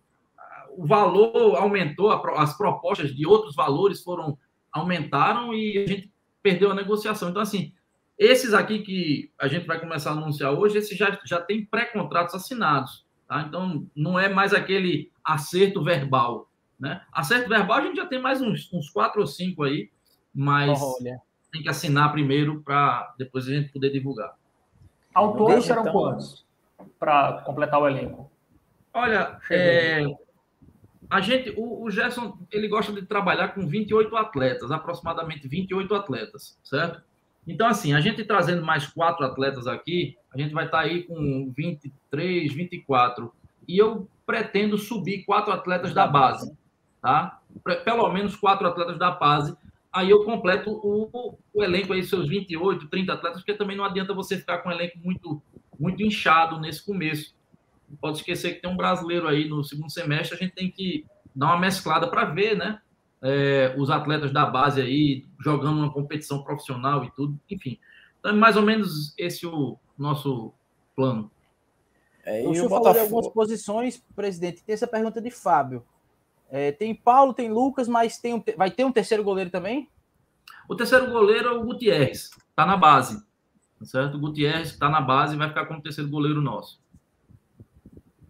o 0.76 0.86
valor 0.86 1.56
aumentou, 1.56 2.10
as 2.10 2.56
propostas 2.56 3.14
de 3.14 3.26
outros 3.26 3.54
valores 3.54 4.02
foram 4.02 4.38
aumentaram 4.72 5.54
e 5.54 5.78
a 5.78 5.86
gente 5.86 6.12
perdeu 6.42 6.70
a 6.70 6.74
negociação. 6.74 7.30
Então, 7.30 7.42
assim, 7.42 7.72
esses 8.18 8.54
aqui 8.54 8.80
que 8.80 9.32
a 9.38 9.48
gente 9.48 9.66
vai 9.66 9.80
começar 9.80 10.10
a 10.10 10.14
anunciar 10.14 10.52
hoje, 10.52 10.78
esses 10.78 10.96
já, 10.96 11.18
já 11.24 11.40
tem 11.40 11.64
pré-contratos 11.64 12.34
assinados. 12.34 13.06
Tá? 13.26 13.42
Então, 13.46 13.86
não 13.94 14.18
é 14.18 14.28
mais 14.28 14.52
aquele 14.52 15.10
acerto 15.24 15.82
verbal. 15.82 16.48
Né? 16.78 17.00
Acerto 17.12 17.48
verbal 17.48 17.78
a 17.78 17.82
gente 17.82 17.96
já 17.96 18.06
tem 18.06 18.20
mais 18.20 18.40
uns, 18.40 18.72
uns 18.72 18.90
quatro 18.90 19.20
ou 19.20 19.26
cinco 19.26 19.62
aí, 19.62 19.90
mas 20.34 20.80
Olha 20.80 21.20
tem 21.50 21.62
que 21.62 21.68
assinar 21.68 22.12
primeiro 22.12 22.62
para 22.62 23.14
depois 23.18 23.46
a 23.46 23.50
gente 23.50 23.72
poder 23.72 23.90
divulgar. 23.90 24.34
Ao 25.14 25.36
todo 25.36 25.60
serão 25.60 25.82
então... 25.82 25.92
quantos 25.92 26.46
para 26.98 27.42
completar 27.42 27.80
o 27.80 27.88
elenco? 27.88 28.30
Olha, 28.94 29.38
é, 29.50 30.04
a 31.10 31.20
gente, 31.20 31.52
o, 31.56 31.84
o, 31.84 31.90
Gerson, 31.90 32.38
ele 32.50 32.68
gosta 32.68 32.92
de 32.92 33.02
trabalhar 33.02 33.48
com 33.48 33.66
28 33.66 34.16
atletas, 34.16 34.70
aproximadamente 34.70 35.48
28 35.48 35.94
atletas, 35.94 36.58
certo? 36.62 37.02
Então, 37.46 37.66
assim, 37.66 37.92
a 37.92 38.00
gente 38.00 38.24
trazendo 38.24 38.64
mais 38.64 38.86
quatro 38.86 39.26
atletas 39.26 39.66
aqui, 39.66 40.16
a 40.32 40.38
gente 40.38 40.54
vai 40.54 40.66
estar 40.66 40.78
tá 40.78 40.84
aí 40.84 41.02
com 41.02 41.52
23, 41.56 42.52
24. 42.52 43.32
E 43.66 43.76
eu 43.76 44.08
pretendo 44.24 44.78
subir 44.78 45.24
quatro 45.24 45.52
atletas 45.52 45.92
da 45.92 46.06
base, 46.06 46.56
tá? 47.02 47.40
Pelo 47.84 48.08
menos 48.12 48.36
quatro 48.36 48.68
atletas 48.68 48.98
da 48.98 49.10
base 49.10 49.56
aí 49.92 50.10
eu 50.10 50.24
completo 50.24 50.70
o, 50.70 51.36
o 51.52 51.62
elenco 51.62 51.92
aí, 51.92 52.02
seus 52.04 52.28
28, 52.28 52.88
30 52.88 53.12
atletas, 53.12 53.40
porque 53.40 53.54
também 53.54 53.76
não 53.76 53.84
adianta 53.84 54.14
você 54.14 54.36
ficar 54.36 54.58
com 54.58 54.68
um 54.68 54.72
elenco 54.72 54.98
muito, 55.02 55.42
muito 55.78 56.02
inchado 56.02 56.60
nesse 56.60 56.84
começo. 56.84 57.34
Não 57.90 57.96
pode 57.96 58.18
esquecer 58.18 58.54
que 58.54 58.62
tem 58.62 58.70
um 58.70 58.76
brasileiro 58.76 59.26
aí 59.26 59.48
no 59.48 59.64
segundo 59.64 59.90
semestre, 59.90 60.36
a 60.36 60.38
gente 60.38 60.54
tem 60.54 60.70
que 60.70 61.04
dar 61.34 61.48
uma 61.48 61.58
mesclada 61.58 62.08
para 62.08 62.24
ver, 62.24 62.56
né? 62.56 62.80
É, 63.20 63.74
os 63.76 63.90
atletas 63.90 64.32
da 64.32 64.46
base 64.46 64.80
aí 64.80 65.26
jogando 65.40 65.78
uma 65.78 65.92
competição 65.92 66.42
profissional 66.42 67.04
e 67.04 67.10
tudo, 67.10 67.38
enfim. 67.50 67.78
Então, 68.18 68.30
é 68.30 68.34
mais 68.34 68.56
ou 68.56 68.62
menos 68.62 69.12
esse 69.18 69.46
o 69.46 69.76
nosso 69.98 70.54
plano. 70.94 71.30
É, 72.24 72.42
e 72.42 72.46
o 72.46 72.54
senhor 72.54 72.68
Botafogo... 72.68 72.84
falou 72.84 72.94
de 72.94 73.00
algumas 73.00 73.28
posições, 73.28 74.02
presidente. 74.14 74.62
Tem 74.62 74.72
essa 74.72 74.86
pergunta 74.86 75.20
de 75.20 75.30
Fábio. 75.30 75.84
É, 76.50 76.72
tem 76.72 76.94
Paulo, 76.94 77.34
tem 77.34 77.50
Lucas, 77.50 77.88
mas 77.88 78.18
tem 78.18 78.34
um, 78.34 78.42
vai 78.56 78.70
ter 78.70 78.84
um 78.84 78.92
terceiro 78.92 79.22
goleiro 79.22 79.50
também? 79.50 79.88
O 80.68 80.74
terceiro 80.74 81.10
goleiro 81.10 81.48
é 81.48 81.52
o 81.52 81.64
Gutierrez, 81.64 82.30
está 82.48 82.64
na 82.66 82.76
base. 82.76 83.22
Tá 83.78 83.84
certo? 83.84 84.16
O 84.16 84.20
Gutierrez 84.20 84.68
está 84.68 84.88
na 84.88 85.00
base 85.00 85.34
e 85.34 85.38
vai 85.38 85.48
ficar 85.48 85.66
como 85.66 85.82
terceiro 85.82 86.10
goleiro 86.10 86.40
nosso. 86.40 86.79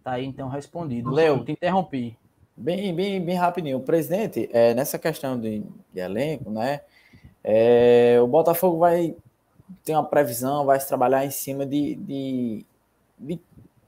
Tá 0.03 0.13
aí 0.13 0.25
então 0.25 0.49
respondido. 0.49 1.11
Léo, 1.11 1.43
te 1.43 1.51
interrompi. 1.51 2.17
Bem, 2.55 2.93
bem, 2.93 3.23
bem 3.23 3.35
rapidinho. 3.35 3.77
O 3.77 3.81
presidente, 3.81 4.49
é, 4.51 4.73
nessa 4.73 4.99
questão 4.99 5.39
de, 5.39 5.63
de 5.93 5.99
elenco, 5.99 6.49
né? 6.49 6.81
É, 7.43 8.19
o 8.21 8.27
Botafogo 8.27 8.77
vai 8.77 9.15
ter 9.83 9.93
uma 9.93 10.03
previsão, 10.03 10.65
vai 10.65 10.79
se 10.79 10.87
trabalhar 10.87 11.25
em 11.25 11.31
cima 11.31 11.65
de, 11.65 11.95
de, 11.95 12.65
de 13.17 13.39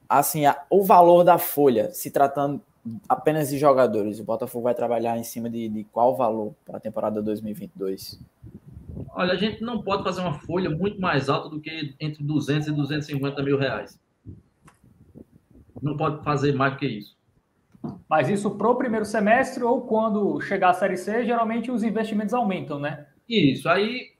assim, 0.08 0.46
a, 0.46 0.64
o 0.70 0.84
valor 0.84 1.24
da 1.24 1.38
folha, 1.38 1.92
se 1.92 2.10
tratando 2.10 2.62
apenas 3.08 3.50
de 3.50 3.58
jogadores, 3.58 4.20
o 4.20 4.24
Botafogo 4.24 4.64
vai 4.64 4.76
trabalhar 4.76 5.18
em 5.18 5.24
cima 5.24 5.50
de, 5.50 5.70
de 5.70 5.84
qual 5.86 6.16
valor 6.16 6.54
para 6.66 6.78
a 6.78 6.80
temporada 6.80 7.22
2022? 7.22 8.20
Olha, 9.16 9.34
a 9.34 9.38
gente 9.38 9.62
não 9.62 9.82
pode 9.82 10.04
fazer 10.04 10.22
uma 10.22 10.34
folha 10.40 10.70
muito 10.70 11.00
mais 11.00 11.30
alta 11.30 11.50
do 11.50 11.60
que 11.60 11.96
entre 12.00 12.24
200 12.24 12.68
e 12.68 12.72
250 12.72 13.42
mil 13.44 13.58
reais. 13.58 14.00
Não 15.84 15.98
pode 15.98 16.24
fazer 16.24 16.54
mais 16.54 16.78
que 16.78 16.86
isso. 16.86 17.18
Mas 18.10 18.30
isso 18.30 18.52
para 18.52 18.70
o 18.70 18.76
primeiro 18.76 19.06
semestre 19.06 19.64
ou 19.64 19.82
quando 19.82 20.40
chegar 20.42 20.70
a 20.70 20.74
Série 20.74 20.98
C, 20.98 21.26
geralmente 21.26 21.70
os 21.70 21.84
investimentos 21.84 22.34
aumentam, 22.34 22.80
né? 22.80 23.08
Isso. 23.28 23.68
Aí, 23.68 24.12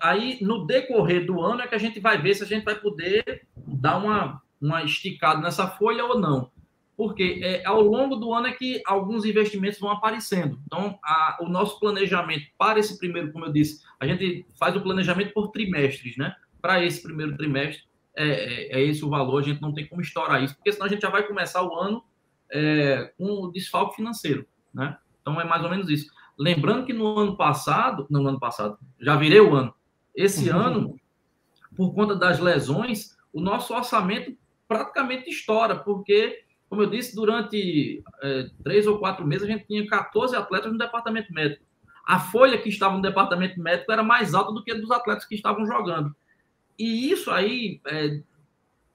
aí 0.00 0.38
no 0.40 0.66
decorrer 0.66 1.26
do 1.26 1.40
ano 1.40 1.62
é 1.62 1.66
que 1.66 1.74
a 1.74 1.78
gente 1.78 1.98
vai 1.98 2.20
ver 2.20 2.34
se 2.34 2.44
a 2.44 2.46
gente 2.46 2.64
vai 2.64 2.76
poder 2.76 3.46
dar 3.56 3.98
uma, 3.98 4.40
uma 4.60 4.84
esticada 4.84 5.40
nessa 5.40 5.66
folha 5.66 6.04
ou 6.04 6.20
não 6.20 6.50
porque 6.96 7.40
é, 7.42 7.64
ao 7.64 7.80
longo 7.80 8.16
do 8.16 8.32
ano 8.32 8.46
é 8.46 8.52
que 8.52 8.82
alguns 8.86 9.24
investimentos 9.24 9.80
vão 9.80 9.90
aparecendo. 9.90 10.60
Então, 10.66 10.98
a, 11.02 11.38
o 11.40 11.48
nosso 11.48 11.80
planejamento 11.80 12.46
para 12.56 12.78
esse 12.78 12.98
primeiro, 12.98 13.32
como 13.32 13.46
eu 13.46 13.52
disse, 13.52 13.82
a 13.98 14.06
gente 14.06 14.46
faz 14.58 14.76
o 14.76 14.80
planejamento 14.80 15.32
por 15.32 15.48
trimestres, 15.48 16.16
né? 16.16 16.34
Para 16.60 16.84
esse 16.84 17.02
primeiro 17.02 17.36
trimestre, 17.36 17.82
é, 18.16 18.28
é, 18.28 18.78
é, 18.78 18.82
esse 18.82 19.04
o 19.04 19.08
valor, 19.08 19.40
a 19.40 19.42
gente 19.42 19.60
não 19.60 19.72
tem 19.72 19.86
como 19.86 20.00
estourar 20.00 20.42
isso, 20.42 20.54
porque 20.54 20.72
senão 20.72 20.86
a 20.86 20.88
gente 20.88 21.02
já 21.02 21.10
vai 21.10 21.26
começar 21.26 21.62
o 21.62 21.74
ano 21.74 22.04
é, 22.50 23.12
com 23.16 23.24
o 23.24 23.50
desfalque 23.50 23.96
financeiro, 23.96 24.46
né? 24.72 24.98
Então, 25.20 25.40
é 25.40 25.44
mais 25.44 25.62
ou 25.62 25.70
menos 25.70 25.88
isso. 25.88 26.12
Lembrando 26.38 26.84
que 26.84 26.92
no 26.92 27.18
ano 27.18 27.36
passado, 27.36 28.06
não 28.10 28.22
no 28.22 28.28
ano 28.30 28.40
passado, 28.40 28.76
já 29.00 29.16
virei 29.16 29.40
o 29.40 29.54
ano. 29.54 29.72
Esse 30.14 30.50
uhum. 30.50 30.58
ano, 30.58 30.96
por 31.76 31.94
conta 31.94 32.16
das 32.16 32.40
lesões, 32.40 33.16
o 33.32 33.40
nosso 33.40 33.72
orçamento 33.72 34.36
praticamente 34.66 35.30
estoura, 35.30 35.76
porque 35.76 36.44
como 36.72 36.80
eu 36.80 36.86
disse, 36.88 37.14
durante 37.14 38.02
é, 38.22 38.46
três 38.64 38.86
ou 38.86 38.98
quatro 38.98 39.26
meses, 39.26 39.46
a 39.46 39.52
gente 39.52 39.66
tinha 39.66 39.86
14 39.86 40.34
atletas 40.34 40.72
no 40.72 40.78
departamento 40.78 41.30
médico. 41.30 41.62
A 42.06 42.18
folha 42.18 42.56
que 42.56 42.70
estava 42.70 42.96
no 42.96 43.02
departamento 43.02 43.60
médico 43.60 43.92
era 43.92 44.02
mais 44.02 44.32
alta 44.32 44.52
do 44.52 44.64
que 44.64 44.72
a 44.72 44.74
dos 44.74 44.90
atletas 44.90 45.26
que 45.26 45.34
estavam 45.34 45.66
jogando. 45.66 46.16
E 46.82 47.12
isso 47.12 47.30
aí 47.30 47.80
é, 47.86 48.18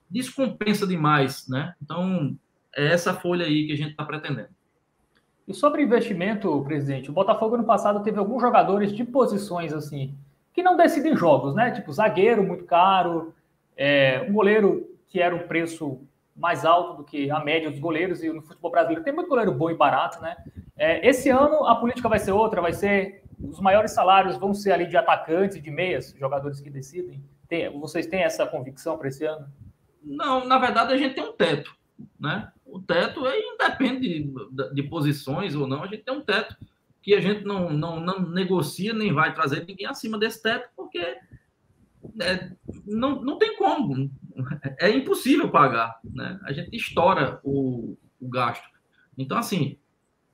descompensa 0.10 0.86
demais, 0.86 1.48
né? 1.48 1.74
Então, 1.82 2.38
é 2.76 2.88
essa 2.88 3.14
folha 3.14 3.46
aí 3.46 3.66
que 3.66 3.72
a 3.72 3.78
gente 3.78 3.92
está 3.92 4.04
pretendendo. 4.04 4.50
E 5.48 5.54
sobre 5.54 5.84
investimento, 5.84 6.62
presidente, 6.66 7.10
o 7.10 7.14
Botafogo 7.14 7.56
no 7.56 7.64
passado 7.64 8.04
teve 8.04 8.20
alguns 8.20 8.42
jogadores 8.42 8.92
de 8.92 9.06
posições 9.06 9.72
assim, 9.72 10.14
que 10.54 10.62
não 10.62 10.76
decidem 10.76 11.16
jogos, 11.16 11.56
né? 11.56 11.72
Tipo, 11.72 11.94
zagueiro 11.94 12.44
muito 12.44 12.66
caro, 12.66 13.34
é, 13.78 14.26
um 14.28 14.34
goleiro 14.34 14.86
que 15.08 15.22
era 15.22 15.34
um 15.34 15.48
preço 15.48 16.02
mais 16.36 16.66
alto 16.66 16.98
do 16.98 17.04
que 17.06 17.32
a 17.32 17.40
média 17.40 17.72
dos 17.72 17.80
goleiros 17.80 18.22
e 18.22 18.28
no 18.28 18.42
futebol 18.42 18.70
brasileiro 18.70 19.02
tem 19.02 19.14
muito 19.14 19.30
goleiro 19.30 19.54
bom 19.54 19.72
e 19.72 19.76
barato, 19.76 20.22
né? 20.22 20.36
É, 20.76 21.08
esse 21.08 21.30
ano 21.30 21.66
a 21.66 21.74
política 21.78 22.10
vai 22.10 22.20
ser 22.20 22.34
outra, 22.34 22.62
vai 22.62 22.74
ser 22.74 23.24
os 23.42 23.62
maiores 23.62 23.92
salários 23.92 24.36
vão 24.36 24.54
ser 24.54 24.74
ali 24.74 24.88
de 24.88 24.98
atacantes, 24.98 25.64
de 25.64 25.72
meias, 25.72 26.14
jogadores 26.20 26.60
que 26.60 26.70
decidem. 26.70 27.24
Tem, 27.48 27.70
vocês 27.80 28.08
têm 28.08 28.22
essa 28.22 28.46
convicção 28.46 28.98
para 28.98 29.08
esse 29.08 29.26
ano? 29.26 29.48
Não, 30.04 30.46
na 30.46 30.58
verdade 30.58 30.94
a 30.94 30.98
gente 30.98 31.16
tem 31.16 31.24
um 31.24 31.34
teto, 31.34 31.76
né? 32.20 32.52
O 32.66 32.80
teto 32.80 33.26
aí 33.26 33.42
independe 33.42 34.24
de, 34.24 34.74
de 34.74 34.84
posições 34.84 35.56
ou 35.56 35.68
não, 35.68 35.84
a 35.84 35.88
gente 35.88 36.04
tem 36.04 36.14
um 36.14 36.22
teto 36.22 36.56
que 37.02 37.14
a 37.14 37.22
gente 37.22 37.46
não, 37.46 37.70
não, 37.70 38.00
não 38.00 38.20
negocia 38.20 38.94
nem 38.94 39.14
vai 39.14 39.34
trazer 39.34 39.66
ninguém 39.66 39.86
acima 39.86 40.18
desse 40.18 40.44
teto, 40.44 40.70
porque 40.76 41.00
é, 42.20 42.52
não, 42.86 43.22
não 43.22 43.38
tem 43.38 43.56
como, 43.56 44.12
é 44.80 44.90
impossível 44.90 45.50
pagar, 45.50 46.00
né? 46.04 46.40
A 46.44 46.52
gente 46.52 46.76
estoura 46.76 47.40
o, 47.44 47.98
o 48.20 48.30
gasto. 48.30 48.68
Então, 49.18 49.38
assim, 49.38 49.78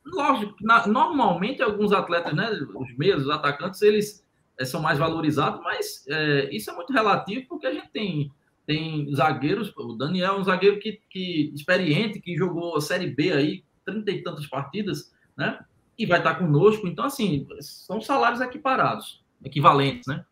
lógico, 0.06 0.56
na, 0.62 0.88
normalmente 0.88 1.62
alguns 1.62 1.92
atletas, 1.92 2.34
né, 2.34 2.50
os 2.76 2.98
meios, 2.98 3.24
os 3.24 3.30
atacantes, 3.30 3.82
eles 3.82 4.23
são 4.64 4.82
mais 4.82 5.00
valorizados, 5.00 5.62
mas 5.62 6.06
é, 6.08 6.50
isso 6.56 6.70
é 6.70 6.76
muito 6.76 6.94
relativo 6.94 7.48
porque 7.48 7.68
a 7.68 7.74
gente 7.74 7.90
tem, 7.90 8.32
tem 8.66 9.14
zagueiros, 9.14 9.74
o 9.76 9.94
Daniel 9.94 10.36
é 10.36 10.40
um 10.40 10.44
zagueiro 10.44 10.80
que, 10.80 11.02
que 11.10 11.52
experiente, 11.54 12.20
que 12.20 12.36
jogou 12.36 12.76
a 12.78 12.82
Série 12.82 13.08
B 13.08 13.32
aí, 13.32 13.64
trinta 13.86 14.12
e 14.12 14.24
tantas 14.24 14.48
partidas, 14.48 15.14
né? 15.36 15.60
e 15.98 16.06
vai 16.06 16.20
estar 16.20 16.36
conosco. 16.36 16.88
Então, 16.88 17.06
assim, 17.06 17.48
são 17.60 18.02
salários 18.02 18.42
equiparados, 18.42 19.24
equivalentes, 19.44 20.08
né? 20.08 20.26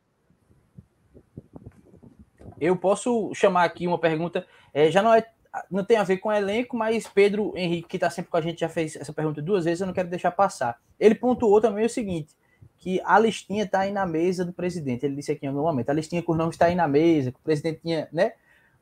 Eu 2.60 2.76
posso 2.76 3.34
chamar 3.34 3.64
aqui 3.64 3.88
uma 3.88 3.98
pergunta, 3.98 4.46
é, 4.74 4.92
já 4.92 5.02
não, 5.02 5.14
é, 5.14 5.26
não 5.70 5.84
tem 5.84 5.98
a 5.98 6.04
ver 6.04 6.18
com 6.18 6.32
elenco, 6.32 6.78
mas 6.78 7.08
Pedro 7.08 7.54
Henrique, 7.56 7.88
que 7.88 7.98
está 7.98 8.10
sempre 8.10 8.30
com 8.30 8.38
a 8.38 8.42
gente, 8.42 8.60
já 8.60 8.70
fez 8.70 8.96
essa 8.96 9.12
pergunta 9.12 9.42
duas 9.42 9.66
vezes, 9.66 9.82
eu 9.82 9.88
não 9.88 9.94
quero 9.94 10.10
deixar 10.10 10.32
passar. 10.32 10.80
Ele 11.00 11.16
pontuou 11.16 11.60
também 11.60 11.86
o 11.86 11.90
seguinte, 11.90 12.36
que 12.82 13.00
a 13.06 13.20
listinha 13.20 13.64
está 13.64 13.82
aí 13.82 13.94
na 13.94 14.08
mesa 14.08 14.44
do 14.44 14.52
presidente. 14.52 15.06
Ele 15.06 15.16
disse 15.16 15.32
aqui 15.32 15.46
em 15.46 15.50
algum 15.50 15.62
momento, 15.62 15.92
a 15.92 15.94
listinha 15.94 16.22
com 16.24 16.32
os 16.32 16.38
nomes 16.38 16.56
está 16.56 16.66
aí 16.66 16.74
na 16.74 16.88
mesa, 16.88 17.32
que 17.32 17.38
o 17.38 17.44
presidente 17.44 17.80
tinha, 17.84 18.10
né? 18.12 18.34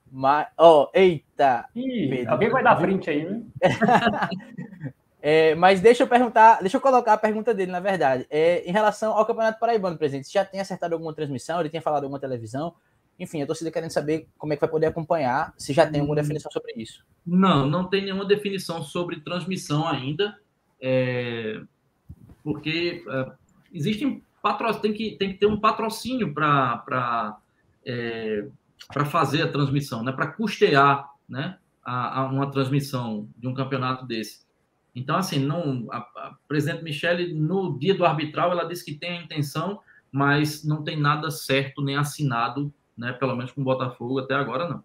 Mas, 0.10 0.48
ó, 0.58 0.84
oh, 0.84 0.90
eita! 0.94 1.66
Ih, 1.76 2.26
alguém 2.26 2.50
vai 2.50 2.64
dar 2.64 2.80
frente 2.80 3.10
aí, 3.10 3.30
né? 3.30 3.44
é, 5.22 5.54
mas 5.56 5.82
deixa 5.82 6.04
eu 6.04 6.08
perguntar, 6.08 6.62
deixa 6.62 6.78
eu 6.78 6.82
colocar 6.82 7.12
a 7.12 7.18
pergunta 7.18 7.54
dele, 7.54 7.74
na 7.74 7.82
verdade. 7.82 8.26
É, 8.30 8.64
em 8.66 8.72
relação 8.72 9.12
ao 9.12 9.26
Campeonato 9.26 9.60
Paraibano, 9.60 9.98
presidente, 9.98 10.28
você 10.28 10.34
já 10.34 10.46
tem 10.46 10.62
acertado 10.62 10.96
alguma 10.96 11.14
transmissão? 11.14 11.60
Ele 11.60 11.70
tinha 11.70 11.82
falado 11.82 12.04
alguma 12.04 12.22
televisão? 12.22 12.74
Enfim, 13.20 13.42
a 13.42 13.46
torcida 13.46 13.70
querendo 13.70 13.92
saber 13.92 14.30
como 14.38 14.54
é 14.54 14.56
que 14.56 14.62
vai 14.62 14.70
poder 14.70 14.86
acompanhar, 14.86 15.54
se 15.58 15.74
já 15.74 15.86
tem 15.86 16.00
alguma 16.00 16.18
hum. 16.18 16.22
definição 16.24 16.50
sobre 16.50 16.72
isso. 16.78 17.06
Não, 17.28 17.68
não 17.68 17.84
tem 17.84 18.06
nenhuma 18.06 18.26
definição 18.26 18.82
sobre 18.82 19.20
transmissão 19.20 19.86
ainda, 19.86 20.38
é, 20.82 21.62
porque 22.42 23.04
é, 23.06 23.32
existem 23.74 24.24
patrocínios, 24.42 24.82
tem 24.82 24.94
que, 24.94 25.18
tem 25.18 25.34
que 25.34 25.40
ter 25.40 25.46
um 25.46 25.60
patrocínio 25.60 26.34
para 26.34 27.38
é, 27.86 28.48
fazer 29.06 29.42
a 29.44 29.52
transmissão, 29.52 30.04
né, 30.04 30.12
para 30.12 30.28
custear 30.28 31.10
né, 31.28 31.58
a, 31.84 32.22
a, 32.22 32.26
uma 32.26 32.50
transmissão 32.52 33.28
de 33.38 33.48
um 33.48 33.54
campeonato 33.54 34.06
desse. 34.06 34.48
Então, 34.96 35.18
assim, 35.18 35.40
não, 35.40 35.88
a, 35.92 35.98
a 35.98 36.36
presidente 36.48 36.84
Michele, 36.84 37.34
no 37.34 37.78
dia 37.78 37.94
do 37.94 38.06
arbitral, 38.06 38.52
ela 38.52 38.66
disse 38.66 38.84
que 38.84 38.96
tem 38.96 39.18
a 39.20 39.22
intenção, 39.22 39.80
mas 40.12 40.64
não 40.64 40.84
tem 40.84 41.00
nada 41.00 41.30
certo 41.30 41.82
nem 41.82 41.96
assinado 41.96 42.74
né? 43.00 43.14
Pelo 43.14 43.36
menos 43.36 43.52
com 43.52 43.62
o 43.62 43.64
Botafogo 43.64 44.20
até 44.20 44.36
agora 44.36 44.68
não. 44.68 44.84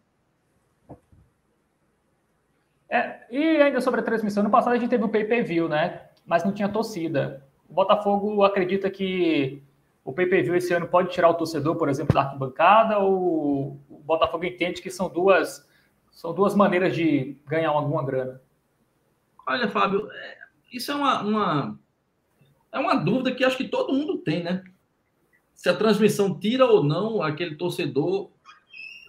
É, 2.89 3.26
e 3.28 3.61
ainda 3.61 3.80
sobre 3.80 4.01
a 4.01 4.05
transmissão, 4.05 4.45
no 4.45 4.51
passado 4.51 4.74
a 4.74 4.78
gente 4.78 4.89
teve 4.89 5.03
o 5.03 5.09
pay-per-view, 5.09 5.68
né? 5.68 6.03
Mas 6.24 6.45
não 6.45 6.53
tinha 6.53 6.68
torcida. 6.68 7.45
O 7.68 7.74
Botafogo 7.74 8.44
acredita 8.44 8.90
que 8.90 9.62
o 10.04 10.12
pay-per-view 10.12 10.54
esse 10.54 10.72
ano 10.72 10.86
pode 10.86 11.10
tirar 11.10 11.30
o 11.30 11.34
torcedor, 11.34 11.76
por 11.76 11.88
exemplo, 11.88 12.14
da 12.14 12.22
arquibancada, 12.22 12.98
ou 12.98 13.80
o 13.88 14.02
Botafogo 14.04 14.44
entende 14.44 14.82
que 14.82 14.90
são 14.90 15.08
duas, 15.08 15.66
são 16.10 16.34
duas 16.34 16.54
maneiras 16.54 16.94
de 16.94 17.36
ganhar 17.46 17.70
alguma 17.70 18.04
grana? 18.04 18.40
Olha, 19.46 19.68
Fábio, 19.68 20.08
é, 20.10 20.38
isso 20.72 20.92
é 20.92 20.94
uma, 20.94 21.22
uma, 21.22 21.80
é 22.72 22.78
uma 22.78 22.94
dúvida 22.94 23.34
que 23.34 23.44
acho 23.44 23.56
que 23.56 23.68
todo 23.68 23.92
mundo 23.92 24.18
tem, 24.18 24.42
né? 24.42 24.62
se 25.54 25.68
a 25.68 25.76
transmissão 25.76 26.38
tira 26.38 26.66
ou 26.66 26.82
não 26.82 27.22
aquele 27.22 27.54
torcedor 27.54 28.30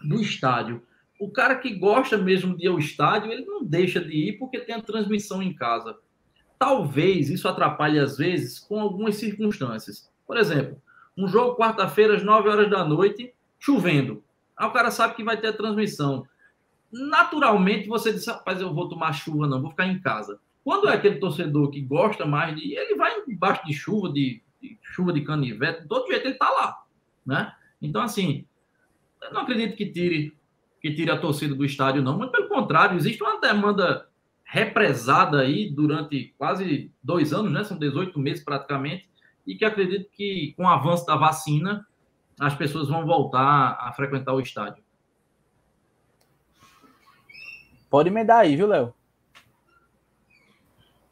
do 0.04 0.22
estádio. 0.22 0.82
O 1.20 1.30
cara 1.30 1.56
que 1.56 1.74
gosta 1.74 2.18
mesmo 2.18 2.56
de 2.56 2.66
ir 2.66 2.70
ao 2.70 2.80
estádio, 2.80 3.32
ele 3.32 3.46
não 3.46 3.64
deixa 3.64 4.00
de 4.00 4.30
ir 4.30 4.38
porque 4.38 4.60
tem 4.60 4.76
a 4.76 4.82
transmissão 4.82 5.42
em 5.42 5.54
casa. 5.54 5.98
Talvez 6.58 7.30
isso 7.30 7.48
atrapalhe 7.48 8.00
às 8.00 8.18
vezes 8.18 8.60
com 8.60 8.80
algumas 8.80 9.16
circunstâncias. 9.16 10.10
Por 10.26 10.38
exemplo, 10.38 10.82
um 11.18 11.28
jogo 11.28 11.58
quarta-feira 11.58 12.16
às 12.16 12.24
9 12.24 12.50
horas 12.50 12.70
da 12.70 12.84
noite, 12.84 13.34
chovendo. 13.60 14.24
Aí 14.58 14.68
o 14.68 14.72
cara 14.72 14.92
sabe 14.92 15.16
que 15.16 15.24
vai 15.24 15.38
ter 15.38 15.48
a 15.48 15.54
transmissão. 15.54 16.26
Naturalmente 16.92 17.88
você 17.88 18.14
diz, 18.14 18.26
rapaz, 18.28 18.62
eu 18.62 18.74
vou 18.74 18.88
tomar 18.88 19.14
chuva, 19.14 19.48
não, 19.48 19.62
vou 19.62 19.72
ficar 19.72 19.88
em 19.88 20.00
casa. 20.00 20.40
Quando 20.64 20.88
é 20.88 20.94
aquele 20.94 21.20
torcedor 21.20 21.70
que 21.70 21.82
gosta 21.82 22.26
mais 22.26 22.56
de. 22.56 22.74
Ele 22.74 22.96
vai 22.96 23.14
embaixo 23.28 23.66
de 23.66 23.74
chuva, 23.74 24.12
de 24.12 24.42
de 24.66 24.78
chuva 24.82 25.14
de 25.14 25.22
canivete, 25.22 25.82
de 25.82 25.88
todo 25.88 26.08
jeito 26.08 26.26
ele 26.26 26.34
está 26.34 26.50
lá, 26.50 26.84
né? 27.26 27.54
Então, 27.82 28.02
assim, 28.02 28.46
eu 29.22 29.32
não 29.34 29.42
acredito 29.42 29.76
que 29.76 29.86
tire, 29.86 30.36
que 30.82 30.94
tire 30.94 31.12
a 31.12 31.20
torcida 31.20 31.54
do 31.54 31.66
estádio, 31.66 32.02
não, 32.02 32.18
mas 32.18 32.32
pelo 32.32 32.48
contrário, 32.48 32.98
existe 32.98 33.22
uma 33.22 33.40
demanda 33.40 34.08
represada 34.56 35.42
aí 35.42 35.70
durante 35.70 36.34
quase 36.38 36.90
dois 37.04 37.34
anos, 37.34 37.52
né? 37.52 37.62
São 37.66 37.78
18 37.78 38.18
meses 38.18 38.42
praticamente, 38.42 39.10
e 39.46 39.54
que 39.54 39.66
acredito 39.66 40.10
que 40.12 40.54
com 40.56 40.64
o 40.64 40.68
avanço 40.70 41.06
da 41.06 41.18
vacina 41.18 41.86
as 42.40 42.56
pessoas 42.56 42.88
vão 42.88 43.06
voltar 43.06 43.78
a 43.78 43.92
frequentar 43.92 44.34
o 44.34 44.40
estádio. 44.40 44.82
Pode 47.90 48.08
emendar 48.08 48.40
aí, 48.40 48.56
viu, 48.56 48.68
Léo? 48.68 48.94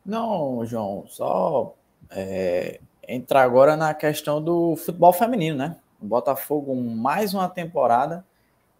Não, 0.05 0.65
João, 0.65 1.05
só 1.07 1.75
é, 2.11 2.79
entrar 3.05 3.43
agora 3.43 3.75
na 3.75 3.93
questão 3.93 4.41
do 4.41 4.77
futebol 4.77 5.11
feminino, 5.11 5.57
né? 5.57 5.77
O 6.01 6.05
Botafogo, 6.05 6.73
mais 6.75 7.33
uma 7.33 7.49
temporada, 7.49 8.25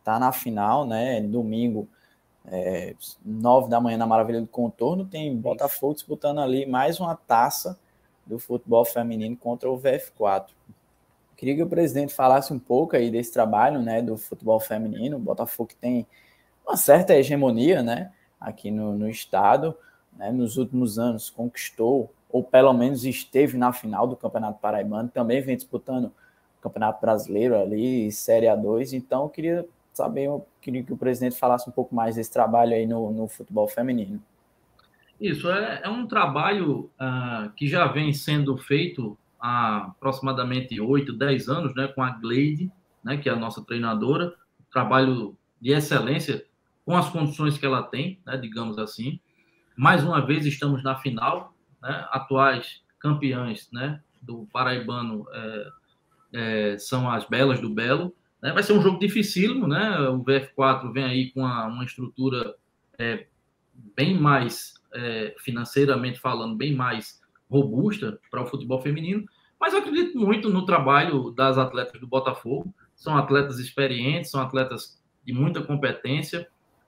tá 0.05 0.17
na 0.17 0.31
final, 0.31 0.85
né? 0.85 1.19
Domingo, 1.19 1.87
é, 2.45 2.95
nove 3.23 3.69
da 3.69 3.79
manhã 3.79 3.97
na 3.97 4.05
Maravilha 4.05 4.41
do 4.41 4.47
Contorno, 4.47 5.05
tem 5.05 5.35
Botafogo 5.35 5.93
disputando 5.93 6.39
ali 6.39 6.65
mais 6.65 6.99
uma 6.99 7.15
taça 7.15 7.79
do 8.25 8.39
futebol 8.39 8.85
feminino 8.85 9.35
contra 9.35 9.69
o 9.69 9.79
VF4. 9.79 10.49
Queria 11.35 11.55
que 11.55 11.63
o 11.63 11.69
presidente 11.69 12.13
falasse 12.13 12.53
um 12.53 12.59
pouco 12.59 12.95
aí 12.95 13.09
desse 13.11 13.31
trabalho, 13.31 13.81
né, 13.81 14.01
do 14.01 14.17
futebol 14.17 14.59
feminino. 14.59 15.17
O 15.17 15.19
Botafogo 15.19 15.71
tem 15.79 16.05
uma 16.65 16.77
certa 16.77 17.13
hegemonia, 17.15 17.83
né, 17.83 18.11
aqui 18.39 18.71
no, 18.71 18.93
no 18.97 19.09
estado, 19.09 19.75
né, 20.17 20.31
nos 20.31 20.57
últimos 20.57 20.99
anos 20.99 21.29
conquistou 21.29 22.11
ou 22.33 22.43
pelo 22.43 22.73
menos 22.73 23.05
esteve 23.05 23.55
na 23.57 23.71
final 23.71 24.07
do 24.07 24.15
Campeonato 24.15 24.59
Paraibano, 24.59 25.07
também 25.07 25.39
vem 25.39 25.55
disputando 25.55 26.05
o 26.05 26.61
Campeonato 26.61 26.99
Brasileiro 26.99 27.55
ali, 27.55 28.11
Série 28.11 28.47
A2, 28.47 28.93
então 28.93 29.23
eu 29.23 29.29
queria 29.29 29.67
saber, 29.97 30.25
eu 30.25 30.47
queria 30.61 30.83
que 30.83 30.93
o 30.93 30.97
presidente 30.97 31.37
falasse 31.37 31.69
um 31.69 31.73
pouco 31.73 31.93
mais 31.93 32.15
desse 32.15 32.31
trabalho 32.31 32.73
aí 32.73 32.85
no, 32.85 33.11
no 33.11 33.27
futebol 33.27 33.67
feminino. 33.67 34.21
Isso, 35.19 35.49
é, 35.49 35.81
é 35.83 35.89
um 35.89 36.07
trabalho 36.07 36.89
uh, 36.99 37.49
que 37.55 37.67
já 37.67 37.87
vem 37.87 38.11
sendo 38.13 38.57
feito 38.57 39.17
há 39.39 39.87
aproximadamente 39.87 40.79
8, 40.79 41.13
10 41.13 41.49
anos, 41.49 41.75
né, 41.75 41.87
com 41.87 42.01
a 42.01 42.11
Gleide, 42.11 42.71
né, 43.03 43.17
que 43.17 43.29
é 43.29 43.31
a 43.31 43.35
nossa 43.35 43.63
treinadora, 43.63 44.33
trabalho 44.71 45.37
de 45.61 45.71
excelência 45.71 46.45
com 46.85 46.95
as 46.95 47.09
condições 47.09 47.57
que 47.57 47.65
ela 47.65 47.83
tem, 47.83 48.19
né, 48.25 48.37
digamos 48.37 48.77
assim. 48.77 49.19
Mais 49.75 50.03
uma 50.03 50.25
vez 50.25 50.45
estamos 50.45 50.83
na 50.83 50.95
final, 50.95 51.53
né, 51.81 52.07
atuais 52.11 52.81
campeãs 52.99 53.69
né, 53.71 54.01
do 54.21 54.47
Paraibano 54.51 55.25
é, 55.33 55.67
é, 56.33 56.77
são 56.77 57.09
as 57.09 57.25
Belas 57.25 57.59
do 57.59 57.69
Belo. 57.69 58.15
Né? 58.43 58.51
Vai 58.51 58.61
ser 58.61 58.73
um 58.73 58.81
jogo 58.81 58.99
dificílimo, 58.99 59.65
né? 59.65 59.97
O 60.09 60.21
VF4 60.21 60.91
vem 60.91 61.05
aí 61.05 61.31
com 61.31 61.39
uma, 61.39 61.65
uma 61.67 61.85
estrutura 61.85 62.53
é, 62.99 63.25
bem 63.95 64.19
mais, 64.19 64.73
é, 64.93 65.33
financeiramente 65.39 66.19
falando, 66.19 66.57
bem 66.57 66.75
mais 66.75 67.21
robusta 67.49 68.19
para 68.29 68.43
o 68.43 68.45
futebol 68.45 68.81
feminino. 68.81 69.23
Mas 69.57 69.71
eu 69.71 69.79
acredito 69.79 70.19
muito 70.19 70.49
no 70.49 70.65
trabalho 70.65 71.31
das 71.31 71.57
atletas 71.57 72.01
do 72.01 72.05
Botafogo. 72.05 72.73
São 72.93 73.17
atletas 73.17 73.59
experientes, 73.59 74.29
são 74.29 74.41
atletas 74.41 75.01
de 75.25 75.31
muita 75.31 75.61
competência. 75.61 76.45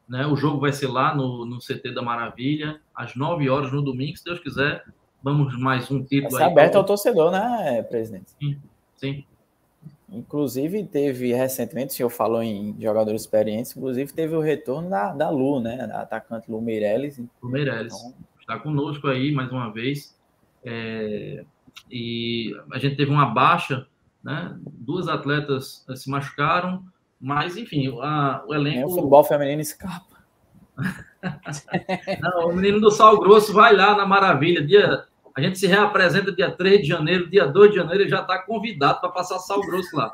Né? 0.10 0.28
O 0.28 0.36
jogo 0.36 0.60
vai 0.60 0.74
ser 0.74 0.88
lá 0.88 1.16
no, 1.16 1.46
no 1.46 1.60
CT 1.60 1.94
da 1.94 2.02
Maravilha, 2.02 2.82
às 2.94 3.16
9 3.16 3.50
horas 3.50 3.72
no 3.72 3.82
domingo, 3.82 4.18
se 4.18 4.26
Deus 4.26 4.40
quiser. 4.40 4.84
Vamos 5.24 5.58
mais 5.58 5.90
um 5.90 6.04
título 6.04 6.32
vai 6.32 6.42
ser 6.42 6.48
aí. 6.48 6.52
aberto 6.52 6.76
ao 6.76 6.84
torcedor, 6.84 7.32
né, 7.32 7.82
presidente? 7.84 8.32
Sim, 8.38 8.60
sim. 8.98 9.26
Inclusive, 10.10 10.86
teve 10.86 11.34
recentemente, 11.34 11.94
o 11.94 11.96
senhor 11.96 12.10
falou 12.10 12.42
em 12.42 12.76
jogadores 12.80 13.22
experientes, 13.22 13.76
inclusive 13.76 14.14
teve 14.14 14.36
o 14.36 14.40
retorno 14.40 14.90
da, 14.90 15.12
da 15.14 15.30
Lu, 15.30 15.60
né? 15.60 15.88
Da 15.88 16.02
atacante 16.02 16.50
Lu 16.50 16.62
Meirelles. 16.62 17.20
Lu 17.42 17.50
Meirelles. 17.50 17.94
Então... 17.94 18.14
Está 18.40 18.60
conosco 18.60 19.08
aí 19.08 19.32
mais 19.32 19.52
uma 19.52 19.72
vez. 19.72 20.16
É... 20.64 21.44
E 21.90 22.56
a 22.72 22.78
gente 22.78 22.96
teve 22.96 23.12
uma 23.12 23.26
baixa, 23.26 23.88
né? 24.24 24.56
Duas 24.62 25.08
atletas 25.08 25.84
se 25.96 26.10
machucaram, 26.10 26.84
mas, 27.20 27.58
enfim, 27.58 27.88
a, 28.02 28.44
o 28.48 28.54
elenco. 28.54 28.80
É, 28.80 28.86
o 28.86 28.90
futebol 28.90 29.24
feminino 29.24 29.62
escapa. 29.62 30.16
Não, 32.22 32.50
o 32.50 32.56
menino 32.56 32.80
do 32.80 32.92
Sal 32.92 33.20
Grosso 33.20 33.52
vai 33.54 33.76
lá 33.76 33.98
na 33.98 34.06
Maravilha. 34.06 34.66
Dia, 34.66 35.06
a 35.36 35.42
gente 35.42 35.60
se 35.60 35.68
reapresenta 35.68 36.32
dia 36.32 36.50
3 36.50 36.82
de 36.82 36.88
janeiro, 36.88 37.30
dia 37.30 37.46
2 37.46 37.72
de 37.72 37.78
janeiro, 37.78 38.04
ele 38.04 38.10
já 38.10 38.22
está 38.22 38.40
convidado 38.40 39.02
para 39.02 39.10
passar 39.10 39.38
Sal 39.40 39.60
Grosso 39.62 39.96
lá. 39.96 40.14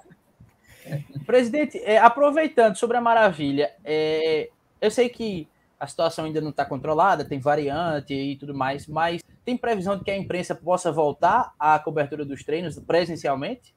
Presidente, 1.28 1.78
é, 1.78 2.00
aproveitando 2.00 2.76
sobre 2.76 2.98
a 2.98 3.02
Maravilha, 3.02 3.72
é, 3.86 4.50
eu 4.82 4.90
sei 4.90 5.10
que 5.10 5.48
a 5.80 5.86
situação 5.86 6.26
ainda 6.26 6.42
não 6.42 6.50
está 6.50 6.66
controlada, 6.66 7.24
tem 7.24 7.40
variante 7.40 8.14
e 8.14 8.36
tudo 8.36 8.54
mais, 8.54 8.88
mas 8.88 9.22
tem 9.46 9.56
previsão 9.56 9.96
de 9.96 10.04
que 10.04 10.12
a 10.12 10.18
imprensa 10.18 10.56
possa 10.56 10.92
voltar 10.92 11.54
à 11.60 11.78
cobertura 11.78 12.26
dos 12.26 12.44
treinos 12.44 12.80
presencialmente? 12.80 13.76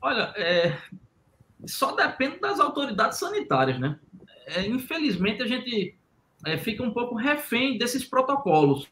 Olha, 0.00 0.32
é, 0.36 0.76
só 1.66 1.92
depende 1.92 2.38
das 2.38 2.60
autoridades 2.60 3.18
sanitárias, 3.18 3.78
né? 3.78 3.98
É, 4.46 4.66
infelizmente, 4.66 5.42
a 5.42 5.46
gente 5.46 5.96
é, 6.44 6.58
fica 6.58 6.82
um 6.82 6.92
pouco 6.92 7.14
refém 7.14 7.78
desses 7.78 8.04
protocolos, 8.04 8.86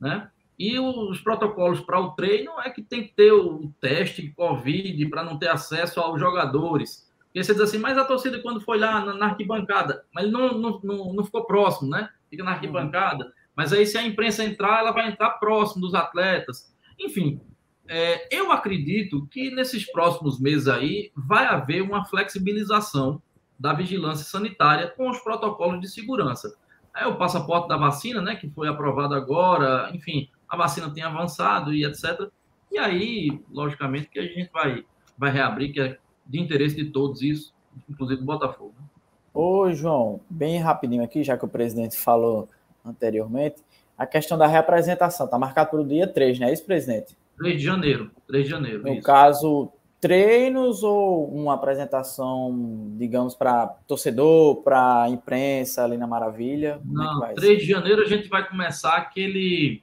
né? 0.00 0.28
E 0.60 0.78
os 0.78 1.18
protocolos 1.22 1.80
para 1.80 1.98
o 1.98 2.10
treino 2.10 2.52
é 2.62 2.68
que 2.68 2.82
tem 2.82 3.04
que 3.04 3.14
ter 3.14 3.32
o 3.32 3.72
teste 3.80 4.20
de 4.20 4.32
Covid 4.32 5.08
para 5.08 5.24
não 5.24 5.38
ter 5.38 5.48
acesso 5.48 5.98
aos 5.98 6.20
jogadores. 6.20 7.10
Porque 7.24 7.42
você 7.42 7.54
diz 7.54 7.62
assim, 7.62 7.78
mas 7.78 7.96
a 7.96 8.04
torcida 8.04 8.42
quando 8.42 8.60
foi 8.60 8.78
lá 8.78 9.02
na, 9.02 9.14
na 9.14 9.26
arquibancada, 9.28 10.04
mas 10.14 10.24
ele 10.24 10.34
não, 10.34 10.58
não, 10.58 10.80
não, 10.84 11.14
não, 11.14 11.24
ficou 11.24 11.46
próximo, 11.46 11.88
né? 11.88 12.10
Fica 12.28 12.44
na 12.44 12.50
arquibancada. 12.50 13.32
Mas 13.56 13.72
aí 13.72 13.86
se 13.86 13.96
a 13.96 14.06
imprensa 14.06 14.44
entrar, 14.44 14.80
ela 14.80 14.92
vai 14.92 15.08
entrar 15.08 15.30
próximo 15.38 15.80
dos 15.80 15.94
atletas. 15.94 16.70
Enfim, 16.98 17.40
é, 17.88 18.28
eu 18.30 18.52
acredito 18.52 19.26
que 19.28 19.50
nesses 19.50 19.90
próximos 19.90 20.38
meses 20.38 20.68
aí 20.68 21.10
vai 21.16 21.46
haver 21.46 21.80
uma 21.80 22.04
flexibilização 22.04 23.22
da 23.58 23.72
vigilância 23.72 24.26
sanitária 24.26 24.88
com 24.94 25.08
os 25.08 25.20
protocolos 25.20 25.80
de 25.80 25.88
segurança. 25.88 26.54
É 26.94 27.06
o 27.06 27.16
passaporte 27.16 27.66
da 27.66 27.78
vacina, 27.78 28.20
né, 28.20 28.36
que 28.36 28.50
foi 28.50 28.68
aprovado 28.68 29.14
agora, 29.14 29.90
enfim, 29.94 30.28
a 30.50 30.56
vacina 30.56 30.90
tem 30.90 31.04
avançado 31.04 31.72
e 31.72 31.84
etc. 31.84 32.28
E 32.70 32.78
aí, 32.78 33.40
logicamente, 33.50 34.08
que 34.08 34.18
a 34.18 34.24
gente 34.24 34.50
vai, 34.52 34.84
vai 35.16 35.30
reabrir, 35.30 35.72
que 35.72 35.80
é 35.80 35.96
de 36.26 36.40
interesse 36.40 36.74
de 36.74 36.86
todos 36.86 37.22
isso, 37.22 37.54
inclusive 37.88 38.20
do 38.20 38.26
Botafogo. 38.26 38.74
Né? 38.76 38.84
Ô, 39.32 39.72
João, 39.72 40.20
bem 40.28 40.58
rapidinho 40.58 41.04
aqui, 41.04 41.22
já 41.22 41.38
que 41.38 41.44
o 41.44 41.48
presidente 41.48 41.96
falou 41.96 42.48
anteriormente, 42.84 43.62
a 43.96 44.06
questão 44.06 44.36
da 44.36 44.46
reapresentação, 44.46 45.26
está 45.26 45.38
marcado 45.38 45.70
para 45.70 45.80
o 45.80 45.86
dia 45.86 46.06
3, 46.06 46.40
não 46.40 46.48
é 46.48 46.52
isso, 46.52 46.64
presidente? 46.64 47.16
3 47.38 47.56
de 47.56 47.64
janeiro. 47.64 48.10
3 48.26 48.44
de 48.44 48.50
janeiro. 48.50 48.82
No 48.82 48.94
isso. 48.94 49.02
caso, 49.02 49.72
treinos 50.00 50.82
ou 50.82 51.28
uma 51.28 51.54
apresentação, 51.54 52.94
digamos, 52.96 53.34
para 53.34 53.66
torcedor, 53.86 54.62
para 54.62 55.08
imprensa 55.08 55.84
ali 55.84 55.96
na 55.96 56.06
Maravilha? 56.06 56.80
É 56.80 56.92
Não, 56.92 57.24
é 57.24 57.34
3 57.34 57.60
de 57.60 57.68
janeiro 57.68 58.02
a 58.02 58.06
gente 58.06 58.28
vai 58.28 58.48
começar 58.48 58.96
aquele. 58.96 59.82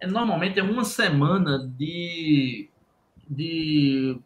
É, 0.00 0.06
normalmente 0.06 0.58
é 0.58 0.62
uma 0.62 0.84
semana 0.84 1.70
de, 1.76 2.68
de 3.28 4.18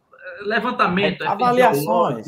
levantamento. 0.42 1.22
É, 1.22 1.26
avaliações. 1.26 2.26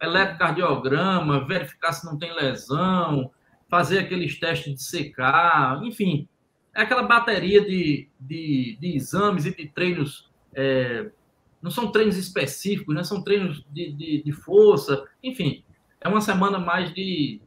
Eletrocardiograma, 0.00 1.46
verificar 1.46 1.92
se 1.92 2.04
não 2.04 2.18
tem 2.18 2.34
lesão, 2.34 3.30
fazer 3.68 4.00
aqueles 4.00 4.38
testes 4.38 4.74
de 4.74 4.82
secar, 4.82 5.82
enfim 5.82 6.28
é 6.76 6.82
aquela 6.82 7.02
bateria 7.02 7.64
de, 7.64 8.06
de, 8.20 8.76
de 8.78 8.96
exames 8.96 9.46
e 9.46 9.56
de 9.56 9.66
treinos. 9.68 10.28
É, 10.54 11.10
não 11.62 11.70
são 11.70 11.90
treinos 11.90 12.18
específicos, 12.18 12.94
né? 12.94 13.02
são 13.02 13.24
treinos 13.24 13.64
de, 13.72 13.90
de, 13.92 14.22
de, 14.22 14.32
força, 14.32 15.04
enfim, 15.22 15.64
é 16.00 16.06
uma 16.06 16.20
semana 16.20 16.58
mais 16.58 16.92
de 16.94 17.40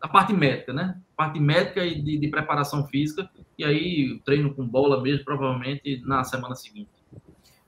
da 0.00 0.08
parte 0.08 0.32
médica, 0.32 0.72
né? 0.72 1.00
Parte 1.16 1.38
médica 1.38 1.86
e 1.86 2.02
de, 2.02 2.18
de 2.18 2.28
preparação 2.28 2.88
física, 2.88 3.30
e 3.58 3.64
aí 3.64 4.20
treino 4.24 4.54
com 4.54 4.66
bola 4.66 5.02
mesmo, 5.02 5.24
provavelmente 5.24 6.02
na 6.04 6.24
semana 6.24 6.54
seguinte. 6.54 6.90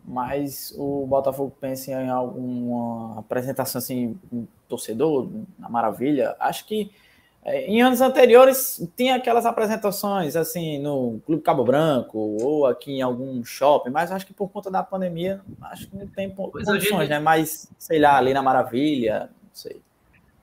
Mas 0.04 0.74
o 0.76 1.06
Botafogo 1.06 1.56
pensa 1.58 1.90
em 1.90 2.10
alguma 2.10 3.18
apresentação 3.18 3.78
assim, 3.78 4.18
um 4.32 4.46
torcedor, 4.68 5.30
na 5.58 5.68
maravilha. 5.68 6.36
Acho 6.38 6.66
que 6.66 6.90
é, 7.44 7.66
em 7.66 7.82
anos 7.82 8.00
anteriores 8.00 8.86
tinha 8.96 9.16
aquelas 9.16 9.44
apresentações 9.44 10.34
assim 10.34 10.78
no 10.78 11.20
Clube 11.26 11.42
Cabo 11.42 11.62
Branco 11.62 12.18
ou 12.18 12.66
aqui 12.66 12.92
em 12.92 13.02
algum 13.02 13.44
shopping, 13.44 13.90
mas 13.90 14.10
acho 14.10 14.26
que 14.26 14.32
por 14.32 14.48
conta 14.48 14.70
da 14.70 14.82
pandemia 14.82 15.42
acho 15.62 15.88
que 15.88 15.96
não 15.96 16.06
tem 16.06 16.30
pois 16.30 16.64
condições, 16.64 17.00
gente... 17.00 17.10
né? 17.10 17.18
Mas 17.18 17.70
sei 17.78 17.98
lá, 17.98 18.16
ali 18.16 18.32
na 18.32 18.42
Maravilha, 18.42 19.30
não 19.42 19.50
sei. 19.52 19.82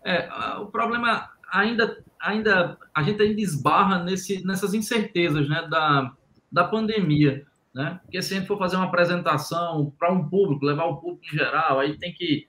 É, 0.03 0.27
o 0.59 0.67
problema 0.67 1.31
ainda 1.51 2.03
ainda 2.21 2.77
a 2.93 3.03
gente 3.03 3.21
ainda 3.21 3.41
esbarra 3.41 4.03
nesse, 4.03 4.45
nessas 4.45 4.73
incertezas, 4.73 5.47
né, 5.49 5.67
da, 5.69 6.13
da 6.51 6.63
pandemia, 6.63 7.45
né? 7.73 7.99
Porque 8.03 8.21
se 8.21 8.33
a 8.33 8.37
gente 8.37 8.47
for 8.47 8.57
fazer 8.57 8.75
uma 8.75 8.85
apresentação 8.85 9.93
para 9.97 10.11
um 10.11 10.27
público, 10.27 10.65
levar 10.65 10.85
o 10.85 10.97
público 10.97 11.25
em 11.25 11.37
geral, 11.37 11.79
aí 11.79 11.97
tem 11.97 12.13
que 12.13 12.47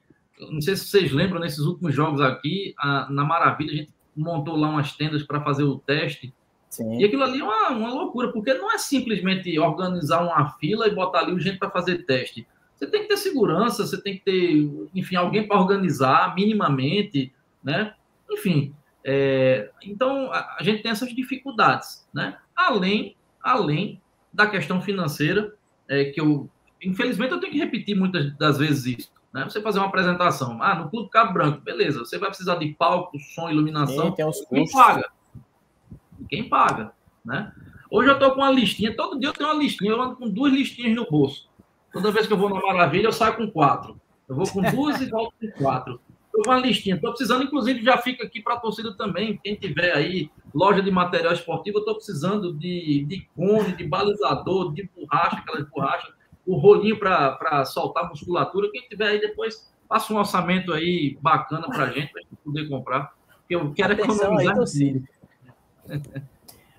não 0.50 0.60
sei 0.60 0.76
se 0.76 0.86
vocês 0.86 1.12
lembram 1.12 1.40
nesses 1.40 1.60
últimos 1.60 1.94
jogos 1.94 2.20
aqui, 2.20 2.74
a, 2.78 3.08
na 3.10 3.24
Maravilha 3.24 3.72
a 3.72 3.76
gente 3.76 3.92
montou 4.16 4.56
lá 4.56 4.68
umas 4.68 4.92
tendas 4.96 5.22
para 5.22 5.40
fazer 5.42 5.64
o 5.64 5.78
teste. 5.78 6.32
Sim. 6.68 6.98
E 6.98 7.04
aquilo 7.04 7.22
ali 7.22 7.40
é 7.40 7.44
uma, 7.44 7.70
uma 7.70 7.92
loucura, 7.92 8.32
porque 8.32 8.54
não 8.54 8.72
é 8.72 8.78
simplesmente 8.78 9.58
organizar 9.58 10.22
uma 10.22 10.50
fila 10.58 10.88
e 10.88 10.94
botar 10.94 11.20
ali 11.20 11.32
o 11.32 11.40
gente 11.40 11.58
para 11.58 11.70
fazer 11.70 12.04
teste. 12.04 12.46
Você 12.74 12.86
tem 12.86 13.02
que 13.02 13.08
ter 13.08 13.16
segurança, 13.16 13.86
você 13.86 14.00
tem 14.00 14.16
que 14.16 14.24
ter, 14.24 14.88
enfim, 14.94 15.16
alguém 15.16 15.46
para 15.46 15.60
organizar 15.60 16.34
minimamente, 16.34 17.32
né? 17.62 17.94
Enfim, 18.30 18.74
é, 19.04 19.70
então 19.82 20.32
a, 20.32 20.56
a, 20.58 20.62
gente 20.62 20.82
tem 20.82 20.90
essas 20.90 21.14
dificuldades, 21.14 22.06
né? 22.12 22.38
Além, 22.54 23.16
além 23.42 24.00
da 24.32 24.46
questão 24.46 24.80
financeira, 24.80 25.54
é, 25.88 26.06
que 26.06 26.20
eu, 26.20 26.48
infelizmente, 26.82 27.32
eu 27.32 27.40
tenho 27.40 27.52
que 27.52 27.58
repetir 27.58 27.96
muitas 27.96 28.36
das 28.36 28.58
vezes 28.58 28.98
isso. 28.98 29.12
Né? 29.32 29.44
Você 29.44 29.60
fazer 29.60 29.78
uma 29.78 29.88
apresentação, 29.88 30.62
ah, 30.62 30.74
no 30.74 30.90
Clube 30.90 31.10
Cabo 31.10 31.32
Branco, 31.32 31.60
beleza, 31.60 32.00
você 32.00 32.18
vai 32.18 32.28
precisar 32.28 32.56
de 32.56 32.72
palco, 32.74 33.18
som, 33.18 33.50
iluminação. 33.50 34.10
Sim, 34.10 34.14
tem 34.14 34.26
uns 34.26 34.44
Quem 34.48 34.70
paga? 34.70 35.10
Quem 36.28 36.48
paga? 36.48 36.92
Né? 37.24 37.52
Hoje 37.90 38.08
eu 38.08 38.14
estou 38.14 38.30
com 38.32 38.40
uma 38.40 38.50
listinha, 38.50 38.94
todo 38.94 39.18
dia 39.18 39.30
eu 39.30 39.32
tenho 39.32 39.50
uma 39.50 39.58
listinha, 39.58 39.90
eu 39.90 40.00
ando 40.00 40.16
com 40.16 40.28
duas 40.28 40.52
listinhas 40.52 40.94
no 40.94 41.06
bolso. 41.10 41.48
Toda 41.92 42.10
vez 42.10 42.26
que 42.26 42.32
eu 42.32 42.38
vou 42.38 42.48
na 42.48 42.60
Maravilha, 42.60 43.06
eu 43.06 43.12
saio 43.12 43.36
com 43.36 43.50
quatro. 43.50 44.00
Eu 44.28 44.36
vou 44.36 44.48
com 44.48 44.62
duas 44.62 45.00
e 45.00 45.10
volto 45.10 45.34
com 45.38 45.50
quatro. 45.62 46.00
Eu 46.34 46.42
vou 46.44 46.54
uma 46.54 46.60
listinha. 46.60 46.96
Estou 46.96 47.10
precisando, 47.10 47.44
inclusive, 47.44 47.82
já 47.82 47.98
fica 47.98 48.24
aqui 48.24 48.40
para 48.40 48.54
a 48.54 48.60
torcida 48.60 48.96
também. 48.96 49.38
Quem 49.42 49.54
tiver 49.54 49.94
aí 49.94 50.30
loja 50.54 50.82
de 50.82 50.90
material 50.90 51.32
esportivo, 51.32 51.78
eu 51.78 51.80
estou 51.80 51.94
precisando 51.94 52.54
de, 52.54 53.04
de 53.06 53.28
cone, 53.36 53.76
de 53.76 53.84
balizador, 53.84 54.72
de 54.72 54.88
borracha, 54.94 55.36
aquelas 55.36 55.68
borrachas 55.68 56.12
o 56.46 56.56
rolinho 56.56 56.98
para 56.98 57.64
soltar 57.64 58.04
a 58.04 58.08
musculatura. 58.08 58.70
Quem 58.70 58.82
tiver 58.88 59.06
aí 59.06 59.20
depois, 59.20 59.70
passa 59.88 60.12
um 60.12 60.18
orçamento 60.18 60.72
aí 60.72 61.16
bacana 61.20 61.68
para 61.68 61.84
a 61.84 61.90
gente, 61.90 62.12
para 62.12 62.22
gente 62.22 62.36
poder 62.44 62.68
comprar. 62.68 63.12
Porque 63.38 63.54
eu 63.54 63.72
quero 63.72 63.92
Atenção 63.94 64.16
economizar. 64.16 64.56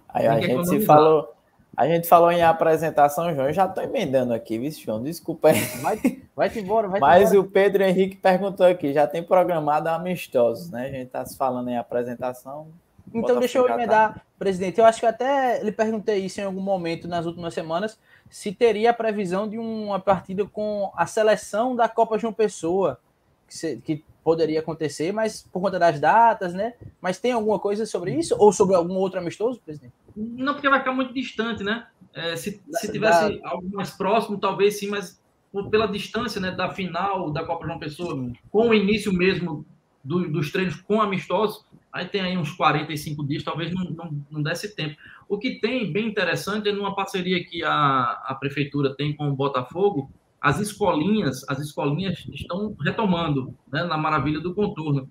Aí, 0.10 0.28
aí 0.28 0.28
a 0.28 0.36
gente 0.36 0.46
economizar. 0.46 0.80
se 0.80 0.86
falou. 0.86 1.34
A 1.76 1.88
gente 1.88 2.08
falou 2.08 2.32
em 2.32 2.44
apresentação, 2.44 3.34
João. 3.34 3.48
Eu 3.48 3.54
já 3.54 3.66
estou 3.66 3.84
emendando 3.84 4.34
aqui, 4.34 4.60
viu, 4.60 4.72
João? 4.72 5.02
Desculpa 5.02 5.50
aí. 5.50 5.60
Vai, 5.82 6.00
vai 6.36 6.52
embora, 6.60 6.88
vai 6.88 7.00
Mas 7.00 7.32
embora. 7.32 7.48
o 7.48 7.52
Pedro 7.52 7.84
Henrique 7.84 8.16
perguntou 8.16 8.66
aqui: 8.66 8.94
já 8.94 9.08
tem 9.08 9.24
programado 9.24 9.90
amistosos, 9.90 10.70
né? 10.70 10.86
A 10.86 10.92
gente 10.92 11.08
está 11.08 11.26
se 11.26 11.36
falando 11.36 11.70
em 11.70 11.78
apresentação. 11.78 12.68
Então, 13.14 13.40
deixa 13.40 13.58
eu 13.58 13.68
emendar, 13.68 14.14
tá... 14.14 14.22
presidente. 14.40 14.80
Eu 14.80 14.86
acho 14.86 15.00
que 15.00 15.06
até 15.06 15.62
lhe 15.64 15.72
perguntei 15.72 16.20
isso 16.20 16.40
em 16.40 16.44
algum 16.44 16.62
momento 16.62 17.08
nas 17.08 17.26
últimas 17.26 17.54
semanas 17.54 17.98
se 18.30 18.52
teria 18.52 18.90
a 18.90 18.94
previsão 18.94 19.48
de 19.48 19.60
uma 19.60 20.00
partida 20.00 20.44
com 20.46 20.92
a 20.96 21.06
seleção 21.06 21.76
da 21.76 21.88
Copa 21.88 22.18
João 22.18 22.34
Pessoa, 22.34 23.00
que, 23.48 23.56
se, 23.56 23.78
que, 23.78 24.04
poderia 24.24 24.60
acontecer, 24.60 25.12
mas 25.12 25.48
por 25.52 25.62
conta 25.62 25.78
das 25.78 26.00
datas, 26.00 26.54
né? 26.54 26.74
Mas 27.02 27.20
tem 27.20 27.34
alguma 27.34 27.60
coisa 27.60 27.86
sobre 27.86 28.18
isso? 28.18 28.36
Ou 28.40 28.54
sobre 28.54 28.76
algum 28.76 28.96
outro 28.96 29.20
amistoso, 29.20 29.60
presidente? 29.60 29.94
Não, 30.16 30.54
porque 30.54 30.70
vai 30.70 30.80
ficar 30.80 30.94
muito 30.94 31.14
distante, 31.14 31.64
né? 31.64 31.88
É, 32.14 32.36
se, 32.36 32.62
se 32.72 32.92
tivesse 32.92 33.40
algo 33.44 33.68
mais 33.72 33.90
próximo, 33.90 34.38
talvez 34.38 34.80
sim, 34.80 34.88
mas 34.88 35.22
pela 35.70 35.88
distância 35.88 36.40
né, 36.40 36.52
da 36.52 36.70
final 36.70 37.32
da 37.32 37.44
Copa 37.44 37.66
João 37.66 37.80
Pessoa, 37.80 38.16
sim. 38.16 38.34
com 38.52 38.70
o 38.70 38.74
início 38.74 39.12
mesmo 39.14 39.66
do, 40.04 40.30
dos 40.30 40.52
treinos 40.52 40.76
com 40.82 41.02
amistosos, 41.02 41.66
aí 41.92 42.06
tem 42.06 42.22
aí 42.22 42.38
uns 42.38 42.52
45 42.52 43.26
dias, 43.26 43.44
talvez 43.44 43.74
não, 43.74 43.84
não, 43.86 44.26
não 44.30 44.42
desse 44.42 44.76
tempo. 44.76 44.96
O 45.28 45.38
que 45.38 45.60
tem 45.60 45.92
bem 45.92 46.08
interessante 46.08 46.70
é 46.70 46.72
numa 46.72 46.96
parceria 46.96 47.44
que 47.44 47.64
a, 47.64 48.22
a 48.26 48.36
prefeitura 48.40 48.96
tem 48.96 49.16
com 49.16 49.28
o 49.28 49.36
Botafogo, 49.36 50.10
as 50.44 50.60
escolinhas, 50.60 51.44
as 51.48 51.60
escolinhas 51.60 52.26
estão 52.34 52.76
retomando 52.82 53.56
né, 53.72 53.84
na 53.86 53.98
Maravilha 53.98 54.42
do 54.42 54.54
Contorno. 54.54 55.10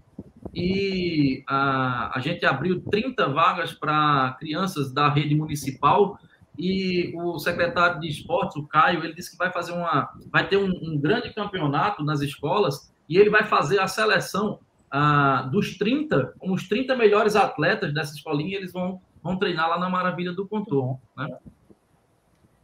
E 0.55 1.43
a, 1.49 2.17
a 2.17 2.21
gente 2.21 2.45
abriu 2.45 2.83
30 2.83 3.29
vagas 3.31 3.73
para 3.73 4.37
crianças 4.39 4.93
da 4.93 5.09
rede 5.09 5.35
municipal 5.35 6.19
e 6.59 7.15
o 7.17 7.39
secretário 7.39 7.99
de 7.99 8.09
esportes, 8.09 8.57
o 8.57 8.67
Caio, 8.67 9.03
ele 9.03 9.15
disse 9.15 9.31
que 9.31 9.39
vai 9.39 9.51
fazer 9.51 9.73
uma, 9.73 10.11
vai 10.31 10.47
ter 10.47 10.59
um, 10.59 10.69
um 10.69 10.99
grande 11.01 11.33
campeonato 11.33 12.05
nas 12.05 12.21
escolas 12.21 12.93
e 13.09 13.17
ele 13.17 13.31
vai 13.31 13.45
fazer 13.45 13.81
a 13.81 13.89
seleção 13.89 14.59
ah, 14.91 15.49
dos 15.51 15.79
30, 15.79 16.35
os 16.43 16.69
30 16.69 16.95
melhores 16.95 17.35
atletas 17.35 17.95
dessa 17.95 18.15
escolinha, 18.15 18.59
eles 18.59 18.73
vão 18.73 19.01
vão 19.23 19.39
treinar 19.39 19.69
lá 19.69 19.79
na 19.79 19.89
Maravilha 19.89 20.33
do 20.33 20.47
Contorno. 20.47 21.01
Né? 21.17 21.29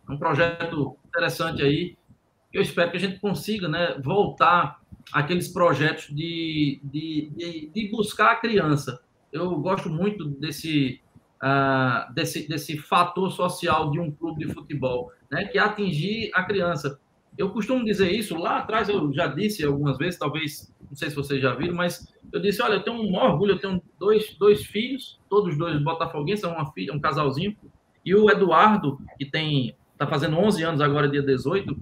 É 0.08 0.12
um 0.12 0.18
projeto 0.18 0.96
interessante 1.06 1.62
aí, 1.62 1.96
eu 2.52 2.62
espero 2.62 2.90
que 2.90 2.96
a 2.96 3.00
gente 3.00 3.20
consiga 3.20 3.68
né, 3.68 3.96
voltar 4.02 4.80
àqueles 5.12 5.48
projetos 5.48 6.06
de, 6.14 6.80
de, 6.82 7.30
de, 7.36 7.70
de 7.74 7.90
buscar 7.90 8.32
a 8.32 8.36
criança. 8.36 9.00
Eu 9.32 9.56
gosto 9.58 9.90
muito 9.90 10.24
desse, 10.24 11.00
uh, 11.42 12.12
desse, 12.14 12.48
desse 12.48 12.78
fator 12.78 13.30
social 13.30 13.90
de 13.90 14.00
um 14.00 14.10
clube 14.10 14.46
de 14.46 14.52
futebol, 14.52 15.12
né, 15.30 15.44
que 15.44 15.58
é 15.58 15.60
atingir 15.60 16.30
a 16.34 16.42
criança. 16.42 16.98
Eu 17.36 17.50
costumo 17.50 17.84
dizer 17.84 18.10
isso, 18.10 18.36
lá 18.36 18.58
atrás 18.58 18.88
eu 18.88 19.12
já 19.12 19.26
disse 19.26 19.64
algumas 19.64 19.96
vezes, 19.98 20.18
talvez, 20.18 20.74
não 20.88 20.96
sei 20.96 21.10
se 21.10 21.16
vocês 21.16 21.40
já 21.40 21.54
viram, 21.54 21.74
mas 21.74 22.12
eu 22.32 22.40
disse, 22.40 22.60
olha, 22.62 22.74
eu 22.74 22.82
tenho 22.82 22.96
um 22.96 23.14
orgulho, 23.14 23.52
eu 23.52 23.58
tenho 23.58 23.82
dois, 23.98 24.34
dois 24.38 24.64
filhos, 24.64 25.20
todos 25.28 25.56
dois 25.56 25.80
botafoguenses, 25.82 26.44
uma 26.44 26.72
filha, 26.72 26.92
um 26.92 27.00
casalzinho, 27.00 27.56
e 28.04 28.14
o 28.14 28.30
Eduardo, 28.30 28.98
que 29.18 29.26
tem 29.26 29.76
está 29.98 30.06
fazendo 30.06 30.38
11 30.38 30.62
anos 30.62 30.80
agora, 30.80 31.08
dia 31.08 31.22
18, 31.22 31.76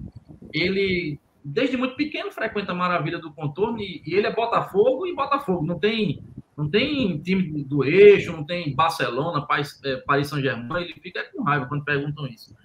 ele, 0.53 1.19
desde 1.43 1.77
muito 1.77 1.95
pequeno, 1.95 2.31
frequenta 2.31 2.71
a 2.71 2.75
Maravilha 2.75 3.19
do 3.19 3.31
Contorno 3.31 3.79
e, 3.79 4.01
e 4.05 4.15
ele 4.15 4.27
é 4.27 4.33
Botafogo 4.33 5.07
e 5.07 5.15
Botafogo. 5.15 5.65
Não 5.65 5.79
tem, 5.79 6.21
não 6.55 6.69
tem 6.69 7.17
time 7.19 7.63
do 7.63 7.83
eixo, 7.83 8.31
não 8.31 8.43
tem 8.43 8.75
Barcelona, 8.75 9.45
Paris, 9.45 9.79
é, 9.83 9.97
Paris 9.97 10.27
Saint-Germain, 10.27 10.83
ele 10.83 10.95
fica 11.01 11.23
com 11.31 11.43
raiva 11.43 11.65
quando 11.65 11.83
perguntam 11.83 12.27
isso. 12.27 12.55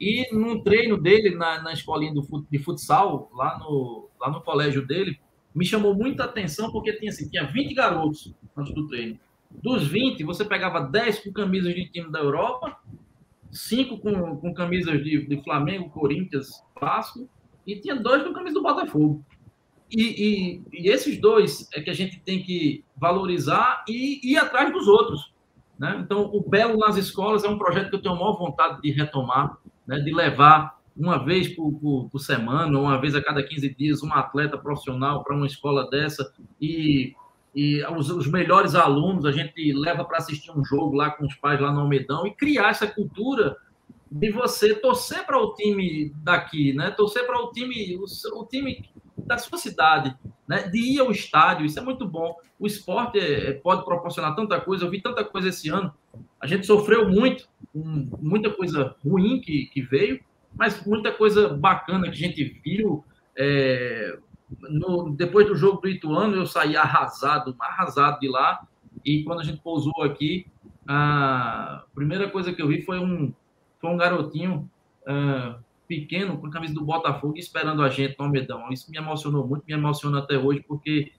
E 0.00 0.32
no 0.32 0.62
treino 0.62 0.96
dele, 0.96 1.34
na, 1.34 1.62
na 1.62 1.72
escolinha 1.72 2.14
do, 2.14 2.46
de 2.50 2.58
futsal, 2.58 3.30
lá 3.34 3.58
no, 3.58 4.08
lá 4.20 4.30
no 4.30 4.40
colégio 4.40 4.86
dele, 4.86 5.18
me 5.54 5.64
chamou 5.64 5.94
muita 5.94 6.24
atenção 6.24 6.70
porque 6.70 6.92
tinha, 6.92 7.10
assim, 7.10 7.28
tinha 7.28 7.44
20 7.44 7.74
garotos 7.74 8.32
antes 8.56 8.72
do 8.72 8.86
treino. 8.86 9.18
Dos 9.50 9.86
20, 9.88 10.22
você 10.24 10.44
pegava 10.44 10.80
10 10.80 11.24
com 11.24 11.32
camisas 11.32 11.74
de 11.74 11.88
time 11.88 12.12
da 12.12 12.20
Europa, 12.20 12.78
5 13.50 13.98
com, 13.98 14.36
com 14.36 14.54
camisas 14.54 15.02
de, 15.02 15.26
de 15.26 15.42
Flamengo, 15.42 15.90
Corinthians, 15.90 16.62
Vasco, 16.80 17.28
e 17.66 17.76
tinha 17.76 17.96
dois 17.96 18.22
com 18.22 18.32
camisa 18.32 18.54
do 18.54 18.62
Botafogo. 18.62 19.24
E, 19.90 20.02
e, 20.02 20.62
e, 20.72 20.90
esses 20.90 21.18
dois 21.18 21.68
é 21.74 21.80
que 21.80 21.90
a 21.90 21.94
gente 21.94 22.20
tem 22.20 22.42
que 22.42 22.84
valorizar 22.96 23.84
e 23.88 24.20
ir 24.32 24.36
atrás 24.36 24.70
dos 24.72 24.86
outros. 24.86 25.32
Né? 25.78 25.98
Então, 26.04 26.24
o 26.32 26.46
Belo 26.46 26.78
nas 26.78 26.96
escolas 26.96 27.44
é 27.44 27.48
um 27.48 27.58
projeto 27.58 27.90
que 27.90 27.96
eu 27.96 28.02
tenho 28.02 28.14
a 28.14 28.18
maior 28.18 28.36
vontade 28.36 28.82
de 28.82 28.90
retomar, 28.90 29.56
né? 29.86 29.98
de 29.98 30.12
levar 30.12 30.78
uma 30.96 31.24
vez 31.24 31.48
por, 31.54 31.72
por, 31.74 32.08
por 32.10 32.18
semana, 32.18 32.78
uma 32.78 33.00
vez 33.00 33.14
a 33.14 33.22
cada 33.22 33.42
15 33.42 33.74
dias, 33.74 34.02
um 34.02 34.12
atleta 34.12 34.58
profissional 34.58 35.22
para 35.22 35.36
uma 35.36 35.46
escola 35.46 35.88
dessa 35.88 36.34
e 36.60 37.14
e 37.54 37.82
os, 37.86 38.10
os, 38.10 38.26
melhores 38.26 38.74
alunos 38.74 39.24
a 39.24 39.32
gente 39.32 39.72
leva 39.72 40.04
para 40.04 40.18
assistir 40.18 40.50
um 40.50 40.64
jogo 40.64 40.94
lá 40.94 41.10
com 41.10 41.26
os 41.26 41.34
pais 41.34 41.60
lá 41.60 41.72
no 41.72 41.80
Almedão 41.80 42.26
e 42.26 42.34
criar 42.34 42.70
essa 42.70 42.86
cultura 42.86 43.56
de 44.10 44.30
você 44.30 44.74
torcer 44.74 45.24
para 45.26 45.38
o 45.38 45.54
time 45.54 46.12
daqui, 46.16 46.72
né? 46.72 46.90
Torcer 46.90 47.26
para 47.26 47.38
o 47.40 47.50
time, 47.52 47.96
o, 47.96 48.04
o, 48.40 48.46
time 48.46 48.88
da 49.16 49.38
sua 49.38 49.58
cidade, 49.58 50.16
né? 50.46 50.68
De 50.68 50.78
ir 50.78 51.00
ao 51.00 51.10
estádio, 51.10 51.66
isso 51.66 51.78
é 51.78 51.82
muito 51.82 52.06
bom. 52.06 52.36
O 52.58 52.66
esporte 52.66 53.18
é, 53.18 53.52
pode 53.52 53.84
proporcionar 53.84 54.34
tanta 54.34 54.60
coisa. 54.60 54.84
Eu 54.84 54.90
vi 54.90 55.00
tanta 55.00 55.24
coisa 55.24 55.48
esse 55.48 55.68
ano. 55.68 55.92
A 56.40 56.46
gente 56.46 56.66
sofreu 56.66 57.08
muito, 57.08 57.48
muita 57.74 58.50
coisa 58.50 58.94
ruim 59.04 59.40
que, 59.40 59.66
que 59.66 59.82
veio, 59.82 60.20
mas 60.56 60.84
muita 60.86 61.12
coisa 61.12 61.48
bacana 61.48 62.04
que 62.04 62.14
a 62.14 62.28
gente 62.28 62.44
viu. 62.64 63.04
É, 63.36 64.18
no, 64.50 65.10
depois 65.10 65.46
do 65.46 65.54
jogo 65.54 65.80
do 65.80 65.88
Ituano, 65.88 66.36
eu 66.36 66.46
saí 66.46 66.76
arrasado, 66.76 67.54
arrasado 67.58 68.20
de 68.20 68.28
lá. 68.28 68.66
E 69.04 69.22
quando 69.24 69.40
a 69.40 69.44
gente 69.44 69.60
pousou 69.60 70.02
aqui, 70.02 70.46
a 70.86 71.84
primeira 71.94 72.28
coisa 72.30 72.52
que 72.52 72.62
eu 72.62 72.68
vi 72.68 72.82
foi 72.82 72.98
um, 72.98 73.32
foi 73.80 73.90
um 73.90 73.96
garotinho 73.96 74.70
uh, 75.02 75.62
pequeno 75.86 76.38
com 76.38 76.46
a 76.46 76.50
camisa 76.50 76.74
do 76.74 76.84
Botafogo 76.84 77.36
esperando 77.36 77.82
a 77.82 77.88
gente 77.88 78.16
no 78.18 78.24
Almedão. 78.24 78.70
Isso 78.70 78.90
me 78.90 78.98
emocionou 78.98 79.46
muito, 79.46 79.64
me 79.66 79.74
emociona 79.74 80.18
até 80.18 80.36
hoje, 80.36 80.64
porque 80.66 81.12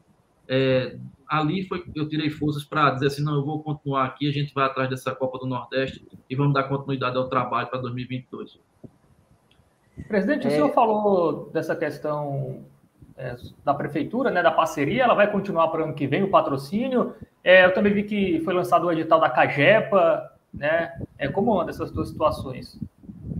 é, 0.48 0.98
ali 1.28 1.68
foi 1.68 1.82
que 1.82 2.00
eu 2.00 2.10
tirei 2.10 2.30
forças 2.30 2.64
para 2.64 2.92
dizer 2.92 3.08
assim: 3.08 3.24
não, 3.24 3.36
eu 3.36 3.46
vou 3.46 3.62
continuar 3.62 4.06
aqui, 4.06 4.28
a 4.28 4.32
gente 4.32 4.54
vai 4.54 4.66
atrás 4.66 4.90
dessa 4.90 5.14
Copa 5.14 5.38
do 5.38 5.46
Nordeste 5.46 6.06
e 6.30 6.36
vamos 6.36 6.54
dar 6.54 6.64
continuidade 6.64 7.18
ao 7.18 7.30
trabalho 7.30 7.68
para 7.68 7.80
2022. 7.80 8.60
Presidente, 10.08 10.48
é... 10.48 10.50
o 10.50 10.52
senhor 10.52 10.74
falou 10.74 11.50
dessa 11.52 11.76
questão 11.76 12.64
é, 13.20 13.36
da 13.66 13.74
prefeitura, 13.74 14.32
né, 14.32 14.42
da 14.42 14.50
parceria, 14.50 15.04
ela 15.04 15.14
vai 15.14 15.30
continuar 15.30 15.68
para 15.68 15.82
o 15.82 15.84
ano 15.84 15.94
que 15.94 16.08
vem, 16.08 16.24
o 16.24 16.30
patrocínio. 16.30 17.14
É, 17.44 17.66
eu 17.66 17.74
também 17.74 17.94
vi 17.94 18.04
que 18.04 18.40
foi 18.46 18.54
lançado 18.54 18.88
o 18.88 18.92
edital 18.92 19.20
da 19.20 19.30
Cagepa, 19.30 20.32
né? 20.54 20.98
É, 21.18 21.28
como 21.28 21.60
anda 21.60 21.70
essas 21.70 21.92
duas 21.92 22.08
situações? 22.08 22.80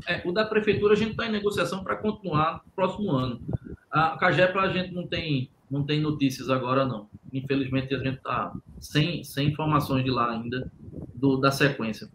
É, 0.06 0.22
o 0.28 0.34
da 0.34 0.46
prefeitura 0.46 0.94
a 0.94 0.98
gente 0.98 1.12
está 1.12 1.26
em 1.26 1.32
negociação 1.32 1.82
para 1.82 1.96
continuar 1.96 2.62
no 2.66 2.72
próximo 2.74 3.10
ano. 3.12 3.42
A 3.90 4.18
Cagepa 4.18 4.60
a 4.60 4.72
gente 4.72 4.94
não 4.94 5.08
tem, 5.08 5.50
não 5.72 5.84
tem 5.84 6.02
notícias 6.02 6.50
agora, 6.50 6.86
não. 6.86 7.08
Infelizmente 7.32 7.96
a 7.96 8.00
gente 8.00 8.18
está 8.18 8.54
sem, 8.80 9.24
sem 9.24 9.48
informações 9.48 10.04
de 10.04 10.12
lá 10.12 10.32
ainda 10.32 10.70
do, 11.16 11.38
da 11.38 11.52
sequência. 11.52 12.10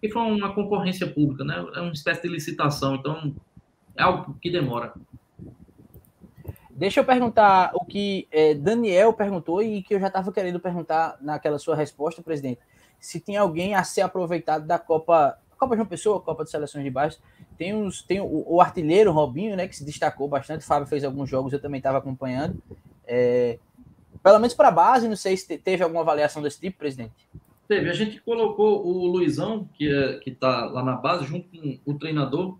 E 0.00 0.08
foi 0.08 0.22
uma 0.22 0.54
concorrência 0.54 1.06
pública, 1.06 1.44
né? 1.44 1.64
É 1.74 1.80
uma 1.80 1.92
espécie 1.92 2.22
de 2.22 2.28
licitação, 2.28 2.94
então 2.94 3.34
é 3.96 4.02
algo 4.04 4.36
que 4.40 4.50
demora. 4.50 4.92
Deixa 6.82 6.98
eu 6.98 7.04
perguntar 7.04 7.70
o 7.76 7.84
que 7.84 8.26
é, 8.28 8.54
Daniel 8.54 9.12
perguntou 9.12 9.62
e 9.62 9.84
que 9.84 9.94
eu 9.94 10.00
já 10.00 10.08
estava 10.08 10.32
querendo 10.32 10.58
perguntar 10.58 11.16
naquela 11.20 11.56
sua 11.56 11.76
resposta, 11.76 12.20
presidente. 12.20 12.58
Se 12.98 13.20
tem 13.20 13.36
alguém 13.36 13.76
a 13.76 13.84
ser 13.84 14.00
aproveitado 14.00 14.66
da 14.66 14.80
Copa, 14.80 15.38
Copa 15.56 15.76
João 15.76 15.86
Pessoa, 15.86 16.20
Copa 16.20 16.42
de 16.42 16.50
Seleções 16.50 16.82
de 16.82 16.90
Baixo. 16.90 17.20
Tem, 17.56 17.72
uns, 17.72 18.02
tem 18.02 18.20
o, 18.20 18.44
o, 18.48 18.60
artilheiro 18.60 19.12
Robinho, 19.12 19.54
né, 19.54 19.68
que 19.68 19.76
se 19.76 19.84
destacou 19.84 20.26
bastante. 20.26 20.62
O 20.62 20.66
Fábio 20.66 20.88
fez 20.88 21.04
alguns 21.04 21.30
jogos, 21.30 21.52
eu 21.52 21.60
também 21.60 21.78
estava 21.78 21.98
acompanhando. 21.98 22.60
É, 23.06 23.60
pelo 24.20 24.40
menos 24.40 24.52
para 24.52 24.66
a 24.66 24.72
base, 24.72 25.06
não 25.06 25.14
sei 25.14 25.36
se 25.36 25.56
teve 25.56 25.84
alguma 25.84 26.00
avaliação 26.00 26.42
desse 26.42 26.58
tipo, 26.58 26.78
presidente. 26.78 27.28
Teve. 27.68 27.90
A 27.90 27.94
gente 27.94 28.20
colocou 28.22 28.84
o 28.84 29.06
Luizão, 29.06 29.68
que 29.74 29.88
é, 29.88 30.20
está 30.26 30.64
lá 30.64 30.82
na 30.82 30.96
base, 30.96 31.26
junto 31.26 31.48
com 31.48 31.78
o 31.86 31.94
treinador, 31.96 32.58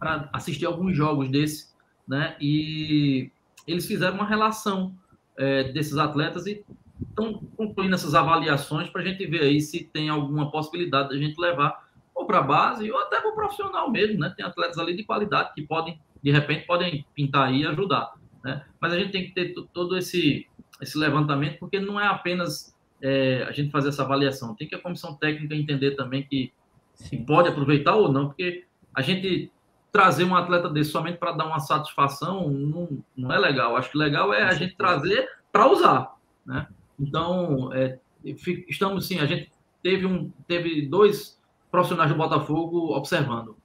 para 0.00 0.28
assistir 0.32 0.66
alguns 0.66 0.96
jogos 0.96 1.30
desse, 1.30 1.68
né? 2.08 2.36
E 2.40 3.30
eles 3.66 3.86
fizeram 3.86 4.14
uma 4.14 4.26
relação 4.26 4.94
é, 5.36 5.64
desses 5.64 5.96
atletas 5.96 6.46
e 6.46 6.64
estão 7.08 7.34
concluindo 7.56 7.94
essas 7.94 8.14
avaliações 8.14 8.88
para 8.88 9.02
a 9.02 9.04
gente 9.04 9.26
ver 9.26 9.42
aí 9.42 9.60
se 9.60 9.84
tem 9.84 10.08
alguma 10.08 10.50
possibilidade 10.50 11.10
da 11.10 11.16
gente 11.16 11.38
levar 11.38 11.86
ou 12.14 12.26
para 12.26 12.38
a 12.38 12.42
base 12.42 12.90
ou 12.90 12.98
até 12.98 13.20
para 13.20 13.30
o 13.30 13.34
profissional 13.34 13.90
mesmo, 13.90 14.18
né? 14.18 14.32
Tem 14.34 14.44
atletas 14.44 14.78
ali 14.78 14.96
de 14.96 15.04
qualidade 15.04 15.52
que 15.54 15.62
podem, 15.62 16.00
de 16.22 16.30
repente, 16.30 16.66
podem 16.66 17.04
pintar 17.14 17.48
aí 17.48 17.62
e 17.62 17.66
ajudar, 17.66 18.14
né? 18.42 18.64
Mas 18.80 18.92
a 18.92 18.98
gente 18.98 19.12
tem 19.12 19.26
que 19.26 19.34
ter 19.34 19.54
todo 19.74 19.96
esse, 19.98 20.46
esse 20.80 20.96
levantamento, 20.96 21.58
porque 21.58 21.78
não 21.78 22.00
é 22.00 22.06
apenas 22.06 22.74
é, 23.02 23.44
a 23.46 23.52
gente 23.52 23.70
fazer 23.70 23.90
essa 23.90 24.02
avaliação, 24.02 24.54
tem 24.54 24.66
que 24.66 24.74
a 24.74 24.80
comissão 24.80 25.14
técnica 25.14 25.54
entender 25.54 25.92
também 25.92 26.22
que 26.22 26.52
se 26.94 27.16
pode 27.18 27.48
aproveitar 27.48 27.94
ou 27.94 28.10
não, 28.10 28.28
porque 28.28 28.64
a 28.94 29.02
gente 29.02 29.52
trazer 29.96 30.24
um 30.24 30.36
atleta 30.36 30.68
desse 30.68 30.90
somente 30.90 31.16
para 31.16 31.32
dar 31.32 31.46
uma 31.46 31.58
satisfação 31.58 32.50
não, 32.50 33.02
não 33.16 33.32
é 33.32 33.38
legal. 33.38 33.74
Acho 33.78 33.90
que 33.90 33.96
legal 33.96 34.34
é 34.34 34.42
a 34.42 34.52
gente 34.52 34.76
trazer 34.76 35.26
para 35.50 35.72
usar, 35.72 36.14
né? 36.44 36.66
Então, 37.00 37.72
é, 37.72 37.98
estamos 38.22 39.06
sim, 39.06 39.18
a 39.20 39.24
gente 39.24 39.50
teve 39.82 40.04
um 40.04 40.30
teve 40.46 40.86
dois 40.86 41.40
profissionais 41.70 42.10
do 42.10 42.16
Botafogo 42.16 42.94
observando. 42.94 43.56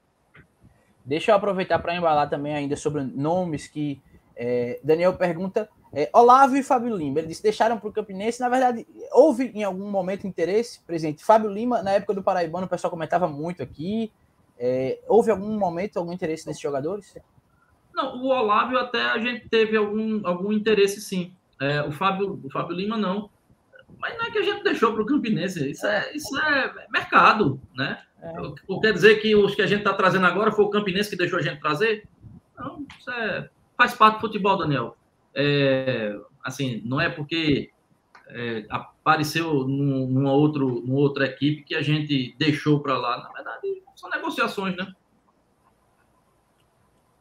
Deixa 1.03 1.31
eu 1.31 1.35
aproveitar 1.35 1.79
para 1.79 1.95
embalar 1.97 2.29
também 2.29 2.53
ainda 2.53 2.77
sobre 2.77 3.03
nomes 3.03 3.67
que 3.67 4.01
é, 4.33 4.79
Daniel 4.81 5.13
pergunta. 5.17 5.67
É, 5.91 6.09
Olavo 6.13 6.55
e 6.55 6.63
Fábio 6.63 6.95
Lima, 6.95 7.19
ele 7.19 7.27
disse, 7.27 7.43
deixaram 7.43 7.77
para 7.77 7.89
o 7.89 7.91
Campinense. 7.91 8.39
Na 8.39 8.47
verdade, 8.47 8.87
houve 9.11 9.51
em 9.53 9.65
algum 9.65 9.91
momento 9.91 10.25
interesse, 10.25 10.79
presidente. 10.87 11.25
Fábio 11.25 11.51
Lima, 11.51 11.83
na 11.83 11.91
época 11.91 12.13
do 12.13 12.23
Paraibano, 12.23 12.67
o 12.67 12.69
pessoal 12.69 12.89
comentava 12.89 13.27
muito 13.27 13.61
aqui. 13.61 14.09
É, 14.63 14.99
houve 15.07 15.31
algum 15.31 15.57
momento, 15.57 15.97
algum 15.97 16.13
interesse 16.13 16.45
nesses 16.45 16.61
jogadores? 16.61 17.17
Não, 17.95 18.21
o 18.21 18.27
Olávio 18.27 18.77
até 18.77 19.01
a 19.01 19.17
gente 19.17 19.49
teve 19.49 19.75
algum, 19.75 20.21
algum 20.23 20.53
interesse 20.53 21.01
sim. 21.01 21.33
É, 21.59 21.81
o, 21.81 21.91
Fábio, 21.91 22.39
o 22.43 22.49
Fábio 22.51 22.75
Lima 22.75 22.95
não. 22.95 23.27
Mas 23.97 24.15
não 24.19 24.25
é 24.25 24.31
que 24.31 24.37
a 24.37 24.43
gente 24.43 24.63
deixou 24.63 24.93
para 24.93 25.01
o 25.01 25.05
Campinense, 25.05 25.71
isso 25.71 25.85
é, 25.87 26.15
isso 26.15 26.37
é 26.37 26.87
mercado, 26.91 27.59
né? 27.75 28.03
É. 28.21 28.79
Quer 28.81 28.93
dizer 28.93 29.15
que 29.15 29.35
os 29.35 29.55
que 29.55 29.63
a 29.63 29.67
gente 29.67 29.79
está 29.79 29.93
trazendo 29.93 30.27
agora 30.27 30.51
foi 30.51 30.63
o 30.63 30.69
Campinense 30.69 31.09
que 31.09 31.17
deixou 31.17 31.39
a 31.39 31.41
gente 31.41 31.59
trazer? 31.59 32.07
Não, 32.55 32.85
isso 32.99 33.09
é, 33.09 33.49
faz 33.75 33.95
parte 33.95 34.17
do 34.17 34.21
futebol, 34.21 34.57
Daniel. 34.57 34.95
É, 35.33 36.15
assim, 36.43 36.83
não 36.85 37.01
é 37.01 37.09
porque 37.09 37.71
é, 38.27 38.65
apareceu 38.69 39.67
num, 39.67 40.07
numa, 40.07 40.33
outro, 40.33 40.81
numa 40.85 40.99
outra 40.99 41.25
equipe 41.25 41.63
que 41.63 41.73
a 41.73 41.81
gente 41.81 42.35
deixou 42.37 42.79
para 42.79 42.95
lá. 42.95 43.23
Na 43.23 43.29
verdade, 43.31 43.80
são 44.01 44.09
negociações, 44.09 44.75
né? 44.75 44.91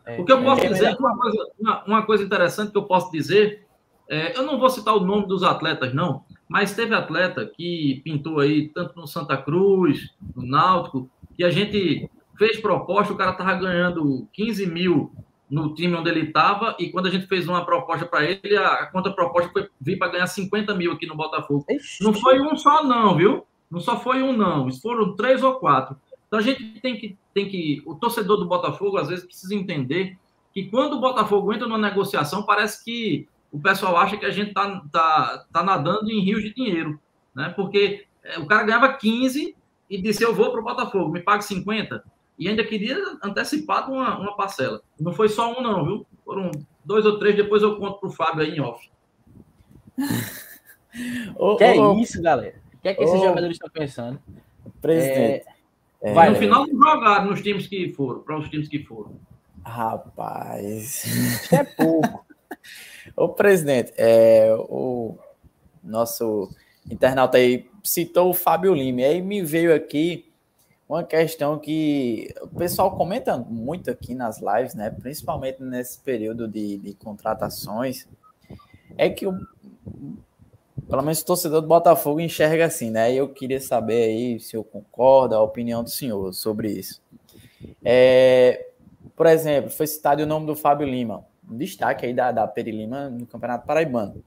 É, 0.06 0.18
o 0.18 0.24
que 0.24 0.32
eu 0.32 0.42
posso 0.42 0.62
é, 0.62 0.68
dizer, 0.68 0.96
uma 0.98 1.16
coisa, 1.16 1.50
uma, 1.58 1.84
uma 1.84 2.02
coisa, 2.06 2.24
interessante 2.24 2.72
que 2.72 2.78
eu 2.78 2.84
posso 2.84 3.12
dizer, 3.12 3.66
é, 4.08 4.36
eu 4.36 4.42
não 4.42 4.58
vou 4.58 4.70
citar 4.70 4.96
o 4.96 5.00
nome 5.04 5.28
dos 5.28 5.42
atletas, 5.42 5.92
não, 5.92 6.24
mas 6.48 6.74
teve 6.74 6.94
atleta 6.94 7.44
que 7.46 8.00
pintou 8.02 8.40
aí, 8.40 8.68
tanto 8.68 8.96
no 8.96 9.06
Santa 9.06 9.36
Cruz, 9.36 10.10
no 10.34 10.42
Náutico, 10.42 11.08
que 11.36 11.44
a 11.44 11.50
gente 11.50 12.10
fez 12.38 12.58
proposta, 12.58 13.12
o 13.12 13.16
cara 13.16 13.32
estava 13.32 13.54
ganhando 13.54 14.26
15 14.32 14.66
mil 14.66 15.12
no 15.50 15.74
time 15.74 15.94
onde 15.94 16.08
ele 16.08 16.28
estava, 16.28 16.76
e 16.78 16.90
quando 16.90 17.06
a 17.06 17.10
gente 17.10 17.26
fez 17.26 17.46
uma 17.46 17.64
proposta 17.66 18.06
para 18.06 18.24
ele, 18.24 18.56
a, 18.56 18.86
conta 18.86 19.10
proposta 19.10 19.50
foi 19.52 19.68
vir 19.78 19.98
para 19.98 20.12
ganhar 20.12 20.26
50 20.26 20.74
mil 20.74 20.92
aqui 20.92 21.06
no 21.06 21.16
Botafogo. 21.16 21.66
Não 22.00 22.14
foi 22.14 22.40
um 22.40 22.56
só, 22.56 22.82
não, 22.82 23.16
viu? 23.16 23.44
Não 23.70 23.80
só 23.80 24.00
foi 24.00 24.22
um, 24.22 24.32
não. 24.32 24.72
Foram 24.72 25.14
três 25.14 25.42
ou 25.42 25.54
quatro. 25.54 25.96
Então 26.30 26.38
a 26.38 26.42
gente 26.42 26.80
tem 26.80 26.96
que, 26.96 27.18
tem 27.34 27.48
que. 27.48 27.82
O 27.84 27.96
torcedor 27.96 28.36
do 28.36 28.46
Botafogo, 28.46 28.98
às 28.98 29.08
vezes, 29.08 29.24
precisa 29.24 29.52
entender 29.52 30.16
que 30.54 30.66
quando 30.66 30.92
o 30.94 31.00
Botafogo 31.00 31.52
entra 31.52 31.66
numa 31.66 31.76
negociação, 31.76 32.44
parece 32.44 32.84
que 32.84 33.28
o 33.50 33.58
pessoal 33.58 33.96
acha 33.96 34.16
que 34.16 34.24
a 34.24 34.30
gente 34.30 34.50
está 34.50 34.80
tá, 34.92 35.44
tá 35.52 35.62
nadando 35.64 36.08
em 36.08 36.20
rios 36.20 36.40
de 36.40 36.54
dinheiro. 36.54 37.00
Né? 37.34 37.52
Porque 37.56 38.06
é, 38.22 38.38
o 38.38 38.46
cara 38.46 38.62
ganhava 38.62 38.92
15 38.92 39.56
e 39.90 40.00
disse: 40.00 40.22
Eu 40.22 40.32
vou 40.32 40.52
para 40.52 40.60
o 40.60 40.64
Botafogo, 40.64 41.10
me 41.10 41.18
pague 41.18 41.44
50. 41.44 42.04
e 42.38 42.48
ainda 42.48 42.62
queria 42.62 42.96
antecipado 43.24 43.90
uma, 43.90 44.16
uma 44.16 44.36
parcela. 44.36 44.80
Não 45.00 45.12
foi 45.12 45.28
só 45.28 45.58
um, 45.58 45.60
não, 45.60 45.84
viu? 45.84 46.06
Foram 46.24 46.52
dois 46.84 47.04
ou 47.04 47.18
três, 47.18 47.34
depois 47.34 47.60
eu 47.60 47.76
conto 47.76 47.98
para 47.98 48.08
o 48.08 48.12
Fábio 48.12 48.44
aí 48.44 48.54
em 48.54 48.60
off. 48.60 48.88
que 51.58 51.64
é 51.64 52.00
isso, 52.00 52.22
galera? 52.22 52.54
O 52.72 52.78
que 52.78 52.88
é 52.88 52.94
que 52.94 53.02
esses 53.02 53.20
jogadores 53.20 53.56
estão 53.56 53.68
pensando? 53.68 54.22
Presidente. 54.80 55.44
É, 55.46 55.59
vai, 56.02 56.30
no 56.30 56.36
final 56.36 56.66
não 56.66 56.78
jogaram 56.78 57.30
nos 57.30 57.42
times 57.42 57.66
que 57.66 57.92
foram, 57.92 58.20
para 58.20 58.38
os 58.38 58.48
times 58.48 58.68
que 58.68 58.82
foram. 58.82 59.20
Rapaz. 59.64 61.04
É 61.52 61.64
pouco. 61.64 62.24
Ô, 63.16 63.28
presidente, 63.28 63.92
é, 63.96 64.54
o 64.68 65.16
nosso 65.82 66.48
internauta 66.90 67.38
aí 67.38 67.68
citou 67.82 68.30
o 68.30 68.34
Fábio 68.34 68.74
Lima, 68.74 69.02
e 69.02 69.04
aí 69.04 69.22
me 69.22 69.42
veio 69.42 69.74
aqui 69.74 70.30
uma 70.88 71.04
questão 71.04 71.58
que 71.58 72.34
o 72.42 72.48
pessoal 72.48 72.96
comenta 72.96 73.36
muito 73.38 73.90
aqui 73.90 74.14
nas 74.14 74.40
lives, 74.40 74.74
né? 74.74 74.90
Principalmente 74.90 75.62
nesse 75.62 76.00
período 76.00 76.48
de, 76.48 76.78
de 76.78 76.94
contratações, 76.94 78.08
é 78.98 79.08
que 79.08 79.26
o, 79.26 79.38
pelo 80.90 81.02
menos 81.02 81.20
o 81.20 81.24
torcedor 81.24 81.60
do 81.60 81.68
Botafogo 81.68 82.20
enxerga 82.20 82.66
assim, 82.66 82.90
né? 82.90 83.14
E 83.14 83.16
eu 83.16 83.28
queria 83.28 83.60
saber 83.60 84.02
aí 84.04 84.40
se 84.40 84.56
eu 84.56 84.64
concordo, 84.64 85.36
a 85.36 85.42
opinião 85.42 85.84
do 85.84 85.88
senhor 85.88 86.34
sobre 86.34 86.72
isso. 86.72 87.00
É, 87.84 88.70
por 89.14 89.26
exemplo, 89.26 89.70
foi 89.70 89.86
citado 89.86 90.22
o 90.22 90.26
nome 90.26 90.46
do 90.46 90.56
Fábio 90.56 90.86
Lima, 90.86 91.24
um 91.48 91.56
destaque 91.56 92.06
aí 92.06 92.12
da, 92.12 92.32
da 92.32 92.46
Peri 92.46 92.72
Lima 92.72 93.08
no 93.08 93.24
Campeonato 93.24 93.66
Paraibano. 93.66 94.22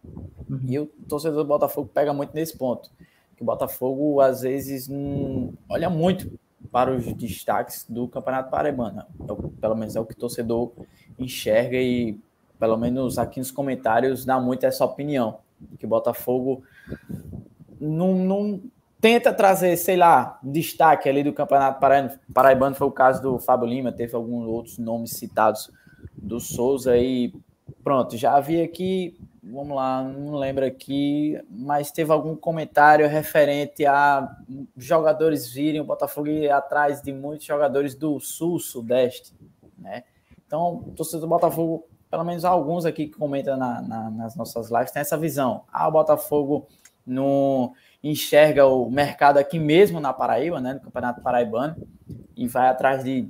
Uhum. 0.49 0.61
E 0.65 0.79
o 0.79 0.85
torcedor 0.85 1.43
do 1.43 1.47
Botafogo 1.47 1.89
pega 1.93 2.13
muito 2.13 2.33
nesse 2.33 2.57
ponto. 2.57 2.89
Que 3.35 3.41
o 3.41 3.45
Botafogo, 3.45 4.21
às 4.21 4.41
vezes, 4.41 4.87
não 4.87 5.53
olha 5.67 5.89
muito 5.89 6.31
para 6.71 6.91
os 6.91 7.11
destaques 7.13 7.85
do 7.89 8.07
Campeonato 8.07 8.49
Paraibano. 8.49 9.01
É 9.01 9.59
pelo 9.59 9.75
menos 9.75 9.95
é 9.95 9.99
o 9.99 10.05
que 10.05 10.13
o 10.13 10.17
torcedor 10.17 10.71
enxerga 11.19 11.77
e, 11.77 12.19
pelo 12.59 12.77
menos 12.77 13.17
aqui 13.17 13.39
nos 13.39 13.51
comentários, 13.51 14.23
dá 14.23 14.39
muito 14.39 14.65
essa 14.65 14.85
opinião. 14.85 15.39
Que 15.77 15.85
o 15.85 15.89
Botafogo 15.89 16.63
não, 17.79 18.15
não 18.15 18.61
tenta 18.99 19.33
trazer, 19.33 19.75
sei 19.77 19.97
lá, 19.97 20.39
destaque 20.43 21.09
ali 21.09 21.23
do 21.23 21.33
Campeonato 21.33 21.79
Paraibano. 21.79 22.19
Paraibano 22.33 22.75
foi 22.75 22.87
o 22.87 22.91
caso 22.91 23.21
do 23.21 23.39
Fábio 23.39 23.67
Lima, 23.67 23.91
teve 23.91 24.15
alguns 24.15 24.47
outros 24.47 24.77
nomes 24.77 25.11
citados 25.11 25.71
do 26.15 26.39
Souza 26.39 26.97
e 26.97 27.33
pronto, 27.83 28.15
já 28.15 28.35
havia 28.35 28.63
aqui 28.63 29.17
vamos 29.43 29.75
lá, 29.75 30.01
não 30.01 30.35
lembro 30.37 30.65
aqui, 30.65 31.37
mas 31.49 31.91
teve 31.91 32.11
algum 32.11 32.35
comentário 32.35 33.07
referente 33.09 33.85
a 33.85 34.35
jogadores 34.77 35.49
virem 35.49 35.81
o 35.81 35.85
Botafogo 35.85 36.27
ir 36.27 36.49
atrás 36.49 37.01
de 37.01 37.11
muitos 37.11 37.45
jogadores 37.45 37.93
do 37.93 38.19
Sul, 38.21 38.57
Sudeste, 38.59 39.33
né? 39.77 40.03
Então, 40.47 40.83
torcedor 40.95 41.21
do 41.21 41.27
Botafogo, 41.27 41.85
pelo 42.13 42.23
menos 42.23 42.45
alguns 42.45 42.85
aqui 42.85 43.07
que 43.07 43.17
comentam 43.17 43.57
na, 43.57 43.81
na, 43.81 44.11
nas 44.11 44.35
nossas 44.35 44.69
lives, 44.69 44.91
tem 44.91 45.01
essa 45.01 45.17
visão. 45.17 45.63
Ah, 45.73 45.87
o 45.87 45.91
Botafogo 45.91 46.67
não 47.03 47.73
enxerga 48.03 48.67
o 48.67 48.87
mercado 48.87 49.39
aqui 49.39 49.57
mesmo 49.57 49.99
na 49.99 50.13
Paraíba, 50.13 50.61
né, 50.61 50.75
no 50.75 50.79
Campeonato 50.79 51.23
Paraibano, 51.23 51.75
e 52.37 52.47
vai 52.47 52.67
atrás 52.67 53.03
de 53.03 53.27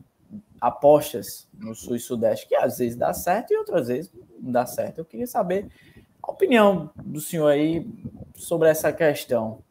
apostas 0.60 1.48
no 1.58 1.74
Sul 1.74 1.96
e 1.96 2.00
Sudeste, 2.00 2.46
que 2.46 2.56
às 2.56 2.78
vezes 2.78 2.98
dá 2.98 3.14
certo 3.14 3.54
e 3.54 3.58
outras 3.58 3.88
vezes 3.88 4.12
não 4.38 4.52
dá 4.52 4.66
certo. 4.66 4.98
Eu 4.98 5.06
queria 5.06 5.28
saber 5.28 5.70
a 6.22 6.30
opinião 6.30 6.92
do 7.02 7.22
senhor 7.22 7.48
aí 7.48 7.88
sobre 8.36 8.68
essa 8.68 8.92
questão. 8.92 9.64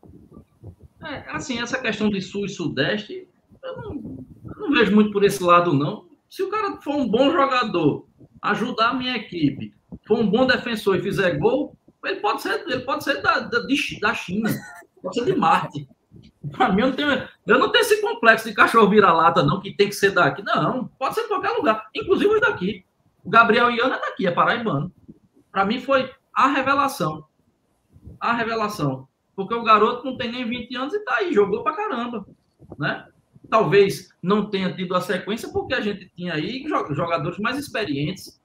É, 1.04 1.30
assim, 1.32 1.60
essa 1.60 1.78
questão 1.78 2.08
de 2.08 2.22
sul 2.22 2.46
e 2.46 2.48
sudeste, 2.48 3.28
eu 3.62 3.76
não, 3.76 3.92
eu 4.46 4.56
não, 4.56 4.70
vejo 4.70 4.94
muito 4.94 5.12
por 5.12 5.22
esse 5.22 5.42
lado, 5.42 5.74
não. 5.74 6.06
Se 6.30 6.42
o 6.42 6.48
cara 6.48 6.80
for 6.80 6.94
um 6.94 7.06
bom 7.06 7.30
jogador, 7.30 8.06
ajudar 8.42 8.90
a 8.90 8.94
minha 8.94 9.16
equipe, 9.16 9.72
for 10.04 10.18
um 10.18 10.28
bom 10.28 10.46
defensor 10.46 10.96
e 10.96 11.02
fizer 11.02 11.38
gol, 11.38 11.76
ele 12.04 12.20
pode 12.20 12.42
ser, 12.42 12.64
ele 12.66 12.80
pode 12.80 13.04
ser 13.04 13.22
da, 13.22 13.40
da, 13.40 13.60
da 13.60 14.14
China, 14.14 14.50
pode 15.00 15.14
ser 15.14 15.24
de 15.24 15.36
Marte. 15.36 15.88
Para 16.50 16.72
mim, 16.72 16.82
eu 16.82 16.88
não, 16.88 16.96
tenho, 16.96 17.28
eu 17.46 17.58
não 17.58 17.70
tenho 17.70 17.82
esse 17.82 18.00
complexo 18.00 18.48
de 18.48 18.54
cachorro 18.54 18.88
vira-lata, 18.88 19.42
não, 19.42 19.60
que 19.60 19.72
tem 19.72 19.88
que 19.88 19.94
ser 19.94 20.10
daqui. 20.10 20.42
Não, 20.42 20.88
pode 20.98 21.14
ser 21.14 21.28
qualquer 21.28 21.50
lugar, 21.50 21.88
inclusive 21.94 22.40
daqui. 22.40 22.84
O 23.24 23.30
Gabriel 23.30 23.70
Iana 23.70 23.96
é 23.96 24.00
daqui, 24.00 24.26
é 24.26 24.30
paraibano. 24.32 24.92
Para 25.52 25.64
mim, 25.64 25.80
foi 25.80 26.12
a 26.34 26.48
revelação. 26.48 27.24
A 28.18 28.32
revelação. 28.32 29.06
Porque 29.36 29.54
o 29.54 29.62
garoto 29.62 30.04
não 30.04 30.16
tem 30.16 30.32
nem 30.32 30.44
20 30.44 30.76
anos 30.76 30.94
e 30.94 31.04
tá 31.04 31.16
aí, 31.16 31.32
jogou 31.32 31.62
pra 31.62 31.76
caramba. 31.76 32.26
Né? 32.78 33.06
Talvez 33.52 34.08
não 34.22 34.48
tenha 34.48 34.72
tido 34.72 34.94
a 34.94 35.00
sequência 35.02 35.46
porque 35.52 35.74
a 35.74 35.80
gente 35.82 36.08
tinha 36.16 36.32
aí 36.32 36.64
jogadores 36.92 37.38
mais 37.38 37.58
experientes. 37.58 38.40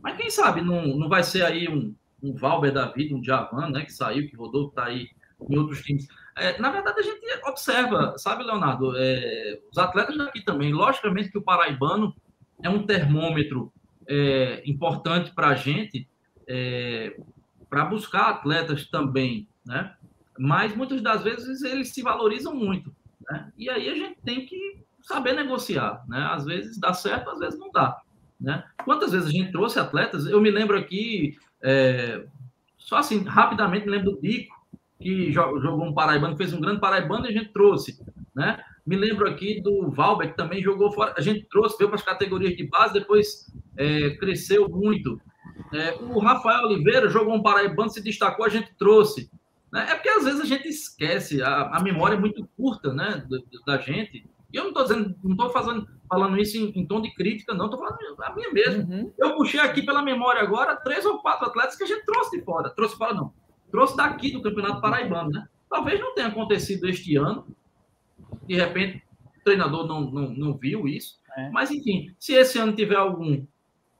Mas 0.00 0.16
quem 0.16 0.30
sabe 0.30 0.60
não, 0.60 0.96
não 0.96 1.08
vai 1.08 1.24
ser 1.24 1.44
aí 1.44 1.68
um, 1.68 1.92
um 2.22 2.32
Valber 2.32 2.72
da 2.72 2.86
vida, 2.92 3.12
um 3.12 3.24
Javan, 3.24 3.70
né? 3.70 3.84
Que 3.84 3.92
saiu, 3.92 4.28
que 4.28 4.36
rodou, 4.36 4.68
que 4.68 4.76
tá 4.76 4.84
aí 4.84 5.08
em 5.50 5.58
outros 5.58 5.82
times. 5.82 6.06
É, 6.36 6.60
na 6.60 6.70
verdade, 6.70 7.00
a 7.00 7.02
gente 7.02 7.26
observa, 7.44 8.16
sabe, 8.18 8.44
Leonardo? 8.44 8.96
É, 8.96 9.58
os 9.68 9.78
atletas 9.78 10.16
daqui 10.16 10.40
também. 10.44 10.72
Logicamente 10.72 11.28
que 11.28 11.38
o 11.38 11.42
paraibano 11.42 12.14
é 12.62 12.70
um 12.70 12.86
termômetro 12.86 13.72
é, 14.06 14.62
importante 14.64 15.34
para 15.34 15.48
a 15.48 15.54
gente, 15.56 16.08
é, 16.46 17.18
para 17.68 17.84
buscar 17.84 18.28
atletas 18.28 18.86
também, 18.86 19.48
né? 19.66 19.92
Mas 20.38 20.72
muitas 20.76 21.02
das 21.02 21.24
vezes 21.24 21.62
eles 21.62 21.92
se 21.92 22.00
valorizam 22.00 22.54
muito, 22.54 22.94
né? 23.30 23.52
E 23.56 23.68
aí 23.70 23.88
a 23.88 23.94
gente 23.94 24.18
tem 24.24 24.46
que 24.46 24.84
saber 25.02 25.32
negociar, 25.32 26.04
né? 26.08 26.28
Às 26.32 26.44
vezes 26.44 26.78
dá 26.78 26.92
certo, 26.92 27.30
às 27.30 27.38
vezes 27.38 27.58
não 27.58 27.70
dá, 27.70 28.00
né? 28.40 28.64
Quantas 28.84 29.12
vezes 29.12 29.28
a 29.28 29.32
gente 29.32 29.52
trouxe 29.52 29.78
atletas? 29.78 30.26
Eu 30.26 30.40
me 30.40 30.50
lembro 30.50 30.78
aqui, 30.78 31.36
é, 31.62 32.24
só 32.76 32.96
assim 32.96 33.24
rapidamente, 33.24 33.86
me 33.86 33.92
lembro 33.92 34.12
do 34.12 34.20
Dico 34.20 34.56
que 35.00 35.30
jogou 35.32 35.84
um 35.84 35.92
paraibano, 35.92 36.36
fez 36.36 36.52
um 36.52 36.60
grande 36.60 36.80
paraibano 36.80 37.26
e 37.26 37.28
a 37.28 37.32
gente 37.32 37.52
trouxe, 37.52 38.00
né? 38.34 38.58
Me 38.86 38.96
lembro 38.96 39.28
aqui 39.28 39.60
do 39.60 39.90
Valber, 39.90 40.30
que 40.30 40.36
também 40.36 40.62
jogou 40.62 40.92
fora. 40.92 41.12
A 41.16 41.20
gente 41.20 41.44
trouxe, 41.50 41.76
veio 41.76 41.90
para 41.90 41.98
as 41.98 42.04
categorias 42.04 42.56
de 42.56 42.68
base, 42.68 42.94
depois 42.94 43.52
é, 43.76 44.10
cresceu 44.10 44.68
muito. 44.68 45.20
É, 45.72 45.94
o 45.94 46.20
Rafael 46.20 46.66
Oliveira 46.66 47.08
jogou 47.08 47.34
um 47.34 47.42
paraibano, 47.42 47.90
se 47.90 48.02
destacou, 48.02 48.46
a 48.46 48.48
gente 48.48 48.72
trouxe. 48.78 49.28
Né? 49.76 49.86
É 49.90 49.94
porque 49.94 50.08
às 50.08 50.24
vezes 50.24 50.40
a 50.40 50.46
gente 50.46 50.66
esquece, 50.66 51.42
a, 51.42 51.76
a 51.76 51.82
memória 51.82 52.14
é 52.14 52.18
muito 52.18 52.48
curta 52.56 52.94
né, 52.94 53.22
da, 53.28 53.74
da 53.74 53.82
gente. 53.82 54.24
E 54.50 54.56
eu 54.56 54.62
não 54.62 54.70
estou 54.70 54.84
dizendo, 54.84 55.14
não 55.22 55.32
estou 55.32 55.50
fazendo, 55.50 55.86
falando 56.08 56.38
isso 56.38 56.56
em, 56.56 56.72
em, 56.74 56.86
tom 56.86 57.02
de 57.02 57.12
crítica, 57.14 57.52
não, 57.52 57.66
estou 57.66 57.78
falando 57.78 57.98
a 58.22 58.34
minha 58.34 58.50
mesmo. 58.50 58.90
Uhum. 58.90 59.12
Eu 59.18 59.36
puxei 59.36 59.60
aqui 59.60 59.82
pela 59.82 60.00
memória 60.00 60.40
agora 60.40 60.76
três 60.76 61.04
ou 61.04 61.18
quatro 61.18 61.46
atletas 61.46 61.76
que 61.76 61.84
a 61.84 61.86
gente 61.86 62.06
trouxe 62.06 62.38
de 62.38 62.42
fora. 62.42 62.70
Trouxe 62.70 62.96
fora, 62.96 63.12
não. 63.12 63.34
Trouxe 63.70 63.94
daqui 63.94 64.32
do 64.32 64.40
Campeonato 64.40 64.80
Paraibano, 64.80 65.28
né? 65.28 65.46
Talvez 65.68 66.00
não 66.00 66.14
tenha 66.14 66.28
acontecido 66.28 66.88
este 66.88 67.14
ano. 67.16 67.46
De 68.46 68.54
repente, 68.54 69.02
o 69.38 69.44
treinador 69.44 69.86
não, 69.86 70.00
não, 70.10 70.30
não 70.30 70.56
viu 70.56 70.88
isso. 70.88 71.18
É. 71.36 71.50
Mas, 71.50 71.70
enfim, 71.70 72.14
se 72.18 72.32
esse 72.32 72.58
ano 72.58 72.72
tiver 72.72 72.96
algum 72.96 73.44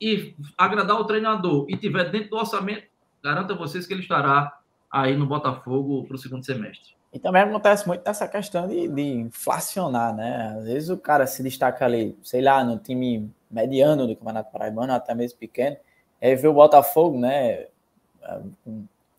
e 0.01 0.35
agradar 0.57 0.99
o 0.99 1.05
treinador 1.05 1.67
e 1.69 1.77
tiver 1.77 2.11
dentro 2.11 2.31
do 2.31 2.37
orçamento, 2.37 2.87
garanto 3.23 3.53
a 3.53 3.57
vocês 3.57 3.87
que 3.87 3.93
ele 3.93 4.03
estará 4.03 4.56
aí 4.91 5.17
no 5.17 5.27
Botafogo 5.27 6.05
para 6.05 6.17
o 6.17 6.19
segundo 6.19 6.45
semestre. 6.45 6.95
E 7.13 7.19
também 7.19 7.43
acontece 7.43 7.87
muito 7.87 8.07
essa 8.07 8.29
questão 8.29 8.67
de, 8.69 8.89
de, 8.89 9.03
inflacionar, 9.03 10.15
né? 10.15 10.55
Às 10.59 10.65
vezes 10.67 10.91
o 10.91 10.99
cara 10.99 11.27
se 11.27 11.43
destaca 11.43 11.85
ali, 11.85 12.17
sei 12.23 12.43
lá, 12.43 12.63
no 12.63 12.79
time 12.79 13.31
mediano 13.51 14.07
do 14.07 14.17
Campeonato 14.17 14.53
Paraibano, 14.53 14.93
até 14.93 15.15
mesmo 15.15 15.39
pequeno, 15.39 15.77
aí 16.21 16.35
vê 16.35 16.49
o 16.49 16.53
Botafogo, 16.53 17.19
né? 17.19 17.67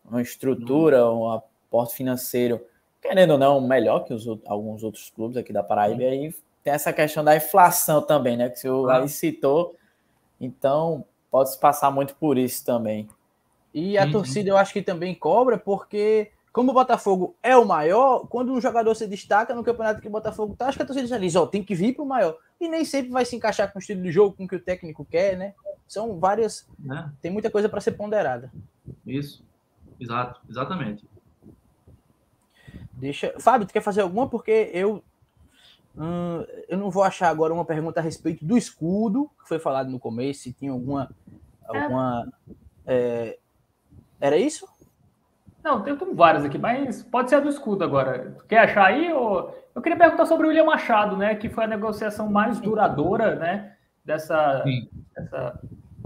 Uma 0.04 0.22
estrutura, 0.22 1.10
um 1.10 1.30
aporte 1.30 1.94
financeiro, 1.94 2.60
querendo 3.00 3.32
ou 3.32 3.38
não, 3.38 3.60
melhor 3.60 4.04
que 4.04 4.14
os, 4.14 4.26
alguns 4.46 4.84
outros 4.84 5.10
clubes 5.10 5.36
aqui 5.36 5.52
da 5.52 5.62
Paraíba, 5.62 6.02
e 6.02 6.06
aí 6.06 6.34
tem 6.62 6.72
essa 6.72 6.92
questão 6.92 7.24
da 7.24 7.34
inflação 7.34 8.02
também, 8.02 8.36
né? 8.36 8.48
Que 8.48 8.68
o 8.68 8.88
aí 8.88 9.08
citou 9.08 9.74
então, 10.40 11.04
pode 11.30 11.52
se 11.52 11.58
passar 11.58 11.90
muito 11.90 12.14
por 12.14 12.38
isso 12.38 12.64
também. 12.64 13.08
E 13.72 13.98
a 13.98 14.04
uhum. 14.04 14.12
torcida 14.12 14.48
eu 14.48 14.56
acho 14.56 14.72
que 14.72 14.82
também 14.82 15.14
cobra, 15.14 15.58
porque 15.58 16.30
como 16.52 16.70
o 16.70 16.74
Botafogo 16.74 17.36
é 17.42 17.56
o 17.56 17.64
maior, 17.64 18.26
quando 18.28 18.52
um 18.52 18.60
jogador 18.60 18.94
se 18.94 19.06
destaca 19.06 19.54
no 19.54 19.62
campeonato 19.62 20.00
que 20.00 20.08
o 20.08 20.10
Botafogo 20.10 20.56
tá, 20.56 20.66
acho 20.66 20.78
que 20.78 20.82
a 20.82 20.86
torcida 20.86 21.18
diz, 21.18 21.36
ó, 21.36 21.46
tem 21.46 21.62
que 21.62 21.74
vir 21.74 21.94
para 21.94 22.04
o 22.04 22.08
maior. 22.08 22.36
E 22.60 22.68
nem 22.68 22.84
sempre 22.84 23.10
vai 23.10 23.24
se 23.24 23.36
encaixar 23.36 23.70
com 23.72 23.78
o 23.78 23.80
estilo 23.80 24.02
de 24.02 24.10
jogo, 24.10 24.36
com 24.36 24.44
o 24.44 24.48
que 24.48 24.56
o 24.56 24.60
técnico 24.60 25.04
quer, 25.04 25.36
né? 25.36 25.54
São 25.86 26.18
várias. 26.18 26.66
É. 26.90 27.08
Tem 27.22 27.30
muita 27.30 27.50
coisa 27.50 27.68
para 27.68 27.80
ser 27.80 27.92
ponderada. 27.92 28.52
Isso. 29.06 29.44
Exato, 30.00 30.40
exatamente. 30.48 31.04
Deixa. 32.92 33.34
Fábio, 33.38 33.66
tu 33.66 33.72
quer 33.72 33.80
fazer 33.80 34.00
alguma? 34.00 34.28
Porque 34.28 34.70
eu 34.72 35.02
Hum, 35.98 36.44
eu 36.68 36.78
não 36.78 36.90
vou 36.90 37.02
achar 37.02 37.28
agora 37.28 37.52
uma 37.52 37.64
pergunta 37.64 37.98
a 37.98 38.02
respeito 38.02 38.44
do 38.44 38.56
escudo, 38.56 39.28
que 39.42 39.48
foi 39.48 39.58
falado 39.58 39.90
no 39.90 39.98
começo, 39.98 40.42
se 40.42 40.52
tinha 40.52 40.70
alguma. 40.70 41.10
alguma 41.66 42.32
é, 42.86 43.36
era 44.20 44.36
isso? 44.36 44.66
Não, 45.62 45.82
tem, 45.82 45.96
tem 45.96 46.14
vários 46.14 46.44
aqui, 46.44 46.58
mas 46.58 47.02
pode 47.02 47.28
ser 47.28 47.36
a 47.36 47.40
do 47.40 47.48
escudo 47.48 47.84
agora. 47.84 48.36
Quer 48.48 48.58
achar 48.58 48.86
aí? 48.86 49.12
Ou... 49.12 49.54
Eu 49.74 49.82
queria 49.82 49.98
perguntar 49.98 50.26
sobre 50.26 50.46
o 50.46 50.48
William 50.48 50.64
Machado, 50.64 51.16
né? 51.16 51.34
Que 51.34 51.48
foi 51.48 51.64
a 51.64 51.68
negociação 51.68 52.30
mais 52.30 52.60
duradoura, 52.60 53.34
né? 53.34 53.74
Dessa, 54.04 54.64
dessa, 55.14 55.60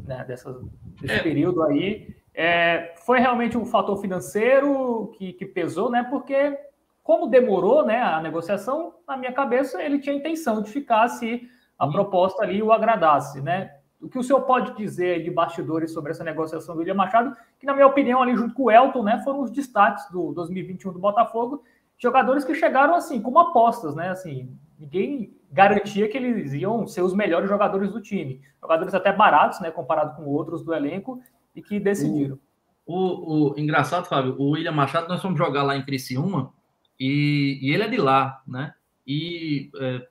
né, 0.05 0.25
dessa, 0.27 0.61
desse 1.01 1.15
é. 1.15 1.23
período 1.23 1.63
aí. 1.63 2.15
É, 2.35 2.95
foi 3.05 3.21
realmente 3.21 3.57
um 3.57 3.65
fator 3.65 4.01
financeiro 4.01 5.13
que, 5.17 5.35
que 5.35 5.47
pesou, 5.47 5.91
né? 5.91 6.03
Porque 6.11 6.59
como 7.03 7.27
demorou, 7.27 7.85
né, 7.85 8.01
a 8.01 8.21
negociação, 8.21 8.95
na 9.07 9.17
minha 9.17 9.33
cabeça 9.33 9.83
ele 9.83 9.99
tinha 9.99 10.15
intenção 10.15 10.63
de 10.63 10.71
ficar 10.71 11.09
se 11.09 11.49
a 11.79 11.87
proposta 11.87 12.43
ali 12.43 12.63
o 12.63 12.73
agradasse, 12.73 13.41
né? 13.41 13.75
O 14.03 14.09
que 14.09 14.19
o 14.19 14.23
senhor 14.23 14.43
pode 14.43 14.77
dizer 14.77 15.23
de 15.23 15.31
bastidores 15.31 15.93
sobre 15.93 16.11
essa 16.11 16.25
negociação 16.25 16.75
do 16.75 16.81
William 16.81 16.95
Machado, 16.95 17.37
que 17.59 17.65
na 17.65 17.73
minha 17.73 17.87
opinião 17.87 18.21
ali 18.21 18.35
junto 18.35 18.53
com 18.53 18.65
o 18.65 18.71
Elton, 18.71 19.05
né, 19.05 19.23
foram 19.23 19.43
os 19.43 19.51
destaques 19.51 20.11
do 20.11 20.33
2021 20.33 20.93
do 20.93 20.99
Botafogo, 20.99 21.63
jogadores 21.97 22.45
que 22.45 22.53
chegaram 22.53 22.97
assim 22.97 23.23
como 23.23 23.39
apostas, 23.39 23.95
né? 23.95 24.11
Assim, 24.11 24.59
ninguém 24.77 25.37
garantia 25.53 26.09
que 26.09 26.17
eles 26.17 26.53
iam 26.53 26.85
ser 26.87 27.03
os 27.03 27.15
melhores 27.15 27.49
jogadores 27.49 27.93
do 27.93 28.01
time, 28.01 28.41
jogadores 28.61 28.93
até 28.93 29.13
baratos, 29.13 29.61
né, 29.61 29.71
comparado 29.71 30.17
com 30.17 30.25
outros 30.25 30.65
do 30.65 30.75
elenco 30.75 31.23
e 31.55 31.63
que 31.63 31.79
decidiram. 31.79 32.39
O, 32.85 32.97
o, 32.97 33.55
o 33.55 33.61
engraçado, 33.61 34.07
Fábio, 34.07 34.35
o 34.37 34.51
William 34.51 34.73
Machado 34.73 35.09
nós 35.09 35.23
fomos 35.23 35.39
jogar 35.39 35.63
lá 35.63 35.77
em 35.77 35.85
Criciúma 35.85 36.53
e, 36.99 37.61
e 37.63 37.73
ele 37.73 37.85
é 37.85 37.89
de 37.89 37.99
lá, 37.99 38.43
né? 38.49 38.75
E 39.07 39.71
é, 39.77 40.09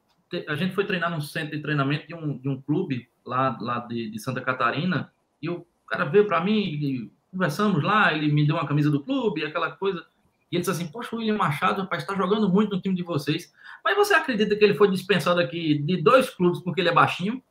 a 0.47 0.55
gente 0.55 0.73
foi 0.73 0.85
treinar 0.85 1.11
num 1.11 1.19
centro 1.19 1.57
de 1.57 1.61
treinamento 1.61 2.07
de 2.07 2.15
um, 2.15 2.38
de 2.38 2.47
um 2.47 2.61
clube 2.61 3.10
lá, 3.26 3.57
lá 3.60 3.80
de, 3.80 4.10
de 4.10 4.19
Santa 4.19 4.41
Catarina 4.41 5.11
e 5.41 5.49
o 5.49 5.65
cara 5.88 6.06
veio 6.06 6.26
para 6.26 6.41
mim, 6.41 7.11
conversamos 7.31 7.84
lá, 7.84 8.14
ele 8.14 8.31
me 8.31 8.45
deu 8.45 8.56
uma 8.56 8.68
camisa 8.68 8.89
do 8.89 9.03
clube, 9.03 9.43
aquela 9.43 9.72
coisa. 9.72 10.06
E 10.52 10.56
ele 10.56 10.61
disse 10.61 10.72
assim: 10.72 10.91
Poxa, 10.91 11.15
o 11.15 11.19
William 11.19 11.38
Machado, 11.38 11.81
rapaz, 11.81 12.03
está 12.03 12.15
jogando 12.15 12.49
muito 12.49 12.76
no 12.76 12.81
time 12.81 12.95
de 12.95 13.03
vocês. 13.03 13.53
Mas 13.84 13.95
você 13.95 14.14
acredita 14.14 14.56
que 14.56 14.64
ele 14.64 14.76
foi 14.76 14.89
dispensado 14.89 15.39
aqui 15.39 15.77
de 15.77 16.02
dois 16.02 16.30
clubes 16.30 16.60
porque 16.60 16.81
ele 16.81 16.89
é 16.89 16.93
baixinho? 16.93 17.41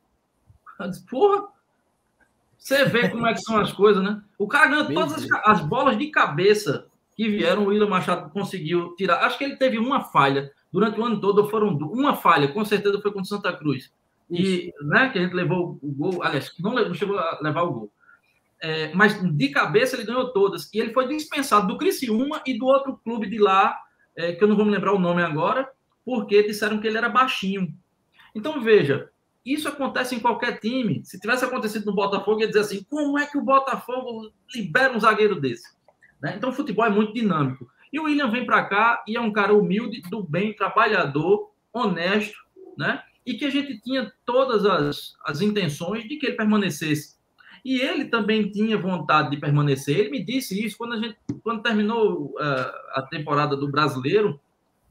Eu 0.79 0.89
disse, 0.89 1.05
Porra, 1.05 1.47
você 2.57 2.85
vê 2.85 3.09
como 3.09 3.25
é 3.25 3.33
que 3.33 3.41
são 3.41 3.57
as 3.57 3.73
coisas, 3.73 4.03
né? 4.03 4.21
O 4.37 4.47
cara 4.47 4.67
ganhou 4.67 4.85
todas 4.85 5.13
as, 5.13 5.27
as, 5.45 5.61
bolas 5.61 5.97
de 5.97 6.07
cabeça 6.07 6.87
que 7.15 7.27
vieram, 7.27 7.63
o 7.63 7.67
William 7.67 7.89
Machado 7.89 8.29
conseguiu 8.29 8.95
tirar. 8.95 9.25
Acho 9.25 9.37
que 9.37 9.43
ele 9.43 9.57
teve 9.57 9.79
uma 9.79 10.01
falha 10.01 10.51
durante 10.71 10.99
o 10.99 11.03
ano 11.03 11.19
todo, 11.19 11.49
foram 11.49 11.69
uma 11.69 12.15
falha, 12.15 12.47
com 12.47 12.63
certeza 12.63 13.01
foi 13.01 13.11
contra 13.11 13.27
Santa 13.27 13.51
Cruz. 13.51 13.91
E, 14.31 14.73
né, 14.83 15.09
que 15.09 15.19
a 15.19 15.21
gente 15.21 15.33
levou 15.33 15.77
o 15.81 15.91
gol, 15.91 16.23
aliás, 16.23 16.51
não, 16.59 16.73
não 16.73 16.93
chegou 16.93 17.19
a 17.19 17.39
levar 17.41 17.63
o 17.63 17.71
gol. 17.71 17.93
É, 18.63 18.93
mas 18.93 19.21
de 19.35 19.49
cabeça 19.49 19.95
ele 19.95 20.05
ganhou 20.05 20.31
todas. 20.31 20.71
E 20.73 20.79
ele 20.79 20.93
foi 20.93 21.07
dispensado 21.07 21.67
do 21.67 21.77
Criciúma 21.77 22.41
e 22.45 22.57
do 22.57 22.65
outro 22.65 22.97
clube 23.03 23.27
de 23.27 23.37
lá, 23.37 23.77
é, 24.15 24.33
que 24.33 24.43
eu 24.43 24.47
não 24.47 24.55
vou 24.55 24.65
me 24.65 24.71
lembrar 24.71 24.93
o 24.93 24.99
nome 24.99 25.21
agora, 25.21 25.69
porque 26.05 26.43
disseram 26.43 26.79
que 26.79 26.87
ele 26.87 26.97
era 26.97 27.09
baixinho. 27.09 27.73
Então, 28.33 28.61
veja, 28.61 29.09
isso 29.45 29.67
acontece 29.67 30.15
em 30.15 30.19
qualquer 30.19 30.59
time. 30.59 31.01
Se 31.03 31.19
tivesse 31.19 31.43
acontecido 31.43 31.85
no 31.85 31.95
Botafogo, 31.95 32.39
ia 32.39 32.47
dizer 32.47 32.59
assim: 32.59 32.85
como 32.89 33.19
é 33.19 33.25
que 33.25 33.37
o 33.37 33.43
Botafogo 33.43 34.31
libera 34.53 34.95
um 34.95 34.99
zagueiro 34.99 35.39
desse? 35.41 35.75
Né? 36.21 36.35
Então, 36.37 36.51
o 36.51 36.53
futebol 36.53 36.85
é 36.85 36.89
muito 36.89 37.13
dinâmico. 37.13 37.67
E 37.91 37.99
o 37.99 38.03
William 38.03 38.29
vem 38.29 38.45
para 38.45 38.63
cá 38.63 39.03
e 39.07 39.17
é 39.17 39.19
um 39.19 39.33
cara 39.33 39.53
humilde, 39.53 40.01
do 40.09 40.23
bem, 40.23 40.55
trabalhador, 40.55 41.51
honesto, 41.73 42.37
né? 42.77 43.03
E 43.25 43.35
que 43.35 43.45
a 43.45 43.49
gente 43.49 43.79
tinha 43.81 44.11
todas 44.25 44.65
as, 44.65 45.13
as 45.25 45.41
intenções 45.41 46.07
de 46.07 46.17
que 46.17 46.25
ele 46.27 46.35
permanecesse. 46.35 47.19
E 47.63 47.79
ele 47.79 48.05
também 48.05 48.49
tinha 48.49 48.77
vontade 48.77 49.29
de 49.29 49.37
permanecer. 49.37 49.97
Ele 49.97 50.09
me 50.09 50.23
disse 50.23 50.63
isso 50.63 50.77
quando 50.77 50.93
a 50.93 50.97
gente, 50.97 51.17
quando 51.43 51.61
terminou 51.61 52.33
uh, 52.33 52.71
a 52.93 53.07
temporada 53.09 53.55
do 53.55 53.69
Brasileiro. 53.69 54.39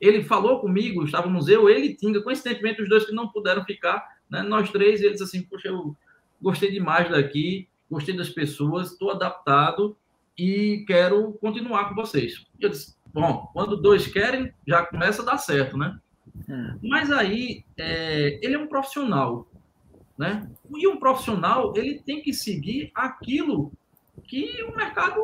Ele 0.01 0.23
falou 0.23 0.61
comigo, 0.61 1.05
estávamos 1.05 1.49
eu, 1.49 1.69
ele 1.69 1.89
e 1.89 1.95
Tinga, 1.95 2.23
coincidentemente 2.23 2.81
os 2.81 2.89
dois 2.89 3.05
que 3.05 3.13
não 3.13 3.29
puderam 3.29 3.65
ficar, 3.65 4.03
né? 4.31 4.43
Nós 4.43 4.71
três, 4.71 5.03
eles 5.03 5.21
assim, 5.21 5.43
poxa, 5.43 5.69
eu 5.69 5.95
gostei 6.41 6.71
demais 6.71 7.11
daqui, 7.11 7.69
gostei 7.91 8.17
das 8.17 8.31
pessoas, 8.31 8.93
estou 8.93 9.11
adaptado 9.11 9.97
e 10.39 10.85
quero 10.87 11.33
continuar 11.35 11.89
com 11.89 11.95
vocês. 11.95 12.47
Eu 12.59 12.71
disse, 12.71 12.95
bom, 13.13 13.51
quando 13.53 13.77
dois 13.77 14.07
querem, 14.07 14.55
já 14.67 14.87
começa 14.87 15.21
a 15.21 15.25
dar 15.25 15.39
certo, 15.39 15.77
né? 15.77 15.99
Hum. 16.49 16.79
Mas 16.83 17.11
aí, 17.11 17.65
é, 17.77 18.39
ele 18.43 18.55
é 18.55 18.59
um 18.59 18.67
profissional, 18.67 19.47
né? 20.19 20.49
E 20.75 20.87
um 20.89 20.99
profissional, 20.99 21.73
ele 21.77 22.01
tem 22.01 22.23
que 22.23 22.33
seguir 22.33 22.91
aquilo 22.95 23.73
que 24.25 24.63
o 24.65 24.77
mercado 24.77 25.21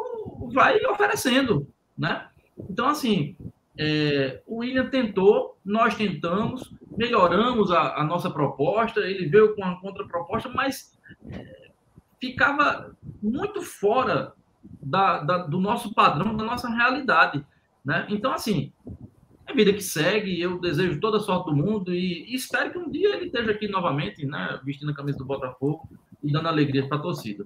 vai 0.53 0.79
oferecendo, 0.87 1.67
né? 1.97 2.29
Então, 2.71 2.89
assim, 2.89 3.37
é, 3.79 4.41
o 4.47 4.59
William 4.59 4.89
tentou, 4.89 5.59
nós 5.65 5.95
tentamos, 5.95 6.73
melhoramos 6.97 7.71
a, 7.71 8.01
a, 8.01 8.05
nossa 8.05 8.31
proposta, 8.31 9.01
ele 9.01 9.29
veio 9.29 9.55
com 9.55 9.63
uma 9.63 9.79
contraproposta, 9.81 10.49
mas 10.49 10.97
é, 11.31 11.71
ficava 12.19 12.97
muito 13.23 13.61
fora 13.63 14.33
da, 14.83 15.21
da, 15.21 15.39
do 15.39 15.61
nosso 15.61 15.93
padrão, 15.93 16.35
da 16.35 16.45
nossa 16.45 16.69
realidade. 16.71 17.45
Né? 17.85 18.07
Então, 18.09 18.33
assim, 18.33 18.73
vida 19.57 19.73
que 19.73 19.83
segue, 19.83 20.41
eu 20.41 20.61
desejo 20.61 21.01
toda 21.01 21.17
a 21.17 21.21
sorte 21.21 21.47
do 21.47 21.57
mundo 21.57 21.93
e, 21.93 22.31
e 22.31 22.35
espero 22.35 22.71
que 22.71 22.79
um 22.79 22.89
dia 22.89 23.17
ele 23.17 23.27
esteja 23.27 23.51
aqui 23.51 23.67
novamente, 23.67 24.25
né, 24.25 24.61
vestindo 24.63 24.93
a 24.93 24.95
camisa 24.95 25.19
do 25.19 25.25
Botafogo 25.25 25.89
e 26.23 26.31
dando 26.31 26.47
alegria 26.47 26.87
para 26.87 26.99
a 26.99 27.01
torcida. 27.01 27.45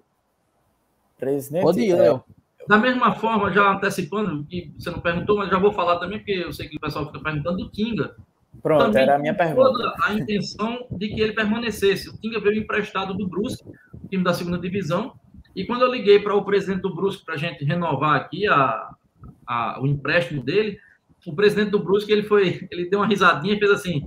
Presidente, 1.18 1.62
Pode 1.62 1.80
ir, 1.80 1.94
Léo. 1.94 2.22
Da 2.68 2.78
mesma 2.78 3.14
forma, 3.14 3.52
já 3.52 3.72
antecipando, 3.72 4.44
que 4.44 4.72
você 4.78 4.90
não 4.90 5.00
perguntou, 5.00 5.38
mas 5.38 5.48
já 5.48 5.58
vou 5.58 5.72
falar 5.72 5.98
também, 5.98 6.18
porque 6.18 6.32
eu 6.32 6.52
sei 6.52 6.68
que 6.68 6.76
o 6.76 6.80
pessoal 6.80 7.06
fica 7.06 7.20
perguntando 7.20 7.58
do 7.58 7.70
Tinga. 7.70 8.14
Pronto, 8.62 8.84
também 8.84 9.02
era 9.02 9.16
a 9.16 9.18
minha 9.18 9.34
pergunta. 9.34 9.70
Toda 9.70 9.94
a 10.04 10.14
intenção 10.14 10.86
de 10.90 11.08
que 11.08 11.20
ele 11.20 11.32
permanecesse. 11.32 12.10
O 12.10 12.18
Tinga 12.18 12.40
veio 12.40 12.58
emprestado 12.58 13.14
do 13.14 13.26
Brusque, 13.26 13.64
time 14.10 14.22
da 14.22 14.34
segunda 14.34 14.58
divisão, 14.58 15.14
e 15.54 15.64
quando 15.64 15.82
eu 15.82 15.92
liguei 15.92 16.20
para 16.20 16.34
o 16.34 16.44
presidente 16.44 16.82
do 16.82 16.94
Brusque 16.94 17.24
para 17.24 17.34
a 17.34 17.38
gente 17.38 17.64
renovar 17.64 18.16
aqui 18.16 18.46
a, 18.46 18.90
a, 19.46 19.80
o 19.80 19.86
empréstimo 19.86 20.42
dele, 20.42 20.78
o 21.26 21.34
presidente 21.34 21.70
do 21.70 21.82
Brusque 21.82 22.12
ele 22.12 22.22
foi, 22.22 22.66
ele 22.70 22.88
deu 22.88 23.00
uma 23.00 23.06
risadinha 23.06 23.54
e 23.54 23.58
fez 23.58 23.70
assim: 23.70 24.02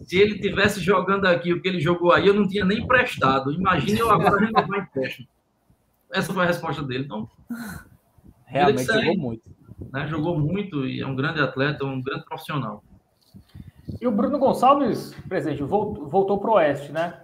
se 0.00 0.18
ele 0.18 0.38
tivesse 0.38 0.80
jogando 0.80 1.26
aqui 1.26 1.52
o 1.52 1.60
que 1.60 1.68
ele 1.68 1.80
jogou 1.80 2.12
aí, 2.12 2.26
eu 2.26 2.34
não 2.34 2.46
tinha 2.46 2.64
nem 2.64 2.80
emprestado. 2.80 3.52
Imagine 3.52 3.98
eu 3.98 4.10
agora 4.10 4.38
renovar 4.38 4.80
empréstimo. 4.80 5.28
Essa 6.12 6.32
foi 6.32 6.44
a 6.44 6.46
resposta 6.46 6.82
dele. 6.82 7.04
Então, 7.04 7.28
realmente 8.46 8.84
jogou 8.84 9.16
muito. 9.16 9.42
Né? 9.92 10.06
Jogou 10.06 10.38
muito 10.38 10.86
e 10.86 11.00
é 11.00 11.06
um 11.06 11.16
grande 11.16 11.40
atleta, 11.40 11.84
um 11.84 12.00
grande 12.00 12.24
profissional. 12.24 12.82
E 14.00 14.06
o 14.06 14.12
Bruno 14.12 14.38
Gonçalves, 14.38 15.14
presidente, 15.28 15.62
voltou, 15.62 16.08
voltou 16.08 16.38
para 16.38 16.50
o 16.50 16.54
Oeste, 16.54 16.92
né? 16.92 17.20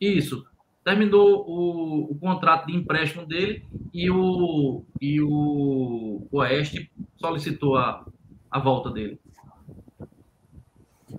Isso 0.00 0.44
terminou 0.82 1.44
o, 1.46 2.12
o, 2.12 2.18
contrato 2.18 2.66
de 2.66 2.74
empréstimo 2.74 3.26
dele 3.26 3.64
e 3.92 4.10
o, 4.10 4.82
e 5.00 5.20
o 5.20 6.26
Oeste 6.32 6.90
solicitou 7.16 7.76
a, 7.76 8.04
a 8.50 8.58
volta 8.58 8.90
dele. 8.90 9.20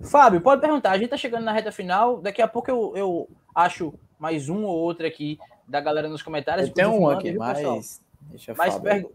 Fábio, 0.02 0.40
pode 0.40 0.60
perguntar. 0.60 0.92
A 0.92 0.98
gente 0.98 1.10
tá 1.10 1.16
chegando 1.16 1.44
na 1.44 1.52
reta 1.52 1.70
final. 1.70 2.20
Daqui 2.20 2.42
a 2.42 2.48
pouco 2.48 2.70
eu, 2.70 2.92
eu 2.96 3.28
acho 3.54 3.94
mais 4.18 4.48
um 4.48 4.64
ou 4.64 4.76
outro 4.76 5.06
aqui 5.06 5.38
da 5.66 5.80
galera 5.80 6.08
nos 6.08 6.22
comentários. 6.22 6.70
Tem 6.70 6.86
um 6.86 7.08
aqui, 7.08 7.32
mas. 7.34 8.02
Deixa 8.22 8.54
mas 8.56 8.78
per... 8.78 9.06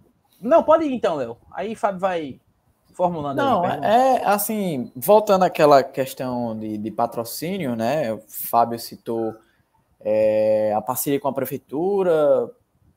Não, 0.41 0.63
pode 0.63 0.85
ir 0.85 0.93
então, 0.93 1.15
Léo. 1.15 1.37
Aí 1.51 1.75
Fábio 1.75 1.99
vai 1.99 2.39
formulando. 2.93 3.37
Não, 3.37 3.63
aí, 3.63 3.79
é 3.83 4.25
assim, 4.25 4.91
voltando 4.95 5.43
àquela 5.43 5.83
questão 5.83 6.57
de, 6.57 6.77
de 6.77 6.91
patrocínio, 6.91 7.75
né? 7.75 8.13
O 8.13 8.21
Fábio 8.27 8.79
citou 8.79 9.35
é, 10.01 10.73
a 10.75 10.81
parceria 10.81 11.19
com 11.19 11.27
a 11.27 11.33
prefeitura 11.33 12.49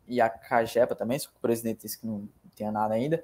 e 0.09 0.20
a 0.20 0.28
Cagepa 0.28 0.94
também, 0.94 1.18
só 1.18 1.28
que 1.28 1.36
o 1.36 1.40
presidente 1.40 1.82
disse 1.82 2.01
que 2.01 2.06
não 2.06 2.28
tinha 2.55 2.72
nada 2.72 2.94
ainda. 2.94 3.22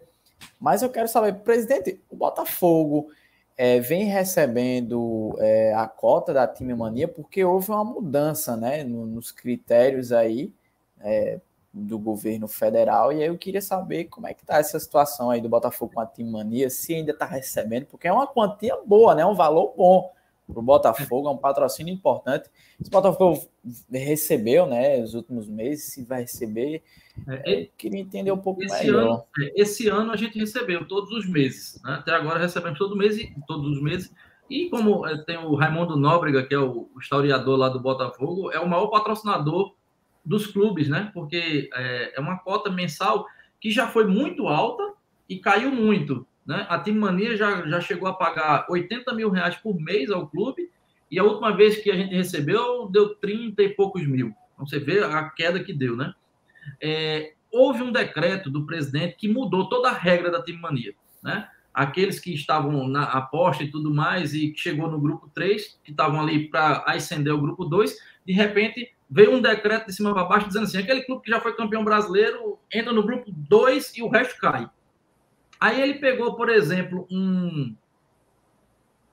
Mas 0.61 0.83
eu 0.83 0.91
quero 0.91 1.09
saber, 1.09 1.35
presidente, 1.37 2.01
o 2.11 2.17
Botafogo 2.17 3.11
é, 3.57 3.81
vem 3.81 4.05
recebendo 4.05 5.35
é, 5.39 5.75
a 5.75 5.87
cota 5.87 6.33
da 6.33 6.47
Time 6.47 6.75
Mania 6.75 7.09
porque 7.09 7.45
houve 7.45 7.71
uma 7.71 7.85
mudança 7.85 8.57
né, 8.57 8.85
no, 8.85 9.07
nos 9.07 9.33
critérios 9.33 10.13
aí 10.13 10.53
é, 11.01 11.41
do 11.73 11.99
governo 11.99 12.49
federal. 12.49 13.13
E 13.13 13.23
aí 13.23 13.29
eu 13.29 13.39
queria 13.39 13.63
saber 13.63 14.05
como 14.05 14.27
é 14.27 14.35
que 14.35 14.43
está 14.43 14.59
essa 14.59 14.79
situação 14.79 15.31
aí 15.31 15.41
do 15.41 15.49
Botafogo 15.49 15.95
com 15.95 16.01
a 16.01 16.07
Time 16.07 16.31
Mania, 16.31 16.69
se 16.71 16.95
ainda 16.95 17.13
está 17.13 17.27
recebendo, 17.27 17.87
porque 17.87 18.09
é 18.09 18.13
uma 18.13 18.27
quantia 18.27 18.77
boa, 18.85 19.15
né, 19.15 19.25
um 19.25 19.35
valor 19.35 19.75
bom 19.77 20.16
para 20.47 20.59
o 20.59 20.63
Botafogo, 20.63 21.29
é 21.29 21.31
um 21.31 21.37
patrocínio 21.37 21.93
importante. 21.93 22.49
Se 22.81 22.89
o 22.89 22.91
Botafogo 22.91 23.49
recebeu, 23.91 24.67
né, 24.67 24.99
nos 24.99 25.15
últimos 25.15 25.49
meses, 25.49 25.93
se 25.93 26.05
vai 26.05 26.23
receber, 26.23 26.83
é, 27.27 27.63
eu 27.63 27.69
queria 27.77 28.01
entender 28.01 28.31
um 28.31 28.39
pouco 28.39 28.63
esse 28.63 28.85
melhor. 28.85 29.03
Ano, 29.03 29.25
é, 29.41 29.61
esse 29.61 29.89
ano 29.89 30.13
a 30.13 30.17
gente 30.17 30.39
recebeu 30.39 30.87
todos 30.87 31.11
os 31.11 31.29
meses, 31.29 31.81
né? 31.83 31.95
até 31.95 32.13
agora 32.13 32.39
recebemos 32.39 32.79
todo 32.79 32.97
mês, 32.97 33.17
todos 33.47 33.77
os 33.77 33.83
meses, 33.83 34.13
e 34.49 34.69
como 34.71 35.07
é, 35.07 35.19
tem 35.25 35.39
o 35.39 35.55
Raimundo 35.55 35.97
Nóbrega, 35.97 36.47
que 36.47 36.55
é 36.55 36.59
o 36.59 36.89
historiador 37.01 37.59
lá 37.59 37.69
do 37.69 37.81
Botafogo, 37.81 38.53
é 38.53 38.61
o 38.61 38.69
maior 38.69 38.87
patrocinador 38.89 39.75
dos 40.25 40.47
clubes, 40.47 40.89
né? 40.89 41.11
Porque 41.13 41.69
é, 41.75 42.17
é 42.17 42.21
uma 42.21 42.39
cota 42.39 42.71
mensal 42.71 43.27
que 43.61 43.71
já 43.71 43.89
foi 43.89 44.07
muito 44.07 44.47
alta, 44.47 44.97
e 45.29 45.39
caiu 45.39 45.71
muito. 45.71 46.27
Né? 46.47 46.65
A 46.69 46.79
Team 46.79 46.99
Mania 46.99 47.37
já, 47.37 47.67
já 47.67 47.81
chegou 47.81 48.09
a 48.09 48.15
pagar 48.15 48.67
80 48.71 49.13
mil 49.15 49.31
reais 49.31 49.57
por 49.57 49.75
mês 49.81 50.11
ao 50.11 50.29
clube, 50.29 50.71
e 51.11 51.19
a 51.19 51.25
última 51.25 51.57
vez 51.57 51.79
que 51.79 51.91
a 51.91 51.97
gente 51.97 52.15
recebeu 52.15 52.89
deu 52.89 53.15
30 53.17 53.63
e 53.63 53.69
poucos 53.71 54.07
mil. 54.07 54.33
Então 54.55 54.67
você 54.67 54.79
vê 54.79 55.03
a 55.03 55.29
queda 55.31 55.63
que 55.63 55.73
deu, 55.73 55.97
né? 55.97 56.15
É, 56.81 57.35
houve 57.53 57.83
um 57.83 57.93
decreto 57.93 58.51
do 58.51 58.67
presidente 58.67 59.17
que 59.17 59.29
mudou 59.29 59.69
toda 59.69 59.89
a 59.89 59.93
regra 59.93 60.31
da 60.31 60.43
Team 60.43 60.59
Mania, 60.59 60.95
né? 61.23 61.49
Aqueles 61.73 62.19
que 62.19 62.33
estavam 62.33 62.89
na 62.89 63.03
aposta 63.03 63.63
e 63.63 63.71
tudo 63.71 63.93
mais, 63.93 64.33
e 64.33 64.51
que 64.51 64.59
chegou 64.59 64.91
no 64.91 64.99
grupo 64.99 65.31
3, 65.35 65.79
que 65.85 65.91
estavam 65.91 66.21
ali 66.21 66.49
para 66.49 66.83
ascender 66.87 67.35
o 67.35 67.41
grupo 67.41 67.65
2, 67.67 67.95
de 68.25 68.33
repente 68.33 68.91
veio 69.09 69.33
um 69.33 69.43
decreto 69.43 69.87
de 69.87 69.93
cima 69.93 70.13
para 70.13 70.25
baixo 70.25 70.49
dizendo 70.49 70.65
assim: 70.65 70.79
aquele 70.79 71.03
clube 71.03 71.23
que 71.23 71.31
já 71.31 71.41
foi 71.41 71.55
campeão 71.55 71.85
brasileiro 71.85 72.59
entra 72.73 72.93
no 72.93 73.03
grupo 73.03 73.31
2 73.31 73.97
e 73.97 74.03
o 74.03 74.09
resto 74.09 74.41
cai. 74.41 74.69
Aí 75.59 75.81
ele 75.81 75.95
pegou, 75.95 76.35
por 76.35 76.49
exemplo, 76.49 77.07
um. 77.11 77.75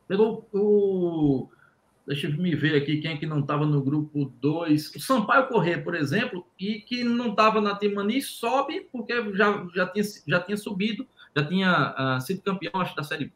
Pegou 0.08 0.48
o. 0.54 1.50
Deixa 2.06 2.28
eu 2.28 2.34
me 2.34 2.54
ver 2.54 2.76
aqui 2.76 2.98
quem 2.98 3.12
é 3.12 3.18
que 3.18 3.26
não 3.26 3.40
estava 3.40 3.66
no 3.66 3.82
grupo 3.82 4.26
2. 4.42 4.96
O 4.96 5.00
Sampaio 5.00 5.48
Corrêa, 5.48 5.82
por 5.82 5.96
exemplo, 5.96 6.46
e 6.60 6.82
que 6.82 7.02
não 7.04 7.30
estava 7.30 7.62
na 7.62 7.76
Timani, 7.76 8.22
sobe 8.22 8.90
porque 8.92 9.14
já, 9.34 9.66
já, 9.74 9.88
tinha, 9.88 10.06
já 10.28 10.40
tinha 10.42 10.58
subido, 10.58 11.08
já 11.36 11.46
tinha 11.46 11.96
uh, 11.98 12.22
sido 12.22 12.42
campeão, 12.42 12.82
acho, 12.82 12.94
da 12.94 13.04
Série 13.04 13.32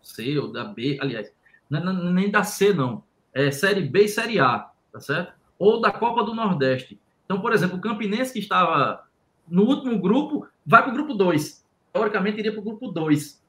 C 0.00 0.38
ou 0.38 0.52
da 0.52 0.64
B, 0.64 0.98
aliás, 1.00 1.32
não, 1.68 1.80
é 1.80 1.84
não, 1.84 2.12
nem 2.12 2.30
da 2.30 2.44
C, 2.44 2.72
não. 2.72 3.02
É 3.34 3.50
Série 3.50 3.82
B 3.82 4.04
e 4.04 4.08
Série 4.08 4.38
A, 4.38 4.70
tá 4.92 5.00
certo? 5.00 5.32
Ou 5.58 5.80
da 5.80 5.90
Copa 5.90 6.22
do 6.22 6.34
Nordeste. 6.34 7.00
Então, 7.24 7.40
por 7.40 7.52
exemplo, 7.52 7.76
o 7.76 7.80
Campinense 7.80 8.32
que 8.32 8.38
estava 8.38 9.04
no 9.48 9.64
último 9.64 9.98
grupo, 9.98 10.46
vai 10.64 10.82
para 10.82 10.92
o 10.92 10.94
grupo 10.94 11.14
2 11.14 11.61
teoricamente 11.92 12.38
iria 12.38 12.52
para 12.52 12.60
o 12.60 12.64
grupo 12.64 12.88
2, 12.88 13.42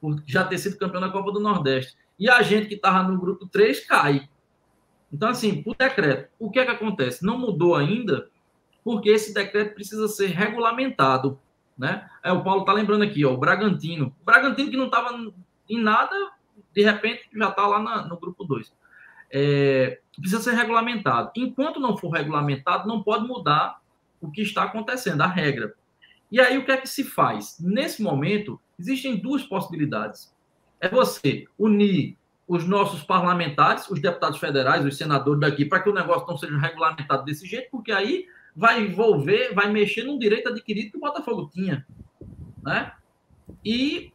por 0.00 0.22
já 0.26 0.44
ter 0.44 0.58
sido 0.58 0.78
campeão 0.78 1.00
da 1.00 1.10
Copa 1.10 1.32
do 1.32 1.40
Nordeste. 1.40 1.96
E 2.18 2.28
a 2.28 2.42
gente 2.42 2.66
que 2.66 2.74
estava 2.74 3.02
no 3.08 3.18
grupo 3.18 3.46
3 3.46 3.86
cai. 3.86 4.28
Então, 5.12 5.28
assim, 5.28 5.62
por 5.62 5.76
decreto, 5.76 6.30
o 6.38 6.50
que 6.50 6.58
é 6.58 6.64
que 6.64 6.70
acontece? 6.70 7.24
Não 7.24 7.38
mudou 7.38 7.76
ainda, 7.76 8.28
porque 8.84 9.08
esse 9.08 9.32
decreto 9.32 9.74
precisa 9.74 10.08
ser 10.08 10.28
regulamentado. 10.28 11.38
Né? 11.76 12.08
É, 12.22 12.32
o 12.32 12.42
Paulo 12.42 12.62
está 12.62 12.72
lembrando 12.72 13.04
aqui, 13.04 13.24
ó, 13.24 13.32
o 13.32 13.38
Bragantino. 13.38 14.14
O 14.20 14.24
Bragantino 14.24 14.70
que 14.70 14.76
não 14.76 14.86
estava 14.86 15.16
em 15.68 15.80
nada, 15.80 16.14
de 16.74 16.82
repente 16.82 17.28
já 17.32 17.48
está 17.48 17.66
lá 17.66 17.78
na, 17.78 18.06
no 18.06 18.18
grupo 18.18 18.44
2. 18.44 18.72
É, 19.30 20.00
precisa 20.16 20.42
ser 20.42 20.54
regulamentado. 20.54 21.30
Enquanto 21.36 21.78
não 21.78 21.96
for 21.96 22.10
regulamentado, 22.10 22.88
não 22.88 23.02
pode 23.02 23.26
mudar 23.26 23.80
o 24.20 24.30
que 24.30 24.42
está 24.42 24.64
acontecendo, 24.64 25.22
a 25.22 25.26
regra. 25.26 25.74
E 26.30 26.40
aí 26.40 26.58
o 26.58 26.64
que 26.64 26.72
é 26.72 26.76
que 26.76 26.88
se 26.88 27.04
faz? 27.04 27.56
Nesse 27.60 28.02
momento, 28.02 28.60
existem 28.78 29.16
duas 29.16 29.42
possibilidades. 29.42 30.34
É 30.80 30.88
você 30.88 31.46
unir 31.58 32.16
os 32.46 32.66
nossos 32.66 33.02
parlamentares, 33.02 33.88
os 33.90 34.00
deputados 34.00 34.38
federais, 34.38 34.84
os 34.84 34.96
senadores 34.96 35.40
daqui, 35.40 35.64
para 35.64 35.80
que 35.80 35.90
o 35.90 35.94
negócio 35.94 36.26
não 36.26 36.36
seja 36.36 36.56
regulamentado 36.58 37.24
desse 37.24 37.46
jeito, 37.46 37.70
porque 37.70 37.92
aí 37.92 38.26
vai 38.56 38.82
envolver, 38.82 39.54
vai 39.54 39.70
mexer 39.70 40.04
num 40.04 40.18
direito 40.18 40.48
adquirido 40.48 40.92
que 40.92 40.96
o 40.96 41.00
Botafogo 41.00 41.50
tinha. 41.52 41.86
Né? 42.62 42.92
E 43.64 44.10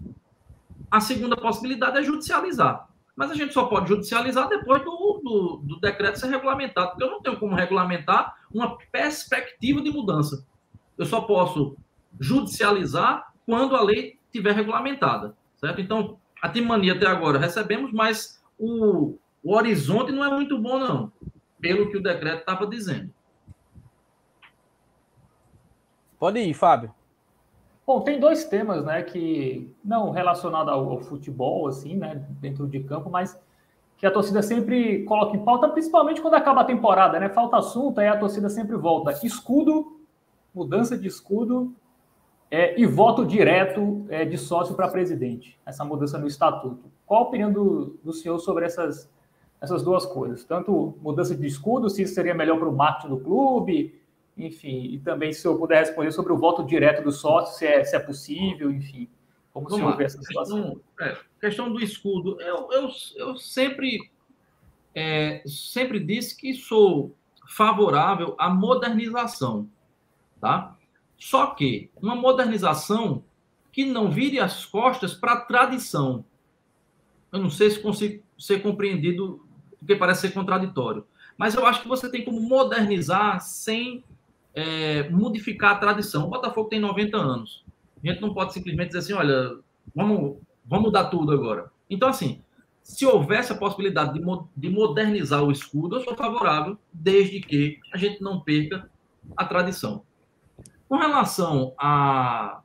a 0.90 1.00
segunda 1.00 1.36
possibilidade 1.36 1.98
é 1.98 2.04
judicializar. 2.04 2.88
Mas 3.16 3.30
a 3.30 3.36
gente 3.36 3.54
só 3.54 3.66
pode 3.66 3.90
judicializar 3.90 4.50
depois 4.50 4.84
do, 4.84 5.22
do, 5.24 5.58
do 5.64 5.80
decreto 5.80 6.20
ser 6.20 6.28
regulamentado, 6.28 6.90
porque 6.90 7.04
eu 7.04 7.12
não 7.12 7.22
tenho 7.22 7.38
como 7.38 7.56
regulamentar 7.56 8.36
uma 8.52 8.78
perspectiva 8.92 9.82
de 9.82 9.92
mudança. 9.92 10.46
Eu 10.98 11.06
só 11.06 11.22
posso 11.22 11.78
judicializar 12.20 13.34
quando 13.46 13.76
a 13.76 13.82
lei 13.82 14.20
tiver 14.32 14.54
regulamentada, 14.54 15.36
certo? 15.58 15.82
Então, 15.82 16.18
a 16.42 16.50
Timania 16.50 16.94
até 16.94 17.06
agora 17.06 17.40
recebemos, 17.40 17.92
mas 17.92 18.42
o, 18.58 19.16
o 19.44 19.56
horizonte 19.56 20.12
não 20.12 20.24
é 20.24 20.30
muito 20.30 20.58
bom, 20.58 20.80
não, 20.80 21.12
pelo 21.60 21.90
que 21.90 21.98
o 21.98 22.04
decreto 22.04 22.40
estava 22.40 22.68
dizendo. 22.68 23.14
Pode 26.20 26.40
ir, 26.40 26.54
Fábio. 26.54 26.94
Bom, 27.86 28.00
tem 28.00 28.18
dois 28.18 28.46
temas, 28.46 28.86
né, 28.86 29.04
que 29.04 29.70
não 29.84 30.12
relacionado 30.12 30.70
ao, 30.70 30.90
ao, 30.90 31.02
futebol, 31.02 31.68
assim, 31.68 31.98
né, 31.98 32.26
dentro 32.40 32.66
de 32.66 32.82
campo, 32.82 33.10
mas 33.10 33.38
que 33.98 34.06
a 34.06 34.12
torcida 34.12 34.42
sempre 34.42 35.04
coloca 35.04 35.36
em 35.36 35.44
pauta, 35.44 35.68
principalmente 35.68 36.22
quando 36.22 36.36
acaba 36.36 36.62
a 36.62 36.66
temporada, 36.66 37.20
né? 37.20 37.30
Falta 37.30 37.58
assunto, 37.58 38.00
aí 38.00 38.08
a 38.08 38.18
torcida 38.18 38.50
sempre 38.50 38.76
volta. 38.76 39.18
Escudo, 39.26 39.98
mudança 40.54 40.98
de 40.98 41.08
escudo 41.08 41.74
é, 42.54 42.80
e 42.80 42.86
voto 42.86 43.26
direto 43.26 44.06
é, 44.10 44.24
de 44.24 44.38
sócio 44.38 44.76
para 44.76 44.88
presidente, 44.88 45.60
essa 45.66 45.84
mudança 45.84 46.20
no 46.20 46.28
estatuto. 46.28 46.84
Qual 47.04 47.24
a 47.24 47.28
opinião 47.28 47.52
do, 47.52 47.98
do 48.04 48.14
senhor 48.14 48.38
sobre 48.38 48.64
essas, 48.64 49.10
essas 49.60 49.82
duas 49.82 50.06
coisas? 50.06 50.44
Tanto 50.44 50.96
mudança 51.02 51.36
de 51.36 51.48
escudo, 51.48 51.90
se 51.90 52.04
isso 52.04 52.14
seria 52.14 52.36
melhor 52.36 52.60
para 52.60 52.70
o 52.70 52.72
marketing 52.72 53.08
do 53.08 53.20
clube, 53.20 54.00
enfim, 54.38 54.84
e 54.94 55.00
também 55.00 55.34
se 55.34 55.48
eu 55.48 55.58
puder 55.58 55.80
responder 55.80 56.12
sobre 56.12 56.32
o 56.32 56.38
voto 56.38 56.64
direto 56.64 57.04
do 57.04 57.12
sócio, 57.12 57.58
se 57.58 57.66
é, 57.66 57.84
se 57.84 57.96
é 57.96 58.00
possível, 58.00 58.70
enfim. 58.70 59.10
Como 59.52 59.68
Vamos 59.68 59.74
o 59.74 59.84
senhor 59.84 59.98
vê 59.98 60.04
essa 60.04 60.22
situação? 60.22 60.62
Questão, 60.62 61.08
é, 61.08 61.18
questão 61.42 61.74
do 61.74 61.82
escudo, 61.82 62.40
eu, 62.40 62.72
eu, 62.72 62.90
eu 63.16 63.36
sempre, 63.36 64.12
é, 64.94 65.42
sempre 65.48 66.00
disse 66.00 66.38
que 66.38 66.54
sou 66.54 67.16
favorável 67.50 68.36
à 68.38 68.48
modernização, 68.48 69.68
tá? 70.40 70.78
Só 71.24 71.48
que 71.48 71.90
uma 72.02 72.18
modernização 72.18 73.24
que 73.72 73.86
não 73.86 74.12
vire 74.12 74.42
as 74.42 74.66
costas 74.66 75.14
para 75.14 75.32
a 75.32 75.40
tradição. 75.40 76.26
Eu 77.32 77.40
não 77.40 77.50
sei 77.50 77.72
se 77.72 77.80
consigo 77.80 78.22
ser 78.38 78.62
compreendido, 78.62 79.42
porque 79.80 79.96
parece 79.96 80.28
ser 80.28 80.34
contraditório. 80.34 81.08
Mas 81.38 81.56
eu 81.56 81.66
acho 81.66 81.82
que 81.82 81.88
você 81.88 82.12
tem 82.12 82.26
como 82.26 82.42
modernizar 82.42 83.40
sem 83.40 84.04
é, 84.54 85.10
modificar 85.10 85.72
a 85.72 85.78
tradição. 85.78 86.28
O 86.28 86.30
Botafogo 86.30 86.68
tem 86.68 86.82
90 86.82 87.16
anos. 87.16 87.64
A 88.04 88.06
gente 88.06 88.22
não 88.22 88.34
pode 88.34 88.52
simplesmente 88.52 88.88
dizer 88.88 89.00
assim, 89.00 89.14
olha, 89.14 89.58
vamos, 89.96 90.40
vamos 90.66 90.88
mudar 90.88 91.06
tudo 91.06 91.32
agora. 91.32 91.72
Então, 91.90 92.10
assim, 92.10 92.42
se 92.84 93.06
houvesse 93.06 93.54
a 93.54 93.58
possibilidade 93.58 94.20
de, 94.20 94.26
de 94.58 94.70
modernizar 94.70 95.42
o 95.42 95.54
escudo, 95.54 95.96
eu 95.96 96.04
sou 96.04 96.18
favorável, 96.18 96.78
desde 96.92 97.40
que 97.40 97.80
a 97.94 97.98
gente 97.98 98.22
não 98.22 98.42
perca 98.42 98.92
a 99.38 99.46
tradição. 99.46 100.04
Com 100.94 101.00
relação 101.00 101.74
à 101.76 102.62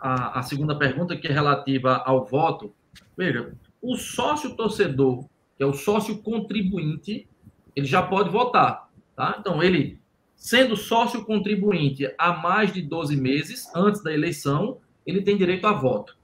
a, 0.00 0.10
a, 0.10 0.40
a, 0.40 0.42
segunda 0.42 0.76
pergunta, 0.76 1.16
que 1.16 1.28
é 1.28 1.32
relativa 1.32 2.02
ao 2.04 2.24
voto, 2.24 2.74
veja, 3.16 3.54
o 3.80 3.94
sócio 3.94 4.56
torcedor, 4.56 5.26
que 5.56 5.62
é 5.62 5.66
o 5.66 5.72
sócio 5.72 6.20
contribuinte, 6.24 7.28
ele 7.76 7.86
já 7.86 8.02
pode 8.02 8.30
votar. 8.30 8.90
Tá? 9.14 9.36
Então, 9.38 9.62
ele, 9.62 10.00
sendo 10.34 10.76
sócio 10.76 11.24
contribuinte 11.24 12.12
há 12.18 12.32
mais 12.32 12.72
de 12.72 12.82
12 12.82 13.16
meses, 13.16 13.70
antes 13.76 14.02
da 14.02 14.12
eleição, 14.12 14.78
ele 15.06 15.22
tem 15.22 15.36
direito 15.36 15.64
a 15.68 15.72
voto. 15.72 16.18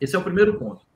Esse 0.00 0.14
é 0.14 0.18
o 0.20 0.22
primeiro 0.22 0.60
ponto. 0.60 0.86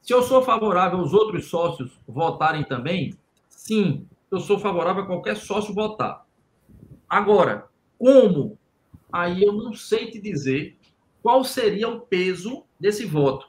Se 0.00 0.14
eu 0.14 0.22
sou 0.22 0.40
favorável 0.40 1.00
aos 1.00 1.12
outros 1.12 1.50
sócios 1.50 2.00
votarem 2.08 2.64
também, 2.64 3.12
sim, 3.50 4.06
eu 4.30 4.40
sou 4.40 4.58
favorável 4.58 5.02
a 5.02 5.06
qualquer 5.06 5.36
sócio 5.36 5.74
votar. 5.74 6.24
Agora, 7.06 7.68
como 7.98 8.57
aí 9.12 9.42
eu 9.42 9.52
não 9.52 9.72
sei 9.72 10.10
te 10.10 10.20
dizer 10.20 10.76
qual 11.22 11.44
seria 11.44 11.88
o 11.88 12.00
peso 12.00 12.64
desse 12.78 13.04
voto. 13.04 13.48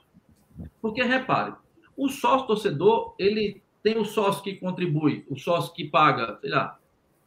Porque, 0.80 1.02
repare, 1.02 1.54
o 1.96 2.08
sócio 2.08 2.46
torcedor, 2.46 3.14
ele 3.18 3.62
tem 3.82 3.98
o 3.98 4.04
sócio 4.04 4.42
que 4.42 4.54
contribui, 4.54 5.24
o 5.28 5.36
sócio 5.36 5.72
que 5.72 5.84
paga, 5.84 6.38
sei 6.40 6.50
lá, 6.50 6.78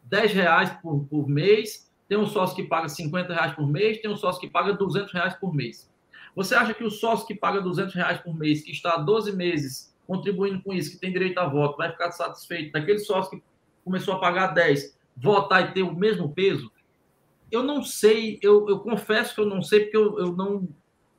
10 0.03 0.33
reais 0.33 0.69
por, 0.81 1.05
por 1.05 1.27
mês, 1.27 1.91
tem 2.07 2.17
um 2.17 2.27
sócio 2.27 2.55
que 2.55 2.63
paga 2.63 2.89
50 2.89 3.33
reais 3.33 3.53
por 3.53 3.67
mês, 3.67 4.01
tem 4.01 4.11
um 4.11 4.17
sócio 4.17 4.41
que 4.41 4.49
paga 4.49 4.73
200 4.73 5.11
reais 5.13 5.33
por 5.35 5.53
mês. 5.53 5.89
Você 6.35 6.55
acha 6.55 6.73
que 6.73 6.83
o 6.83 6.89
sócio 6.89 7.25
que 7.27 7.35
paga 7.35 7.61
200 7.61 7.93
reais 7.93 8.19
por 8.19 8.35
mês, 8.35 8.61
que 8.61 8.71
está 8.71 8.95
há 8.95 8.97
12 8.97 9.35
meses 9.35 9.95
contribuindo 10.07 10.61
com 10.61 10.73
isso, 10.73 10.91
que 10.91 10.97
tem 10.97 11.11
direito 11.11 11.37
a 11.37 11.47
voto, 11.47 11.77
vai 11.77 11.91
ficar 11.91 12.11
satisfeito 12.11 12.73
daquele 12.73 12.99
sócio 12.99 13.31
que 13.31 13.43
começou 13.83 14.15
a 14.15 14.19
pagar 14.19 14.47
10, 14.47 14.97
votar 15.15 15.69
e 15.69 15.73
ter 15.73 15.83
o 15.83 15.95
mesmo 15.95 16.33
peso? 16.33 16.71
Eu 17.53 17.61
não 17.61 17.83
sei, 17.83 18.39
eu, 18.41 18.67
eu 18.67 18.79
confesso 18.79 19.35
que 19.35 19.41
eu 19.41 19.45
não 19.45 19.61
sei, 19.61 19.81
porque 19.81 19.95
eu, 19.95 20.17
eu, 20.17 20.35
não, 20.35 20.67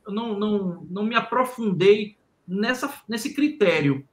eu 0.05 0.11
não, 0.11 0.37
não, 0.37 0.87
não 0.89 1.03
me 1.03 1.15
aprofundei 1.15 2.17
nessa, 2.45 2.93
nesse 3.07 3.33
critério. 3.33 4.05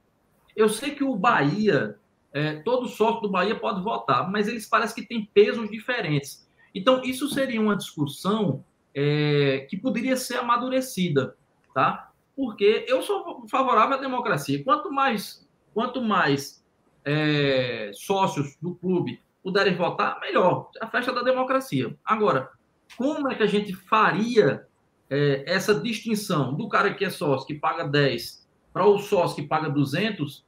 Eu 0.55 0.69
sei 0.69 0.91
que 0.91 1.03
o 1.03 1.17
Bahia, 1.17 1.99
é, 2.31 2.61
todo 2.61 2.87
sócio 2.87 3.21
do 3.21 3.29
Bahia 3.29 3.59
pode 3.59 3.83
votar, 3.83 4.31
mas 4.31 4.47
eles 4.47 4.65
parecem 4.65 5.03
que 5.03 5.09
têm 5.09 5.25
pesos 5.33 5.69
diferentes. 5.69 6.47
Então, 6.73 7.03
isso 7.03 7.27
seria 7.27 7.59
uma 7.59 7.75
discussão 7.75 8.63
é, 8.95 9.67
que 9.69 9.75
poderia 9.75 10.15
ser 10.15 10.37
amadurecida, 10.37 11.35
tá? 11.73 12.09
Porque 12.37 12.85
eu 12.87 13.01
sou 13.01 13.45
favorável 13.49 13.97
à 13.97 13.99
democracia. 13.99 14.63
Quanto 14.63 14.89
mais, 14.89 15.45
quanto 15.73 16.01
mais 16.01 16.63
é, 17.03 17.91
sócios 17.93 18.55
do 18.61 18.75
clube 18.75 19.21
puderem 19.43 19.75
votar, 19.75 20.19
melhor. 20.21 20.69
A 20.81 20.87
festa 20.87 21.11
da 21.11 21.21
democracia. 21.21 21.95
Agora, 22.03 22.49
como 22.97 23.29
é 23.29 23.35
que 23.35 23.43
a 23.43 23.47
gente 23.47 23.73
faria 23.73 24.65
é, 25.09 25.43
essa 25.45 25.75
distinção 25.75 26.55
do 26.55 26.69
cara 26.69 26.93
que 26.93 27.03
é 27.03 27.09
sócio, 27.09 27.45
que 27.45 27.55
paga 27.55 27.83
10, 27.83 28.47
para 28.71 28.85
o 28.85 28.97
sócio 28.97 29.35
que 29.35 29.47
paga 29.47 29.69
200, 29.69 30.45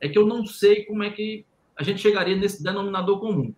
é 0.00 0.08
que 0.08 0.18
eu 0.18 0.26
não 0.26 0.44
sei 0.44 0.84
como 0.84 1.02
é 1.02 1.10
que 1.10 1.46
a 1.76 1.82
gente 1.82 2.00
chegaria 2.00 2.36
nesse 2.36 2.62
denominador 2.62 3.20
comum. 3.20 3.54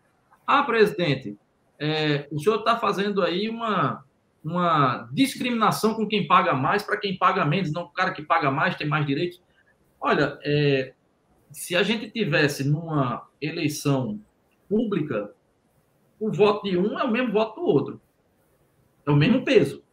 Ah, 0.47 0.63
presidente, 0.63 1.37
é, 1.79 2.29
o 2.31 2.39
senhor 2.39 2.59
está 2.59 2.79
fazendo 2.79 3.23
aí 3.23 3.49
uma, 3.49 4.05
uma 4.45 5.09
discriminação 5.11 5.95
com 5.95 6.07
quem 6.07 6.27
paga 6.27 6.53
mais 6.55 6.83
para 6.83 6.99
quem 6.99 7.17
paga 7.17 7.45
menos, 7.45 7.73
não 7.73 7.85
o 7.85 7.89
cara 7.89 8.13
que 8.13 8.23
paga 8.23 8.51
mais 8.51 8.77
tem 8.77 8.87
mais 8.87 9.07
direitos. 9.07 9.43
Olha, 10.01 10.39
é, 10.45 10.93
se 11.51 11.75
a 11.75 11.83
gente 11.83 12.11
tivesse 12.11 12.63
numa 12.63 13.27
eleição 13.41 14.21
pública, 14.75 15.33
o 16.19 16.33
voto 16.33 16.69
de 16.69 16.77
um 16.77 16.99
é 16.99 17.05
o 17.05 17.11
mesmo 17.11 17.33
voto 17.33 17.61
do 17.61 17.67
outro. 17.67 18.01
É 19.07 19.11
o 19.13 19.15
mesmo 19.15 19.45
peso. 19.45 19.85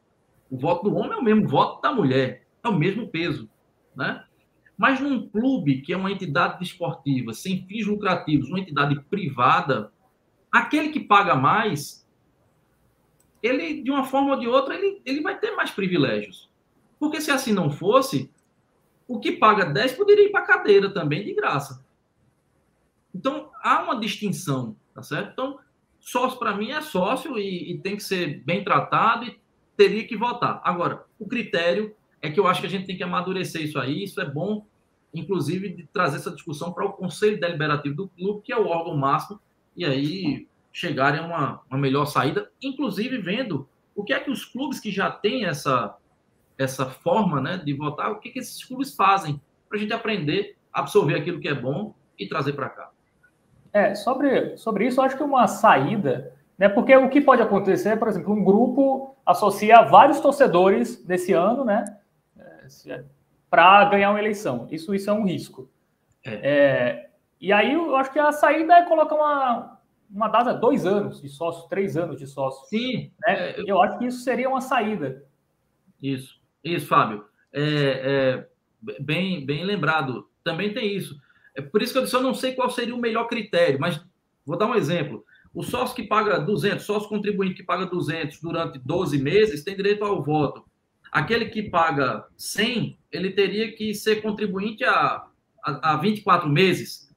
O 0.50 0.58
voto 0.58 0.90
do 0.90 0.96
homem 0.96 1.12
é 1.12 1.18
o 1.18 1.24
mesmo 1.24 1.48
voto 1.48 1.80
da 1.84 1.94
mulher. 1.94 2.48
É 2.64 2.68
o 2.68 2.74
mesmo 2.74 3.08
peso. 3.08 3.48
Né? 3.96 4.26
Mas 4.76 5.00
num 5.00 5.30
clube 5.30 5.82
que 5.82 5.94
é 5.94 5.98
uma 5.98 6.12
entidade 6.12 6.64
esportiva 6.64 7.32
sem 7.32 7.64
fins 7.68 7.86
lucrativos, 7.86 8.50
uma 8.50 8.60
entidade 8.60 9.00
privada, 9.02 9.94
aquele 10.52 10.90
que 10.90 11.00
paga 11.00 11.36
mais, 11.36 12.08
ele, 13.44 13.84
de 13.84 13.92
uma 13.92 14.04
forma 14.04 14.32
ou 14.32 14.40
de 14.40 14.48
outra, 14.48 14.74
ele, 14.74 15.00
ele 15.06 15.22
vai 15.22 15.38
ter 15.38 15.52
mais 15.52 15.70
privilégios. 15.70 16.50
Porque 17.00 17.22
se 17.22 17.30
assim 17.30 17.54
não 17.54 17.70
fosse, 17.70 18.32
o 19.08 19.20
que 19.20 19.34
paga 19.34 19.64
10 19.64 19.94
poderia 19.94 20.26
ir 20.26 20.32
para 20.32 20.42
a 20.42 20.48
cadeira 20.48 20.92
também 20.92 21.24
de 21.24 21.36
graça. 21.36 21.86
Então, 23.14 23.50
há 23.64 23.84
uma 23.84 24.00
distinção, 24.00 24.76
tá 24.94 25.04
certo? 25.04 25.32
Então, 25.32 25.60
sócio 26.00 26.40
para 26.40 26.56
mim 26.56 26.72
é 26.72 26.82
sócio 26.82 27.38
e, 27.38 27.72
e, 27.72 27.78
tem 27.80 27.96
que 27.96 28.04
ser 28.04 28.44
bem 28.44 28.64
tratado 28.64 29.26
e 29.26 29.40
teria 29.78 30.06
que 30.08 30.18
votar. 30.18 30.62
Agora, 30.64 31.06
o 31.20 31.28
critério 31.28 31.96
é 32.22 32.30
que 32.30 32.40
eu 32.40 32.48
acho 32.48 32.62
que 32.62 32.68
a 32.68 32.70
gente 32.70 32.86
tem 32.86 32.98
que 32.98 33.04
amadurecer 33.04 33.62
isso 33.62 33.80
aí, 33.80 34.04
isso 34.04 34.20
é 34.20 34.26
bom, 34.26 34.66
inclusive, 35.14 35.70
de 35.70 35.88
trazer 35.88 36.18
essa 36.18 36.32
discussão 36.32 36.72
para 36.72 36.86
o 36.86 36.94
Conselho 36.94 37.40
Deliberativo 37.40 37.96
do 37.96 38.08
clube, 38.08 38.42
que 38.44 38.54
é 38.54 38.58
o 38.58 38.68
órgão 38.68 38.96
máximo, 38.96 39.40
e 39.76 39.86
aí 39.86 40.48
chegarem 40.72 41.20
a 41.20 41.26
uma, 41.26 41.62
uma 41.70 41.80
melhor 41.80 42.06
saída, 42.06 42.50
inclusive 42.62 43.18
vendo 43.18 43.68
o 43.94 44.04
que 44.04 44.14
é 44.14 44.20
que 44.20 44.32
os 44.32 44.46
clubes 44.46 44.80
que 44.80 44.92
já 44.92 45.12
têm 45.12 45.46
essa, 45.46 45.98
essa 46.58 46.86
forma 46.86 47.42
né, 47.42 47.58
de 47.58 47.74
votar, 47.74 48.12
o 48.12 48.20
que, 48.20 48.30
que 48.30 48.40
esses 48.40 48.64
clubes 48.64 48.96
fazem, 48.96 49.42
para 49.68 49.78
a 49.78 49.82
gente 49.82 49.94
aprender, 49.94 50.56
absorver 50.72 51.16
aquilo 51.16 51.40
que 51.40 51.48
é 51.48 51.54
bom 51.54 51.94
e 52.18 52.28
trazer 52.28 52.54
para 52.54 52.70
cá. 52.70 52.92
É, 53.74 53.96
sobre, 53.96 54.58
sobre 54.58 54.88
isso, 54.88 55.00
eu 55.00 55.06
acho 55.06 55.18
que 55.18 55.24
uma 55.24 55.48
saída, 55.48 56.34
né? 56.58 56.68
Porque 56.68 56.96
o 56.96 57.10
que 57.10 57.22
pode 57.22 57.42
acontecer, 57.42 57.98
por 57.98 58.08
exemplo, 58.08 58.34
um 58.34 58.44
grupo 58.44 59.16
associa 59.26 59.82
vários 59.84 60.20
torcedores 60.20 61.06
nesse 61.08 61.34
ano, 61.34 61.64
né? 61.64 61.86
É, 62.38 63.04
para 63.50 63.86
ganhar 63.86 64.12
uma 64.12 64.20
eleição. 64.20 64.68
Isso, 64.70 64.94
isso 64.94 65.10
é 65.10 65.14
um 65.14 65.26
risco. 65.26 65.70
É. 66.24 66.34
É, 66.34 67.10
e 67.40 67.52
aí 67.52 67.74
eu 67.74 67.96
acho 67.96 68.12
que 68.12 68.20
a 68.20 68.32
saída 68.32 68.76
é 68.76 68.86
colocar 68.86 69.16
uma, 69.16 69.80
uma 70.14 70.28
data, 70.28 70.54
dois 70.54 70.86
anos 70.86 71.22
de 71.22 71.30
sócio, 71.30 71.68
três 71.70 71.98
anos 71.98 72.18
de 72.18 72.28
sócio. 72.28 72.68
Sim. 72.68 73.12
Né? 73.26 73.56
Eu... 73.58 73.66
eu 73.68 73.82
acho 73.82 73.98
que 73.98 74.06
isso 74.06 74.20
seria 74.20 74.50
uma 74.50 74.62
saída. 74.62 75.24
Isso, 76.02 76.40
isso, 76.64 76.88
Fábio. 76.88 77.26
É, 77.54 77.64
é, 77.64 78.48
bem, 79.00 79.46
bem 79.46 79.64
lembrado. 79.64 80.28
Também 80.44 80.74
tem 80.74 80.96
isso. 80.96 81.20
É 81.56 81.62
por 81.62 81.82
isso 81.82 81.94
que 81.94 82.00
eu 82.00 82.04
disse, 82.04 82.16
eu 82.16 82.22
não 82.22 82.34
sei 82.34 82.54
qual 82.54 82.70
seria 82.70 82.96
o 82.96 83.00
melhor 83.00 83.28
critério, 83.28 83.80
mas 83.80 84.02
vou 84.46 84.58
dar 84.58 84.68
um 84.68 84.76
exemplo. 84.76 85.26
O 85.54 85.64
sócio 85.64 85.96
que 85.96 86.04
paga 86.04 86.40
200, 86.40 86.86
sócio 86.86 87.10
contribuinte 87.10 87.56
que 87.56 87.64
paga 87.64 87.86
200 87.86 88.40
durante 88.40 88.80
12 88.80 89.18
meses 89.18 89.64
tem 89.64 89.76
direito 89.76 90.04
ao 90.06 90.24
voto. 90.24 90.64
Aquele 91.12 91.46
que 91.46 91.64
paga 91.64 92.26
100, 92.38 92.98
ele 93.12 93.32
teria 93.32 93.72
que 93.74 93.94
ser 93.94 94.22
contribuinte 94.22 94.84
a, 94.86 95.28
a, 95.64 95.94
a 95.94 95.98
24 95.98 96.48
meses. 96.50 97.14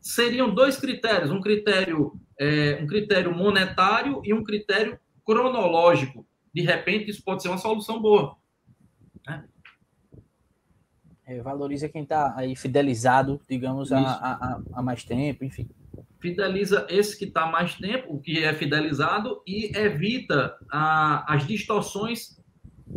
Seriam 0.00 0.54
dois 0.54 0.78
critérios, 0.78 1.30
um 1.30 1.42
critério, 1.42 2.18
é, 2.38 2.78
um 2.80 2.86
critério 2.86 3.34
monetário 3.34 4.22
e 4.24 4.32
um 4.32 4.42
critério 4.42 4.98
cronológico. 5.26 6.26
De 6.54 6.62
repente, 6.62 7.10
isso 7.10 7.22
pode 7.22 7.42
ser 7.42 7.48
uma 7.48 7.58
solução 7.58 8.00
boa. 8.00 8.36
É, 11.26 11.40
valoriza 11.40 11.88
quem 11.88 12.02
está 12.02 12.34
aí 12.36 12.54
fidelizado, 12.54 13.40
digamos, 13.48 13.90
a, 13.92 13.98
a, 13.98 14.60
a, 14.74 14.82
mais 14.82 15.04
tempo, 15.04 15.44
enfim. 15.44 15.68
Fideliza 16.20 16.86
esse 16.90 17.18
que 17.18 17.24
está 17.24 17.46
mais 17.46 17.74
tempo, 17.74 18.14
o 18.14 18.20
que 18.20 18.44
é 18.44 18.52
fidelizado, 18.52 19.42
e 19.46 19.74
evita 19.76 20.54
a, 20.70 21.34
as 21.34 21.46
distorções 21.46 22.38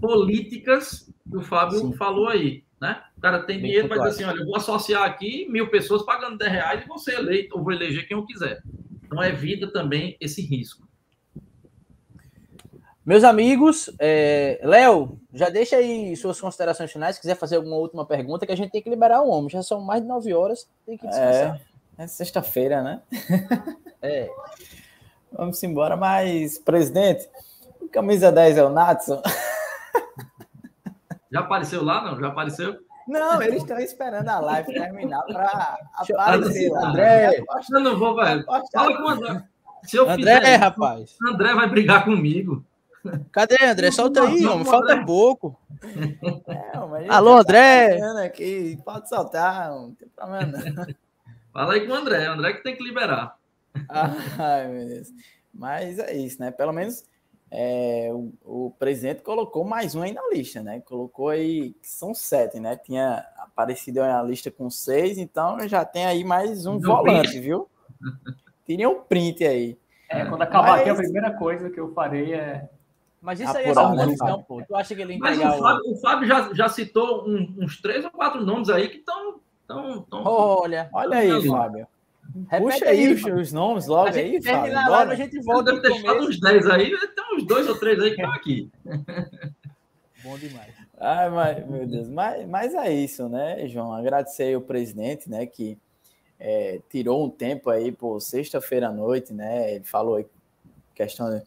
políticas 0.01 1.11
que 1.29 1.37
o 1.37 1.41
Fábio 1.41 1.79
Sim. 1.79 1.93
falou 1.93 2.27
aí. 2.27 2.63
Né? 2.79 3.01
O 3.17 3.21
cara 3.21 3.43
tem 3.43 3.57
Bem 3.57 3.65
dinheiro, 3.65 3.89
mas 3.89 3.99
assim, 4.01 4.23
olha, 4.23 4.39
eu 4.39 4.45
vou 4.45 4.55
associar 4.55 5.03
aqui 5.03 5.47
mil 5.49 5.69
pessoas 5.69 6.03
pagando 6.03 6.37
10 6.37 6.51
reais 6.51 6.83
e 6.83 6.87
vou 6.87 6.97
ser 6.97 7.15
eleito, 7.15 7.57
ou 7.57 7.63
vou 7.63 7.73
eleger 7.73 8.07
quem 8.07 8.15
eu 8.15 8.25
quiser. 8.25 8.61
Então 9.03 9.23
evita 9.23 9.71
também 9.71 10.15
esse 10.19 10.41
risco. 10.41 10.86
Meus 13.07 13.23
amigos, 13.23 13.89
é... 13.99 14.59
Léo, 14.61 15.17
já 15.33 15.47
deixa 15.47 15.77
aí 15.77 16.13
suas 16.17 16.41
considerações 16.41 16.91
finais. 16.91 17.15
Se 17.15 17.21
quiser 17.21 17.37
fazer 17.37 17.55
alguma 17.55 17.77
última 17.77 18.05
pergunta, 18.05 18.45
que 18.45 18.51
a 18.51 18.57
gente 18.57 18.69
tem 18.69 18.81
que 18.81 18.89
liberar 18.89 19.21
o 19.21 19.29
homem. 19.29 19.49
Já 19.49 19.63
são 19.63 19.79
mais 19.79 20.01
de 20.01 20.07
nove 20.09 20.33
horas, 20.33 20.67
tem 20.85 20.97
que 20.97 21.07
descansar. 21.07 21.61
É, 21.97 22.03
é 22.03 22.07
sexta-feira, 22.07 22.81
né? 22.83 23.01
é. 24.01 24.29
Vamos 25.31 25.63
embora, 25.63 25.95
mas, 25.95 26.57
presidente, 26.57 27.29
camisa 27.93 28.29
10 28.29 28.57
é 28.57 28.63
o 28.65 28.69
Natson? 28.69 29.21
Já 31.31 31.39
apareceu 31.39 31.85
lá, 31.85 32.03
não? 32.03 32.19
Já 32.19 32.27
apareceu? 32.27 32.77
Não, 33.07 33.41
eles 33.41 33.61
estão 33.61 33.79
esperando 33.79 34.27
a 34.27 34.39
live 34.41 34.73
terminar 34.73 35.23
para 35.23 35.77
aparecer 35.95 36.69
lá. 36.69 36.89
André, 36.89 37.41
eu 37.71 37.79
não 37.79 37.97
vou, 37.97 38.17
velho. 38.17 38.43
Fala 38.73 38.97
com 38.97 39.03
o 39.03 39.07
André. 39.07 39.43
Se 39.83 39.95
eu 39.95 40.09
André, 40.09 40.39
fizer, 40.39 40.55
rapaz. 40.57 41.15
André 41.25 41.53
vai 41.53 41.69
brigar 41.69 42.03
comigo. 42.03 42.66
Cadê, 43.31 43.63
André? 43.63 43.91
Solta 43.91 44.23
aí, 44.23 44.45
homem. 44.45 44.65
Falta 44.65 44.93
André. 44.93 45.05
pouco. 45.05 45.59
É, 46.47 47.07
Alô, 47.09 47.37
André. 47.37 47.99
Aqui. 48.25 48.77
Pode 48.83 49.09
soltar, 49.09 49.69
não 49.69 49.93
tem 49.93 50.07
problema 50.09 50.45
não. 50.45 50.85
Fala 51.53 51.73
aí 51.73 51.87
com 51.87 51.93
o 51.93 51.95
André. 51.95 52.29
O 52.29 52.33
André 52.33 52.53
que 52.53 52.63
tem 52.63 52.75
que 52.75 52.83
liberar. 52.83 53.37
Ai, 53.89 54.67
meu 54.67 54.87
Deus. 54.87 55.09
Mas 55.53 55.97
é 55.99 56.15
isso, 56.15 56.39
né? 56.39 56.51
Pelo 56.51 56.71
menos 56.71 57.03
é, 57.49 58.09
o, 58.11 58.33
o, 58.43 58.71
presidente 58.77 59.21
colocou 59.21 59.63
mais 59.63 59.95
um 59.95 60.01
aí 60.01 60.11
na 60.11 60.21
lista, 60.29 60.61
né? 60.61 60.81
Colocou 60.81 61.29
aí, 61.29 61.75
são 61.81 62.13
sete, 62.13 62.59
né? 62.59 62.75
Tinha 62.75 63.25
aparecido 63.37 64.01
aí 64.01 64.11
a 64.11 64.21
lista 64.21 64.51
com 64.51 64.69
seis, 64.69 65.17
então 65.17 65.67
já 65.67 65.85
tem 65.85 66.05
aí 66.05 66.23
mais 66.23 66.65
um 66.65 66.79
volante, 66.79 67.29
print. 67.29 67.39
viu? 67.39 67.69
Teria 68.65 68.89
um 68.89 69.01
print 69.01 69.45
aí. 69.45 69.77
É, 70.09 70.25
quando 70.25 70.41
acabar 70.41 70.71
Mas... 70.71 70.81
aqui, 70.81 70.89
a 70.89 70.95
primeira 70.95 71.31
coisa 71.31 71.69
que 71.69 71.79
eu 71.79 71.93
farei 71.93 72.33
é 72.33 72.69
mas 73.21 73.39
isso 73.39 73.57
aí 73.57 73.65
é 73.65 73.73
só 73.73 73.91
uma 73.91 74.43
pô. 74.43 74.63
Tu 74.65 74.75
acha 74.75 74.95
que 74.95 75.01
ele 75.01 75.17
Mas 75.17 75.37
o 75.37 75.41
Fábio, 75.41 75.91
o 75.91 75.95
Fábio, 75.97 76.27
já, 76.27 76.53
já 76.53 76.69
citou 76.69 77.27
um, 77.27 77.55
uns 77.59 77.81
três 77.81 78.05
ou 78.05 78.11
quatro 78.11 78.43
nomes 78.43 78.69
aí 78.69 78.87
que 78.89 78.97
estão. 78.97 79.39
Tão, 79.67 80.01
tão, 80.03 80.23
olha, 80.23 80.89
olha 80.93 81.17
aí. 81.17 81.47
Fábio. 81.47 81.87
Repete 82.49 82.79
Puxa 82.79 82.85
aí, 82.85 83.13
os, 83.13 83.23
os, 83.23 83.51
nomes 83.51 83.87
logo 83.87 84.09
aí, 84.09 84.41
Fábio. 84.41 84.73
Lá, 84.73 85.01
a 85.03 85.15
gente 85.15 85.39
volta. 85.41 85.71
Deve 85.71 85.81
ter 85.81 85.93
deixado 85.93 86.19
uns 86.19 86.39
10 86.39 86.67
aí, 86.67 86.91
tem 86.91 87.35
uns 87.35 87.45
dois 87.45 87.67
ou 87.67 87.77
três 87.77 87.99
aí 87.99 88.11
que 88.11 88.21
estão 88.21 88.33
aqui. 88.33 88.71
Bom 90.23 90.37
demais. 90.37 90.73
Ai, 90.99 91.29
mas, 91.29 91.67
meu 91.67 91.85
Deus, 91.85 92.09
mas, 92.09 92.47
mas 92.47 92.73
é 92.73 92.91
isso, 92.91 93.29
né, 93.29 93.67
João? 93.67 93.93
Agradecer 93.93 94.53
ao 94.55 94.61
presidente, 94.61 95.29
né, 95.29 95.45
que 95.45 95.77
é, 96.39 96.79
tirou 96.89 97.25
um 97.25 97.29
tempo 97.29 97.69
aí 97.69 97.91
por 97.91 98.19
sexta-feira 98.19 98.87
à 98.87 98.91
noite, 98.91 99.33
né? 99.33 99.75
Ele 99.75 99.83
falou 99.83 100.15
aí 100.15 100.25
questão 100.95 101.41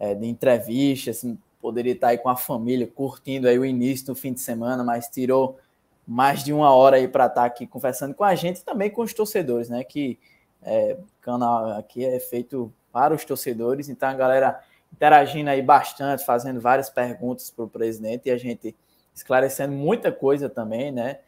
é, 0.00 0.14
de 0.14 0.26
entrevistas, 0.26 1.18
assim, 1.18 1.38
poderia 1.60 1.92
estar 1.92 2.08
aí 2.08 2.18
com 2.18 2.30
a 2.30 2.36
família 2.36 2.86
curtindo 2.86 3.46
aí 3.46 3.58
o 3.58 3.64
início 3.66 4.06
do 4.06 4.14
fim 4.14 4.32
de 4.32 4.40
semana, 4.40 4.82
mas 4.82 5.08
tirou 5.08 5.58
mais 6.06 6.42
de 6.42 6.52
uma 6.54 6.74
hora 6.74 6.96
aí 6.96 7.06
para 7.06 7.26
estar 7.26 7.44
aqui 7.44 7.66
conversando 7.66 8.14
com 8.14 8.24
a 8.24 8.34
gente 8.34 8.60
e 8.60 8.64
também 8.64 8.90
com 8.90 9.02
os 9.02 9.12
torcedores, 9.12 9.68
né? 9.68 9.84
Que 9.84 10.18
é, 10.62 10.96
canal 11.20 11.70
aqui 11.78 12.04
é 12.04 12.18
feito 12.18 12.72
para 12.90 13.14
os 13.14 13.24
torcedores, 13.24 13.88
então 13.88 14.08
a 14.08 14.14
galera 14.14 14.60
interagindo 14.92 15.50
aí 15.50 15.62
bastante, 15.62 16.24
fazendo 16.24 16.60
várias 16.60 16.90
perguntas 16.90 17.50
para 17.50 17.64
o 17.64 17.68
presidente 17.68 18.26
e 18.26 18.30
a 18.30 18.38
gente 18.38 18.74
esclarecendo 19.14 19.72
muita 19.72 20.10
coisa 20.10 20.48
também, 20.48 20.90
né? 20.90 21.18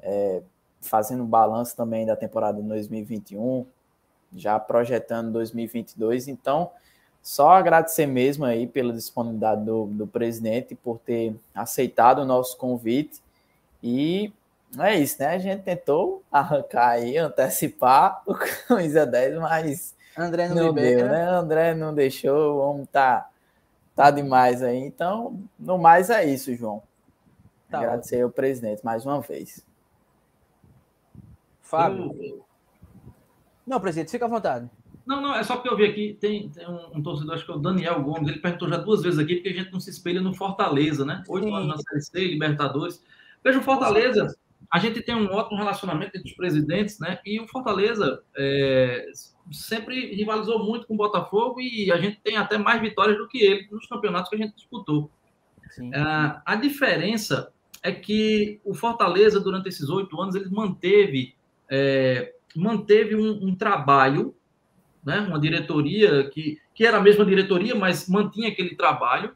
É, 0.00 0.42
fazendo 0.80 1.22
um 1.22 1.26
balanço 1.26 1.76
também 1.76 2.04
da 2.04 2.16
temporada 2.16 2.60
de 2.60 2.66
2021, 2.66 3.66
já 4.34 4.58
projetando 4.58 5.30
2022. 5.30 6.26
Então, 6.28 6.70
só 7.22 7.50
agradecer 7.50 8.06
mesmo 8.06 8.44
aí 8.44 8.66
pela 8.66 8.92
disponibilidade 8.92 9.64
do, 9.64 9.86
do 9.86 10.06
presidente 10.06 10.74
por 10.74 10.98
ter 10.98 11.36
aceitado 11.54 12.18
o 12.18 12.24
nosso 12.24 12.56
convite. 12.56 13.22
E 13.80 14.32
é 14.78 14.96
isso, 14.96 15.20
né? 15.20 15.28
A 15.28 15.38
gente 15.38 15.62
tentou 15.62 16.22
arrancar 16.32 16.90
aí, 16.90 17.16
antecipar 17.16 18.22
o 18.26 18.34
camisa 18.34 19.06
10, 19.06 19.38
mas 19.38 19.94
André 20.18 20.48
não, 20.48 20.66
não 20.66 20.74
deu, 20.74 21.06
né? 21.06 21.24
André 21.28 21.74
não 21.74 21.94
deixou, 21.94 22.56
o 22.56 22.58
homem 22.58 22.86
tá, 22.86 23.28
tá 23.94 24.10
demais 24.10 24.60
aí. 24.60 24.78
Então, 24.78 25.40
no 25.58 25.78
mais 25.78 26.10
é 26.10 26.24
isso, 26.24 26.54
João. 26.56 26.82
Tá 27.70 27.78
Agradecer 27.78 28.20
ao 28.20 28.30
presidente 28.30 28.84
mais 28.84 29.06
uma 29.06 29.20
vez. 29.20 29.64
Fábio. 31.62 32.44
Não, 33.66 33.80
presidente, 33.80 34.10
fica 34.10 34.24
à 34.24 34.28
vontade. 34.28 34.68
Não, 35.04 35.20
não, 35.20 35.34
é 35.34 35.42
só 35.42 35.56
porque 35.56 35.68
eu 35.68 35.76
vi 35.76 35.84
aqui, 35.84 36.16
tem, 36.20 36.48
tem 36.48 36.68
um, 36.68 36.98
um, 36.98 37.02
torcedor, 37.02 37.34
acho 37.34 37.44
que 37.44 37.50
é 37.50 37.54
o 37.54 37.58
Daniel 37.58 38.02
Gomes, 38.02 38.28
ele 38.28 38.38
perguntou 38.38 38.68
já 38.68 38.76
duas 38.76 39.02
vezes 39.02 39.18
aqui, 39.18 39.36
porque 39.36 39.48
a 39.48 39.54
gente 39.54 39.72
não 39.72 39.80
se 39.80 39.90
espelha 39.90 40.20
no 40.20 40.34
Fortaleza, 40.34 41.04
né? 41.04 41.22
Oito 41.28 41.52
anos 41.52 41.68
na 41.68 41.76
Série 41.76 42.00
C, 42.00 42.28
Libertadores. 42.28 43.02
Veja, 43.42 43.58
o 43.58 43.62
Fortaleza, 43.62 44.34
a 44.70 44.78
gente 44.78 45.02
tem 45.02 45.14
um 45.14 45.26
ótimo 45.32 45.58
relacionamento 45.58 46.16
entre 46.16 46.30
os 46.30 46.36
presidentes, 46.36 46.98
né? 46.98 47.18
E 47.26 47.40
o 47.40 47.48
Fortaleza 47.48 48.22
é, 48.36 49.06
sempre 49.50 50.14
rivalizou 50.14 50.64
muito 50.64 50.86
com 50.86 50.94
o 50.94 50.96
Botafogo 50.96 51.60
e 51.60 51.90
a 51.90 51.98
gente 51.98 52.20
tem 52.20 52.36
até 52.36 52.56
mais 52.56 52.80
vitórias 52.80 53.18
do 53.18 53.28
que 53.28 53.38
ele 53.42 53.68
nos 53.70 53.86
campeonatos 53.86 54.30
que 54.30 54.36
a 54.36 54.38
gente 54.38 54.54
disputou. 54.54 55.10
É, 55.80 56.40
a 56.44 56.56
diferença 56.56 57.52
é 57.82 57.90
que 57.90 58.60
o 58.64 58.74
Fortaleza, 58.74 59.40
durante 59.40 59.68
esses 59.68 59.88
oito 59.88 60.20
anos, 60.20 60.34
ele 60.34 60.48
manteve, 60.48 61.34
é, 61.68 62.34
manteve 62.54 63.16
um, 63.16 63.48
um 63.48 63.54
trabalho 63.56 64.34
né? 65.04 65.20
uma 65.20 65.38
diretoria 65.38 66.28
que, 66.30 66.58
que 66.74 66.86
era 66.86 66.98
a 66.98 67.02
mesma 67.02 67.24
diretoria, 67.24 67.74
mas 67.74 68.08
mantinha 68.08 68.48
aquele 68.48 68.74
trabalho. 68.74 69.34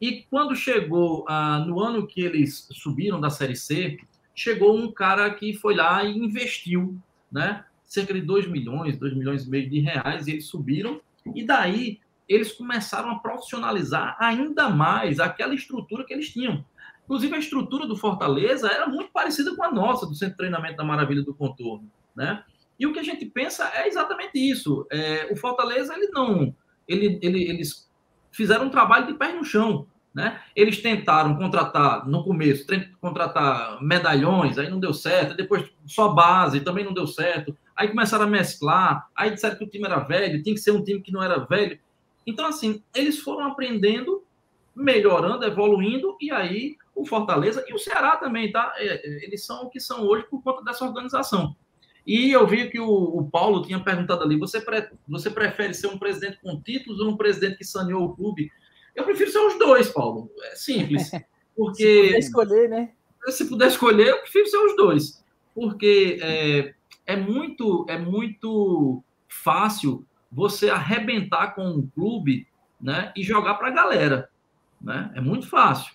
E 0.00 0.24
quando 0.30 0.54
chegou 0.56 1.24
ah, 1.28 1.64
no 1.66 1.80
ano 1.80 2.06
que 2.06 2.20
eles 2.20 2.68
subiram 2.72 3.20
da 3.20 3.30
Série 3.30 3.56
C, 3.56 3.98
chegou 4.34 4.76
um 4.76 4.90
cara 4.92 5.30
que 5.30 5.54
foi 5.54 5.74
lá 5.74 6.04
e 6.04 6.16
investiu, 6.16 6.98
né? 7.30 7.64
cerca 7.84 8.12
de 8.12 8.20
2 8.22 8.48
milhões, 8.48 8.98
2 8.98 9.14
milhões 9.14 9.44
e 9.44 9.50
meio 9.50 9.70
de 9.70 9.78
reais, 9.78 10.26
e 10.26 10.32
eles 10.32 10.46
subiram. 10.46 11.00
E 11.34 11.44
daí 11.44 12.00
eles 12.28 12.52
começaram 12.52 13.10
a 13.10 13.18
profissionalizar 13.18 14.16
ainda 14.18 14.68
mais 14.68 15.20
aquela 15.20 15.54
estrutura 15.54 16.04
que 16.04 16.12
eles 16.12 16.32
tinham. 16.32 16.64
Inclusive, 17.04 17.34
a 17.34 17.38
estrutura 17.38 17.86
do 17.86 17.96
Fortaleza 17.96 18.68
era 18.68 18.88
muito 18.88 19.12
parecida 19.12 19.54
com 19.54 19.62
a 19.62 19.70
nossa, 19.70 20.06
do 20.06 20.14
Centro 20.14 20.32
de 20.32 20.38
Treinamento 20.38 20.76
da 20.76 20.84
Maravilha 20.84 21.22
do 21.22 21.34
Contorno. 21.34 21.88
Né? 22.16 22.42
E 22.78 22.86
o 22.86 22.92
que 22.92 22.98
a 22.98 23.04
gente 23.04 23.24
pensa 23.26 23.70
é 23.74 23.86
exatamente 23.86 24.38
isso. 24.38 24.86
É, 24.90 25.28
o 25.30 25.36
Fortaleza, 25.36 25.94
ele 25.94 26.08
não. 26.08 26.54
Ele, 26.88 27.18
ele, 27.22 27.44
eles 27.44 27.90
fizeram 28.30 28.66
um 28.66 28.70
trabalho 28.70 29.06
de 29.06 29.14
pé 29.14 29.32
no 29.32 29.44
chão. 29.44 29.86
Né? 30.14 30.40
Eles 30.54 30.80
tentaram 30.80 31.36
contratar, 31.36 32.06
no 32.06 32.22
começo, 32.22 32.64
contratar 33.00 33.82
medalhões, 33.82 34.56
aí 34.56 34.70
não 34.70 34.78
deu 34.78 34.94
certo, 34.94 35.36
depois 35.36 35.68
só 35.86 36.10
base, 36.10 36.60
também 36.60 36.84
não 36.84 36.94
deu 36.94 37.04
certo. 37.04 37.56
Aí 37.74 37.88
começaram 37.88 38.24
a 38.24 38.28
mesclar, 38.28 39.08
aí 39.16 39.30
disseram 39.32 39.58
que 39.58 39.64
o 39.64 39.68
time 39.68 39.86
era 39.86 39.98
velho, 39.98 40.40
tinha 40.40 40.54
que 40.54 40.60
ser 40.60 40.70
um 40.70 40.84
time 40.84 41.02
que 41.02 41.10
não 41.10 41.20
era 41.20 41.40
velho. 41.40 41.80
Então, 42.24 42.46
assim, 42.46 42.80
eles 42.94 43.18
foram 43.18 43.48
aprendendo, 43.48 44.24
melhorando, 44.74 45.44
evoluindo, 45.44 46.16
e 46.20 46.30
aí 46.30 46.76
o 46.94 47.04
Fortaleza 47.04 47.64
e 47.68 47.74
o 47.74 47.78
Ceará 47.78 48.16
também, 48.16 48.52
tá? 48.52 48.72
É, 48.76 49.24
eles 49.24 49.44
são 49.44 49.64
o 49.64 49.68
que 49.68 49.80
são 49.80 50.06
hoje 50.06 50.24
por 50.30 50.40
conta 50.44 50.62
dessa 50.62 50.84
organização. 50.84 51.56
E 52.06 52.30
eu 52.30 52.46
vi 52.46 52.68
que 52.70 52.78
o, 52.78 52.88
o 52.88 53.30
Paulo 53.30 53.62
tinha 53.62 53.80
perguntado 53.80 54.22
ali: 54.22 54.38
você, 54.38 54.60
pre, 54.60 54.88
você 55.08 55.30
prefere 55.30 55.72
ser 55.72 55.86
um 55.86 55.98
presidente 55.98 56.38
com 56.42 56.60
títulos 56.60 57.00
ou 57.00 57.10
um 57.10 57.16
presidente 57.16 57.58
que 57.58 57.64
saneou 57.64 58.04
o 58.04 58.14
clube? 58.14 58.50
Eu 58.94 59.04
prefiro 59.04 59.30
ser 59.30 59.38
os 59.38 59.58
dois, 59.58 59.88
Paulo. 59.88 60.30
É 60.42 60.56
simples. 60.56 61.10
Porque. 61.56 61.82
se 61.82 62.02
puder 62.06 62.18
escolher, 62.18 62.68
né? 62.68 62.92
Se 63.28 63.48
puder 63.48 63.68
escolher, 63.68 64.08
eu 64.08 64.20
prefiro 64.20 64.46
ser 64.46 64.58
os 64.58 64.76
dois. 64.76 65.24
Porque 65.54 66.18
é, 66.20 66.74
é, 67.06 67.16
muito, 67.16 67.86
é 67.88 67.98
muito 67.98 69.02
fácil 69.28 70.04
você 70.30 70.68
arrebentar 70.68 71.54
com 71.54 71.64
um 71.64 71.86
clube 71.86 72.46
né, 72.80 73.12
e 73.16 73.22
jogar 73.22 73.54
para 73.54 73.68
a 73.68 73.70
galera. 73.70 74.28
Né? 74.80 75.10
É 75.14 75.20
muito 75.20 75.48
fácil. 75.48 75.94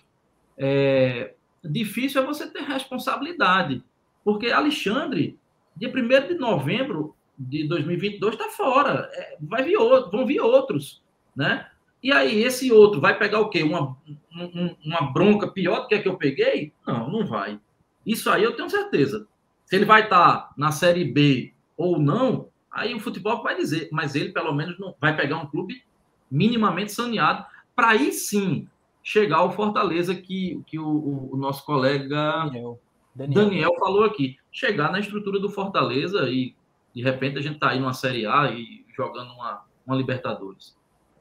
É, 0.58 1.34
difícil 1.62 2.22
é 2.22 2.26
você 2.26 2.50
ter 2.50 2.62
responsabilidade. 2.62 3.84
Porque 4.24 4.50
Alexandre 4.50 5.38
Dia 5.76 5.88
1 5.88 6.28
de 6.28 6.34
novembro 6.34 7.14
de 7.38 7.66
2022 7.66 8.34
está 8.34 8.48
fora. 8.50 9.08
É, 9.12 9.36
vai 9.40 9.62
vir 9.62 9.76
outro, 9.76 10.10
vão 10.10 10.26
vir 10.26 10.40
outros, 10.40 11.02
né? 11.34 11.66
E 12.02 12.12
aí, 12.12 12.42
esse 12.42 12.72
outro 12.72 13.00
vai 13.00 13.18
pegar 13.18 13.40
o 13.40 13.50
quê? 13.50 13.62
Uma, 13.62 13.96
um, 14.34 14.74
uma 14.84 15.12
bronca 15.12 15.48
pior 15.48 15.80
do 15.80 15.88
que 15.88 15.94
a 15.94 16.02
que 16.02 16.08
eu 16.08 16.16
peguei? 16.16 16.72
Não, 16.86 17.10
não 17.10 17.26
vai. 17.26 17.60
Isso 18.06 18.30
aí 18.30 18.42
eu 18.42 18.56
tenho 18.56 18.70
certeza. 18.70 19.26
Se 19.66 19.76
ele 19.76 19.84
vai 19.84 20.04
estar 20.04 20.36
tá 20.36 20.54
na 20.56 20.72
Série 20.72 21.04
B 21.04 21.52
ou 21.76 21.98
não, 21.98 22.48
aí 22.70 22.94
o 22.94 23.00
futebol 23.00 23.42
vai 23.42 23.54
dizer. 23.54 23.88
Mas 23.92 24.14
ele, 24.14 24.32
pelo 24.32 24.54
menos, 24.54 24.78
não 24.78 24.94
vai 24.98 25.14
pegar 25.14 25.36
um 25.36 25.46
clube 25.46 25.82
minimamente 26.30 26.92
saneado 26.92 27.44
para 27.76 27.90
aí 27.90 28.12
sim 28.12 28.66
chegar 29.02 29.38
ao 29.38 29.52
Fortaleza 29.52 30.14
que, 30.14 30.62
que 30.66 30.78
o, 30.78 31.30
o 31.32 31.36
nosso 31.36 31.64
colega 31.64 32.44
Daniel. 32.46 32.80
Daniel. 33.14 33.44
Daniel 33.44 33.74
falou 33.78 34.04
aqui 34.04 34.36
chegar 34.52 34.90
na 34.90 35.00
estrutura 35.00 35.38
do 35.38 35.48
Fortaleza 35.48 36.28
e 36.28 36.54
de 36.94 37.02
repente 37.02 37.38
a 37.38 37.42
gente 37.42 37.54
está 37.54 37.70
aí 37.70 37.78
numa 37.80 37.92
Série 37.92 38.26
A 38.26 38.50
e 38.50 38.84
jogando 38.94 39.32
uma, 39.32 39.64
uma 39.86 39.96
Libertadores. 39.96 40.76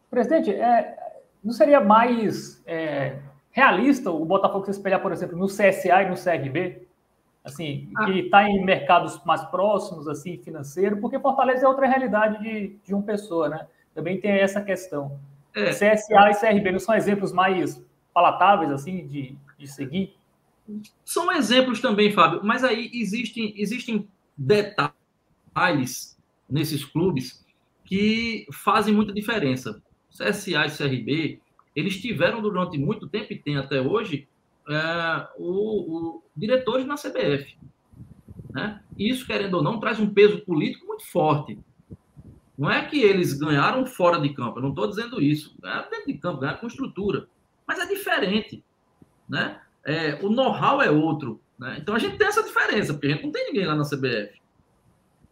Presidente, 0.09 0.51
é, 0.51 0.97
não 1.43 1.53
seria 1.53 1.79
mais 1.79 2.61
é, 2.65 3.19
realista 3.51 4.11
o 4.11 4.25
Botafogo 4.25 4.65
se 4.65 4.71
espelhar, 4.71 5.01
por 5.01 5.11
exemplo, 5.11 5.37
no 5.37 5.47
CSA 5.47 6.03
e 6.03 6.09
no 6.09 6.15
CRB? 6.15 6.87
Assim, 7.43 7.89
ah. 7.95 8.05
que 8.05 8.19
está 8.19 8.43
em 8.43 8.63
mercados 8.63 9.23
mais 9.23 9.43
próximos, 9.45 10.07
assim, 10.07 10.37
financeiro, 10.37 10.97
porque 10.97 11.19
Fortaleza 11.19 11.65
é 11.65 11.67
outra 11.67 11.87
realidade 11.87 12.43
de, 12.43 12.77
de 12.83 12.93
uma 12.93 13.03
pessoa, 13.03 13.47
né? 13.49 13.67
Também 13.95 14.19
tem 14.19 14.31
essa 14.31 14.61
questão. 14.61 15.17
É. 15.55 15.69
CSA 15.69 16.31
e 16.31 16.35
CRB 16.35 16.71
não 16.71 16.79
são 16.79 16.95
exemplos 16.95 17.31
mais 17.31 17.83
palatáveis, 18.13 18.71
assim, 18.71 19.07
de, 19.07 19.35
de 19.57 19.67
seguir? 19.67 20.18
São 21.03 21.31
exemplos 21.31 21.79
também, 21.79 22.11
Fábio, 22.11 22.41
mas 22.43 22.63
aí 22.63 22.89
existem, 22.93 23.53
existem 23.57 24.07
detalhes 24.37 26.17
nesses 26.49 26.85
clubes 26.85 27.45
que 27.85 28.45
fazem 28.51 28.93
muita 28.93 29.13
diferença. 29.13 29.81
CSA 30.09 30.65
e 30.65 30.77
CRB, 30.77 31.39
eles 31.75 32.01
tiveram 32.01 32.41
durante 32.41 32.77
muito 32.77 33.07
tempo 33.07 33.33
e 33.33 33.39
tem 33.39 33.57
até 33.57 33.81
hoje 33.81 34.27
é, 34.67 35.27
o, 35.37 36.17
o, 36.17 36.23
diretores 36.35 36.85
na 36.85 36.95
CBF. 36.95 37.57
Né? 38.51 38.81
Isso, 38.97 39.25
querendo 39.25 39.55
ou 39.55 39.63
não, 39.63 39.79
traz 39.79 39.99
um 39.99 40.13
peso 40.13 40.41
político 40.41 40.85
muito 40.85 41.05
forte. 41.07 41.57
Não 42.57 42.69
é 42.69 42.85
que 42.85 42.99
eles 42.99 43.33
ganharam 43.33 43.85
fora 43.85 44.19
de 44.19 44.33
campo, 44.33 44.59
eu 44.59 44.63
não 44.63 44.69
estou 44.69 44.87
dizendo 44.87 45.21
isso. 45.21 45.55
Ganharam 45.61 45.89
dentro 45.89 46.07
de 46.07 46.17
campo, 46.17 46.41
ganharam 46.41 46.59
com 46.59 46.67
estrutura. 46.67 47.27
Mas 47.65 47.79
é 47.79 47.85
diferente. 47.85 48.63
Né? 49.27 49.59
É, 49.89 50.19
o 50.21 50.29
know-how 50.29 50.81
é 50.81 50.91
outro. 50.91 51.41
Né? 51.57 51.77
Então 51.81 51.95
a 51.95 51.99
gente 51.99 52.15
tem 52.17 52.27
essa 52.27 52.43
diferença, 52.43 52.93
porque 52.93 53.07
a 53.07 53.09
gente 53.09 53.23
não 53.23 53.31
tem 53.31 53.47
ninguém 53.47 53.65
lá 53.65 53.75
na 53.75 53.83
CBF. 53.83 54.39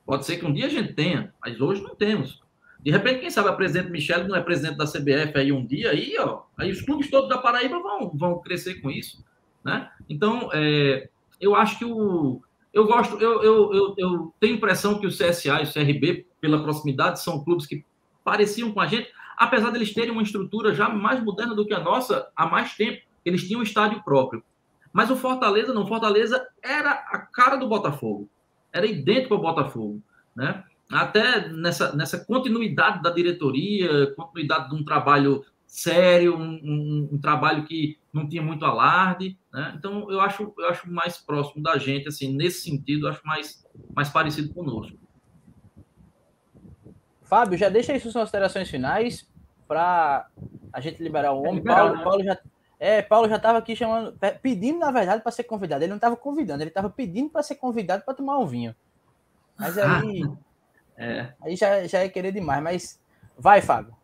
Pode 0.03 0.25
ser 0.25 0.37
que 0.37 0.45
um 0.45 0.53
dia 0.53 0.65
a 0.65 0.69
gente 0.69 0.93
tenha, 0.93 1.31
mas 1.39 1.61
hoje 1.61 1.81
não 1.83 1.93
temos. 1.95 2.41
De 2.79 2.89
repente, 2.89 3.19
quem 3.19 3.29
sabe 3.29 3.49
a 3.49 3.53
presidente 3.53 3.91
Michele 3.91 4.27
não 4.27 4.35
é 4.35 4.41
presidente 4.41 4.77
da 4.77 4.85
CBF 4.85 5.37
aí 5.37 5.51
um 5.51 5.65
dia, 5.65 5.91
aí, 5.91 6.15
ó, 6.19 6.43
aí 6.57 6.71
os 6.71 6.81
clubes 6.81 7.09
todos 7.09 7.29
da 7.29 7.37
Paraíba 7.37 7.79
vão, 7.79 8.09
vão 8.15 8.39
crescer 8.39 8.75
com 8.81 8.89
isso. 8.89 9.23
Né? 9.63 9.89
Então, 10.09 10.49
é, 10.53 11.09
eu 11.39 11.55
acho 11.55 11.77
que 11.77 11.85
o. 11.85 12.41
Eu 12.73 12.85
gosto, 12.85 13.17
eu, 13.19 13.43
eu, 13.43 13.73
eu, 13.73 13.95
eu 13.97 14.33
tenho 14.39 14.55
impressão 14.55 14.99
que 14.99 15.07
o 15.07 15.09
CSA 15.09 15.61
e 15.61 15.63
o 15.63 15.73
CRB, 15.73 16.25
pela 16.39 16.61
proximidade, 16.61 17.21
são 17.21 17.43
clubes 17.43 17.65
que 17.65 17.83
pareciam 18.23 18.71
com 18.71 18.79
a 18.79 18.85
gente, 18.85 19.11
apesar 19.37 19.71
de 19.71 19.77
eles 19.77 19.93
terem 19.93 20.11
uma 20.11 20.21
estrutura 20.21 20.73
já 20.73 20.87
mais 20.87 21.23
moderna 21.23 21.55
do 21.55 21.65
que 21.65 21.73
a 21.73 21.79
nossa 21.79 22.29
há 22.35 22.45
mais 22.45 22.75
tempo 22.75 23.06
eles 23.27 23.47
tinham 23.47 23.59
um 23.59 23.63
estádio 23.63 24.03
próprio. 24.03 24.43
Mas 24.91 25.11
o 25.11 25.15
Fortaleza 25.15 25.73
não, 25.73 25.83
o 25.83 25.87
Fortaleza 25.87 26.47
era 26.61 26.91
a 26.91 27.19
cara 27.19 27.55
do 27.55 27.67
Botafogo, 27.67 28.29
era 28.71 28.85
idêntico 28.85 29.33
ao 29.33 29.41
Botafogo, 29.41 30.01
né? 30.35 30.63
Até 30.89 31.49
nessa, 31.49 31.93
nessa 31.95 32.23
continuidade 32.23 33.01
da 33.01 33.09
diretoria, 33.09 34.13
continuidade 34.15 34.69
de 34.69 34.75
um 34.75 34.83
trabalho 34.83 35.45
sério, 35.67 36.37
um, 36.37 36.53
um, 36.63 37.09
um, 37.11 37.17
trabalho 37.19 37.65
que 37.65 37.97
não 38.13 38.27
tinha 38.27 38.41
muito 38.41 38.63
alarde, 38.63 39.37
né? 39.51 39.73
Então 39.77 40.09
eu 40.09 40.21
acho, 40.21 40.53
eu 40.57 40.69
acho 40.69 40.89
mais 40.89 41.17
próximo 41.17 41.61
da 41.61 41.77
gente, 41.77 42.07
assim, 42.07 42.33
nesse 42.33 42.61
sentido, 42.61 43.07
acho 43.07 43.21
mais, 43.25 43.67
mais 43.93 44.09
parecido 44.09 44.53
conosco. 44.53 44.97
Fábio, 47.21 47.57
já 47.57 47.67
deixa 47.67 47.91
aí 47.91 47.99
suas 47.99 48.13
considerações 48.13 48.69
finais 48.69 49.29
para 49.67 50.27
a 50.71 50.79
gente 50.79 51.03
liberar 51.03 51.33
o 51.33 51.41
homem. 51.41 51.59
É 51.59 51.61
Paulo, 51.61 51.97
né? 51.97 52.03
Paulo 52.03 52.23
já 52.23 52.37
é, 52.79 53.01
Paulo 53.01 53.27
já 53.27 53.37
estava 53.37 53.57
aqui 53.57 53.75
chamando, 53.75 54.17
pedindo, 54.41 54.79
na 54.79 54.91
verdade, 54.91 55.23
para 55.23 55.31
ser 55.31 55.43
convidado. 55.43 55.83
Ele 55.83 55.89
não 55.89 55.97
estava 55.97 56.15
convidando, 56.15 56.61
ele 56.61 56.69
estava 56.69 56.89
pedindo 56.89 57.29
para 57.29 57.41
ser 57.41 57.55
convidado 57.55 58.03
para 58.03 58.13
tomar 58.13 58.37
um 58.37 58.45
vinho. 58.45 58.75
Mas 59.57 59.77
aí. 59.77 60.23
é. 60.95 61.33
Aí 61.41 61.55
já, 61.55 61.85
já 61.87 61.99
é 61.99 62.09
querer 62.09 62.31
demais. 62.31 62.61
Mas 62.63 62.99
vai, 63.37 63.61
Fábio. 63.61 63.95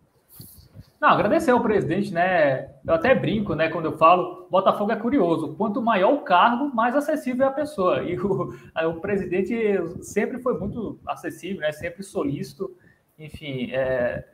Não, 0.99 1.09
agradecer 1.09 1.51
ao 1.51 1.61
presidente, 1.61 2.13
né? 2.13 2.69
Eu 2.87 2.93
até 2.93 3.13
brinco, 3.13 3.53
né? 3.53 3.69
Quando 3.69 3.85
eu 3.85 3.97
falo, 3.97 4.47
Botafogo 4.49 4.91
é 4.91 4.95
curioso. 4.95 5.53
Quanto 5.55 5.81
maior 5.81 6.13
o 6.13 6.21
cargo, 6.21 6.73
mais 6.73 6.95
acessível 6.95 7.45
é 7.45 7.49
a 7.49 7.51
pessoa. 7.51 8.01
E 8.03 8.17
o, 8.17 8.53
o 8.89 9.01
presidente 9.01 9.53
sempre 10.01 10.41
foi 10.41 10.57
muito 10.57 10.97
acessível, 11.05 11.61
né? 11.61 11.71
Sempre 11.73 12.03
solícito. 12.03 12.75
Enfim, 13.19 13.69
é, 13.73 14.25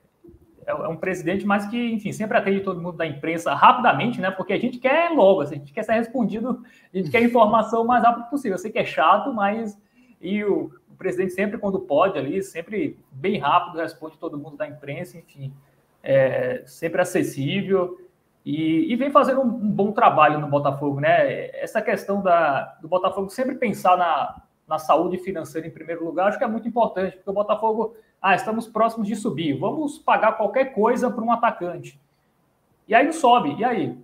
é, 0.69 0.71
é, 0.71 0.87
um 0.87 0.95
presidente, 0.95 1.45
mas 1.45 1.65
que, 1.67 1.91
enfim, 1.91 2.11
sempre 2.11 2.37
atende 2.37 2.61
todo 2.61 2.79
mundo 2.81 2.97
da 2.97 3.07
imprensa 3.07 3.53
rapidamente, 3.55 4.21
né? 4.21 4.29
Porque 4.29 4.53
a 4.53 4.59
gente 4.59 4.77
quer 4.77 5.09
logo, 5.09 5.41
assim, 5.41 5.55
a 5.55 5.57
gente 5.57 5.73
quer 5.73 5.83
ser 5.83 5.93
respondido, 5.93 6.63
a 6.93 6.97
gente 6.97 7.09
quer 7.09 7.23
informação 7.23 7.81
o 7.81 7.87
mais 7.87 8.03
rápido 8.03 8.29
possível. 8.29 8.53
Eu 8.53 8.59
sei 8.59 8.71
que 8.71 8.79
é 8.79 8.85
chato, 8.85 9.33
mas. 9.33 9.77
E 10.21 10.43
o, 10.43 10.71
o 10.89 10.95
presidente 10.95 11.33
sempre, 11.33 11.57
quando 11.57 11.79
pode, 11.79 12.19
ali, 12.19 12.43
sempre 12.43 12.99
bem 13.11 13.39
rápido, 13.39 13.79
responde 13.79 14.17
todo 14.17 14.37
mundo 14.37 14.57
da 14.57 14.67
imprensa, 14.67 15.17
enfim. 15.17 15.51
É, 16.03 16.63
sempre 16.65 17.01
acessível. 17.01 17.97
E, 18.45 18.91
e, 18.91 18.95
vem 18.95 19.11
fazendo 19.11 19.41
um, 19.41 19.47
um, 19.47 19.71
bom 19.71 19.91
trabalho 19.91 20.39
no 20.39 20.47
Botafogo, 20.47 20.99
né? 20.99 21.49
Essa 21.61 21.81
questão 21.81 22.21
da, 22.21 22.77
do 22.81 22.87
Botafogo 22.87 23.29
sempre 23.29 23.55
pensar 23.55 23.97
na, 23.97 24.41
na 24.69 24.77
saúde 24.77 25.17
financeira 25.17 25.67
em 25.67 25.71
primeiro 25.71 26.05
lugar, 26.05 26.27
acho 26.27 26.37
que 26.37 26.43
é 26.43 26.47
muito 26.47 26.67
importante, 26.67 27.15
porque 27.15 27.29
o 27.29 27.33
Botafogo, 27.33 27.95
ah, 28.21 28.35
estamos 28.35 28.67
próximos 28.67 29.07
de 29.07 29.15
subir, 29.15 29.57
vamos 29.57 29.97
pagar 29.97 30.33
qualquer 30.33 30.73
coisa 30.73 31.09
para 31.09 31.23
um 31.23 31.31
atacante. 31.31 31.99
E 32.87 32.93
aí 32.93 33.03
não 33.03 33.11
sobe, 33.11 33.55
e 33.55 33.65
aí? 33.65 33.97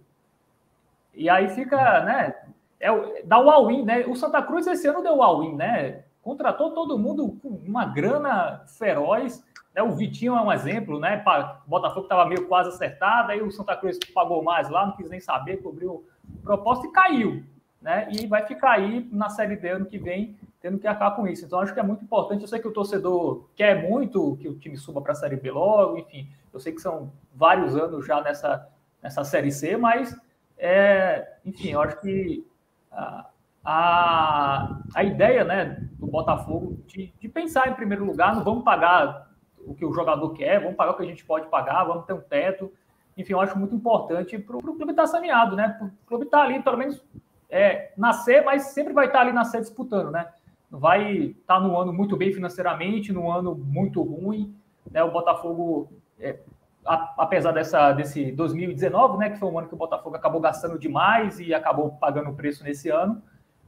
E 1.13 1.29
aí 1.29 1.49
fica, 1.49 2.03
né? 2.03 2.35
É, 2.79 2.89
dá 3.23 3.39
o 3.39 3.49
all-in, 3.49 3.83
né? 3.83 4.05
O 4.07 4.15
Santa 4.15 4.41
Cruz 4.41 4.65
esse 4.65 4.87
ano 4.87 5.03
deu 5.03 5.17
o 5.17 5.23
all-in, 5.23 5.55
né? 5.55 6.03
Contratou 6.21 6.71
todo 6.71 6.97
mundo 6.97 7.37
com 7.41 7.49
uma 7.49 7.85
grana 7.85 8.63
feroz. 8.77 9.45
Né? 9.73 9.83
O 9.83 9.91
Vitinho 9.91 10.35
é 10.35 10.41
um 10.41 10.51
exemplo, 10.51 10.99
né? 10.99 11.23
O 11.65 11.69
Botafogo 11.69 12.05
estava 12.05 12.25
meio 12.25 12.47
quase 12.47 12.69
acertado, 12.69 13.31
aí 13.31 13.41
o 13.41 13.51
Santa 13.51 13.75
Cruz 13.77 13.99
pagou 14.13 14.43
mais 14.43 14.69
lá, 14.69 14.87
não 14.87 14.95
quis 14.95 15.09
nem 15.09 15.19
saber, 15.19 15.61
cobriu 15.61 16.05
proposta 16.43 16.87
e 16.87 16.91
caiu. 16.91 17.43
Né? 17.81 18.07
E 18.11 18.25
vai 18.25 18.45
ficar 18.45 18.71
aí 18.71 19.07
na 19.11 19.29
Série 19.29 19.55
D 19.55 19.69
ano 19.69 19.85
que 19.85 19.99
vem 19.99 20.35
tendo 20.65 20.79
que 20.79 20.87
arcar 20.87 21.15
com 21.15 21.27
isso. 21.27 21.45
Então, 21.45 21.59
acho 21.59 21.75
que 21.75 21.79
é 21.79 21.83
muito 21.83 22.03
importante. 22.03 22.41
Eu 22.41 22.47
sei 22.47 22.57
que 22.59 22.67
o 22.67 22.73
torcedor 22.73 23.47
quer 23.55 23.87
muito 23.87 24.35
que 24.37 24.49
o 24.49 24.57
time 24.57 24.75
suba 24.75 24.99
para 24.99 25.11
a 25.11 25.15
Série 25.15 25.35
B 25.35 25.51
logo, 25.51 25.99
enfim. 25.99 26.27
Eu 26.51 26.59
sei 26.59 26.73
que 26.73 26.81
são 26.81 27.11
vários 27.35 27.75
anos 27.75 28.03
já 28.03 28.19
nessa, 28.19 28.67
nessa 28.99 29.23
Série 29.23 29.51
C, 29.51 29.77
mas, 29.77 30.19
é, 30.57 31.35
enfim, 31.45 31.69
eu 31.69 31.81
acho 31.81 32.01
que 32.01 32.43
a, 32.91 33.29
a, 33.63 34.79
a 34.95 35.03
ideia 35.03 35.43
né, 35.43 35.87
do 35.99 36.07
Botafogo 36.07 36.79
de, 36.87 37.13
de 37.19 37.29
pensar 37.29 37.69
em 37.69 37.75
primeiro 37.75 38.03
lugar, 38.03 38.35
não 38.35 38.43
vamos 38.43 38.63
pagar 38.63 39.29
o 39.59 39.75
que 39.75 39.85
o 39.85 39.93
jogador 39.93 40.31
quer, 40.33 40.59
vamos 40.61 40.75
pagar 40.75 40.93
o 40.93 40.97
que 40.97 41.03
a 41.03 41.07
gente 41.07 41.23
pode 41.23 41.45
pagar, 41.47 41.83
vamos 41.83 42.07
ter 42.07 42.13
um 42.13 42.21
teto. 42.21 42.73
Enfim, 43.15 43.33
eu 43.33 43.39
acho 43.39 43.55
muito 43.55 43.75
importante 43.75 44.39
para 44.39 44.57
o 44.57 44.63
clube 44.63 44.89
estar 44.89 45.03
tá 45.03 45.07
saneado, 45.07 45.55
né? 45.55 45.77
O 45.79 46.07
clube 46.07 46.25
estar 46.25 46.39
tá 46.39 46.43
ali, 46.43 46.59
pelo 46.63 46.77
menos, 46.77 47.03
é, 47.51 47.93
nascer, 47.95 48.43
mas 48.43 48.63
sempre 48.69 48.93
vai 48.93 49.05
estar 49.05 49.19
tá 49.19 49.25
ali 49.25 49.31
na 49.31 49.45
C 49.45 49.59
disputando, 49.59 50.09
né? 50.09 50.27
Vai 50.75 51.13
estar 51.13 51.55
tá 51.55 51.59
num 51.59 51.77
ano 51.79 51.93
muito 51.93 52.17
bem 52.17 52.33
financeiramente, 52.33 53.13
num 53.13 53.31
ano 53.31 53.55
muito 53.55 54.01
ruim. 54.01 54.53
Né? 54.91 55.03
O 55.03 55.11
Botafogo, 55.11 55.89
é, 56.19 56.39
a, 56.85 57.13
apesar 57.17 57.51
dessa, 57.51 57.93
desse 57.93 58.31
2019, 58.31 59.17
né, 59.17 59.29
que 59.29 59.39
foi 59.39 59.49
um 59.49 59.57
ano 59.57 59.67
que 59.67 59.73
o 59.73 59.77
Botafogo 59.77 60.15
acabou 60.15 60.41
gastando 60.41 60.77
demais 60.77 61.39
e 61.39 61.53
acabou 61.53 61.91
pagando 61.91 62.29
o 62.29 62.35
preço 62.35 62.63
nesse 62.63 62.89
ano, 62.89 63.21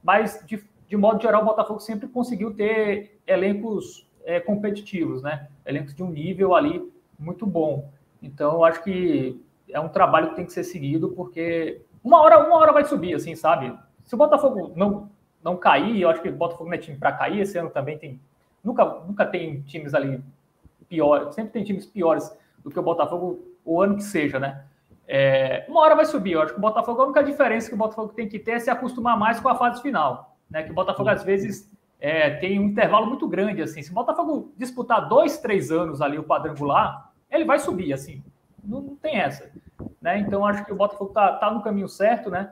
mas 0.03 0.43
de, 0.45 0.61
de 0.87 0.97
modo 0.97 1.21
geral 1.21 1.41
o 1.41 1.45
Botafogo 1.45 1.79
sempre 1.79 2.07
conseguiu 2.07 2.53
ter 2.53 3.19
elencos 3.25 4.07
é, 4.25 4.39
competitivos, 4.39 5.21
né? 5.21 5.47
elencos 5.65 5.95
de 5.95 6.03
um 6.03 6.09
nível 6.09 6.55
ali 6.55 6.91
muito 7.17 7.45
bom. 7.45 7.89
Então, 8.21 8.63
acho 8.63 8.83
que 8.83 9.41
é 9.69 9.79
um 9.79 9.89
trabalho 9.89 10.29
que 10.29 10.35
tem 10.35 10.45
que 10.45 10.53
ser 10.53 10.63
seguido, 10.63 11.09
porque 11.09 11.81
uma 12.03 12.21
hora, 12.21 12.45
uma 12.45 12.57
hora 12.57 12.73
vai 12.73 12.85
subir, 12.85 13.13
assim, 13.15 13.35
sabe? 13.35 13.77
Se 14.03 14.13
o 14.15 14.17
Botafogo 14.17 14.73
não 14.75 15.09
não 15.43 15.57
cair. 15.57 16.01
Eu 16.01 16.09
acho 16.09 16.21
que 16.21 16.29
o 16.29 16.35
Botafogo 16.35 16.69
não 16.69 16.75
é 16.75 16.77
time 16.77 16.97
para 16.97 17.11
cair. 17.11 17.41
Esse 17.41 17.57
ano 17.57 17.69
também 17.69 17.97
tem. 17.97 18.19
Nunca, 18.63 18.85
nunca 18.85 19.25
tem 19.25 19.61
times 19.61 19.93
ali 19.93 20.21
piores. 20.87 21.33
Sempre 21.35 21.51
tem 21.51 21.63
times 21.63 21.85
piores 21.85 22.35
do 22.63 22.69
que 22.69 22.79
o 22.79 22.83
Botafogo, 22.83 23.39
o 23.63 23.81
ano 23.81 23.95
que 23.95 24.03
seja, 24.03 24.39
né? 24.39 24.63
É, 25.07 25.65
uma 25.69 25.81
hora 25.81 25.95
vai 25.95 26.05
subir. 26.05 26.33
Eu 26.33 26.41
acho 26.41 26.53
que 26.53 26.59
o 26.59 26.61
Botafogo, 26.61 27.01
a 27.01 27.05
única 27.05 27.23
diferença 27.23 27.69
que 27.69 27.75
o 27.75 27.77
Botafogo 27.77 28.13
tem 28.13 28.27
que 28.27 28.37
ter 28.37 28.51
é 28.51 28.59
se 28.59 28.69
acostumar 28.69 29.17
mais 29.17 29.39
com 29.39 29.47
a 29.47 29.55
fase 29.55 29.81
final. 29.81 30.35
Né? 30.49 30.63
Que 30.63 30.71
o 30.71 30.73
Botafogo, 30.73 31.09
às 31.09 31.23
vezes, 31.23 31.71
é, 31.99 32.31
tem 32.31 32.59
um 32.59 32.65
intervalo 32.65 33.07
muito 33.07 33.27
grande. 33.27 33.61
assim. 33.61 33.81
Se 33.81 33.91
o 33.91 33.93
Botafogo 33.93 34.51
disputar 34.57 35.07
dois, 35.07 35.37
três 35.37 35.71
anos 35.71 36.01
ali 36.01 36.19
o 36.19 36.23
quadrangular, 36.23 37.11
ele 37.31 37.45
vai 37.45 37.59
subir, 37.59 37.93
assim. 37.93 38.21
Não, 38.63 38.81
não 38.81 38.95
tem 38.95 39.17
essa. 39.17 39.49
Né? 40.01 40.19
Então, 40.19 40.45
acho 40.45 40.65
que 40.65 40.73
o 40.73 40.75
Botafogo 40.75 41.11
está 41.11 41.33
tá 41.33 41.51
no 41.51 41.61
caminho 41.61 41.87
certo, 41.87 42.29
né? 42.29 42.51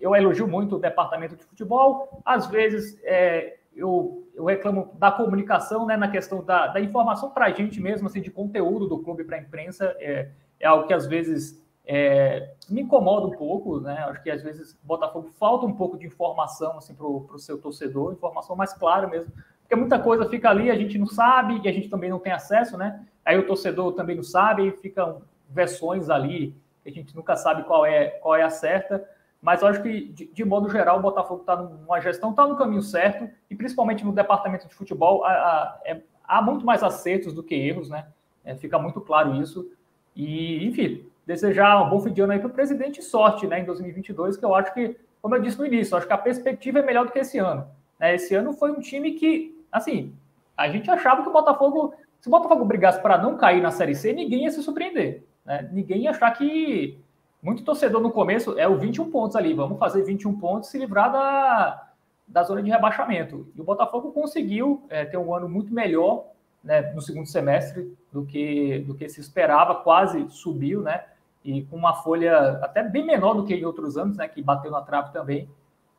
Eu 0.00 0.14
elogio 0.14 0.46
muito 0.46 0.76
o 0.76 0.78
departamento 0.78 1.36
de 1.36 1.44
futebol, 1.44 2.22
às 2.24 2.46
vezes 2.46 2.98
é, 3.02 3.58
eu, 3.74 4.26
eu, 4.34 4.44
reclamo 4.44 4.92
da 4.98 5.10
comunicação, 5.10 5.86
né, 5.86 5.96
na 5.96 6.08
questão 6.08 6.42
da, 6.42 6.68
da 6.68 6.80
informação 6.80 7.30
para 7.30 7.46
a 7.46 7.50
gente 7.50 7.80
mesmo, 7.80 8.06
assim, 8.06 8.20
de 8.20 8.30
conteúdo 8.30 8.86
do 8.86 8.98
clube 8.98 9.24
para 9.24 9.36
a 9.36 9.40
imprensa, 9.40 9.96
é, 9.98 10.30
é, 10.58 10.66
algo 10.66 10.86
que 10.86 10.92
às 10.92 11.06
vezes 11.06 11.62
é, 11.84 12.54
me 12.68 12.82
incomoda 12.82 13.26
um 13.26 13.36
pouco, 13.36 13.80
né, 13.80 14.04
acho 14.08 14.22
que 14.22 14.30
às 14.30 14.42
vezes 14.42 14.78
Botafogo 14.82 15.30
falta 15.38 15.66
um 15.66 15.74
pouco 15.74 15.96
de 15.96 16.06
informação, 16.06 16.76
assim, 16.76 16.94
para 16.94 17.06
o 17.06 17.38
seu 17.38 17.58
torcedor, 17.58 18.12
informação 18.12 18.56
mais 18.56 18.72
clara 18.72 19.06
mesmo, 19.06 19.32
porque 19.60 19.76
muita 19.76 19.98
coisa 19.98 20.28
fica 20.28 20.48
ali, 20.50 20.70
a 20.70 20.76
gente 20.76 20.98
não 20.98 21.06
sabe, 21.06 21.60
e 21.62 21.68
a 21.68 21.72
gente 21.72 21.88
também 21.88 22.10
não 22.10 22.18
tem 22.18 22.32
acesso, 22.32 22.76
né, 22.76 23.04
aí 23.24 23.38
o 23.38 23.46
torcedor 23.46 23.92
também 23.92 24.16
não 24.16 24.22
sabe, 24.22 24.66
e 24.66 24.72
ficam 24.72 25.22
versões 25.48 26.10
ali, 26.10 26.54
que 26.82 26.88
a 26.88 26.92
gente 26.92 27.14
nunca 27.14 27.36
sabe 27.36 27.64
qual 27.64 27.84
é, 27.84 28.08
qual 28.08 28.34
é 28.34 28.42
a 28.42 28.50
certa, 28.50 29.06
mas 29.40 29.62
eu 29.62 29.68
acho 29.68 29.82
que, 29.82 30.08
de, 30.08 30.26
de 30.26 30.44
modo 30.44 30.68
geral, 30.68 30.98
o 30.98 31.02
Botafogo 31.02 31.40
está 31.40 31.56
numa 31.56 32.00
gestão, 32.00 32.30
está 32.30 32.46
no 32.46 32.56
caminho 32.56 32.82
certo, 32.82 33.28
e 33.48 33.54
principalmente 33.54 34.04
no 34.04 34.12
departamento 34.12 34.66
de 34.66 34.74
futebol, 34.74 35.24
a, 35.24 35.30
a, 35.30 35.80
é, 35.84 36.00
há 36.24 36.42
muito 36.42 36.66
mais 36.66 36.82
acertos 36.82 37.32
do 37.32 37.42
que 37.42 37.54
erros, 37.54 37.88
né? 37.88 38.06
É, 38.44 38.54
fica 38.56 38.78
muito 38.78 39.00
claro 39.00 39.34
isso. 39.36 39.70
E, 40.16 40.66
enfim, 40.66 41.06
desejar 41.24 41.82
um 41.82 41.90
bom 41.90 42.00
fim 42.00 42.12
de 42.12 42.20
ano 42.20 42.32
aí 42.32 42.38
para 42.38 42.48
o 42.48 42.52
presidente 42.52 43.02
sorte 43.02 43.46
né, 43.46 43.60
em 43.60 43.64
2022, 43.64 44.36
que 44.36 44.44
eu 44.44 44.54
acho 44.54 44.72
que, 44.74 44.96
como 45.20 45.36
eu 45.36 45.40
disse 45.42 45.58
no 45.58 45.66
início, 45.66 45.96
acho 45.96 46.06
que 46.06 46.12
a 46.12 46.18
perspectiva 46.18 46.80
é 46.80 46.82
melhor 46.82 47.06
do 47.06 47.12
que 47.12 47.18
esse 47.18 47.38
ano. 47.38 47.68
Né? 48.00 48.14
Esse 48.14 48.34
ano 48.34 48.52
foi 48.52 48.72
um 48.72 48.80
time 48.80 49.12
que, 49.12 49.56
assim, 49.70 50.14
a 50.56 50.68
gente 50.68 50.90
achava 50.90 51.22
que 51.22 51.28
o 51.28 51.32
Botafogo, 51.32 51.94
se 52.20 52.28
o 52.28 52.30
Botafogo 52.30 52.64
brigasse 52.64 53.00
para 53.00 53.18
não 53.18 53.36
cair 53.36 53.60
na 53.60 53.70
Série 53.70 53.94
C, 53.94 54.12
ninguém 54.12 54.44
ia 54.44 54.50
se 54.50 54.62
surpreender. 54.62 55.22
Né? 55.44 55.68
Ninguém 55.70 56.02
ia 56.02 56.10
achar 56.10 56.30
que 56.32 56.98
muito 57.42 57.64
torcedor 57.64 58.00
no 58.00 58.10
começo 58.10 58.58
é 58.58 58.66
o 58.66 58.76
21 58.76 59.10
pontos 59.10 59.36
ali. 59.36 59.54
Vamos 59.54 59.78
fazer 59.78 60.02
21 60.02 60.38
pontos 60.38 60.68
e 60.68 60.72
se 60.72 60.78
livrar 60.78 61.12
da, 61.12 61.88
da 62.26 62.42
zona 62.42 62.62
de 62.62 62.70
rebaixamento. 62.70 63.46
E 63.54 63.60
o 63.60 63.64
Botafogo 63.64 64.12
conseguiu 64.12 64.84
é, 64.88 65.04
ter 65.04 65.16
um 65.16 65.34
ano 65.34 65.48
muito 65.48 65.72
melhor 65.72 66.26
né, 66.62 66.92
no 66.92 67.00
segundo 67.00 67.26
semestre 67.26 67.96
do 68.12 68.24
que, 68.26 68.80
do 68.80 68.94
que 68.94 69.08
se 69.08 69.20
esperava, 69.20 69.76
quase 69.76 70.28
subiu, 70.30 70.82
né? 70.82 71.04
E 71.44 71.62
com 71.66 71.76
uma 71.76 71.94
folha 71.94 72.58
até 72.62 72.82
bem 72.82 73.06
menor 73.06 73.34
do 73.34 73.44
que 73.44 73.54
em 73.54 73.64
outros 73.64 73.96
anos, 73.96 74.16
né? 74.16 74.26
Que 74.26 74.42
bateu 74.42 74.70
na 74.70 74.82
trave 74.82 75.12
também. 75.12 75.48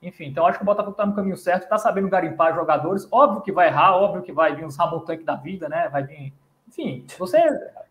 Enfim, 0.02 0.26
então 0.26 0.46
acho 0.46 0.58
que 0.58 0.64
o 0.64 0.66
Botafogo 0.66 0.92
está 0.92 1.06
no 1.06 1.16
caminho 1.16 1.36
certo, 1.36 1.64
está 1.64 1.78
sabendo 1.78 2.10
garimpar 2.10 2.54
jogadores. 2.54 3.08
Óbvio 3.12 3.42
que 3.42 3.52
vai 3.52 3.68
errar, 3.68 3.96
óbvio 3.96 4.22
que 4.22 4.32
vai 4.32 4.56
vir 4.56 4.66
uns 4.66 4.78
Ramon 4.78 5.04
da 5.24 5.36
vida, 5.36 5.68
né? 5.68 5.90
Vai 5.90 6.04
vir. 6.04 6.34
Enfim, 6.70 7.06
você 7.18 7.38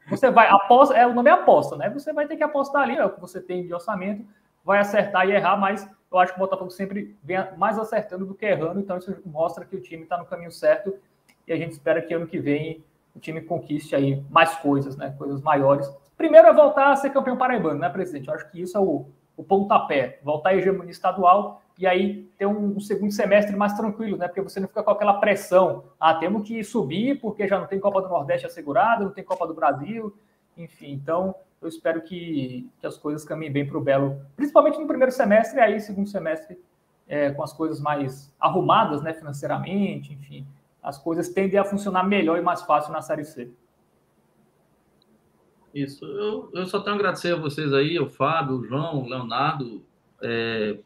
você 0.09 0.31
vai, 0.31 0.49
aposta, 0.49 0.95
é, 0.95 1.07
o 1.07 1.13
nome 1.13 1.29
é 1.29 1.33
aposta, 1.33 1.77
né? 1.77 1.91
Você 1.91 2.13
vai 2.13 2.27
ter 2.27 2.37
que 2.37 2.43
apostar 2.43 2.83
ali, 2.83 2.97
é 2.97 3.05
o 3.05 3.11
que 3.11 3.21
você 3.21 3.41
tem 3.41 3.67
de 3.67 3.75
orçamento, 3.75 4.25
vai 4.65 4.79
acertar 4.79 5.29
e 5.29 5.33
errar, 5.33 5.57
mas 5.57 5.89
eu 6.11 6.19
acho 6.19 6.33
que 6.33 6.39
o 6.39 6.41
Botafogo 6.41 6.71
sempre 6.71 7.15
vem 7.23 7.37
mais 7.59 7.79
acertando 7.79 8.25
do 8.25 8.35
que 8.35 8.47
errando, 8.47 8.81
então 8.81 8.97
isso 8.97 9.15
mostra 9.27 9.65
que 9.67 9.77
o 9.77 9.81
time 9.81 10.05
está 10.05 10.17
no 10.17 10.25
caminho 10.25 10.51
certo 10.51 10.95
e 11.47 11.53
a 11.53 11.57
gente 11.57 11.73
espera 11.73 12.01
que 12.01 12.15
ano 12.15 12.27
que 12.27 12.39
vem 12.39 12.83
o 13.15 13.19
time 13.19 13.43
conquiste 13.43 13.95
aí 13.95 14.25
mais 14.31 14.55
coisas, 14.57 14.97
né? 14.97 15.15
Coisas 15.19 15.43
maiores. 15.43 15.93
Primeiro 16.17 16.49
é 16.49 16.53
voltar 16.53 16.91
a 16.91 16.97
ser 16.97 17.11
campeão 17.11 17.37
paraibano, 17.37 17.79
né, 17.79 17.89
presidente? 17.89 18.29
Eu 18.29 18.35
acho 18.35 18.51
que 18.51 18.63
isso 18.63 18.77
é 18.77 18.81
o, 18.81 19.07
o 19.37 19.45
pontapé, 19.45 20.21
voltar 20.23 20.51
à 20.51 20.55
hegemonia 20.55 20.91
estadual 20.91 21.61
e 21.79 21.87
aí 21.87 22.29
ter 22.37 22.45
um, 22.45 22.77
um, 22.77 22.81
segundo 22.81 23.13
semestre 23.13 23.55
mais 23.55 23.73
tranquilo, 23.73 24.17
né? 24.17 24.27
Porque 24.27 24.43
você 24.43 24.59
não 24.59 24.67
fica 24.67 24.83
com 24.83 24.91
aquela 24.91 25.15
pressão. 25.15 25.85
Ah, 25.99 26.13
temos 26.13 26.47
que 26.47 26.63
subir 26.65 27.21
porque 27.21 27.47
já 27.47 27.57
não 27.57 27.69
tem 27.69 27.79
Copa 27.79 28.03
do 28.03 28.09
Nordeste 28.09 28.47
assegurada, 28.47 29.05
não 29.05 29.13
tem 29.13 29.23
Copa 29.23 29.47
do 29.47 29.55
Brasil, 29.55 30.13
enfim. 30.57 30.91
Então, 30.93 31.37
eu 31.63 31.69
espero 31.69 32.03
que, 32.03 32.69
que 32.81 32.87
as 32.87 32.97
coisas 32.97 33.25
caminhem 33.25 33.53
bem 33.53 33.67
para 33.67 33.79
o 33.79 33.81
Belo, 33.81 34.21
principalmente 34.35 34.81
no 34.81 34.89
primeiro 34.89 35.13
semestre, 35.13 35.59
e 35.59 35.63
aí 35.63 35.81
segundo 35.81 36.09
semestre 36.09 36.59
é, 37.07 37.31
com 37.31 37.45
as 37.45 37.53
coisas 37.53 37.81
mais 37.81 38.35
arrumadas, 38.41 39.01
né, 39.01 39.15
financeiramente, 39.15 40.13
enfim, 40.13 40.47
as 40.83 40.99
coisas 40.99 41.29
tendem 41.29 41.59
a 41.59 41.65
funcionar 41.65 42.03
melhor 42.03 42.39
e 42.39 42.43
mais 42.43 42.63
fácil 42.63 42.93
na 42.93 43.03
Série 43.03 43.25
C. 43.25 43.51
Isso. 45.73 46.05
Eu, 46.05 46.51
eu 46.53 46.67
só 46.67 46.81
tenho 46.81 46.97
a 46.97 46.99
agradecer 46.99 47.35
a 47.35 47.37
vocês 47.37 47.73
aí, 47.73 47.99
o 48.01 48.09
Fábio, 48.09 48.57
o 48.57 48.65
João, 48.65 49.03
o 49.03 49.09
Leonardo, 49.09 49.85
é, 50.21 50.79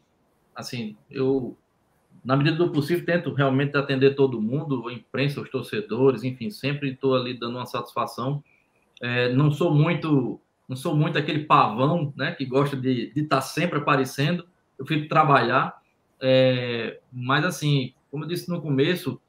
assim, 0.55 0.95
eu, 1.09 1.57
na 2.23 2.35
medida 2.35 2.57
do 2.57 2.71
possível, 2.71 3.05
tento 3.05 3.33
realmente 3.33 3.75
atender 3.77 4.15
todo 4.15 4.41
mundo, 4.41 4.87
a 4.87 4.93
imprensa, 4.93 5.41
os 5.41 5.49
torcedores, 5.49 6.23
enfim, 6.23 6.49
sempre 6.49 6.91
estou 6.91 7.15
ali 7.15 7.37
dando 7.37 7.57
uma 7.57 7.65
satisfação. 7.65 8.43
É, 9.01 9.33
não 9.33 9.51
sou 9.51 9.73
muito, 9.73 10.39
não 10.67 10.75
sou 10.75 10.95
muito 10.95 11.17
aquele 11.17 11.45
pavão, 11.45 12.13
né, 12.15 12.31
que 12.31 12.45
gosta 12.45 12.77
de 12.77 13.11
estar 13.15 13.37
tá 13.37 13.41
sempre 13.41 13.79
aparecendo. 13.79 14.45
Eu 14.77 14.85
fico 14.85 15.07
trabalhar, 15.07 15.79
é, 16.21 16.99
mas 17.11 17.45
assim, 17.45 17.93
como 18.09 18.23
eu 18.23 18.27
disse 18.27 18.49
no 18.49 18.61
começo, 18.61 19.19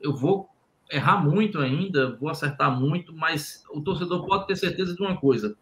eu 0.00 0.14
vou 0.14 0.48
errar 0.90 1.24
muito 1.24 1.58
ainda, 1.58 2.16
vou 2.16 2.28
acertar 2.28 2.78
muito, 2.78 3.14
mas 3.14 3.64
o 3.70 3.80
torcedor 3.80 4.26
pode 4.26 4.46
ter 4.46 4.56
certeza 4.56 4.94
de 4.94 5.00
uma 5.00 5.16
coisa: 5.16 5.56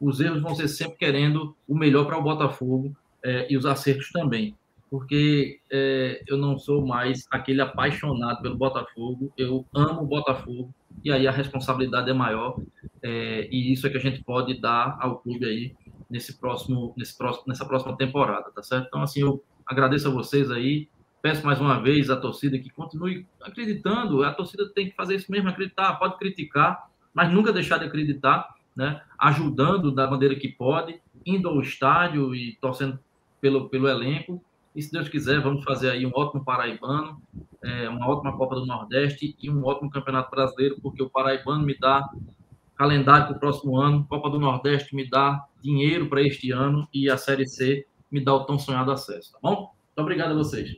os 0.00 0.20
erros 0.20 0.42
vão 0.42 0.54
ser 0.54 0.66
sempre 0.68 0.98
querendo 0.98 1.56
o 1.68 1.76
melhor 1.76 2.06
para 2.06 2.18
o 2.18 2.22
Botafogo 2.22 2.94
é, 3.22 3.46
e 3.50 3.56
os 3.56 3.64
acertos 3.64 4.10
também. 4.10 4.56
Porque 4.92 5.58
é, 5.70 6.22
eu 6.26 6.36
não 6.36 6.58
sou 6.58 6.86
mais 6.86 7.26
aquele 7.30 7.62
apaixonado 7.62 8.42
pelo 8.42 8.58
Botafogo, 8.58 9.32
eu 9.38 9.64
amo 9.74 10.02
o 10.02 10.06
Botafogo, 10.06 10.70
e 11.02 11.10
aí 11.10 11.26
a 11.26 11.30
responsabilidade 11.30 12.10
é 12.10 12.12
maior, 12.12 12.60
é, 13.02 13.48
e 13.50 13.72
isso 13.72 13.86
é 13.86 13.90
que 13.90 13.96
a 13.96 14.00
gente 14.00 14.22
pode 14.22 14.60
dar 14.60 14.98
ao 15.00 15.20
clube 15.20 15.46
aí 15.46 15.74
nesse 16.10 16.38
próximo, 16.38 16.92
nesse 16.94 17.16
próximo, 17.16 17.44
nessa 17.48 17.64
próxima 17.64 17.96
temporada, 17.96 18.50
tá 18.54 18.62
certo? 18.62 18.88
Então, 18.88 19.00
assim, 19.00 19.22
eu 19.22 19.42
agradeço 19.64 20.08
a 20.08 20.10
vocês 20.10 20.50
aí, 20.50 20.86
peço 21.22 21.46
mais 21.46 21.58
uma 21.58 21.80
vez 21.80 22.10
à 22.10 22.16
torcida 22.18 22.58
que 22.58 22.68
continue 22.68 23.26
acreditando, 23.40 24.22
a 24.22 24.34
torcida 24.34 24.68
tem 24.74 24.90
que 24.90 24.94
fazer 24.94 25.16
isso 25.16 25.32
mesmo, 25.32 25.48
acreditar, 25.48 25.94
pode 25.94 26.18
criticar, 26.18 26.90
mas 27.14 27.32
nunca 27.32 27.50
deixar 27.50 27.78
de 27.78 27.86
acreditar, 27.86 28.54
né? 28.76 29.00
Ajudando 29.18 29.90
da 29.90 30.06
maneira 30.10 30.36
que 30.36 30.48
pode, 30.48 31.00
indo 31.24 31.48
ao 31.48 31.62
estádio 31.62 32.34
e 32.34 32.58
torcendo 32.60 32.98
pelo, 33.40 33.70
pelo 33.70 33.88
elenco, 33.88 34.44
e 34.74 34.82
se 34.82 34.90
Deus 34.90 35.08
quiser, 35.08 35.40
vamos 35.40 35.64
fazer 35.64 35.90
aí 35.90 36.06
um 36.06 36.12
ótimo 36.14 36.44
paraibano, 36.44 37.20
é, 37.62 37.88
uma 37.88 38.08
ótima 38.08 38.36
Copa 38.36 38.54
do 38.54 38.66
Nordeste 38.66 39.36
e 39.40 39.50
um 39.50 39.64
ótimo 39.64 39.90
Campeonato 39.90 40.30
Brasileiro, 40.30 40.78
porque 40.82 41.02
o 41.02 41.10
paraibano 41.10 41.64
me 41.64 41.78
dá 41.78 42.08
calendário 42.76 43.26
para 43.26 43.36
o 43.36 43.40
próximo 43.40 43.76
ano, 43.76 44.06
Copa 44.08 44.30
do 44.30 44.38
Nordeste 44.38 44.96
me 44.96 45.08
dá 45.08 45.44
dinheiro 45.60 46.08
para 46.08 46.22
este 46.22 46.50
ano 46.50 46.88
e 46.92 47.10
a 47.10 47.16
Série 47.16 47.46
C 47.46 47.86
me 48.10 48.22
dá 48.22 48.34
o 48.34 48.44
tão 48.44 48.58
sonhado 48.58 48.90
acesso, 48.90 49.32
tá 49.32 49.38
bom? 49.42 49.56
Muito 49.56 49.98
obrigado 49.98 50.32
a 50.32 50.34
vocês. 50.34 50.76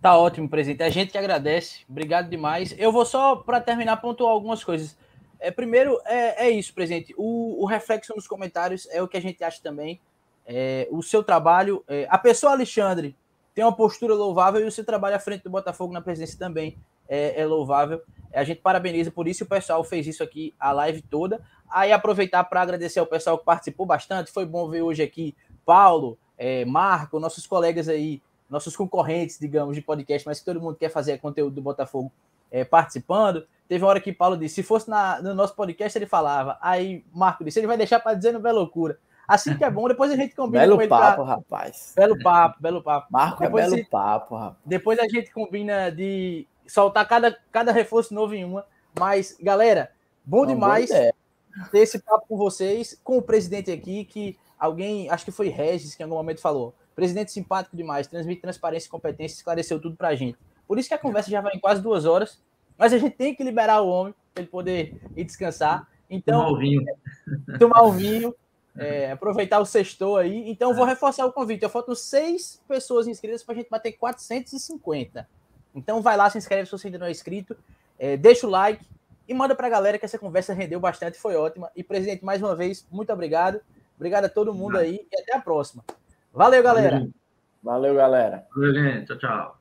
Tá 0.00 0.16
ótimo, 0.16 0.48
presidente. 0.48 0.82
A 0.82 0.90
gente 0.90 1.10
que 1.10 1.18
agradece. 1.18 1.84
Obrigado 1.88 2.30
demais. 2.30 2.74
Eu 2.78 2.92
vou 2.92 3.04
só, 3.04 3.36
para 3.36 3.60
terminar, 3.60 3.96
pontuar 3.96 4.30
algumas 4.30 4.62
coisas. 4.62 4.96
É, 5.40 5.50
primeiro, 5.50 6.00
é, 6.04 6.46
é 6.46 6.50
isso, 6.50 6.72
presidente. 6.72 7.12
O, 7.16 7.62
o, 7.62 7.66
reflexo 7.66 8.14
nos 8.14 8.26
comentários 8.26 8.86
é 8.90 9.02
o 9.02 9.08
que 9.08 9.16
a 9.16 9.20
gente 9.20 9.42
acha 9.42 9.60
também. 9.62 10.00
É, 10.46 10.88
o 10.90 11.02
seu 11.02 11.22
trabalho, 11.24 11.84
é, 11.88 12.06
a 12.08 12.16
pessoa 12.16 12.52
Alexandre 12.52 13.16
tem 13.54 13.64
uma 13.64 13.74
postura 13.74 14.14
louvável 14.14 14.60
e 14.60 14.64
o 14.64 14.70
seu 14.70 14.84
trabalho 14.84 15.16
à 15.16 15.18
frente 15.18 15.42
do 15.42 15.50
Botafogo 15.50 15.92
na 15.92 16.00
presidência 16.00 16.38
também 16.38 16.78
é, 17.08 17.40
é 17.40 17.46
louvável. 17.46 18.02
A 18.32 18.44
gente 18.44 18.60
parabeniza 18.60 19.10
por 19.10 19.26
isso, 19.26 19.44
o 19.44 19.46
pessoal 19.46 19.82
fez 19.82 20.06
isso 20.06 20.22
aqui 20.22 20.54
a 20.60 20.72
live 20.72 21.02
toda. 21.02 21.40
Aí 21.70 21.90
aproveitar 21.92 22.44
para 22.44 22.60
agradecer 22.60 23.00
ao 23.00 23.06
pessoal 23.06 23.38
que 23.38 23.44
participou 23.44 23.86
bastante. 23.86 24.30
Foi 24.30 24.44
bom 24.44 24.68
ver 24.68 24.82
hoje 24.82 25.02
aqui 25.02 25.34
Paulo, 25.64 26.18
é, 26.38 26.64
Marco, 26.64 27.18
nossos 27.18 27.46
colegas 27.46 27.88
aí, 27.88 28.22
nossos 28.48 28.76
concorrentes, 28.76 29.38
digamos, 29.38 29.74
de 29.74 29.82
podcast, 29.82 30.26
mas 30.26 30.38
que 30.38 30.44
todo 30.44 30.60
mundo 30.60 30.76
quer 30.76 30.90
fazer 30.90 31.18
conteúdo 31.18 31.54
do 31.54 31.62
Botafogo 31.62 32.12
é, 32.50 32.64
participando. 32.64 33.46
Teve 33.68 33.82
uma 33.82 33.90
hora 33.90 34.00
que 34.00 34.12
Paulo 34.12 34.36
disse: 34.36 34.56
se 34.56 34.62
fosse 34.62 34.88
na, 34.88 35.20
no 35.20 35.34
nosso 35.34 35.56
podcast, 35.56 35.98
ele 35.98 36.06
falava. 36.06 36.56
Aí 36.60 37.04
Marco 37.12 37.44
disse: 37.44 37.58
ele 37.58 37.66
vai 37.66 37.76
deixar 37.76 38.00
para 38.00 38.14
dizer 38.14 38.32
no 38.32 38.46
é 38.46 38.52
loucura. 38.52 38.98
Assim 39.26 39.56
que 39.56 39.64
é 39.64 39.70
bom, 39.70 39.88
depois 39.88 40.10
a 40.10 40.16
gente 40.16 40.34
combina 40.34 40.62
belo 40.62 40.76
com 40.76 40.82
ele. 40.82 40.88
Belo 40.88 41.00
papo, 41.00 41.24
pra... 41.24 41.34
rapaz. 41.34 41.92
Belo 41.96 42.18
papo, 42.22 42.62
belo 42.62 42.82
papo. 42.82 43.06
Marco 43.10 43.42
depois 43.42 43.64
é 43.64 43.68
belo 43.68 43.82
se... 43.82 43.90
papo, 43.90 44.36
rapaz. 44.36 44.56
Depois 44.64 44.98
a 44.98 45.08
gente 45.08 45.32
combina 45.32 45.90
de 45.90 46.46
soltar 46.66 47.06
cada, 47.08 47.36
cada 47.50 47.72
reforço 47.72 48.14
novo 48.14 48.34
em 48.34 48.44
uma. 48.44 48.64
Mas, 48.98 49.36
galera, 49.40 49.90
bom 50.24 50.38
Uma 50.38 50.46
demais 50.46 50.90
ter 51.70 51.78
esse 51.78 51.98
papo 51.98 52.26
com 52.28 52.36
vocês, 52.36 53.00
com 53.02 53.18
o 53.18 53.22
presidente 53.22 53.70
aqui, 53.70 54.04
que 54.04 54.38
alguém, 54.58 55.10
acho 55.10 55.24
que 55.24 55.32
foi 55.32 55.48
Regis, 55.48 55.94
que 55.94 56.02
em 56.02 56.04
algum 56.04 56.16
momento 56.16 56.40
falou. 56.40 56.74
Presidente 56.94 57.32
simpático 57.32 57.76
demais, 57.76 58.06
transmite 58.06 58.40
transparência 58.40 58.86
e 58.86 58.90
competência, 58.90 59.36
esclareceu 59.36 59.80
tudo 59.80 59.96
pra 59.96 60.14
gente. 60.14 60.38
Por 60.66 60.78
isso 60.78 60.88
que 60.88 60.94
a 60.94 60.98
conversa 60.98 61.30
já 61.30 61.40
vai 61.40 61.52
em 61.54 61.60
quase 61.60 61.82
duas 61.82 62.04
horas, 62.04 62.42
mas 62.76 62.92
a 62.92 62.98
gente 62.98 63.14
tem 63.16 63.34
que 63.34 63.44
liberar 63.44 63.82
o 63.82 63.88
homem 63.88 64.14
para 64.32 64.42
ele 64.42 64.50
poder 64.50 65.00
ir 65.14 65.24
descansar. 65.24 65.86
Então, 66.08 66.40
tomar 66.40 66.52
o 66.52 66.58
vinho. 66.58 66.84
Tomar 67.58 67.82
o 67.82 67.92
vinho. 67.92 68.34
É, 68.78 69.12
aproveitar 69.12 69.58
o 69.58 69.64
sextou 69.64 70.16
aí. 70.16 70.50
Então, 70.50 70.74
vou 70.74 70.84
reforçar 70.84 71.24
o 71.24 71.32
convite. 71.32 71.62
Eu 71.62 71.70
faltam 71.70 71.94
seis 71.94 72.62
pessoas 72.68 73.08
inscritas 73.08 73.42
para 73.42 73.54
a 73.54 73.56
gente 73.56 73.70
bater 73.70 73.92
450. 73.92 75.26
Então 75.76 76.00
vai 76.00 76.16
lá, 76.16 76.28
se 76.30 76.38
inscreve 76.38 76.64
se 76.64 76.72
você 76.72 76.88
ainda 76.88 76.98
não 76.98 77.06
é 77.06 77.10
inscrito, 77.10 77.54
é, 77.98 78.16
deixa 78.16 78.46
o 78.46 78.50
like 78.50 78.84
e 79.28 79.34
manda 79.34 79.54
para 79.54 79.66
a 79.66 79.70
galera 79.70 79.98
que 79.98 80.04
essa 80.04 80.18
conversa 80.18 80.54
rendeu 80.54 80.80
bastante, 80.80 81.18
foi 81.18 81.36
ótima. 81.36 81.70
E, 81.76 81.82
presidente, 81.82 82.24
mais 82.24 82.40
uma 82.40 82.56
vez, 82.56 82.86
muito 82.90 83.12
obrigado. 83.12 83.60
Obrigado 83.96 84.24
a 84.24 84.28
todo 84.28 84.54
mundo 84.54 84.78
aí 84.78 85.06
e 85.12 85.20
até 85.20 85.36
a 85.36 85.40
próxima. 85.40 85.84
Valeu, 86.32 86.62
galera. 86.62 87.06
Valeu, 87.62 87.94
galera. 87.94 88.46
Valeu, 88.54 88.74
gente. 88.74 89.06
Tchau, 89.06 89.18
tchau. 89.18 89.55